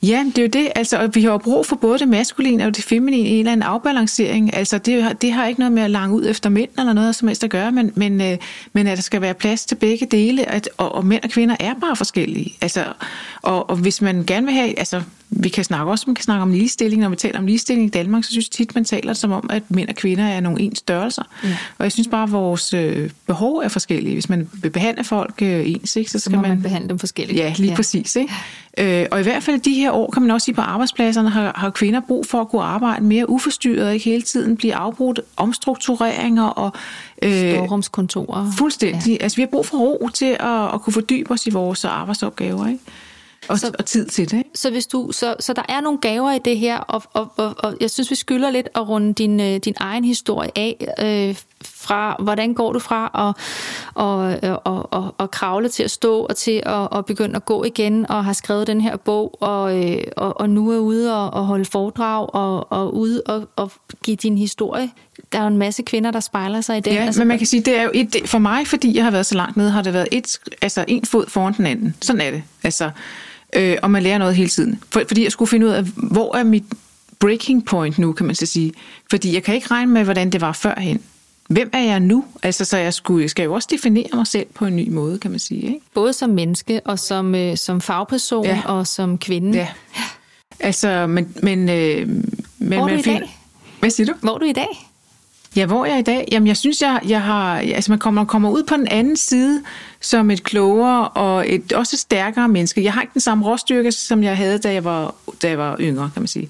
Ja, 0.02 0.26
det 0.36 0.38
er 0.38 0.42
jo 0.42 0.48
det. 0.48 0.72
Altså, 0.76 1.08
vi 1.14 1.24
har 1.24 1.32
jo 1.32 1.38
brug 1.38 1.66
for 1.66 1.76
både 1.76 2.00
det 2.00 2.08
maskuline 2.08 2.66
og 2.66 2.76
det 2.76 2.84
feminine 2.84 3.30
i 3.30 3.32
en 3.32 3.40
eller 3.40 3.52
anden 3.52 3.64
afbalancering. 3.64 4.56
Altså, 4.56 4.78
det, 4.78 5.22
det 5.22 5.32
har 5.32 5.48
ikke 5.48 5.60
noget 5.60 5.72
med 5.72 5.84
at 5.84 5.92
lange 5.92 6.16
ud 6.16 6.26
efter 6.28 6.50
mænd 6.50 6.70
eller 6.78 6.94
noget 6.94 7.16
som 7.16 7.28
helst 7.28 7.44
at 7.44 7.50
gøre, 7.50 7.72
men, 7.72 7.92
men, 7.96 8.22
øh, 8.22 8.38
men 8.74 8.88
at 8.88 8.98
der 8.98 9.04
skal 9.04 9.22
være 9.22 9.34
plads 9.34 9.66
til 9.66 9.76
begge 9.76 10.06
dele, 10.06 10.50
at, 10.50 10.70
og, 10.78 10.96
og 10.96 11.06
mænd 11.06 11.24
og 11.24 11.30
kvinder 11.30 11.56
er 11.60 11.74
bare 11.82 11.96
forskellige. 11.96 12.54
Altså, 12.62 12.84
og, 13.42 13.70
og 13.70 13.76
hvis 13.76 14.02
man 14.02 14.24
gerne 14.28 14.46
vil 14.46 14.56
have, 14.56 14.80
altså, 14.80 15.02
vi 15.32 15.50
kan 15.50 15.64
snakke 15.64 15.92
også 15.92 16.04
man 16.08 16.16
kan 16.16 16.24
snakke 16.24 16.42
om 16.42 16.52
ligestilling. 16.52 17.02
Når 17.02 17.10
vi 17.10 17.16
taler 17.16 17.40
om 17.40 17.46
ligestilling 17.46 17.88
i 17.88 17.90
Danmark, 17.90 18.24
så 18.24 18.32
synes 18.32 18.46
jeg 18.46 18.52
tit, 18.52 18.76
man 18.76 18.86
taler 18.86 19.14
som 19.14 19.32
om, 19.32 19.50
at 19.50 19.64
mænd 19.70 19.90
og 19.90 19.96
kvinder 19.96 20.24
er 20.24 20.40
nogle 20.40 20.62
ens 20.62 20.78
størrelser. 20.78 21.24
Ja. 21.44 21.58
Og 21.78 21.84
jeg 21.84 21.92
synes 21.92 22.08
bare, 22.08 22.24
at 22.24 22.32
vores 22.32 22.74
øh, 22.74 23.10
behov 23.28 23.58
er 23.58 23.68
forskellige. 23.68 24.14
Hvis 24.14 24.30
man 24.30 24.50
vil 24.54 24.70
behandle 24.70 25.04
folk 25.04 25.42
øh, 25.42 25.70
ens, 25.70 25.96
ikke, 25.96 26.12
så 26.12 26.20
skal 26.20 26.32
så 26.32 26.38
man, 26.38 26.50
man 26.50 26.62
behandle 26.62 26.90
dem 26.90 27.00
forskelligt. 27.00 27.40
Ja, 27.40 27.54
lige 27.58 27.70
ja. 27.70 27.76
præcis. 27.76 28.16
Ikke? 28.16 28.34
Øh, 28.78 29.08
og 29.12 29.20
i 29.20 29.24
hvert 29.24 29.44
fald 29.44 29.60
de 29.60 29.74
her 29.74 29.92
år, 29.92 30.12
kan 30.12 30.22
man 30.22 30.32
også 30.32 30.46
sige, 30.46 30.56
på 30.56 30.62
arbejdspladserne 30.62 31.30
har, 31.30 31.54
har 31.56 31.70
kvinder 31.70 32.02
brug 32.08 32.26
for 32.26 32.42
at 32.42 32.50
kunne 32.50 32.64
arbejde 32.64 33.04
mere 33.04 33.30
uforstyrret, 33.30 33.94
ikke 33.94 34.06
hele 34.06 34.22
tiden 34.22 34.58
blive 34.58 34.76
afbrudt 34.76 35.20
omstruktureringer 35.38 36.44
og 36.44 36.74
øh, 37.22 37.32
Storrumskontorer. 37.32 38.52
Fuldstændig. 38.58 39.12
Ja. 39.12 39.24
Altså, 39.24 39.36
vi 39.36 39.42
har 39.42 39.48
brug 39.48 39.66
for 39.66 39.78
ro 39.78 40.10
til 40.14 40.38
at, 40.40 40.74
at 40.74 40.82
kunne 40.82 40.94
fordybe 40.94 41.32
os 41.32 41.48
i 41.48 41.50
vores 41.50 41.86
arbejdsopgaver, 41.86 42.68
ikke? 42.68 42.80
Og, 43.50 43.60
så, 43.60 43.72
og 43.80 43.86
tid 43.86 44.06
til 44.06 44.32
det. 44.32 44.44
Så, 44.56 44.72
hvis 44.72 44.88
du, 44.88 45.12
så, 45.12 45.36
så 45.40 45.54
der 45.54 45.62
er 45.70 45.82
nogle 45.82 46.00
gaver 46.00 46.32
i 46.32 46.40
det 46.46 46.58
her, 46.58 46.78
og, 46.78 47.04
og, 47.14 47.32
og, 47.38 47.56
og 47.58 47.78
jeg 47.82 47.90
synes, 47.90 48.12
vi 48.12 48.16
skylder 48.16 48.50
lidt 48.50 48.70
at 48.76 48.90
runde 48.90 49.14
din, 49.14 49.40
øh, 49.40 49.58
din 49.58 49.76
egen 49.78 50.04
historie 50.04 50.52
af, 50.56 50.88
øh, 51.00 51.36
fra 51.66 52.16
hvordan 52.20 52.54
går 52.54 52.74
du 52.74 52.80
fra 52.80 53.06
at 53.28 53.44
og, 53.94 54.18
og, 54.66 54.94
og, 54.94 55.16
og 55.18 55.32
kravle 55.32 55.70
til 55.70 55.84
at 55.84 55.92
stå 55.92 56.20
og 56.20 56.36
til 56.36 56.64
at 56.66 56.74
og 56.92 57.06
begynde 57.06 57.36
at 57.36 57.46
gå 57.46 57.64
igen, 57.64 58.12
og 58.12 58.26
har 58.26 58.34
skrevet 58.34 58.68
den 58.68 58.82
her 58.82 58.98
bog, 58.98 59.38
og, 59.42 59.86
øh, 59.86 60.04
og, 60.18 60.40
og 60.42 60.50
nu 60.50 60.72
er 60.72 60.78
ude 60.78 61.16
og, 61.16 61.34
og 61.34 61.46
holde 61.46 61.66
foredrag, 61.66 62.36
og, 62.36 62.72
og 62.72 62.96
ude 62.96 63.22
og, 63.26 63.50
og 63.56 63.72
give 64.04 64.16
din 64.16 64.38
historie 64.38 64.90
der 65.32 65.40
er 65.40 65.42
jo 65.42 65.48
en 65.48 65.58
masse 65.58 65.84
kvinder, 65.84 66.12
der 66.12 66.20
spejler 66.20 66.62
sig 66.62 66.78
i 66.78 66.80
det. 66.80 66.94
Ja, 66.94 67.06
altså, 67.06 67.22
men 67.22 67.28
man 67.28 67.38
kan 67.38 67.48
sige, 67.48 67.62
det 67.62 67.78
er 67.78 67.84
jo 67.84 67.92
et, 67.94 68.16
for 68.26 68.38
mig, 68.38 68.68
fordi 68.68 68.96
jeg 68.96 69.04
har 69.04 69.12
været 69.12 69.26
så 69.26 69.36
langt 69.36 69.58
nede, 69.58 69.72
har 69.72 69.82
det 69.82 69.94
været 69.94 70.08
et, 70.12 70.40
altså 70.62 70.86
en 70.88 71.06
fod 71.06 71.26
foran 71.28 71.54
den 71.54 71.66
anden. 71.66 71.96
Sådan 72.02 72.22
er 72.22 72.32
det. 72.32 72.44
Altså, 72.64 72.92
øh, 73.56 73.78
og 73.82 73.92
man 73.92 74.04
lærer 74.04 74.18
noget 74.18 74.36
hele 74.36 74.50
tiden. 74.50 74.84
For, 74.90 75.04
fordi 75.08 75.24
jeg 75.24 75.32
skulle 75.32 75.50
finde 75.50 75.66
ud 75.66 75.72
af, 75.72 75.84
hvor 75.84 76.36
er 76.36 76.44
mit 76.44 76.64
breaking 77.20 77.66
point 77.66 77.98
nu, 77.98 78.14
kan 78.14 78.26
man 78.26 78.36
så 78.36 78.46
sige. 78.46 78.74
Fordi 79.10 79.34
jeg 79.34 79.44
kan 79.44 79.56
ikke 79.56 79.68
regne 79.72 79.92
med, 79.92 80.04
hvordan 80.04 80.30
det 80.30 80.42
var 80.42 80.52
førhen. 80.52 81.02
Hvem 81.50 81.70
er 81.74 81.84
jeg 81.84 82.00
nu? 82.00 82.26
Altså, 82.44 82.66
så 82.66 82.78
jeg, 82.78 82.94
skulle, 82.94 83.22
jeg 83.22 83.30
skal 83.30 83.44
jo 83.44 83.54
også 83.54 83.68
definere 83.72 84.08
mig 84.14 84.28
selv 84.28 84.46
på 84.54 84.66
en 84.66 84.76
ny 84.76 84.90
måde, 84.90 85.20
kan 85.20 85.32
man 85.32 85.40
sige. 85.40 85.62
Ikke? 85.62 85.80
Både 85.94 86.14
som 86.14 86.30
menneske 86.30 86.82
og 86.86 87.00
som, 87.00 87.36
øh, 87.36 87.58
som 87.58 87.82
fagperson 87.82 88.46
ja. 88.46 88.62
og 88.66 88.88
som 88.88 89.18
kvinde. 89.18 89.58
Ja. 89.58 89.68
Altså, 90.60 91.08
men... 91.08 91.36
men 91.44 91.70
øh, 91.70 92.08
men 92.60 92.78
Hvor 92.78 92.88
er 92.88 92.94
du 92.94 93.00
i 93.00 93.02
dag? 93.02 93.40
Hvad 93.80 93.90
siger 93.90 94.14
du? 94.14 94.14
Hvor 94.22 94.34
er 94.34 94.38
du 94.38 94.46
i 94.46 94.54
dag? 94.54 94.89
Ja, 95.56 95.66
hvor 95.66 95.86
er 95.86 95.90
jeg 95.90 96.00
i 96.00 96.04
dag? 96.04 96.28
Jamen, 96.32 96.48
jeg 96.48 96.58
synes, 96.58 96.82
jeg, 96.82 97.00
jeg 97.08 97.22
har... 97.22 97.58
Altså, 97.58 97.92
man 97.92 98.00
kommer, 98.00 98.26
kommer 98.26 98.50
ud 98.50 98.64
på 98.64 98.76
den 98.76 98.88
anden 98.88 99.18
side 99.18 99.64
som 100.02 100.32
et 100.32 100.44
klogere 100.44 101.08
og 101.08 101.54
et 101.54 101.74
også 101.74 101.98
stærkere 101.98 102.48
menneske. 102.48 102.84
Jeg 102.84 102.94
har 102.94 103.02
ikke 103.02 103.14
den 103.14 103.22
samme 103.22 103.46
råstyrke, 103.46 103.92
som 103.92 104.24
jeg 104.24 104.38
havde, 104.38 104.58
da 104.58 104.74
jeg 104.74 104.84
var, 104.84 105.16
da 105.42 105.50
jeg 105.50 105.58
var 105.58 105.78
yngre, 105.80 106.12
kan 106.14 106.22
man 106.22 106.28
sige. 106.28 106.50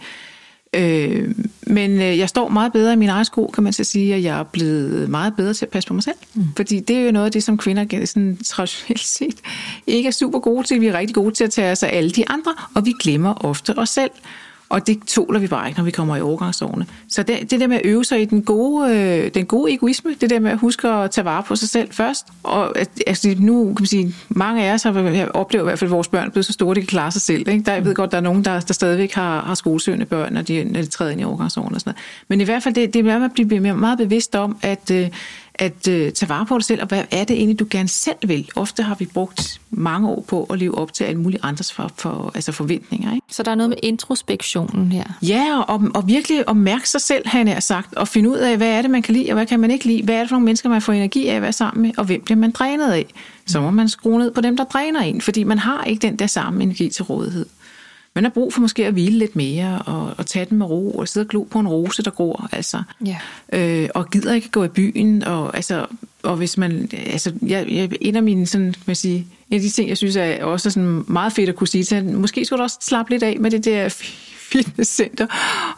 Øh, 0.73 1.35
men 1.61 1.91
øh, 1.91 2.17
jeg 2.17 2.29
står 2.29 2.49
meget 2.49 2.73
bedre 2.73 2.93
i 2.93 2.95
min 2.95 3.09
egen 3.09 3.25
sko, 3.25 3.47
kan 3.47 3.63
man 3.63 3.73
så 3.73 3.83
sige, 3.83 4.15
og 4.15 4.23
jeg 4.23 4.39
er 4.39 4.43
blevet 4.43 5.09
meget 5.09 5.35
bedre 5.35 5.53
til 5.53 5.65
at 5.65 5.69
passe 5.69 5.87
på 5.87 5.93
mig 5.93 6.03
selv. 6.03 6.15
Mm. 6.33 6.43
Fordi 6.55 6.79
det 6.79 6.95
er 6.95 7.05
jo 7.05 7.11
noget 7.11 7.25
af 7.25 7.31
det, 7.31 7.43
som 7.43 7.57
kvinder 7.57 8.05
sådan, 8.05 8.37
traditionelt 8.45 9.05
set 9.17 9.37
ikke 9.87 10.07
er 10.07 10.11
super 10.11 10.39
gode 10.39 10.67
til. 10.67 10.81
Vi 10.81 10.87
er 10.87 10.97
rigtig 10.97 11.15
gode 11.15 11.35
til 11.35 11.43
at 11.43 11.51
tage 11.51 11.71
os 11.71 11.83
af 11.83 11.97
alle 11.97 12.09
de 12.09 12.29
andre, 12.29 12.53
og 12.75 12.85
vi 12.85 12.93
glemmer 13.01 13.45
ofte 13.45 13.77
os 13.77 13.89
selv. 13.89 14.11
Og 14.69 14.87
det 14.87 14.99
tåler 15.07 15.39
vi 15.39 15.47
bare 15.47 15.67
ikke, 15.67 15.79
når 15.79 15.85
vi 15.85 15.91
kommer 15.91 16.15
i 16.15 16.21
overgangsårene. 16.21 16.85
Så 17.07 17.23
det, 17.23 17.51
det 17.51 17.59
der 17.59 17.67
med 17.67 17.75
at 17.75 17.81
øve 17.85 18.05
sig 18.05 18.21
i 18.21 18.25
den 18.25 18.43
gode, 18.43 18.95
øh, 18.95 19.31
den 19.33 19.45
gode 19.45 19.73
egoisme, 19.73 20.15
det 20.21 20.29
der 20.29 20.39
med 20.39 20.51
at 20.51 20.57
huske 20.57 20.87
at 20.87 21.11
tage 21.11 21.25
vare 21.25 21.43
på 21.43 21.55
sig 21.55 21.69
selv 21.69 21.91
først. 21.91 22.27
Og 22.43 22.73
altså, 23.07 23.35
nu 23.39 23.65
kan 23.65 23.75
man 23.79 23.85
sige, 23.85 24.15
mange 24.29 24.63
af 24.63 24.73
os 24.73 24.83
har 24.83 25.27
oplevet 25.33 25.63
i 25.63 25.67
hvert 25.67 25.79
fald, 25.79 25.87
at 25.87 25.91
vores 25.91 26.07
børn 26.07 26.27
er 26.27 26.31
blevet 26.31 26.45
så 26.45 26.53
store, 26.53 26.71
at 26.71 26.75
de 26.75 26.81
kan 26.81 26.87
klare 26.87 27.11
sig 27.11 27.21
selv. 27.21 27.47
Ikke? 27.49 27.63
Der, 27.65 27.73
jeg 27.73 27.85
ved 27.85 27.95
godt, 27.95 28.11
der 28.11 28.17
er 28.17 28.21
nogen, 28.21 28.45
der, 28.45 28.59
der 28.59 28.73
stadigvæk 28.73 29.13
har, 29.13 29.41
har 29.41 29.55
skolesøgende 29.55 30.05
børn, 30.05 30.33
når 30.33 30.41
de, 30.41 30.63
når 30.63 30.81
de 30.81 30.87
træder 30.87 31.11
ind 31.11 31.21
i 31.21 31.23
overgangsårene 31.23 31.75
og 31.75 31.81
sådan 31.81 31.89
noget. 31.89 32.27
Men 32.27 32.41
i 32.41 32.43
hvert 32.43 32.63
fald, 32.63 32.75
det, 32.75 32.93
det 32.93 32.99
er 32.99 33.19
med 33.19 33.25
at 33.25 33.31
blive 33.33 33.73
meget 33.73 33.97
bevidst 33.97 34.35
om, 34.35 34.57
at, 34.61 34.91
øh, 34.91 35.09
at 35.59 35.87
øh, 35.87 36.11
tage 36.11 36.29
vare 36.29 36.45
på 36.45 36.57
dig 36.57 36.65
selv, 36.65 36.81
og 36.81 36.87
hvad 36.87 37.03
er 37.11 37.23
det 37.23 37.35
egentlig, 37.35 37.59
du 37.59 37.65
gerne 37.69 37.89
selv 37.89 38.17
vil? 38.23 38.49
Ofte 38.55 38.83
har 38.83 38.95
vi 38.95 39.05
brugt 39.05 39.61
mange 39.69 40.09
år 40.09 40.25
på 40.27 40.43
at 40.43 40.59
leve 40.59 40.77
op 40.77 40.93
til 40.93 41.03
alle 41.03 41.21
mulige 41.21 41.39
andres 41.43 41.73
for, 41.73 41.91
for, 41.97 42.31
altså 42.35 42.51
forventninger. 42.51 43.13
Ikke? 43.13 43.27
Så 43.31 43.43
der 43.43 43.51
er 43.51 43.55
noget 43.55 43.69
med 43.69 43.77
introspektionen 43.83 44.91
her? 44.91 45.03
Ja, 45.21 45.61
og, 45.61 45.83
og 45.95 46.07
virkelig 46.07 46.43
at 46.47 46.57
mærke 46.57 46.89
sig 46.89 47.01
selv, 47.01 47.27
han 47.27 47.47
er 47.47 47.59
sagt, 47.59 47.95
og 47.95 48.07
finde 48.07 48.29
ud 48.29 48.37
af, 48.37 48.57
hvad 48.57 48.67
er 48.67 48.81
det, 48.81 48.91
man 48.91 49.01
kan 49.01 49.13
lide, 49.13 49.29
og 49.29 49.33
hvad 49.33 49.45
kan 49.45 49.59
man 49.59 49.71
ikke 49.71 49.85
lide? 49.85 50.03
Hvad 50.03 50.15
er 50.15 50.19
det 50.19 50.29
for 50.29 50.35
nogle 50.35 50.45
mennesker, 50.45 50.69
man 50.69 50.81
får 50.81 50.93
energi 50.93 51.27
af 51.27 51.35
at 51.35 51.41
være 51.41 51.53
sammen 51.53 51.81
med, 51.81 51.91
og 51.97 52.05
hvem 52.05 52.21
bliver 52.21 52.37
man 52.37 52.51
drænet 52.51 52.91
af? 52.91 53.05
Så 53.45 53.61
må 53.61 53.71
man 53.71 53.89
skrue 53.89 54.19
ned 54.19 54.31
på 54.31 54.41
dem, 54.41 54.57
der 54.57 54.63
dræner 54.63 54.99
en, 54.99 55.21
fordi 55.21 55.43
man 55.43 55.59
har 55.59 55.83
ikke 55.83 56.01
den 56.01 56.15
der 56.15 56.27
samme 56.27 56.63
energi 56.63 56.89
til 56.89 57.03
rådighed. 57.03 57.45
Man 58.15 58.23
har 58.23 58.31
brug 58.31 58.53
for 58.53 58.61
måske 58.61 58.85
at 58.85 58.93
hvile 58.93 59.17
lidt 59.17 59.35
mere, 59.35 59.81
og, 59.85 60.13
og 60.17 60.25
tage 60.25 60.45
den 60.45 60.57
med 60.57 60.65
ro, 60.65 60.91
og 60.91 61.07
sidde 61.07 61.23
og 61.25 61.29
glo 61.29 61.43
på 61.43 61.59
en 61.59 61.67
rose, 61.67 62.03
der 62.03 62.11
gror, 62.11 62.49
altså. 62.51 62.83
Ja. 63.05 63.17
Øh, 63.53 63.89
og 63.95 64.09
gider 64.09 64.33
ikke 64.33 64.49
gå 64.49 64.63
i 64.63 64.67
byen, 64.67 65.23
og, 65.23 65.55
altså, 65.55 65.85
og 66.23 66.37
hvis 66.37 66.57
man, 66.57 66.89
altså, 66.93 67.33
jeg, 67.41 67.67
jeg, 67.69 67.89
en 68.01 68.15
af 68.15 68.23
mine, 68.23 68.45
sådan, 68.45 68.75
man 68.85 68.95
sige, 68.95 69.27
en 69.49 69.55
af 69.55 69.61
de 69.61 69.69
ting, 69.69 69.89
jeg 69.89 69.97
synes 69.97 70.15
er 70.15 70.43
også 70.43 70.69
sådan 70.69 71.03
meget 71.07 71.33
fedt 71.33 71.49
at 71.49 71.55
kunne 71.55 71.67
sige 71.67 71.83
til, 71.83 72.05
måske 72.05 72.45
skulle 72.45 72.57
du 72.57 72.63
også 72.63 72.77
slappe 72.81 73.11
lidt 73.11 73.23
af 73.23 73.37
med 73.39 73.51
det 73.51 73.65
der 73.65 73.89
fitnesscenter 74.51 75.27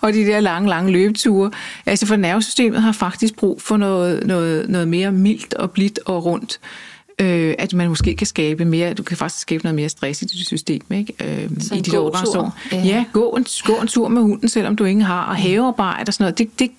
og 0.02 0.14
de 0.14 0.26
der 0.26 0.40
lange, 0.40 0.70
lange 0.70 0.92
løbeture. 0.92 1.52
Altså 1.86 2.06
for 2.06 2.16
nervesystemet 2.16 2.82
har 2.82 2.92
faktisk 2.92 3.36
brug 3.36 3.62
for 3.62 3.78
noget, 3.78 4.28
noget, 4.28 4.70
noget 4.70 4.88
mere 4.88 5.12
mildt 5.12 5.54
og 5.54 5.72
blidt 5.72 6.00
og 6.06 6.26
rundt. 6.26 6.60
øh, 6.60 6.91
at 7.59 7.74
man 7.74 7.89
måske 7.89 8.15
kan 8.15 8.28
skabe 8.28 8.65
mere, 8.65 8.93
du 8.93 9.03
kan 9.03 9.17
faktisk 9.17 9.41
skabe 9.41 9.63
noget 9.63 9.76
mere 9.76 9.89
stress 9.89 10.22
i 10.22 10.26
dit 10.26 10.47
system, 10.47 10.82
ikke? 10.93 11.13
Øh, 11.19 11.49
Så 11.59 11.76
i 11.76 11.80
dit 11.80 11.95
overgangsår. 11.95 12.57
Ja. 12.72 12.78
Ja. 12.86 13.05
gå 13.13 13.30
en, 13.30 13.45
gå 13.65 13.74
en 13.82 13.88
tur 13.88 14.07
med 14.07 14.22
hunden, 14.22 14.49
selvom 14.49 14.76
du 14.76 14.84
ingen 14.86 15.05
har, 15.05 15.24
og 15.26 15.36
havearbejde 15.36 16.09
og 16.09 16.13
sådan 16.13 16.24
noget. 16.24 16.38
Det, 16.38 16.59
det, 16.59 16.72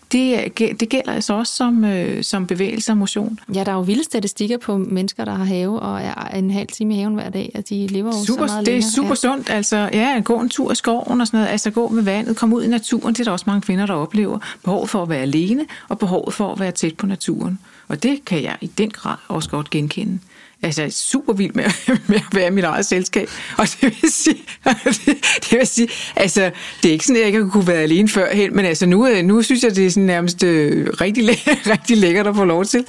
det, 0.59 0.81
det 0.81 0.89
gælder 0.89 1.13
altså 1.13 1.35
også 1.35 1.57
som, 1.57 1.85
øh, 1.85 2.25
som 2.25 2.47
bevægelse 2.47 2.93
og 2.93 2.97
motion. 2.97 3.39
Ja, 3.55 3.65
der 3.65 3.71
er 3.71 3.77
jo 3.77 3.81
vilde 3.81 4.05
statistikker 4.05 4.59
på 4.59 4.77
mennesker, 4.79 5.25
der 5.25 5.35
har 5.35 5.45
have 5.45 5.81
og 5.81 6.01
er 6.01 6.15
en 6.15 6.51
halv 6.51 6.69
time 6.69 6.95
i 6.95 6.99
haven 6.99 7.15
hver 7.15 7.31
dag, 7.31 7.51
at 7.55 7.69
de 7.69 7.87
lever 7.87 8.07
jo 8.21 8.25
Super, 8.27 8.47
så 8.47 8.53
meget 8.53 8.67
det 8.67 8.73
er 8.73 8.77
længere. 8.77 8.91
super 8.91 9.15
sundt. 9.15 9.51
Altså, 9.51 9.77
ja, 9.93 10.21
gå 10.25 10.41
en 10.41 10.49
tur 10.49 10.73
i 10.73 10.75
skoven 10.75 11.21
og 11.21 11.27
sådan 11.27 11.39
noget. 11.41 11.53
Altså, 11.53 11.71
gå 11.71 11.89
med 11.89 12.03
vandet, 12.03 12.37
komme 12.37 12.57
ud 12.57 12.63
i 12.63 12.69
naturen. 12.69 13.15
Det 13.15 13.21
er 13.21 13.25
der 13.25 13.31
også 13.33 13.45
mange 13.47 13.61
kvinder, 13.61 13.87
der 13.87 13.95
oplever. 13.95 14.39
Behovet 14.65 14.91
for 14.91 15.03
at 15.03 15.09
være 15.09 15.21
alene, 15.23 15.65
og 15.89 15.99
behovet 15.99 16.35
for 16.35 16.53
at 16.53 16.61
være 16.61 16.73
tæt 16.73 16.95
på 16.97 17.07
naturen. 17.07 17.59
Og 17.89 18.03
det 18.03 18.25
kan 18.25 18.43
jeg 18.43 18.57
i 18.61 18.67
den 18.67 18.91
grad 18.91 19.17
også 19.29 19.49
godt 19.51 19.71
genkende. 19.71 20.19
Altså, 20.63 20.83
er 20.83 20.89
super 20.89 21.33
vild 21.33 21.53
med, 21.55 21.65
med 22.09 22.17
at 22.17 22.23
være 22.33 22.47
i 22.47 22.51
mit 22.51 22.65
eget 22.65 22.87
selskab. 22.87 23.29
Og 23.59 23.67
det 23.81 23.83
vil 24.03 24.13
sige, 24.13 24.37
det, 25.07 25.25
det 25.51 25.59
vil 25.59 25.67
sige 25.67 25.89
altså, 26.17 26.51
det 26.83 26.89
er 26.89 26.93
ikke 26.93 27.07
sådan, 27.07 27.17
at 27.17 27.21
jeg 27.21 27.27
ikke 27.27 27.51
kunne 27.51 27.67
være 27.67 27.77
alene 27.83 28.09
førhen, 28.09 28.57
men 28.57 28.65
altså, 28.65 28.87
nu, 28.87 29.07
øh, 29.09 29.25
nu 29.25 29.43
synes 29.43 29.63
jeg, 29.63 29.77
det 29.77 29.87
er 29.87 29.91
sådan 29.91 30.03
nærmest 30.03 30.43
øh, 30.43 30.89
rigtig, 31.01 31.25
læ- 31.25 31.33
rigtig 31.75 31.97
lækkert 31.97 32.27
at 32.27 32.37
få 32.37 32.45
lov 32.45 32.65
til. 32.65 32.85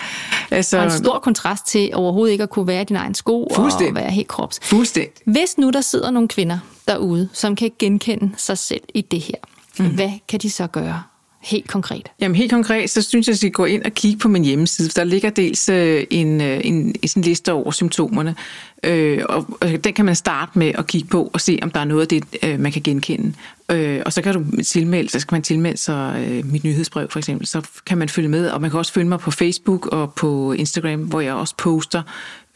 Altså, 0.51 0.77
Og 0.77 0.83
en 0.83 0.91
stor 0.91 1.19
kontrast 1.19 1.67
til 1.67 1.89
overhovedet 1.93 2.31
ikke 2.31 2.43
at 2.43 2.49
kunne 2.49 2.67
være 2.67 2.81
i 2.81 2.85
din 2.85 2.95
egen 2.95 3.15
sko 3.15 3.43
og 3.43 3.71
være 3.93 4.11
helt 4.11 4.27
krops. 4.27 4.59
Fuldstændig. 4.63 5.13
Hvis 5.25 5.57
nu 5.57 5.69
der 5.69 5.81
sidder 5.81 6.11
nogle 6.11 6.27
kvinder 6.27 6.59
derude, 6.87 7.29
som 7.33 7.55
kan 7.55 7.71
genkende 7.79 8.31
sig 8.37 8.57
selv 8.57 8.81
i 8.93 9.01
det 9.01 9.21
her, 9.21 9.35
mm. 9.79 9.95
hvad 9.95 10.11
kan 10.29 10.39
de 10.39 10.49
så 10.49 10.67
gøre 10.67 11.03
helt 11.43 11.67
konkret? 11.67 12.09
Jamen 12.21 12.35
helt 12.35 12.51
konkret, 12.51 12.89
så 12.89 13.01
synes 13.01 13.27
jeg, 13.27 13.33
at 13.33 13.43
I 13.43 13.49
går 13.49 13.65
ind 13.65 13.83
og 13.83 13.91
kigge 13.91 14.19
på 14.19 14.27
min 14.27 14.43
hjemmeside. 14.43 14.89
for 14.89 14.93
Der 14.95 15.03
ligger 15.03 15.29
dels 15.29 15.69
øh, 15.69 16.03
en, 16.09 16.27
en, 16.27 16.41
en, 16.41 16.95
en 17.01 17.07
sådan 17.07 17.23
liste 17.23 17.53
over 17.53 17.71
symptomerne, 17.71 18.35
øh, 18.83 19.21
og, 19.29 19.47
og 19.61 19.83
den 19.83 19.93
kan 19.93 20.05
man 20.05 20.15
starte 20.15 20.59
med 20.59 20.71
at 20.77 20.87
kigge 20.87 21.07
på 21.07 21.31
og 21.33 21.41
se, 21.41 21.59
om 21.61 21.71
der 21.71 21.79
er 21.79 21.85
noget 21.85 22.01
af 22.01 22.07
det, 22.07 22.23
øh, 22.43 22.59
man 22.59 22.71
kan 22.71 22.81
genkende. 22.81 23.33
Øh, 23.71 24.01
og 24.05 24.13
så 24.13 24.21
kan 24.21 24.33
du 24.33 24.61
tilmelde, 24.61 25.09
så 25.09 25.19
skal 25.19 25.35
man 25.35 25.41
tilmelde 25.41 25.77
sig 25.77 26.25
øh, 26.27 26.45
mit 26.45 26.63
nyhedsbrev 26.63 27.09
for 27.09 27.19
eksempel, 27.19 27.47
så 27.47 27.61
kan 27.85 27.97
man 27.97 28.09
følge 28.09 28.29
med, 28.29 28.49
og 28.49 28.61
man 28.61 28.69
kan 28.69 28.77
også 28.77 28.93
følge 28.93 29.09
mig 29.09 29.19
på 29.19 29.31
Facebook 29.31 29.87
og 29.87 30.13
på 30.13 30.51
Instagram, 30.51 30.99
hvor 30.99 31.21
jeg 31.21 31.33
også 31.33 31.55
poster 31.57 32.01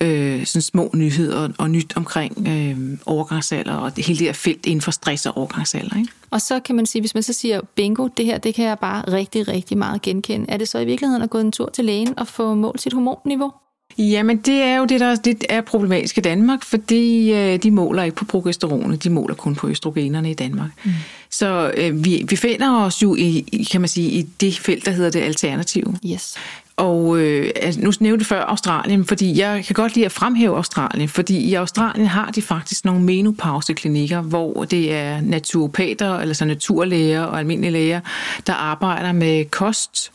øh, 0.02 0.46
sådan 0.46 0.62
små 0.62 0.92
nyheder 0.94 1.50
og 1.58 1.70
nyt 1.70 1.94
omkring 1.96 2.48
øh, 2.48 2.98
overgangsalder 3.06 3.74
og 3.74 3.96
det, 3.96 4.06
hele 4.06 4.20
det 4.20 4.28
her 4.28 4.34
felt 4.34 4.66
inden 4.66 4.82
for 4.82 4.92
stress 4.92 5.26
og 5.26 5.38
overgangsalder. 5.38 5.98
Ikke? 5.98 6.12
Og 6.32 6.42
så 6.42 6.60
kan 6.60 6.76
man 6.76 6.86
sige, 6.86 7.02
hvis 7.02 7.14
man 7.14 7.24
så 7.24 7.34
siger, 7.34 7.62
bingo, 7.76 8.08
det 8.18 8.26
her, 8.26 8.38
det 8.38 8.56
kan 8.56 8.66
jeg 8.66 8.80
bare 8.80 9.12
rigtig, 9.12 9.48
rigtig 9.48 9.78
meget 9.78 10.02
genkende. 10.02 10.46
Er 10.50 10.58
det 10.58 10.68
så 10.68 10.80
i 10.80 10.86
virkeligheden 10.86 11.24
at 11.24 11.30
gå 11.30 11.38
en 11.38 11.52
tur 11.52 11.70
til 11.70 11.86
lægen 11.86 12.20
og 12.20 12.28
få 12.28 12.54
målt 12.54 12.82
sit 12.82 12.94
hormonniveau? 12.94 13.52
Jamen, 13.98 14.38
det 14.38 14.56
er 14.56 14.78
jo 14.78 14.86
det, 14.86 15.00
der 15.00 15.16
det 15.16 15.46
er 15.50 15.62
problematisk 15.62 16.18
i 16.18 16.22
Danmark, 16.22 16.64
fordi 16.64 17.34
øh, 17.34 17.64
de 17.64 17.72
måler 17.72 18.04
ikke 18.04 18.16
på 18.16 18.26
progesteronet, 18.26 19.04
de 19.04 19.10
måler 19.10 19.36
kun 19.36 19.56
på 19.56 19.68
østrogenerne 19.68 20.32
i 20.32 20.34
Danmark. 20.34 20.70
Mm. 20.86 20.92
Så 21.30 21.72
øh, 21.78 22.06
vi 22.06 22.26
vi 22.30 22.36
finder 22.36 22.86
os 22.86 23.04
jo 23.04 23.16
i, 23.16 23.46
i, 23.52 23.64
kan 23.64 23.82
man 23.82 23.88
sige, 23.88 24.10
i 24.10 24.22
det 24.22 24.60
felt, 24.60 24.86
der 24.86 24.92
hedder 24.92 25.10
det 25.10 25.20
alternative. 25.20 25.98
Yes. 26.06 26.36
Og 26.78 27.20
øh, 27.20 27.52
altså, 27.56 27.82
nu 27.82 27.92
nævnte 28.00 28.22
jeg 28.22 28.28
før 28.28 28.42
Australien, 28.42 29.06
fordi 29.06 29.40
jeg 29.40 29.66
kan 29.66 29.74
godt 29.74 29.96
lide 29.96 30.06
at 30.06 30.12
fremhæve 30.12 30.56
Australien, 30.58 31.10
fordi 31.10 31.38
i 31.38 31.54
Australien 31.54 32.08
har 32.08 32.32
de 32.32 32.42
faktisk 32.42 32.86
nogle 32.86 33.02
menopauseklinikker, 33.02 34.22
hvor 34.22 34.64
det 34.64 34.94
er 34.94 35.22
naturopater, 35.22 36.18
eller 36.18 36.34
så 36.34 36.46
naturlæger 36.46 37.22
og 37.22 37.40
almindelige 37.40 37.72
læger, 37.72 38.00
der 38.48 38.54
arbejder 38.54 39.12
med 39.12 39.46
kost 39.46 40.12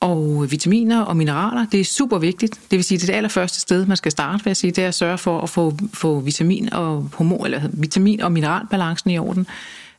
og 0.00 0.46
vitaminer 0.50 1.00
og 1.00 1.16
mineraler. 1.16 1.66
Det 1.72 1.80
er 1.80 1.84
super 1.84 2.18
vigtigt. 2.18 2.60
Det 2.70 2.76
vil 2.76 2.84
sige, 2.84 2.98
det 2.98 3.04
er 3.04 3.06
det 3.06 3.16
allerførste 3.16 3.60
sted, 3.60 3.86
man 3.86 3.96
skal 3.96 4.12
starte, 4.12 4.44
vil 4.44 4.50
jeg 4.50 4.56
sige, 4.56 4.70
det 4.70 4.84
er 4.84 4.88
at 4.88 4.94
sørge 4.94 5.18
for 5.18 5.40
at 5.40 5.50
få, 5.50 5.76
få 5.94 6.20
vitamin 6.20 6.72
og 6.72 7.08
hormon, 7.14 7.44
eller 7.44 7.60
vitamin 7.72 8.20
og 8.20 8.32
mineralbalancen 8.32 9.10
i 9.10 9.18
orden. 9.18 9.46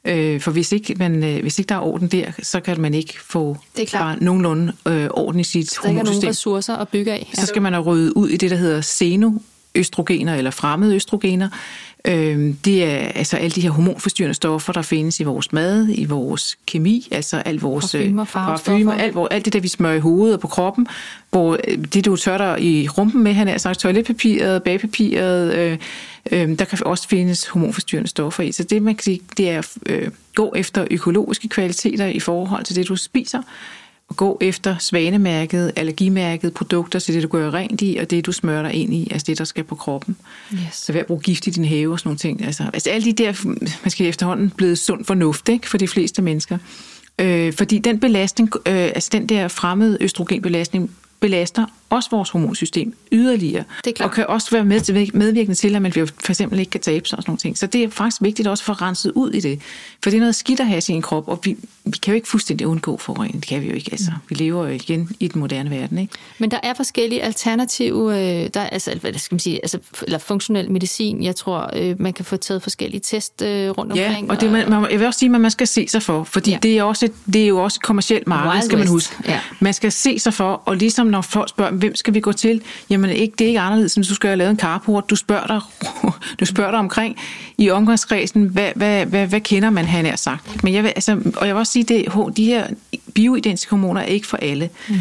Øh, 0.08 0.42
for 0.42 0.52
hvis 0.52 0.72
ikke, 0.72 0.96
man, 1.00 1.24
øh, 1.24 1.42
hvis 1.42 1.60
ikke 1.60 1.70
der 1.70 1.76
er 1.76 1.80
orden 1.80 2.08
der, 2.08 2.32
så 2.42 2.60
kan 2.60 2.82
man 2.82 2.94
ikke 2.94 3.14
få 3.22 3.58
Det 3.78 3.94
er 3.94 4.00
bare 4.00 4.18
nogenlunde 4.24 4.74
øh, 4.88 5.08
orden 5.12 5.40
i 5.40 5.44
sit 5.44 5.70
Der 5.84 5.90
ikke 5.90 5.90
er 5.90 5.94
nogen 5.94 5.98
hormonsystem. 5.98 6.30
ressourcer 6.30 6.76
at 6.76 6.88
bygge 6.90 7.12
af. 7.14 7.32
Så 7.34 7.46
skal 7.46 7.62
man 7.62 7.74
have 7.74 7.84
ryddet 7.86 8.12
ud 8.12 8.30
i 8.30 8.38
det, 8.38 8.52
der 8.52 8.58
hedder 8.58 8.82
senoøstrogener 9.74 10.36
eller 10.36 10.52
fremmede 10.52 10.96
østrogener. 10.96 11.50
Øhm, 12.08 12.54
det 12.66 12.84
er 12.84 12.98
altså 12.98 13.38
alle 13.38 13.52
de 13.52 13.62
her 13.62 13.70
hormonforstyrrende 13.70 14.34
stoffer, 14.34 14.74
der 14.74 14.82
findes 14.82 15.20
i 15.20 15.24
vores 15.24 15.54
mad, 15.54 15.88
i 15.90 16.06
vores 16.06 16.58
kemi, 16.66 17.08
altså 17.12 17.38
alt 17.38 17.62
vores 17.62 17.96
øh, 17.96 18.16
parfumer, 18.26 18.94
alt, 18.94 19.14
hvor, 19.14 19.28
alt 19.28 19.46
det 19.46 19.54
der, 19.54 19.60
vi 19.60 19.68
smører 19.68 19.94
i 19.94 20.00
hovedet 20.00 20.34
og 20.34 20.40
på 20.40 20.48
kroppen, 20.48 20.88
hvor 21.30 21.58
øh, 21.68 21.78
det, 21.94 22.06
du 22.06 22.16
tørter 22.16 22.58
i 22.58 22.88
rumpen 22.88 23.24
med, 23.24 23.34
han 23.34 23.48
er 23.48 23.58
sagt 23.58 23.80
toiletpapiret, 23.80 24.64
bagpapiret, 24.64 25.54
øh, 25.54 25.78
øh, 26.32 26.60
der 26.60 26.66
kan 26.66 26.80
også 26.86 27.08
findes 27.08 27.48
hormonforstyrrende 27.48 28.10
stoffer 28.10 28.44
i. 28.44 28.52
Så 28.52 28.64
det, 28.64 28.82
man 28.82 28.96
kan 28.96 29.04
sige, 29.04 29.20
det 29.38 29.50
er 29.50 29.62
øh, 29.86 30.12
gå 30.36 30.54
efter 30.56 30.88
økologiske 30.92 31.48
kvaliteter 31.48 32.06
i 32.06 32.20
forhold 32.20 32.64
til 32.64 32.76
det, 32.76 32.88
du 32.88 32.96
spiser, 32.96 33.42
og 34.10 34.16
gå 34.16 34.38
efter 34.42 34.78
svanemærket, 34.78 35.72
allergimærket 35.76 36.54
produkter 36.54 37.00
til 37.00 37.14
det, 37.14 37.24
du 37.24 37.28
gør 37.28 37.54
rent 37.54 37.82
i, 37.82 37.98
og 38.02 38.10
det, 38.10 38.26
du 38.26 38.32
smører 38.32 38.62
dig 38.62 38.74
ind 38.74 38.94
i, 38.94 39.08
altså 39.12 39.26
det, 39.26 39.38
der 39.38 39.44
skal 39.44 39.64
på 39.64 39.76
kroppen. 39.76 40.16
Yes. 40.54 40.60
Så 40.74 40.94
ved 40.94 41.00
at 41.00 41.08
bruge 41.08 41.22
gift 41.22 41.48
i 41.48 41.50
din 41.50 41.66
have 41.66 41.92
og 41.92 42.00
sådan 42.00 42.08
nogle 42.08 42.20
ting. 42.20 42.46
Altså, 42.46 42.64
altså 42.74 42.90
alle 42.90 43.06
de 43.06 43.24
der, 43.24 43.34
man 43.84 43.92
skal 43.92 44.08
efterhånden 44.08 44.50
blevet 44.50 44.80
sund 44.80 45.06
fornuft 45.06 45.50
ikke, 45.50 45.70
for 45.70 45.78
de 45.78 45.88
fleste 45.88 46.22
mennesker. 46.22 46.58
Øh, 47.20 47.54
fordi 47.54 47.80
den 47.80 48.00
belastning, 48.00 48.50
øh, 48.56 48.74
altså 48.74 49.10
den 49.12 49.30
der 49.30 49.48
fremmede 49.48 49.98
østrogenbelastning, 50.02 50.92
belaster 51.24 51.66
også 51.90 52.10
vores 52.10 52.30
hormonsystem 52.30 52.94
yderligere. 53.12 53.64
Det 53.84 53.90
er 53.90 53.94
klart. 53.96 54.10
Og 54.10 54.16
kan 54.16 54.28
også 54.28 54.52
være 54.52 54.66
med 54.66 54.82
til, 54.82 55.12
medvirkende 55.14 55.56
til, 55.56 55.76
at 55.76 55.82
man 55.82 55.94
for 55.94 56.30
eksempel 56.30 56.60
ikke 56.60 56.70
kan 56.70 56.82
tabe 56.82 57.08
sig 57.08 57.18
og 57.18 57.24
sådan 57.24 57.30
nogle 57.30 57.40
ting. 57.40 57.58
Så 57.58 57.68
det 57.68 57.84
er 57.84 57.90
faktisk 57.90 58.22
vigtigt 58.22 58.48
også 58.48 58.62
at 58.62 58.66
få 58.66 58.72
renset 58.74 59.12
ud 59.12 59.32
i 59.32 59.40
det. 59.40 59.62
For 60.04 60.10
det 60.10 60.18
er 60.18 60.20
noget 60.20 60.36
skidt 60.36 60.60
at 60.60 60.68
have 60.68 60.78
i 60.78 60.82
sin 60.82 61.02
krop, 61.02 61.28
og 61.28 61.40
vi, 61.44 61.58
vi 61.86 61.98
kan 61.98 62.12
jo 62.12 62.16
ikke 62.16 62.28
fuldstændig 62.28 62.68
undgå 62.68 62.98
forurening. 62.98 63.36
Det 63.40 63.48
kan 63.50 63.62
vi 63.62 63.68
jo 63.68 63.74
ikke. 63.74 63.90
Altså, 63.92 64.12
vi 64.30 64.36
lever 64.36 64.64
jo 64.68 64.70
igen 64.74 65.10
i 65.20 65.28
den 65.28 65.40
moderne 65.42 65.70
verden. 65.70 65.98
Ikke? 65.98 66.14
Men 66.40 66.52
der 66.52 66.58
er 66.64 66.74
forskellige 66.74 67.24
alternative, 67.24 68.12
øh, 68.44 68.50
der 68.54 68.60
er, 68.60 68.66
altså, 68.70 68.98
hvad 69.02 69.14
skal 69.14 69.36
man 69.36 69.40
sige, 69.40 69.60
altså, 69.64 69.80
eller 70.02 70.18
funktionel 70.18 70.72
medicin. 70.72 71.24
Jeg 71.24 71.36
tror, 71.36 71.70
øh, 71.76 71.96
man 72.02 72.14
kan 72.14 72.26
få 72.26 72.38
taget 72.38 72.62
forskellige 72.64 73.02
test 73.02 73.42
øh, 73.42 73.70
rundt 73.70 73.96
Ja, 73.96 74.08
omkring. 74.08 74.32
og 74.32 74.42
det, 74.42 74.52
man, 74.52 74.70
man, 74.70 74.92
jeg 74.92 75.00
vil 75.00 75.08
også 75.08 75.20
sige, 75.20 75.36
at 75.36 75.42
man 75.42 75.52
skal 75.52 75.68
se 75.68 75.88
sig 75.88 76.02
for, 76.04 76.24
fordi 76.24 76.50
Ja. 76.50 76.56
ja. 76.56 76.60
det, 76.64 76.78
er 76.78 76.84
også 76.84 77.06
et, 77.06 77.14
det 77.34 77.44
er 77.44 77.48
jo 77.48 77.64
også 77.64 77.78
et 77.78 77.84
kommersielt 77.84 78.28
marked, 78.28 78.52
Wild 78.52 78.64
skal 78.64 78.78
man 78.78 78.88
huske. 78.88 79.16
ja. 79.28 79.40
Man 79.60 79.74
skal 79.74 79.92
se 79.92 80.20
sig 80.20 80.34
for, 80.34 80.62
og 80.66 80.76
ligesom 80.78 81.08
når 81.08 81.22
folk 81.22 81.50
spørger, 81.50 81.72
hvem 81.72 81.96
skal 81.96 82.14
vi 82.14 82.20
gå 82.20 82.32
til? 82.32 82.62
Jamen 82.90 83.10
ikke, 83.10 83.34
det 83.38 83.46
er 83.46 83.48
ikke 83.48 83.60
anderledes, 83.60 83.96
end 83.96 84.06
du 84.06 84.16
skal 84.16 84.28
have 84.28 84.38
lavet 84.38 84.52
en 84.52 84.60
carport. 84.60 85.10
Du 85.10 85.16
spørger 85.16 85.48
dig, 85.48 85.62
du 86.40 86.46
spørger 86.46 86.72
dig 86.72 86.80
omkring 86.80 87.18
i 87.58 87.70
omgangskredsen, 87.70 88.44
hvad, 88.44 88.70
hvad, 88.76 89.06
hvad, 89.06 89.28
hvad 89.28 89.42
kender 89.42 89.70
man, 89.70 89.86
han 89.86 90.06
er 90.06 90.16
sagt. 90.16 90.64
Men 90.64 90.74
jeg 90.74 90.84
vil, 90.84 90.90
altså, 90.96 91.20
og 91.36 91.48
jeg 91.48 91.56
vil 91.56 91.60
også 91.60 91.73
sige, 91.74 91.84
det, 91.84 92.06
de 92.38 92.46
her 92.46 92.68
bioidentiske 93.14 93.70
hormoner 93.70 94.02
er 94.02 94.06
ikke 94.06 94.28
for 94.28 94.38
alle. 94.38 94.70
Mm. 94.90 94.96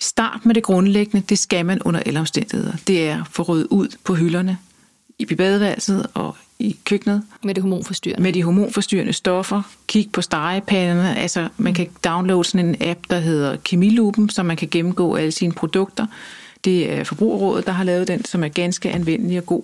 Start 0.00 0.46
med 0.46 0.54
det 0.54 0.62
grundlæggende, 0.62 1.26
det 1.28 1.38
skal 1.38 1.66
man 1.66 1.82
under 1.82 2.00
alle 2.06 2.20
omstændigheder. 2.20 2.72
Det 2.86 3.08
er 3.08 3.24
få 3.30 3.42
ryddet 3.42 3.66
ud 3.70 3.88
på 4.04 4.14
hylderne, 4.14 4.58
i 5.18 5.24
badeværelset 5.34 6.06
og 6.14 6.36
i 6.58 6.76
køkkenet, 6.84 7.22
Med 7.44 7.54
det 7.54 7.62
hormonforstyrrende. 7.62 8.22
med 8.22 8.32
de 8.32 8.42
hormonforstyrrende 8.42 9.12
stoffer. 9.12 9.62
Kig 9.86 10.08
på 10.12 10.20
stegepanderne. 10.22 11.18
Altså, 11.18 11.48
man 11.56 11.74
kan 11.74 11.86
downloade 12.04 12.44
sådan 12.44 12.68
en 12.68 12.76
app, 12.80 13.00
der 13.10 13.18
hedder 13.18 13.56
Kemilupen, 13.64 14.28
så 14.28 14.42
man 14.42 14.56
kan 14.56 14.68
gennemgå 14.70 15.14
alle 15.14 15.32
sine 15.32 15.52
produkter. 15.52 16.06
Det 16.64 16.92
er 16.92 17.04
Forbrugerrådet, 17.04 17.66
der 17.66 17.72
har 17.72 17.84
lavet 17.84 18.08
den, 18.08 18.24
som 18.24 18.44
er 18.44 18.48
ganske 18.48 18.90
anvendelig 18.90 19.38
og 19.38 19.46
god. 19.46 19.62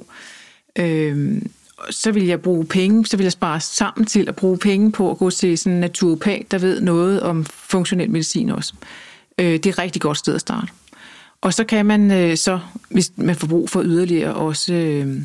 Øhm, 0.78 1.50
så 1.91 2.12
vil 2.12 2.27
jeg 2.27 2.41
bruge 2.41 2.64
penge, 2.64 3.07
så 3.07 3.16
vil 3.16 3.24
jeg 3.24 3.33
spare 3.33 3.61
sammen 3.61 4.07
til 4.07 4.29
at 4.29 4.37
bruge 4.37 4.59
penge 4.59 4.93
på 4.93 5.11
at 5.11 5.18
gå 5.18 5.31
til 5.31 5.59
sådan 5.59 5.72
en 5.72 5.81
naturopat, 5.81 6.47
der 6.51 6.59
ved 6.59 6.81
noget 6.81 7.22
om 7.22 7.45
funktionel 7.45 8.11
medicin 8.11 8.51
også. 8.51 8.74
Øh, 9.39 9.47
det 9.47 9.66
er 9.66 9.70
et 9.70 9.79
rigtig 9.79 10.03
godt 10.03 10.18
sted 10.18 10.35
at 10.35 10.41
starte. 10.41 10.68
Og 11.41 11.55
så 11.55 11.64
kan 11.64 11.87
man 11.87 12.11
øh, 12.11 12.37
så, 12.37 12.61
hvis 12.91 13.12
man 13.16 13.37
får 13.37 13.47
brug 13.47 13.70
for 13.70 13.83
yderligere, 13.83 14.35
også 14.35 14.72
øh, 14.72 15.09
øh, 15.09 15.22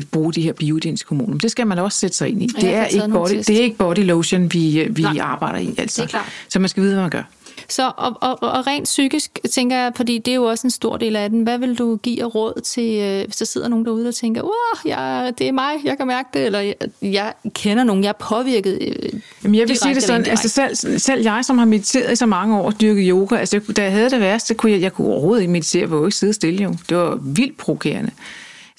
bruge 0.00 0.32
de 0.32 0.42
her 0.42 0.52
bioidentiske 0.52 1.08
hormoner. 1.08 1.38
Det 1.38 1.50
skal 1.50 1.66
man 1.66 1.78
også 1.78 1.98
sætte 1.98 2.16
sig 2.16 2.28
ind 2.28 2.42
i. 2.42 2.46
Det 2.46 2.74
er, 2.74 2.84
ikke 2.84 3.08
body, 3.08 3.28
test. 3.28 3.48
det 3.48 3.58
er 3.58 3.62
ikke 3.62 3.76
body 3.76 3.98
lotion, 3.98 4.52
vi, 4.52 4.80
øh, 4.80 4.96
vi 4.96 5.02
Nej. 5.02 5.18
arbejder 5.20 5.58
i. 5.58 5.74
Altså. 5.78 6.02
Det 6.02 6.06
er 6.06 6.10
klart. 6.10 6.32
Så 6.48 6.58
man 6.58 6.68
skal 6.68 6.82
vide, 6.82 6.92
hvad 6.94 7.02
man 7.02 7.10
gør. 7.10 7.22
Så, 7.68 7.92
og, 7.96 8.18
og, 8.20 8.42
og 8.42 8.66
rent 8.66 8.84
psykisk, 8.84 9.38
tænker 9.50 9.76
jeg, 9.76 9.92
fordi 9.96 10.18
det 10.18 10.30
er 10.30 10.34
jo 10.34 10.44
også 10.44 10.66
en 10.66 10.70
stor 10.70 10.96
del 10.96 11.16
af 11.16 11.30
den. 11.30 11.42
Hvad 11.42 11.58
vil 11.58 11.78
du 11.78 11.96
give 11.96 12.22
af 12.22 12.34
råd 12.34 12.60
til, 12.60 13.00
øh, 13.00 13.24
hvis 13.24 13.36
der 13.36 13.44
sidder 13.44 13.68
nogen 13.68 13.84
derude, 13.84 14.04
der 14.04 14.12
tænker, 14.12 14.42
wow, 14.42 14.52
jeg, 14.84 15.32
det 15.38 15.48
er 15.48 15.52
mig, 15.52 15.72
jeg 15.84 15.96
kan 15.96 16.06
mærke 16.06 16.28
det, 16.34 16.46
eller 16.46 16.60
jeg, 16.60 16.74
jeg 17.02 17.32
kender 17.54 17.84
nogen, 17.84 18.04
jeg 18.04 18.08
er 18.08 18.26
påvirket 18.28 18.78
øh, 18.80 19.20
Jamen, 19.44 19.54
jeg 19.54 19.68
vil 19.68 19.68
direkte 19.68 19.76
sige 19.76 19.94
det 19.94 20.02
sådan, 20.02 20.26
altså 20.26 20.48
selv, 20.48 20.98
selv 20.98 21.22
jeg, 21.22 21.44
som 21.44 21.58
har 21.58 21.64
mediteret 21.64 22.12
i 22.12 22.16
så 22.16 22.26
mange 22.26 22.56
år 22.56 22.66
og 22.66 22.80
dyrket 22.80 23.04
yoga, 23.08 23.36
altså 23.36 23.60
da 23.76 23.82
jeg 23.82 23.92
havde 23.92 24.10
det 24.10 24.20
værste, 24.20 24.54
kunne 24.54 24.72
jeg, 24.72 24.80
jeg 24.80 24.92
kunne 24.92 25.06
overhovedet 25.06 25.42
ikke 25.42 25.52
meditere, 25.52 25.80
jeg 25.80 25.88
kunne 25.88 26.06
ikke 26.06 26.16
sidde 26.16 26.32
stille 26.32 26.62
jo. 26.62 26.74
Det 26.88 26.96
var 26.96 27.18
vildt 27.22 27.56
provokerende. 27.56 28.10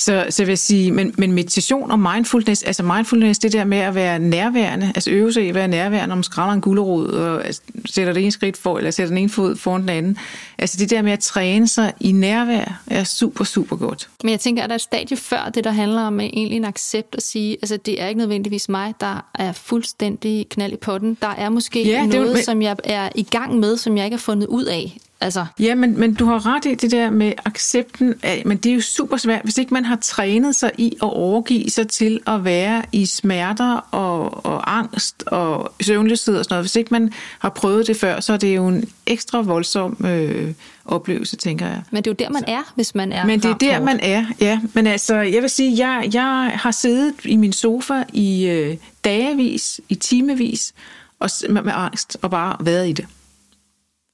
Så, 0.04 0.26
så 0.30 0.44
vil 0.44 0.52
jeg 0.52 0.60
sige, 0.60 0.92
men, 0.92 1.14
men 1.18 1.32
meditation 1.32 1.92
og 1.92 2.00
mindfulness, 2.00 2.64
altså 2.64 2.84
mindfulness, 2.84 3.40
det 3.40 3.54
der 3.54 3.64
med 3.64 3.78
at 3.78 3.96
være 3.96 4.20
nærværende, 4.20 4.92
altså 4.96 5.10
øve 5.12 5.34
sig 5.34 5.46
i 5.46 5.50
at 5.50 5.56
være 5.56 5.68
nærværende, 5.68 6.14
om 6.14 6.18
man 6.18 6.24
skræller 6.24 6.54
en 6.54 6.62
gulerod 6.62 7.08
og 7.08 7.46
altså, 7.46 7.62
sætter 7.86 8.14
det 8.14 8.24
ene 8.24 8.32
skridt 8.32 8.58
for, 8.58 8.78
eller 8.78 8.92
sætter 8.92 9.10
den 9.10 9.18
ene 9.18 9.30
fod 9.30 9.56
foran 9.56 9.82
den 9.82 9.90
anden. 9.90 10.18
Altså 10.58 10.78
det 10.78 10.90
der 10.90 11.02
med 11.02 11.12
at 11.12 11.20
træne 11.20 11.68
sig 11.68 11.94
i 12.00 12.12
nærvær 12.12 12.82
er 12.88 13.04
super, 13.04 13.44
super 13.44 13.76
godt. 13.76 14.10
Men 14.24 14.32
jeg 14.32 14.40
tænker, 14.40 14.64
at 14.64 14.70
der 14.70 14.74
er 14.74 14.78
et 14.78 14.82
stadie 14.82 15.18
før 15.18 15.52
det, 15.54 15.64
der 15.64 15.72
handler 15.72 16.02
om 16.02 16.20
egentlig 16.20 16.56
en 16.56 16.66
accept 16.66 17.16
at 17.16 17.24
sige, 17.24 17.58
altså 17.62 17.78
det 17.78 18.02
er 18.02 18.08
ikke 18.08 18.20
nødvendigvis 18.20 18.70
mig, 18.70 18.94
der 19.02 19.26
er 19.36 19.52
fuldstændig 19.52 20.50
knald 20.50 20.74
i 20.74 20.78
potten. 20.78 21.18
Der 21.22 21.28
er 21.38 21.50
måske 21.50 21.84
ja, 21.84 22.06
noget, 22.06 22.28
det, 22.28 22.34
men... 22.34 22.44
som 22.44 22.62
jeg 22.62 22.76
er 22.84 23.10
i 23.16 23.24
gang 23.24 23.60
med, 23.60 23.78
som 23.78 23.98
jeg 23.98 24.06
ikke 24.06 24.18
har 24.18 24.22
fundet 24.22 24.48
ud 24.48 24.66
af. 24.66 24.98
Altså. 25.24 25.46
Ja, 25.60 25.76
men, 25.76 26.00
men 26.00 26.14
du 26.14 26.26
har 26.26 26.56
ret 26.56 26.66
i 26.66 26.76
det 26.76 26.92
der 26.92 27.10
med 27.10 27.34
accepten 27.46 28.14
af, 28.24 28.44
men 28.46 28.58
det 28.58 28.70
er 28.70 28.74
jo 28.74 28.82
super 28.82 29.18
svært, 29.18 29.42
hvis 29.44 29.58
ikke 29.58 29.74
man 29.74 29.86
har 29.86 29.96
trænet 29.96 30.56
sig 30.56 30.72
i 30.78 30.94
at 31.02 31.14
overgive 31.14 31.70
sig 31.70 31.88
til 31.88 32.20
at 32.28 32.44
være 32.44 32.84
i 32.92 33.06
smerter 33.06 33.88
og, 33.92 34.46
og 34.46 34.78
angst 34.78 35.24
og 35.28 35.74
søvnløshed 35.82 36.38
og 36.38 36.44
sådan 36.44 36.54
noget. 36.54 36.64
Hvis 36.64 36.76
ikke 36.76 36.88
man 36.92 37.14
har 37.40 37.50
prøvet 37.50 37.88
det 37.88 37.98
før, 37.98 38.20
så 38.20 38.34
er 38.34 38.38
det 38.38 38.56
jo 38.56 38.68
en 38.68 38.90
ekstra 39.06 39.42
voldsom 39.42 40.06
øh, 40.06 40.54
oplevelse, 40.86 41.36
tænker 41.36 41.68
jeg. 41.68 41.82
Men 41.92 42.04
det 42.04 42.10
er 42.10 42.16
jo 42.20 42.26
der, 42.26 42.30
man 42.30 42.44
er, 42.48 42.74
hvis 42.76 42.96
man 42.96 43.12
er 43.12 43.26
Men 43.26 43.40
det 43.40 43.52
er 43.52 43.58
der, 43.58 43.82
man 43.82 44.00
er, 44.00 44.26
ja. 44.40 44.60
Men 44.74 44.88
altså, 44.88 45.16
jeg 45.16 45.42
vil 45.42 45.50
sige, 45.50 45.88
jeg, 45.88 46.10
jeg 46.14 46.52
har 46.56 46.72
siddet 46.72 47.14
i 47.26 47.36
min 47.36 47.54
sofa 47.54 48.04
i 48.14 48.46
øh, 48.46 48.78
dagevis, 49.04 49.82
i 49.90 49.96
timevis, 49.96 50.74
og 51.20 51.30
med, 51.50 51.62
med 51.62 51.74
angst, 51.76 52.18
og 52.22 52.32
bare 52.32 52.56
været 52.60 52.90
i 52.90 52.92
det. 52.92 53.06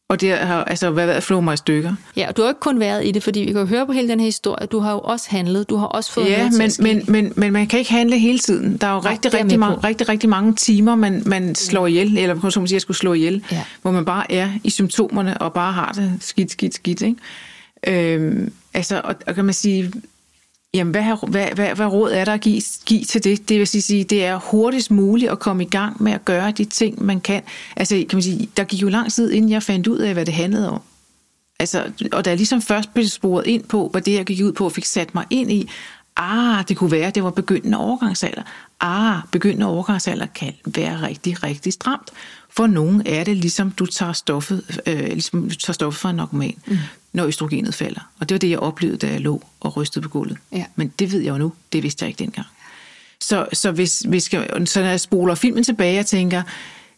Og 0.09 0.21
det 0.21 0.37
har 0.37 0.63
altså 0.63 0.91
været 0.91 1.09
at 1.09 1.23
flå 1.23 1.41
mig 1.41 1.53
i 1.53 1.57
stykker. 1.57 1.95
Ja, 2.15 2.27
og 2.27 2.37
du 2.37 2.41
har 2.41 2.49
ikke 2.49 2.59
kun 2.59 2.79
været 2.79 3.05
i 3.05 3.11
det, 3.11 3.23
fordi 3.23 3.39
vi 3.39 3.45
kan 3.45 3.61
jo 3.61 3.65
høre 3.65 3.85
på 3.85 3.91
hele 3.91 4.07
den 4.07 4.19
her 4.19 4.25
historie, 4.25 4.67
du 4.67 4.79
har 4.79 4.91
jo 4.91 4.99
også 4.99 5.27
handlet, 5.29 5.69
du 5.69 5.75
har 5.75 5.85
også 5.85 6.11
fået 6.11 6.29
ja, 6.29 6.49
men, 6.57 6.71
men, 6.79 7.03
men, 7.07 7.33
men 7.35 7.53
man 7.53 7.67
kan 7.67 7.79
ikke 7.79 7.91
handle 7.91 8.17
hele 8.19 8.39
tiden. 8.39 8.77
Der 8.77 8.87
er 8.87 8.93
jo 8.93 9.01
Nej, 9.01 9.11
rigtig, 9.11 9.33
rigtig, 9.33 9.59
mange, 9.59 9.77
rigtig, 9.77 10.09
rigtig 10.09 10.29
mange 10.29 10.55
timer, 10.55 10.95
man, 10.95 11.23
man 11.25 11.55
slår 11.55 11.87
ihjel, 11.87 12.17
eller 12.17 12.49
som 12.49 12.61
man 12.61 12.67
siger, 12.67 12.79
skulle 12.79 12.97
slå 12.97 13.13
ihjel, 13.13 13.43
ja. 13.51 13.63
hvor 13.81 13.91
man 13.91 14.05
bare 14.05 14.31
er 14.31 14.49
i 14.63 14.69
symptomerne 14.69 15.41
og 15.41 15.53
bare 15.53 15.73
har 15.73 15.91
det 15.91 16.17
skidt, 16.19 16.51
skidt, 16.51 16.73
skidt. 16.73 17.01
Ikke? 17.01 18.15
Øhm, 18.15 18.53
altså, 18.73 19.01
og, 19.03 19.15
og 19.27 19.35
kan 19.35 19.45
man 19.45 19.53
sige, 19.53 19.91
Jamen, 20.73 20.91
hvad, 20.91 21.29
hvad, 21.29 21.47
hvad, 21.55 21.75
hvad 21.75 21.85
råd 21.85 22.11
er 22.11 22.25
der 22.25 22.33
at 22.33 22.41
give, 22.41 22.61
give 22.85 23.03
til 23.03 23.23
det? 23.23 23.49
Det 23.49 23.59
vil 23.59 23.67
sige, 23.67 24.03
det 24.03 24.25
er 24.25 24.35
hurtigst 24.35 24.91
muligt 24.91 25.31
at 25.31 25.39
komme 25.39 25.63
i 25.63 25.67
gang 25.67 26.03
med 26.03 26.11
at 26.11 26.25
gøre 26.25 26.51
de 26.51 26.65
ting, 26.65 27.03
man 27.03 27.21
kan. 27.21 27.41
Altså, 27.75 27.95
kan 27.95 28.15
man 28.17 28.23
sige, 28.23 28.49
der 28.57 28.63
gik 28.63 28.81
jo 28.81 28.89
lang 28.89 29.13
tid, 29.13 29.31
inden 29.31 29.51
jeg 29.51 29.63
fandt 29.63 29.87
ud 29.87 29.97
af, 29.97 30.13
hvad 30.13 30.25
det 30.25 30.33
handlede 30.33 30.69
om. 30.69 30.81
Altså, 31.59 31.91
og 32.11 32.25
da 32.25 32.29
jeg 32.29 32.37
ligesom 32.37 32.61
først 32.61 32.93
blev 32.93 33.05
sporet 33.05 33.47
ind 33.47 33.63
på, 33.63 33.87
hvad 33.87 34.01
det 34.01 34.13
jeg 34.13 34.25
gik 34.25 34.45
ud 34.45 34.51
på, 34.51 34.65
og 34.65 34.71
fik 34.71 34.85
sat 34.85 35.15
mig 35.15 35.25
ind 35.29 35.51
i, 35.51 35.69
ah, 36.19 36.67
det 36.67 36.77
kunne 36.77 36.91
være, 36.91 37.07
at 37.07 37.15
det 37.15 37.23
var 37.23 37.29
begyndende 37.29 37.77
overgangsalder. 37.77 38.41
Ah, 38.79 39.21
begyndende 39.31 39.65
overgangsalder 39.65 40.25
kan 40.25 40.53
være 40.65 41.01
rigtig, 41.01 41.43
rigtig 41.43 41.73
stramt. 41.73 42.09
For 42.49 42.67
nogen 42.67 43.03
er 43.05 43.23
det 43.23 43.37
ligesom, 43.37 43.71
du 43.71 43.85
tager 43.85 44.13
stoffet, 44.13 44.81
øh, 44.85 44.99
ligesom 44.99 45.49
du 45.49 45.55
tager 45.55 45.73
stoffet 45.73 46.01
fra 46.01 46.09
en 46.09 46.15
narkoman. 46.15 46.57
Mm 46.67 46.77
når 47.13 47.25
østrogenet 47.25 47.75
falder. 47.75 48.11
Og 48.19 48.29
det 48.29 48.35
var 48.35 48.39
det, 48.39 48.49
jeg 48.49 48.59
oplevede, 48.59 48.97
da 48.97 49.07
jeg 49.11 49.21
lå 49.21 49.43
og 49.59 49.77
rystede 49.77 50.03
på 50.03 50.09
gulvet. 50.09 50.37
Ja. 50.51 50.65
Men 50.75 50.93
det 50.99 51.11
ved 51.11 51.21
jeg 51.21 51.31
jo 51.31 51.37
nu. 51.37 51.53
Det 51.73 51.83
vidste 51.83 52.03
jeg 52.03 52.07
ikke 52.09 52.19
dengang. 52.19 52.47
Så, 53.21 53.47
så, 53.53 53.71
hvis, 53.71 53.99
hvis 53.99 54.33
jeg, 54.33 54.49
så 54.65 54.81
når 54.81 54.87
jeg 54.87 54.99
spoler 54.99 55.35
filmen 55.35 55.63
tilbage 55.63 55.99
og 55.99 56.05
tænker, 56.05 56.43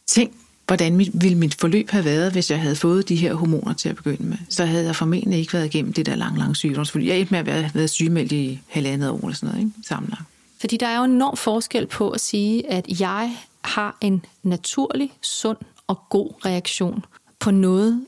tænk, 0.08 0.32
hvordan 0.72 0.96
mit, 0.96 1.10
ville 1.14 1.38
mit 1.38 1.56
forløb 1.56 1.90
have 1.90 2.06
været, 2.06 2.32
hvis 2.32 2.52
jeg 2.52 2.62
havde 2.62 2.76
fået 2.76 3.10
de 3.10 3.16
her 3.16 3.34
hormoner 3.34 3.74
til 3.74 3.90
at 3.90 3.96
begynde 3.96 4.24
med. 4.24 4.38
Så 4.50 4.66
havde 4.66 4.86
jeg 4.86 4.96
formentlig 4.96 5.40
ikke 5.40 5.54
været 5.54 5.66
igennem 5.66 5.94
det 5.94 6.06
der 6.06 6.16
lang, 6.16 6.38
lang 6.38 6.56
sygdomsforløb. 6.56 7.08
Jeg 7.08 7.20
er 7.20 7.26
med 7.30 7.40
at 7.40 7.48
have 7.48 7.72
været 7.74 7.90
sygemeldt 7.90 8.32
i 8.32 8.62
halvandet 8.68 9.10
år 9.10 9.18
eller 9.18 9.34
sådan 9.34 9.50
noget, 9.50 9.66
ikke? 9.66 9.88
sammenlagt. 9.88 10.24
Fordi 10.60 10.78
der 10.78 10.88
er 10.88 10.98
jo 10.98 11.04
en 11.04 11.12
enorm 11.12 11.38
forskel 11.38 11.88
på 11.88 12.10
at 12.10 12.22
sige, 12.22 12.72
at 12.72 13.00
jeg 13.00 13.36
har 13.62 13.98
en 14.02 14.26
naturlig, 14.44 15.12
sund 15.22 15.58
og 15.88 16.00
god 16.10 16.46
reaktion 16.46 17.06
på 17.40 17.52
noget, 17.52 18.06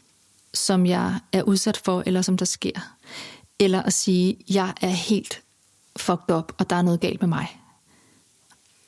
som 0.54 0.86
jeg 0.86 1.16
er 1.32 1.44
udsat 1.44 1.78
for, 1.78 2.04
eller 2.06 2.22
som 2.22 2.38
der 2.38 2.46
sker. 2.46 2.80
Eller 3.60 3.82
at 3.82 3.94
sige, 3.94 4.38
jeg 4.50 4.74
er 4.82 4.90
helt 4.90 5.42
fucked 5.98 6.36
up, 6.36 6.54
og 6.58 6.70
der 6.70 6.76
er 6.76 6.82
noget 6.82 7.00
galt 7.00 7.22
med 7.22 7.30
mig. 7.30 7.63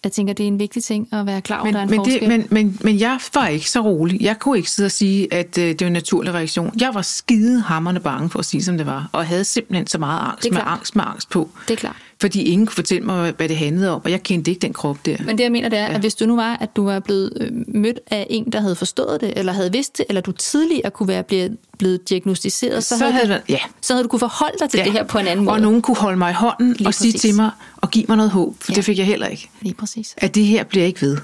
Jeg 0.06 0.12
tænker, 0.12 0.34
det 0.34 0.44
er 0.44 0.48
en 0.48 0.60
vigtig 0.60 0.84
ting 0.84 1.08
at 1.12 1.26
være 1.26 1.42
klar 1.42 1.58
over, 1.58 1.66
men, 1.66 1.74
der 1.74 1.80
er 1.80 1.84
en 1.84 1.90
men 1.90 1.98
forskel. 2.00 2.20
Det, 2.20 2.28
men, 2.28 2.48
men, 2.50 2.80
men 2.82 3.00
jeg 3.00 3.20
var 3.34 3.48
ikke 3.48 3.70
så 3.70 3.82
rolig. 3.82 4.22
Jeg 4.22 4.40
kunne 4.40 4.58
ikke 4.58 4.72
sidde 4.72 4.88
og 4.88 4.92
sige, 4.92 5.34
at 5.34 5.58
øh, 5.58 5.64
det 5.68 5.82
var 5.82 5.88
en 5.88 5.94
naturlig 5.94 6.34
reaktion. 6.34 6.72
Jeg 6.80 6.94
var 6.94 7.02
skide 7.02 7.62
hammerne 7.62 8.00
bange 8.00 8.30
for 8.30 8.40
at 8.40 8.46
sige, 8.46 8.64
som 8.64 8.78
det 8.78 8.86
var, 8.86 9.10
og 9.12 9.26
havde 9.26 9.44
simpelthen 9.44 9.88
så 9.88 9.98
meget 9.98 10.32
angst, 10.32 10.52
med 10.52 10.62
angst 10.66 10.96
med 10.96 11.04
angst 11.08 11.30
på. 11.30 11.50
Det 11.68 11.74
er 11.74 11.78
klart 11.78 11.96
fordi 12.22 12.44
ingen 12.44 12.68
kunne 12.68 12.76
fortælle 12.76 13.06
mig, 13.06 13.34
hvad 13.38 13.50
det 13.50 13.58
handlede 13.58 13.92
om, 13.92 14.02
og 14.04 14.12
jeg 14.12 14.24
kendte 14.24 14.52
ikke 14.52 14.62
den 14.62 14.74
krop 14.74 15.06
der. 15.06 15.18
Men 15.26 15.38
det, 15.38 15.44
jeg 15.44 15.52
mener, 15.52 15.70
det 15.70 15.80
er, 15.80 15.86
ja. 15.86 15.94
at 15.94 16.00
hvis 16.00 16.16
du 16.16 16.26
nu 16.26 16.36
var, 16.36 16.58
at 16.62 16.76
du 16.76 16.86
var 16.86 17.00
blevet 17.00 17.34
øh, 17.42 17.52
mødt 17.68 18.00
af 18.12 18.28
en, 18.30 18.52
der 18.52 18.60
havde 18.62 18.76
forstået 18.76 19.22
det, 19.22 19.34
eller 19.36 19.54
havde 19.54 19.72
vidst 19.72 19.98
det, 19.98 20.06
eller 20.10 20.22
du 20.22 20.32
tidligere 20.32 20.92
kunne 20.92 21.08
være 21.08 21.24
blevet, 21.24 21.58
blevet 21.78 22.10
diagnostiseret, 22.10 22.84
så, 22.84 22.98
så, 22.98 23.08
havde, 23.08 23.34
du, 23.34 23.40
ja. 23.50 23.60
så 23.82 23.94
havde 23.94 24.04
du 24.04 24.10
kunne 24.10 24.20
forholde 24.20 24.58
dig 24.60 24.70
til 24.70 24.78
ja. 24.78 24.84
det 24.84 24.92
her 24.92 25.04
på 25.04 25.18
en 25.18 25.28
anden 25.28 25.46
måde. 25.46 25.56
Og 25.56 25.62
nogen 25.62 25.82
kunne 25.82 25.98
holde 25.98 26.18
mig 26.18 26.32
i 26.32 26.34
hånden 26.34 26.74
Lige 26.74 26.82
og 26.82 26.86
præcis. 26.86 27.12
sige 27.12 27.20
til 27.20 27.36
mig, 27.36 27.52
og 27.78 27.92
give 27.92 28.06
mig 28.08 28.18
noget 28.18 28.32
håb, 28.32 28.56
for 28.60 28.72
ja. 28.72 28.76
det 28.76 28.86
fik 28.86 28.98
jeg 28.98 29.06
heller 29.06 29.28
ikke. 29.28 29.50
Lige 29.62 29.74
præcis. 29.74 30.16
At 30.18 30.36
det 30.36 30.46
her 30.46 30.64
bliver 30.64 30.86
ikke 30.86 31.02
ved. 31.02 31.18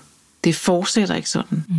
Det 0.43 0.55
fortsætter 0.55 1.15
ikke 1.15 1.29
sådan. 1.29 1.65
Mm. 1.69 1.75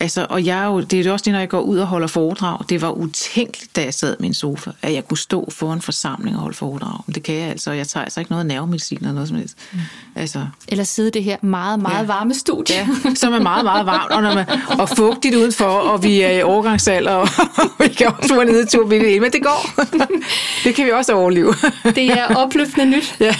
Altså, 0.00 0.26
og 0.30 0.46
jeg 0.46 0.62
er 0.62 0.66
jo, 0.66 0.80
det 0.80 1.00
er 1.00 1.04
jo 1.04 1.12
også 1.12 1.24
det, 1.24 1.32
når 1.32 1.40
jeg 1.40 1.48
går 1.48 1.60
ud 1.60 1.78
og 1.78 1.86
holder 1.86 2.06
foredrag. 2.06 2.58
Det 2.68 2.82
var 2.82 2.90
utænkeligt, 2.90 3.76
da 3.76 3.82
jeg 3.82 3.94
sad 3.94 4.16
i 4.20 4.22
min 4.22 4.34
sofa, 4.34 4.70
at 4.82 4.92
jeg 4.92 5.08
kunne 5.08 5.18
stå 5.18 5.50
foran 5.50 5.80
forsamling 5.80 6.36
og 6.36 6.42
holde 6.42 6.56
foredrag. 6.56 7.00
Men 7.06 7.14
det 7.14 7.22
kan 7.22 7.34
jeg 7.34 7.48
altså, 7.48 7.70
og 7.70 7.76
jeg 7.76 7.88
tager 7.88 8.04
altså 8.04 8.20
ikke 8.20 8.32
noget 8.32 8.46
nervemedicin 8.46 8.98
eller 8.98 9.12
noget 9.12 9.28
som 9.28 9.36
helst. 9.36 9.56
Mm. 9.72 9.78
Altså. 10.16 10.46
Eller 10.68 10.84
sidde 10.84 11.10
det 11.10 11.24
her 11.24 11.36
meget, 11.42 11.80
meget 11.80 12.02
ja. 12.02 12.06
varme 12.06 12.34
studie. 12.34 12.76
Ja, 12.76 13.14
som 13.14 13.32
er 13.32 13.40
meget, 13.40 13.64
meget 13.64 13.86
varmt, 13.86 14.12
og, 14.12 14.22
når 14.22 14.34
man, 14.34 14.46
og 14.78 14.88
fugtigt 14.88 15.34
udenfor, 15.34 15.64
og 15.64 16.02
vi 16.02 16.20
er 16.20 16.30
i 16.30 16.42
overgangsalder, 16.42 17.12
og 17.12 17.28
vi 17.80 17.88
kan 17.88 18.06
også 18.18 18.34
være 18.34 18.44
nede 18.44 18.66
tur 18.66 18.86
midt 18.86 19.22
men 19.22 19.32
det 19.32 19.42
går. 19.42 19.84
det 20.64 20.74
kan 20.74 20.86
vi 20.86 20.90
også 20.90 21.12
overleve. 21.12 21.54
det 21.84 22.10
er 22.10 22.34
opløftende 22.36 22.96
nyt. 22.96 23.14
ja. 23.20 23.34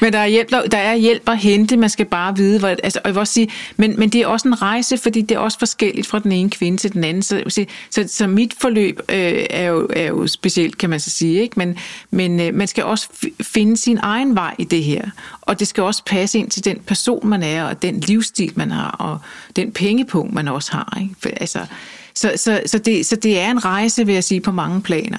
Men 0.00 0.12
der 0.12 0.18
er, 0.18 0.26
hjælp, 0.26 0.50
der 0.50 0.78
er 0.78 0.94
hjælp 0.94 1.28
at 1.28 1.38
hente, 1.38 1.76
man 1.76 1.90
skal 1.90 2.06
bare 2.06 2.36
vide, 2.36 2.58
hvor, 2.58 2.68
altså, 2.68 2.98
og 3.04 3.08
jeg 3.08 3.14
vil 3.14 3.20
også 3.20 3.32
sige, 3.32 3.48
men, 3.76 3.94
men 3.98 4.08
det 4.08 4.20
er 4.20 4.26
også 4.26 4.48
en 4.48 4.62
rejse, 4.62 4.98
fordi 4.98 5.20
det 5.20 5.34
er 5.34 5.38
også 5.38 5.58
forskelligt 5.58 6.06
fra 6.06 6.18
den 6.18 6.32
ene 6.32 6.50
kvinde 6.50 6.78
til 6.78 6.92
den 6.92 7.04
anden. 7.04 7.22
Så, 7.22 7.42
så, 7.48 7.64
så, 7.90 8.04
så 8.08 8.26
mit 8.26 8.54
forløb 8.60 9.00
øh, 9.08 9.46
er, 9.50 9.64
jo, 9.64 9.88
er 9.92 10.06
jo 10.06 10.26
specielt, 10.26 10.78
kan 10.78 10.90
man 10.90 11.00
så 11.00 11.10
sige. 11.10 11.42
Ikke? 11.42 11.54
Men, 11.56 11.76
men 12.10 12.40
øh, 12.40 12.54
man 12.54 12.66
skal 12.66 12.84
også 12.84 13.08
finde 13.42 13.76
sin 13.76 13.98
egen 14.02 14.34
vej 14.34 14.54
i 14.58 14.64
det 14.64 14.84
her. 14.84 15.10
Og 15.42 15.58
det 15.60 15.68
skal 15.68 15.82
også 15.90 16.02
passe 16.06 16.38
ind 16.38 16.50
til 16.50 16.64
den 16.64 16.78
person, 16.86 17.28
man 17.28 17.42
er, 17.42 17.64
og 17.64 17.82
den 17.82 18.00
livsstil, 18.00 18.52
man 18.56 18.70
har, 18.70 18.90
og 18.90 19.18
den 19.56 19.72
pengepunkt, 19.72 20.34
man 20.34 20.48
også 20.48 20.72
har. 20.72 20.98
Ikke? 21.00 21.14
For, 21.18 21.28
altså, 21.28 21.66
så, 22.14 22.32
så, 22.36 22.62
så, 22.66 22.78
det, 22.78 23.06
så 23.06 23.16
det 23.16 23.40
er 23.40 23.50
en 23.50 23.64
rejse, 23.64 24.06
vil 24.06 24.14
jeg 24.14 24.24
sige, 24.24 24.40
på 24.40 24.52
mange 24.52 24.82
planer. 24.82 25.18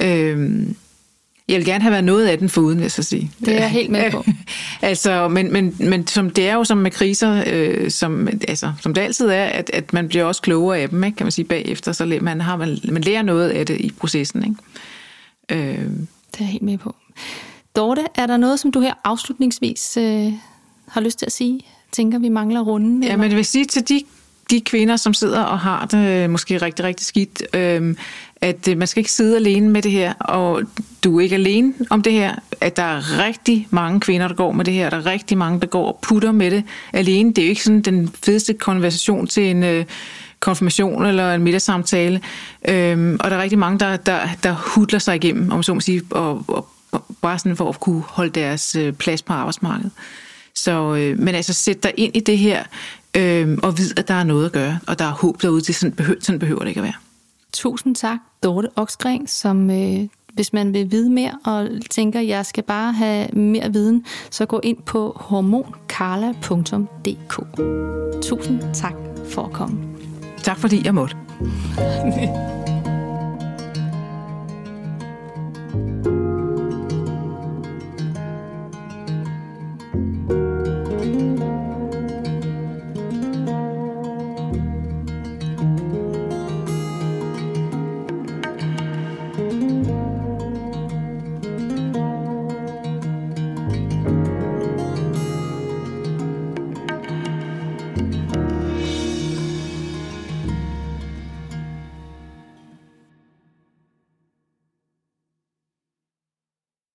Øh, 0.00 0.66
jeg 1.48 1.56
vil 1.56 1.64
gerne 1.64 1.82
have 1.82 1.92
været 1.92 2.04
noget 2.04 2.26
af 2.26 2.38
den 2.38 2.48
foruden, 2.48 2.78
vil 2.78 2.84
jeg 2.84 2.90
så 2.90 3.02
sige. 3.02 3.30
Det 3.40 3.48
er 3.48 3.60
jeg 3.60 3.70
helt 3.70 3.90
med 3.90 4.10
på. 4.10 4.24
altså, 4.82 5.28
men, 5.28 5.52
men, 5.52 5.76
men 5.78 6.06
som 6.06 6.30
det 6.30 6.48
er 6.48 6.54
jo 6.54 6.64
som 6.64 6.78
med 6.78 6.90
kriser, 6.90 7.44
øh, 7.46 7.90
som, 7.90 8.28
altså, 8.48 8.72
som 8.80 8.94
det 8.94 9.00
altid 9.00 9.28
er, 9.28 9.44
at, 9.44 9.70
at 9.72 9.92
man 9.92 10.08
bliver 10.08 10.24
også 10.24 10.42
klogere 10.42 10.78
af 10.78 10.88
dem, 10.88 11.04
ikke? 11.04 11.16
kan 11.16 11.24
man 11.24 11.32
sige, 11.32 11.44
bagefter, 11.44 11.92
så 11.92 12.18
man, 12.20 12.40
har, 12.40 12.56
man, 12.56 12.78
man 12.84 13.02
lærer 13.02 13.22
noget 13.22 13.50
af 13.50 13.66
det 13.66 13.80
i 13.80 13.92
processen. 13.98 14.44
Ikke? 14.44 15.68
Øh. 15.68 15.90
Det 16.32 16.40
er 16.40 16.44
jeg 16.44 16.52
helt 16.52 16.62
med 16.62 16.78
på. 16.78 16.96
Dorte, 17.76 18.02
er 18.14 18.26
der 18.26 18.36
noget, 18.36 18.60
som 18.60 18.72
du 18.72 18.80
her 18.80 18.94
afslutningsvis 19.04 19.96
øh, 19.96 20.32
har 20.88 21.00
lyst 21.00 21.18
til 21.18 21.26
at 21.26 21.32
sige? 21.32 21.60
Tænker, 21.92 22.18
vi 22.18 22.28
mangler 22.28 22.60
runden? 22.60 23.02
Ja, 23.02 23.16
men 23.16 23.30
jeg 23.30 23.36
vil 23.36 23.44
sige 23.44 23.64
til 23.64 23.88
de 23.88 24.02
de 24.50 24.60
kvinder, 24.60 24.96
som 24.96 25.14
sidder 25.14 25.40
og 25.42 25.58
har 25.58 25.86
det 25.86 26.08
øh, 26.08 26.30
måske 26.30 26.58
rigtig, 26.58 26.84
rigtig 26.84 27.06
skidt, 27.06 27.42
øh, 27.54 27.96
at 28.40 28.68
øh, 28.68 28.78
man 28.78 28.86
skal 28.86 29.00
ikke 29.00 29.12
sidde 29.12 29.36
alene 29.36 29.70
med 29.70 29.82
det 29.82 29.92
her, 29.92 30.14
og 30.14 30.62
du 31.04 31.18
er 31.18 31.22
ikke 31.22 31.34
alene 31.34 31.74
om 31.90 32.02
det 32.02 32.12
her, 32.12 32.34
at 32.60 32.76
der 32.76 32.82
er 32.82 33.26
rigtig 33.26 33.68
mange 33.70 34.00
kvinder, 34.00 34.28
der 34.28 34.34
går 34.34 34.52
med 34.52 34.64
det 34.64 34.74
her, 34.74 34.90
der 34.90 34.96
er 34.96 35.06
rigtig 35.06 35.38
mange, 35.38 35.60
der 35.60 35.66
går 35.66 35.86
og 35.86 35.98
putter 36.02 36.32
med 36.32 36.50
det 36.50 36.64
alene. 36.92 37.28
Det 37.28 37.38
er 37.38 37.46
jo 37.46 37.50
ikke 37.50 37.64
sådan 37.64 37.80
den 37.80 38.10
fedeste 38.24 38.54
konversation 38.54 39.26
til 39.26 39.50
en 39.50 39.62
øh, 39.62 39.84
konfirmation 40.40 41.06
eller 41.06 41.34
en 41.34 41.42
middagssamtale, 41.42 42.20
øh, 42.68 43.16
og 43.20 43.30
der 43.30 43.36
er 43.36 43.42
rigtig 43.42 43.58
mange, 43.58 43.78
der, 43.78 43.96
der, 43.96 44.20
der 44.42 44.52
hudler 44.74 44.98
sig 44.98 45.16
igennem, 45.16 45.52
om 45.52 45.62
så 45.62 45.74
må 45.74 45.80
sige, 45.80 46.02
og, 46.10 46.44
og 46.48 46.68
bare 47.22 47.38
sådan 47.38 47.56
for 47.56 47.68
at 47.68 47.80
kunne 47.80 48.02
holde 48.02 48.30
deres 48.30 48.76
øh, 48.76 48.92
plads 48.92 49.22
på 49.22 49.32
arbejdsmarkedet. 49.32 49.92
Så, 50.54 50.94
øh, 50.94 51.18
men 51.18 51.34
altså 51.34 51.52
sæt 51.52 51.82
dig 51.82 51.92
ind 51.96 52.16
i 52.16 52.20
det 52.20 52.38
her, 52.38 52.64
øh, 53.16 53.58
og 53.62 53.78
vid, 53.78 53.98
at 53.98 54.08
der 54.08 54.14
er 54.14 54.24
noget 54.24 54.46
at 54.46 54.52
gøre, 54.52 54.78
og 54.86 54.98
der 54.98 55.04
er 55.04 55.12
håb 55.12 55.42
derude, 55.42 55.60
det 55.60 55.74
sådan 55.74 55.92
behøver, 55.92 56.20
sådan 56.20 56.38
behøver 56.38 56.60
det 56.60 56.68
ikke 56.68 56.80
at 56.80 56.84
være. 56.84 56.94
Tusind 57.52 57.94
tak, 57.94 58.18
Dorte 58.42 58.68
Oksgren, 58.76 59.26
som 59.26 59.70
øh, 59.70 60.00
hvis 60.32 60.52
man 60.52 60.74
vil 60.74 60.90
vide 60.90 61.10
mere 61.10 61.38
og 61.44 61.68
tænker, 61.90 62.20
jeg 62.20 62.46
skal 62.46 62.64
bare 62.64 62.92
have 62.92 63.28
mere 63.28 63.72
viden, 63.72 64.04
så 64.30 64.46
gå 64.46 64.60
ind 64.62 64.82
på 64.82 65.16
hormonkarla.dk. 65.20 67.34
Tusind 68.22 68.60
tak 68.74 68.94
for 69.30 69.42
at 69.42 69.52
komme. 69.52 69.78
Tak 70.42 70.58
fordi 70.58 70.84
jeg 70.84 70.94
måtte. 70.94 71.16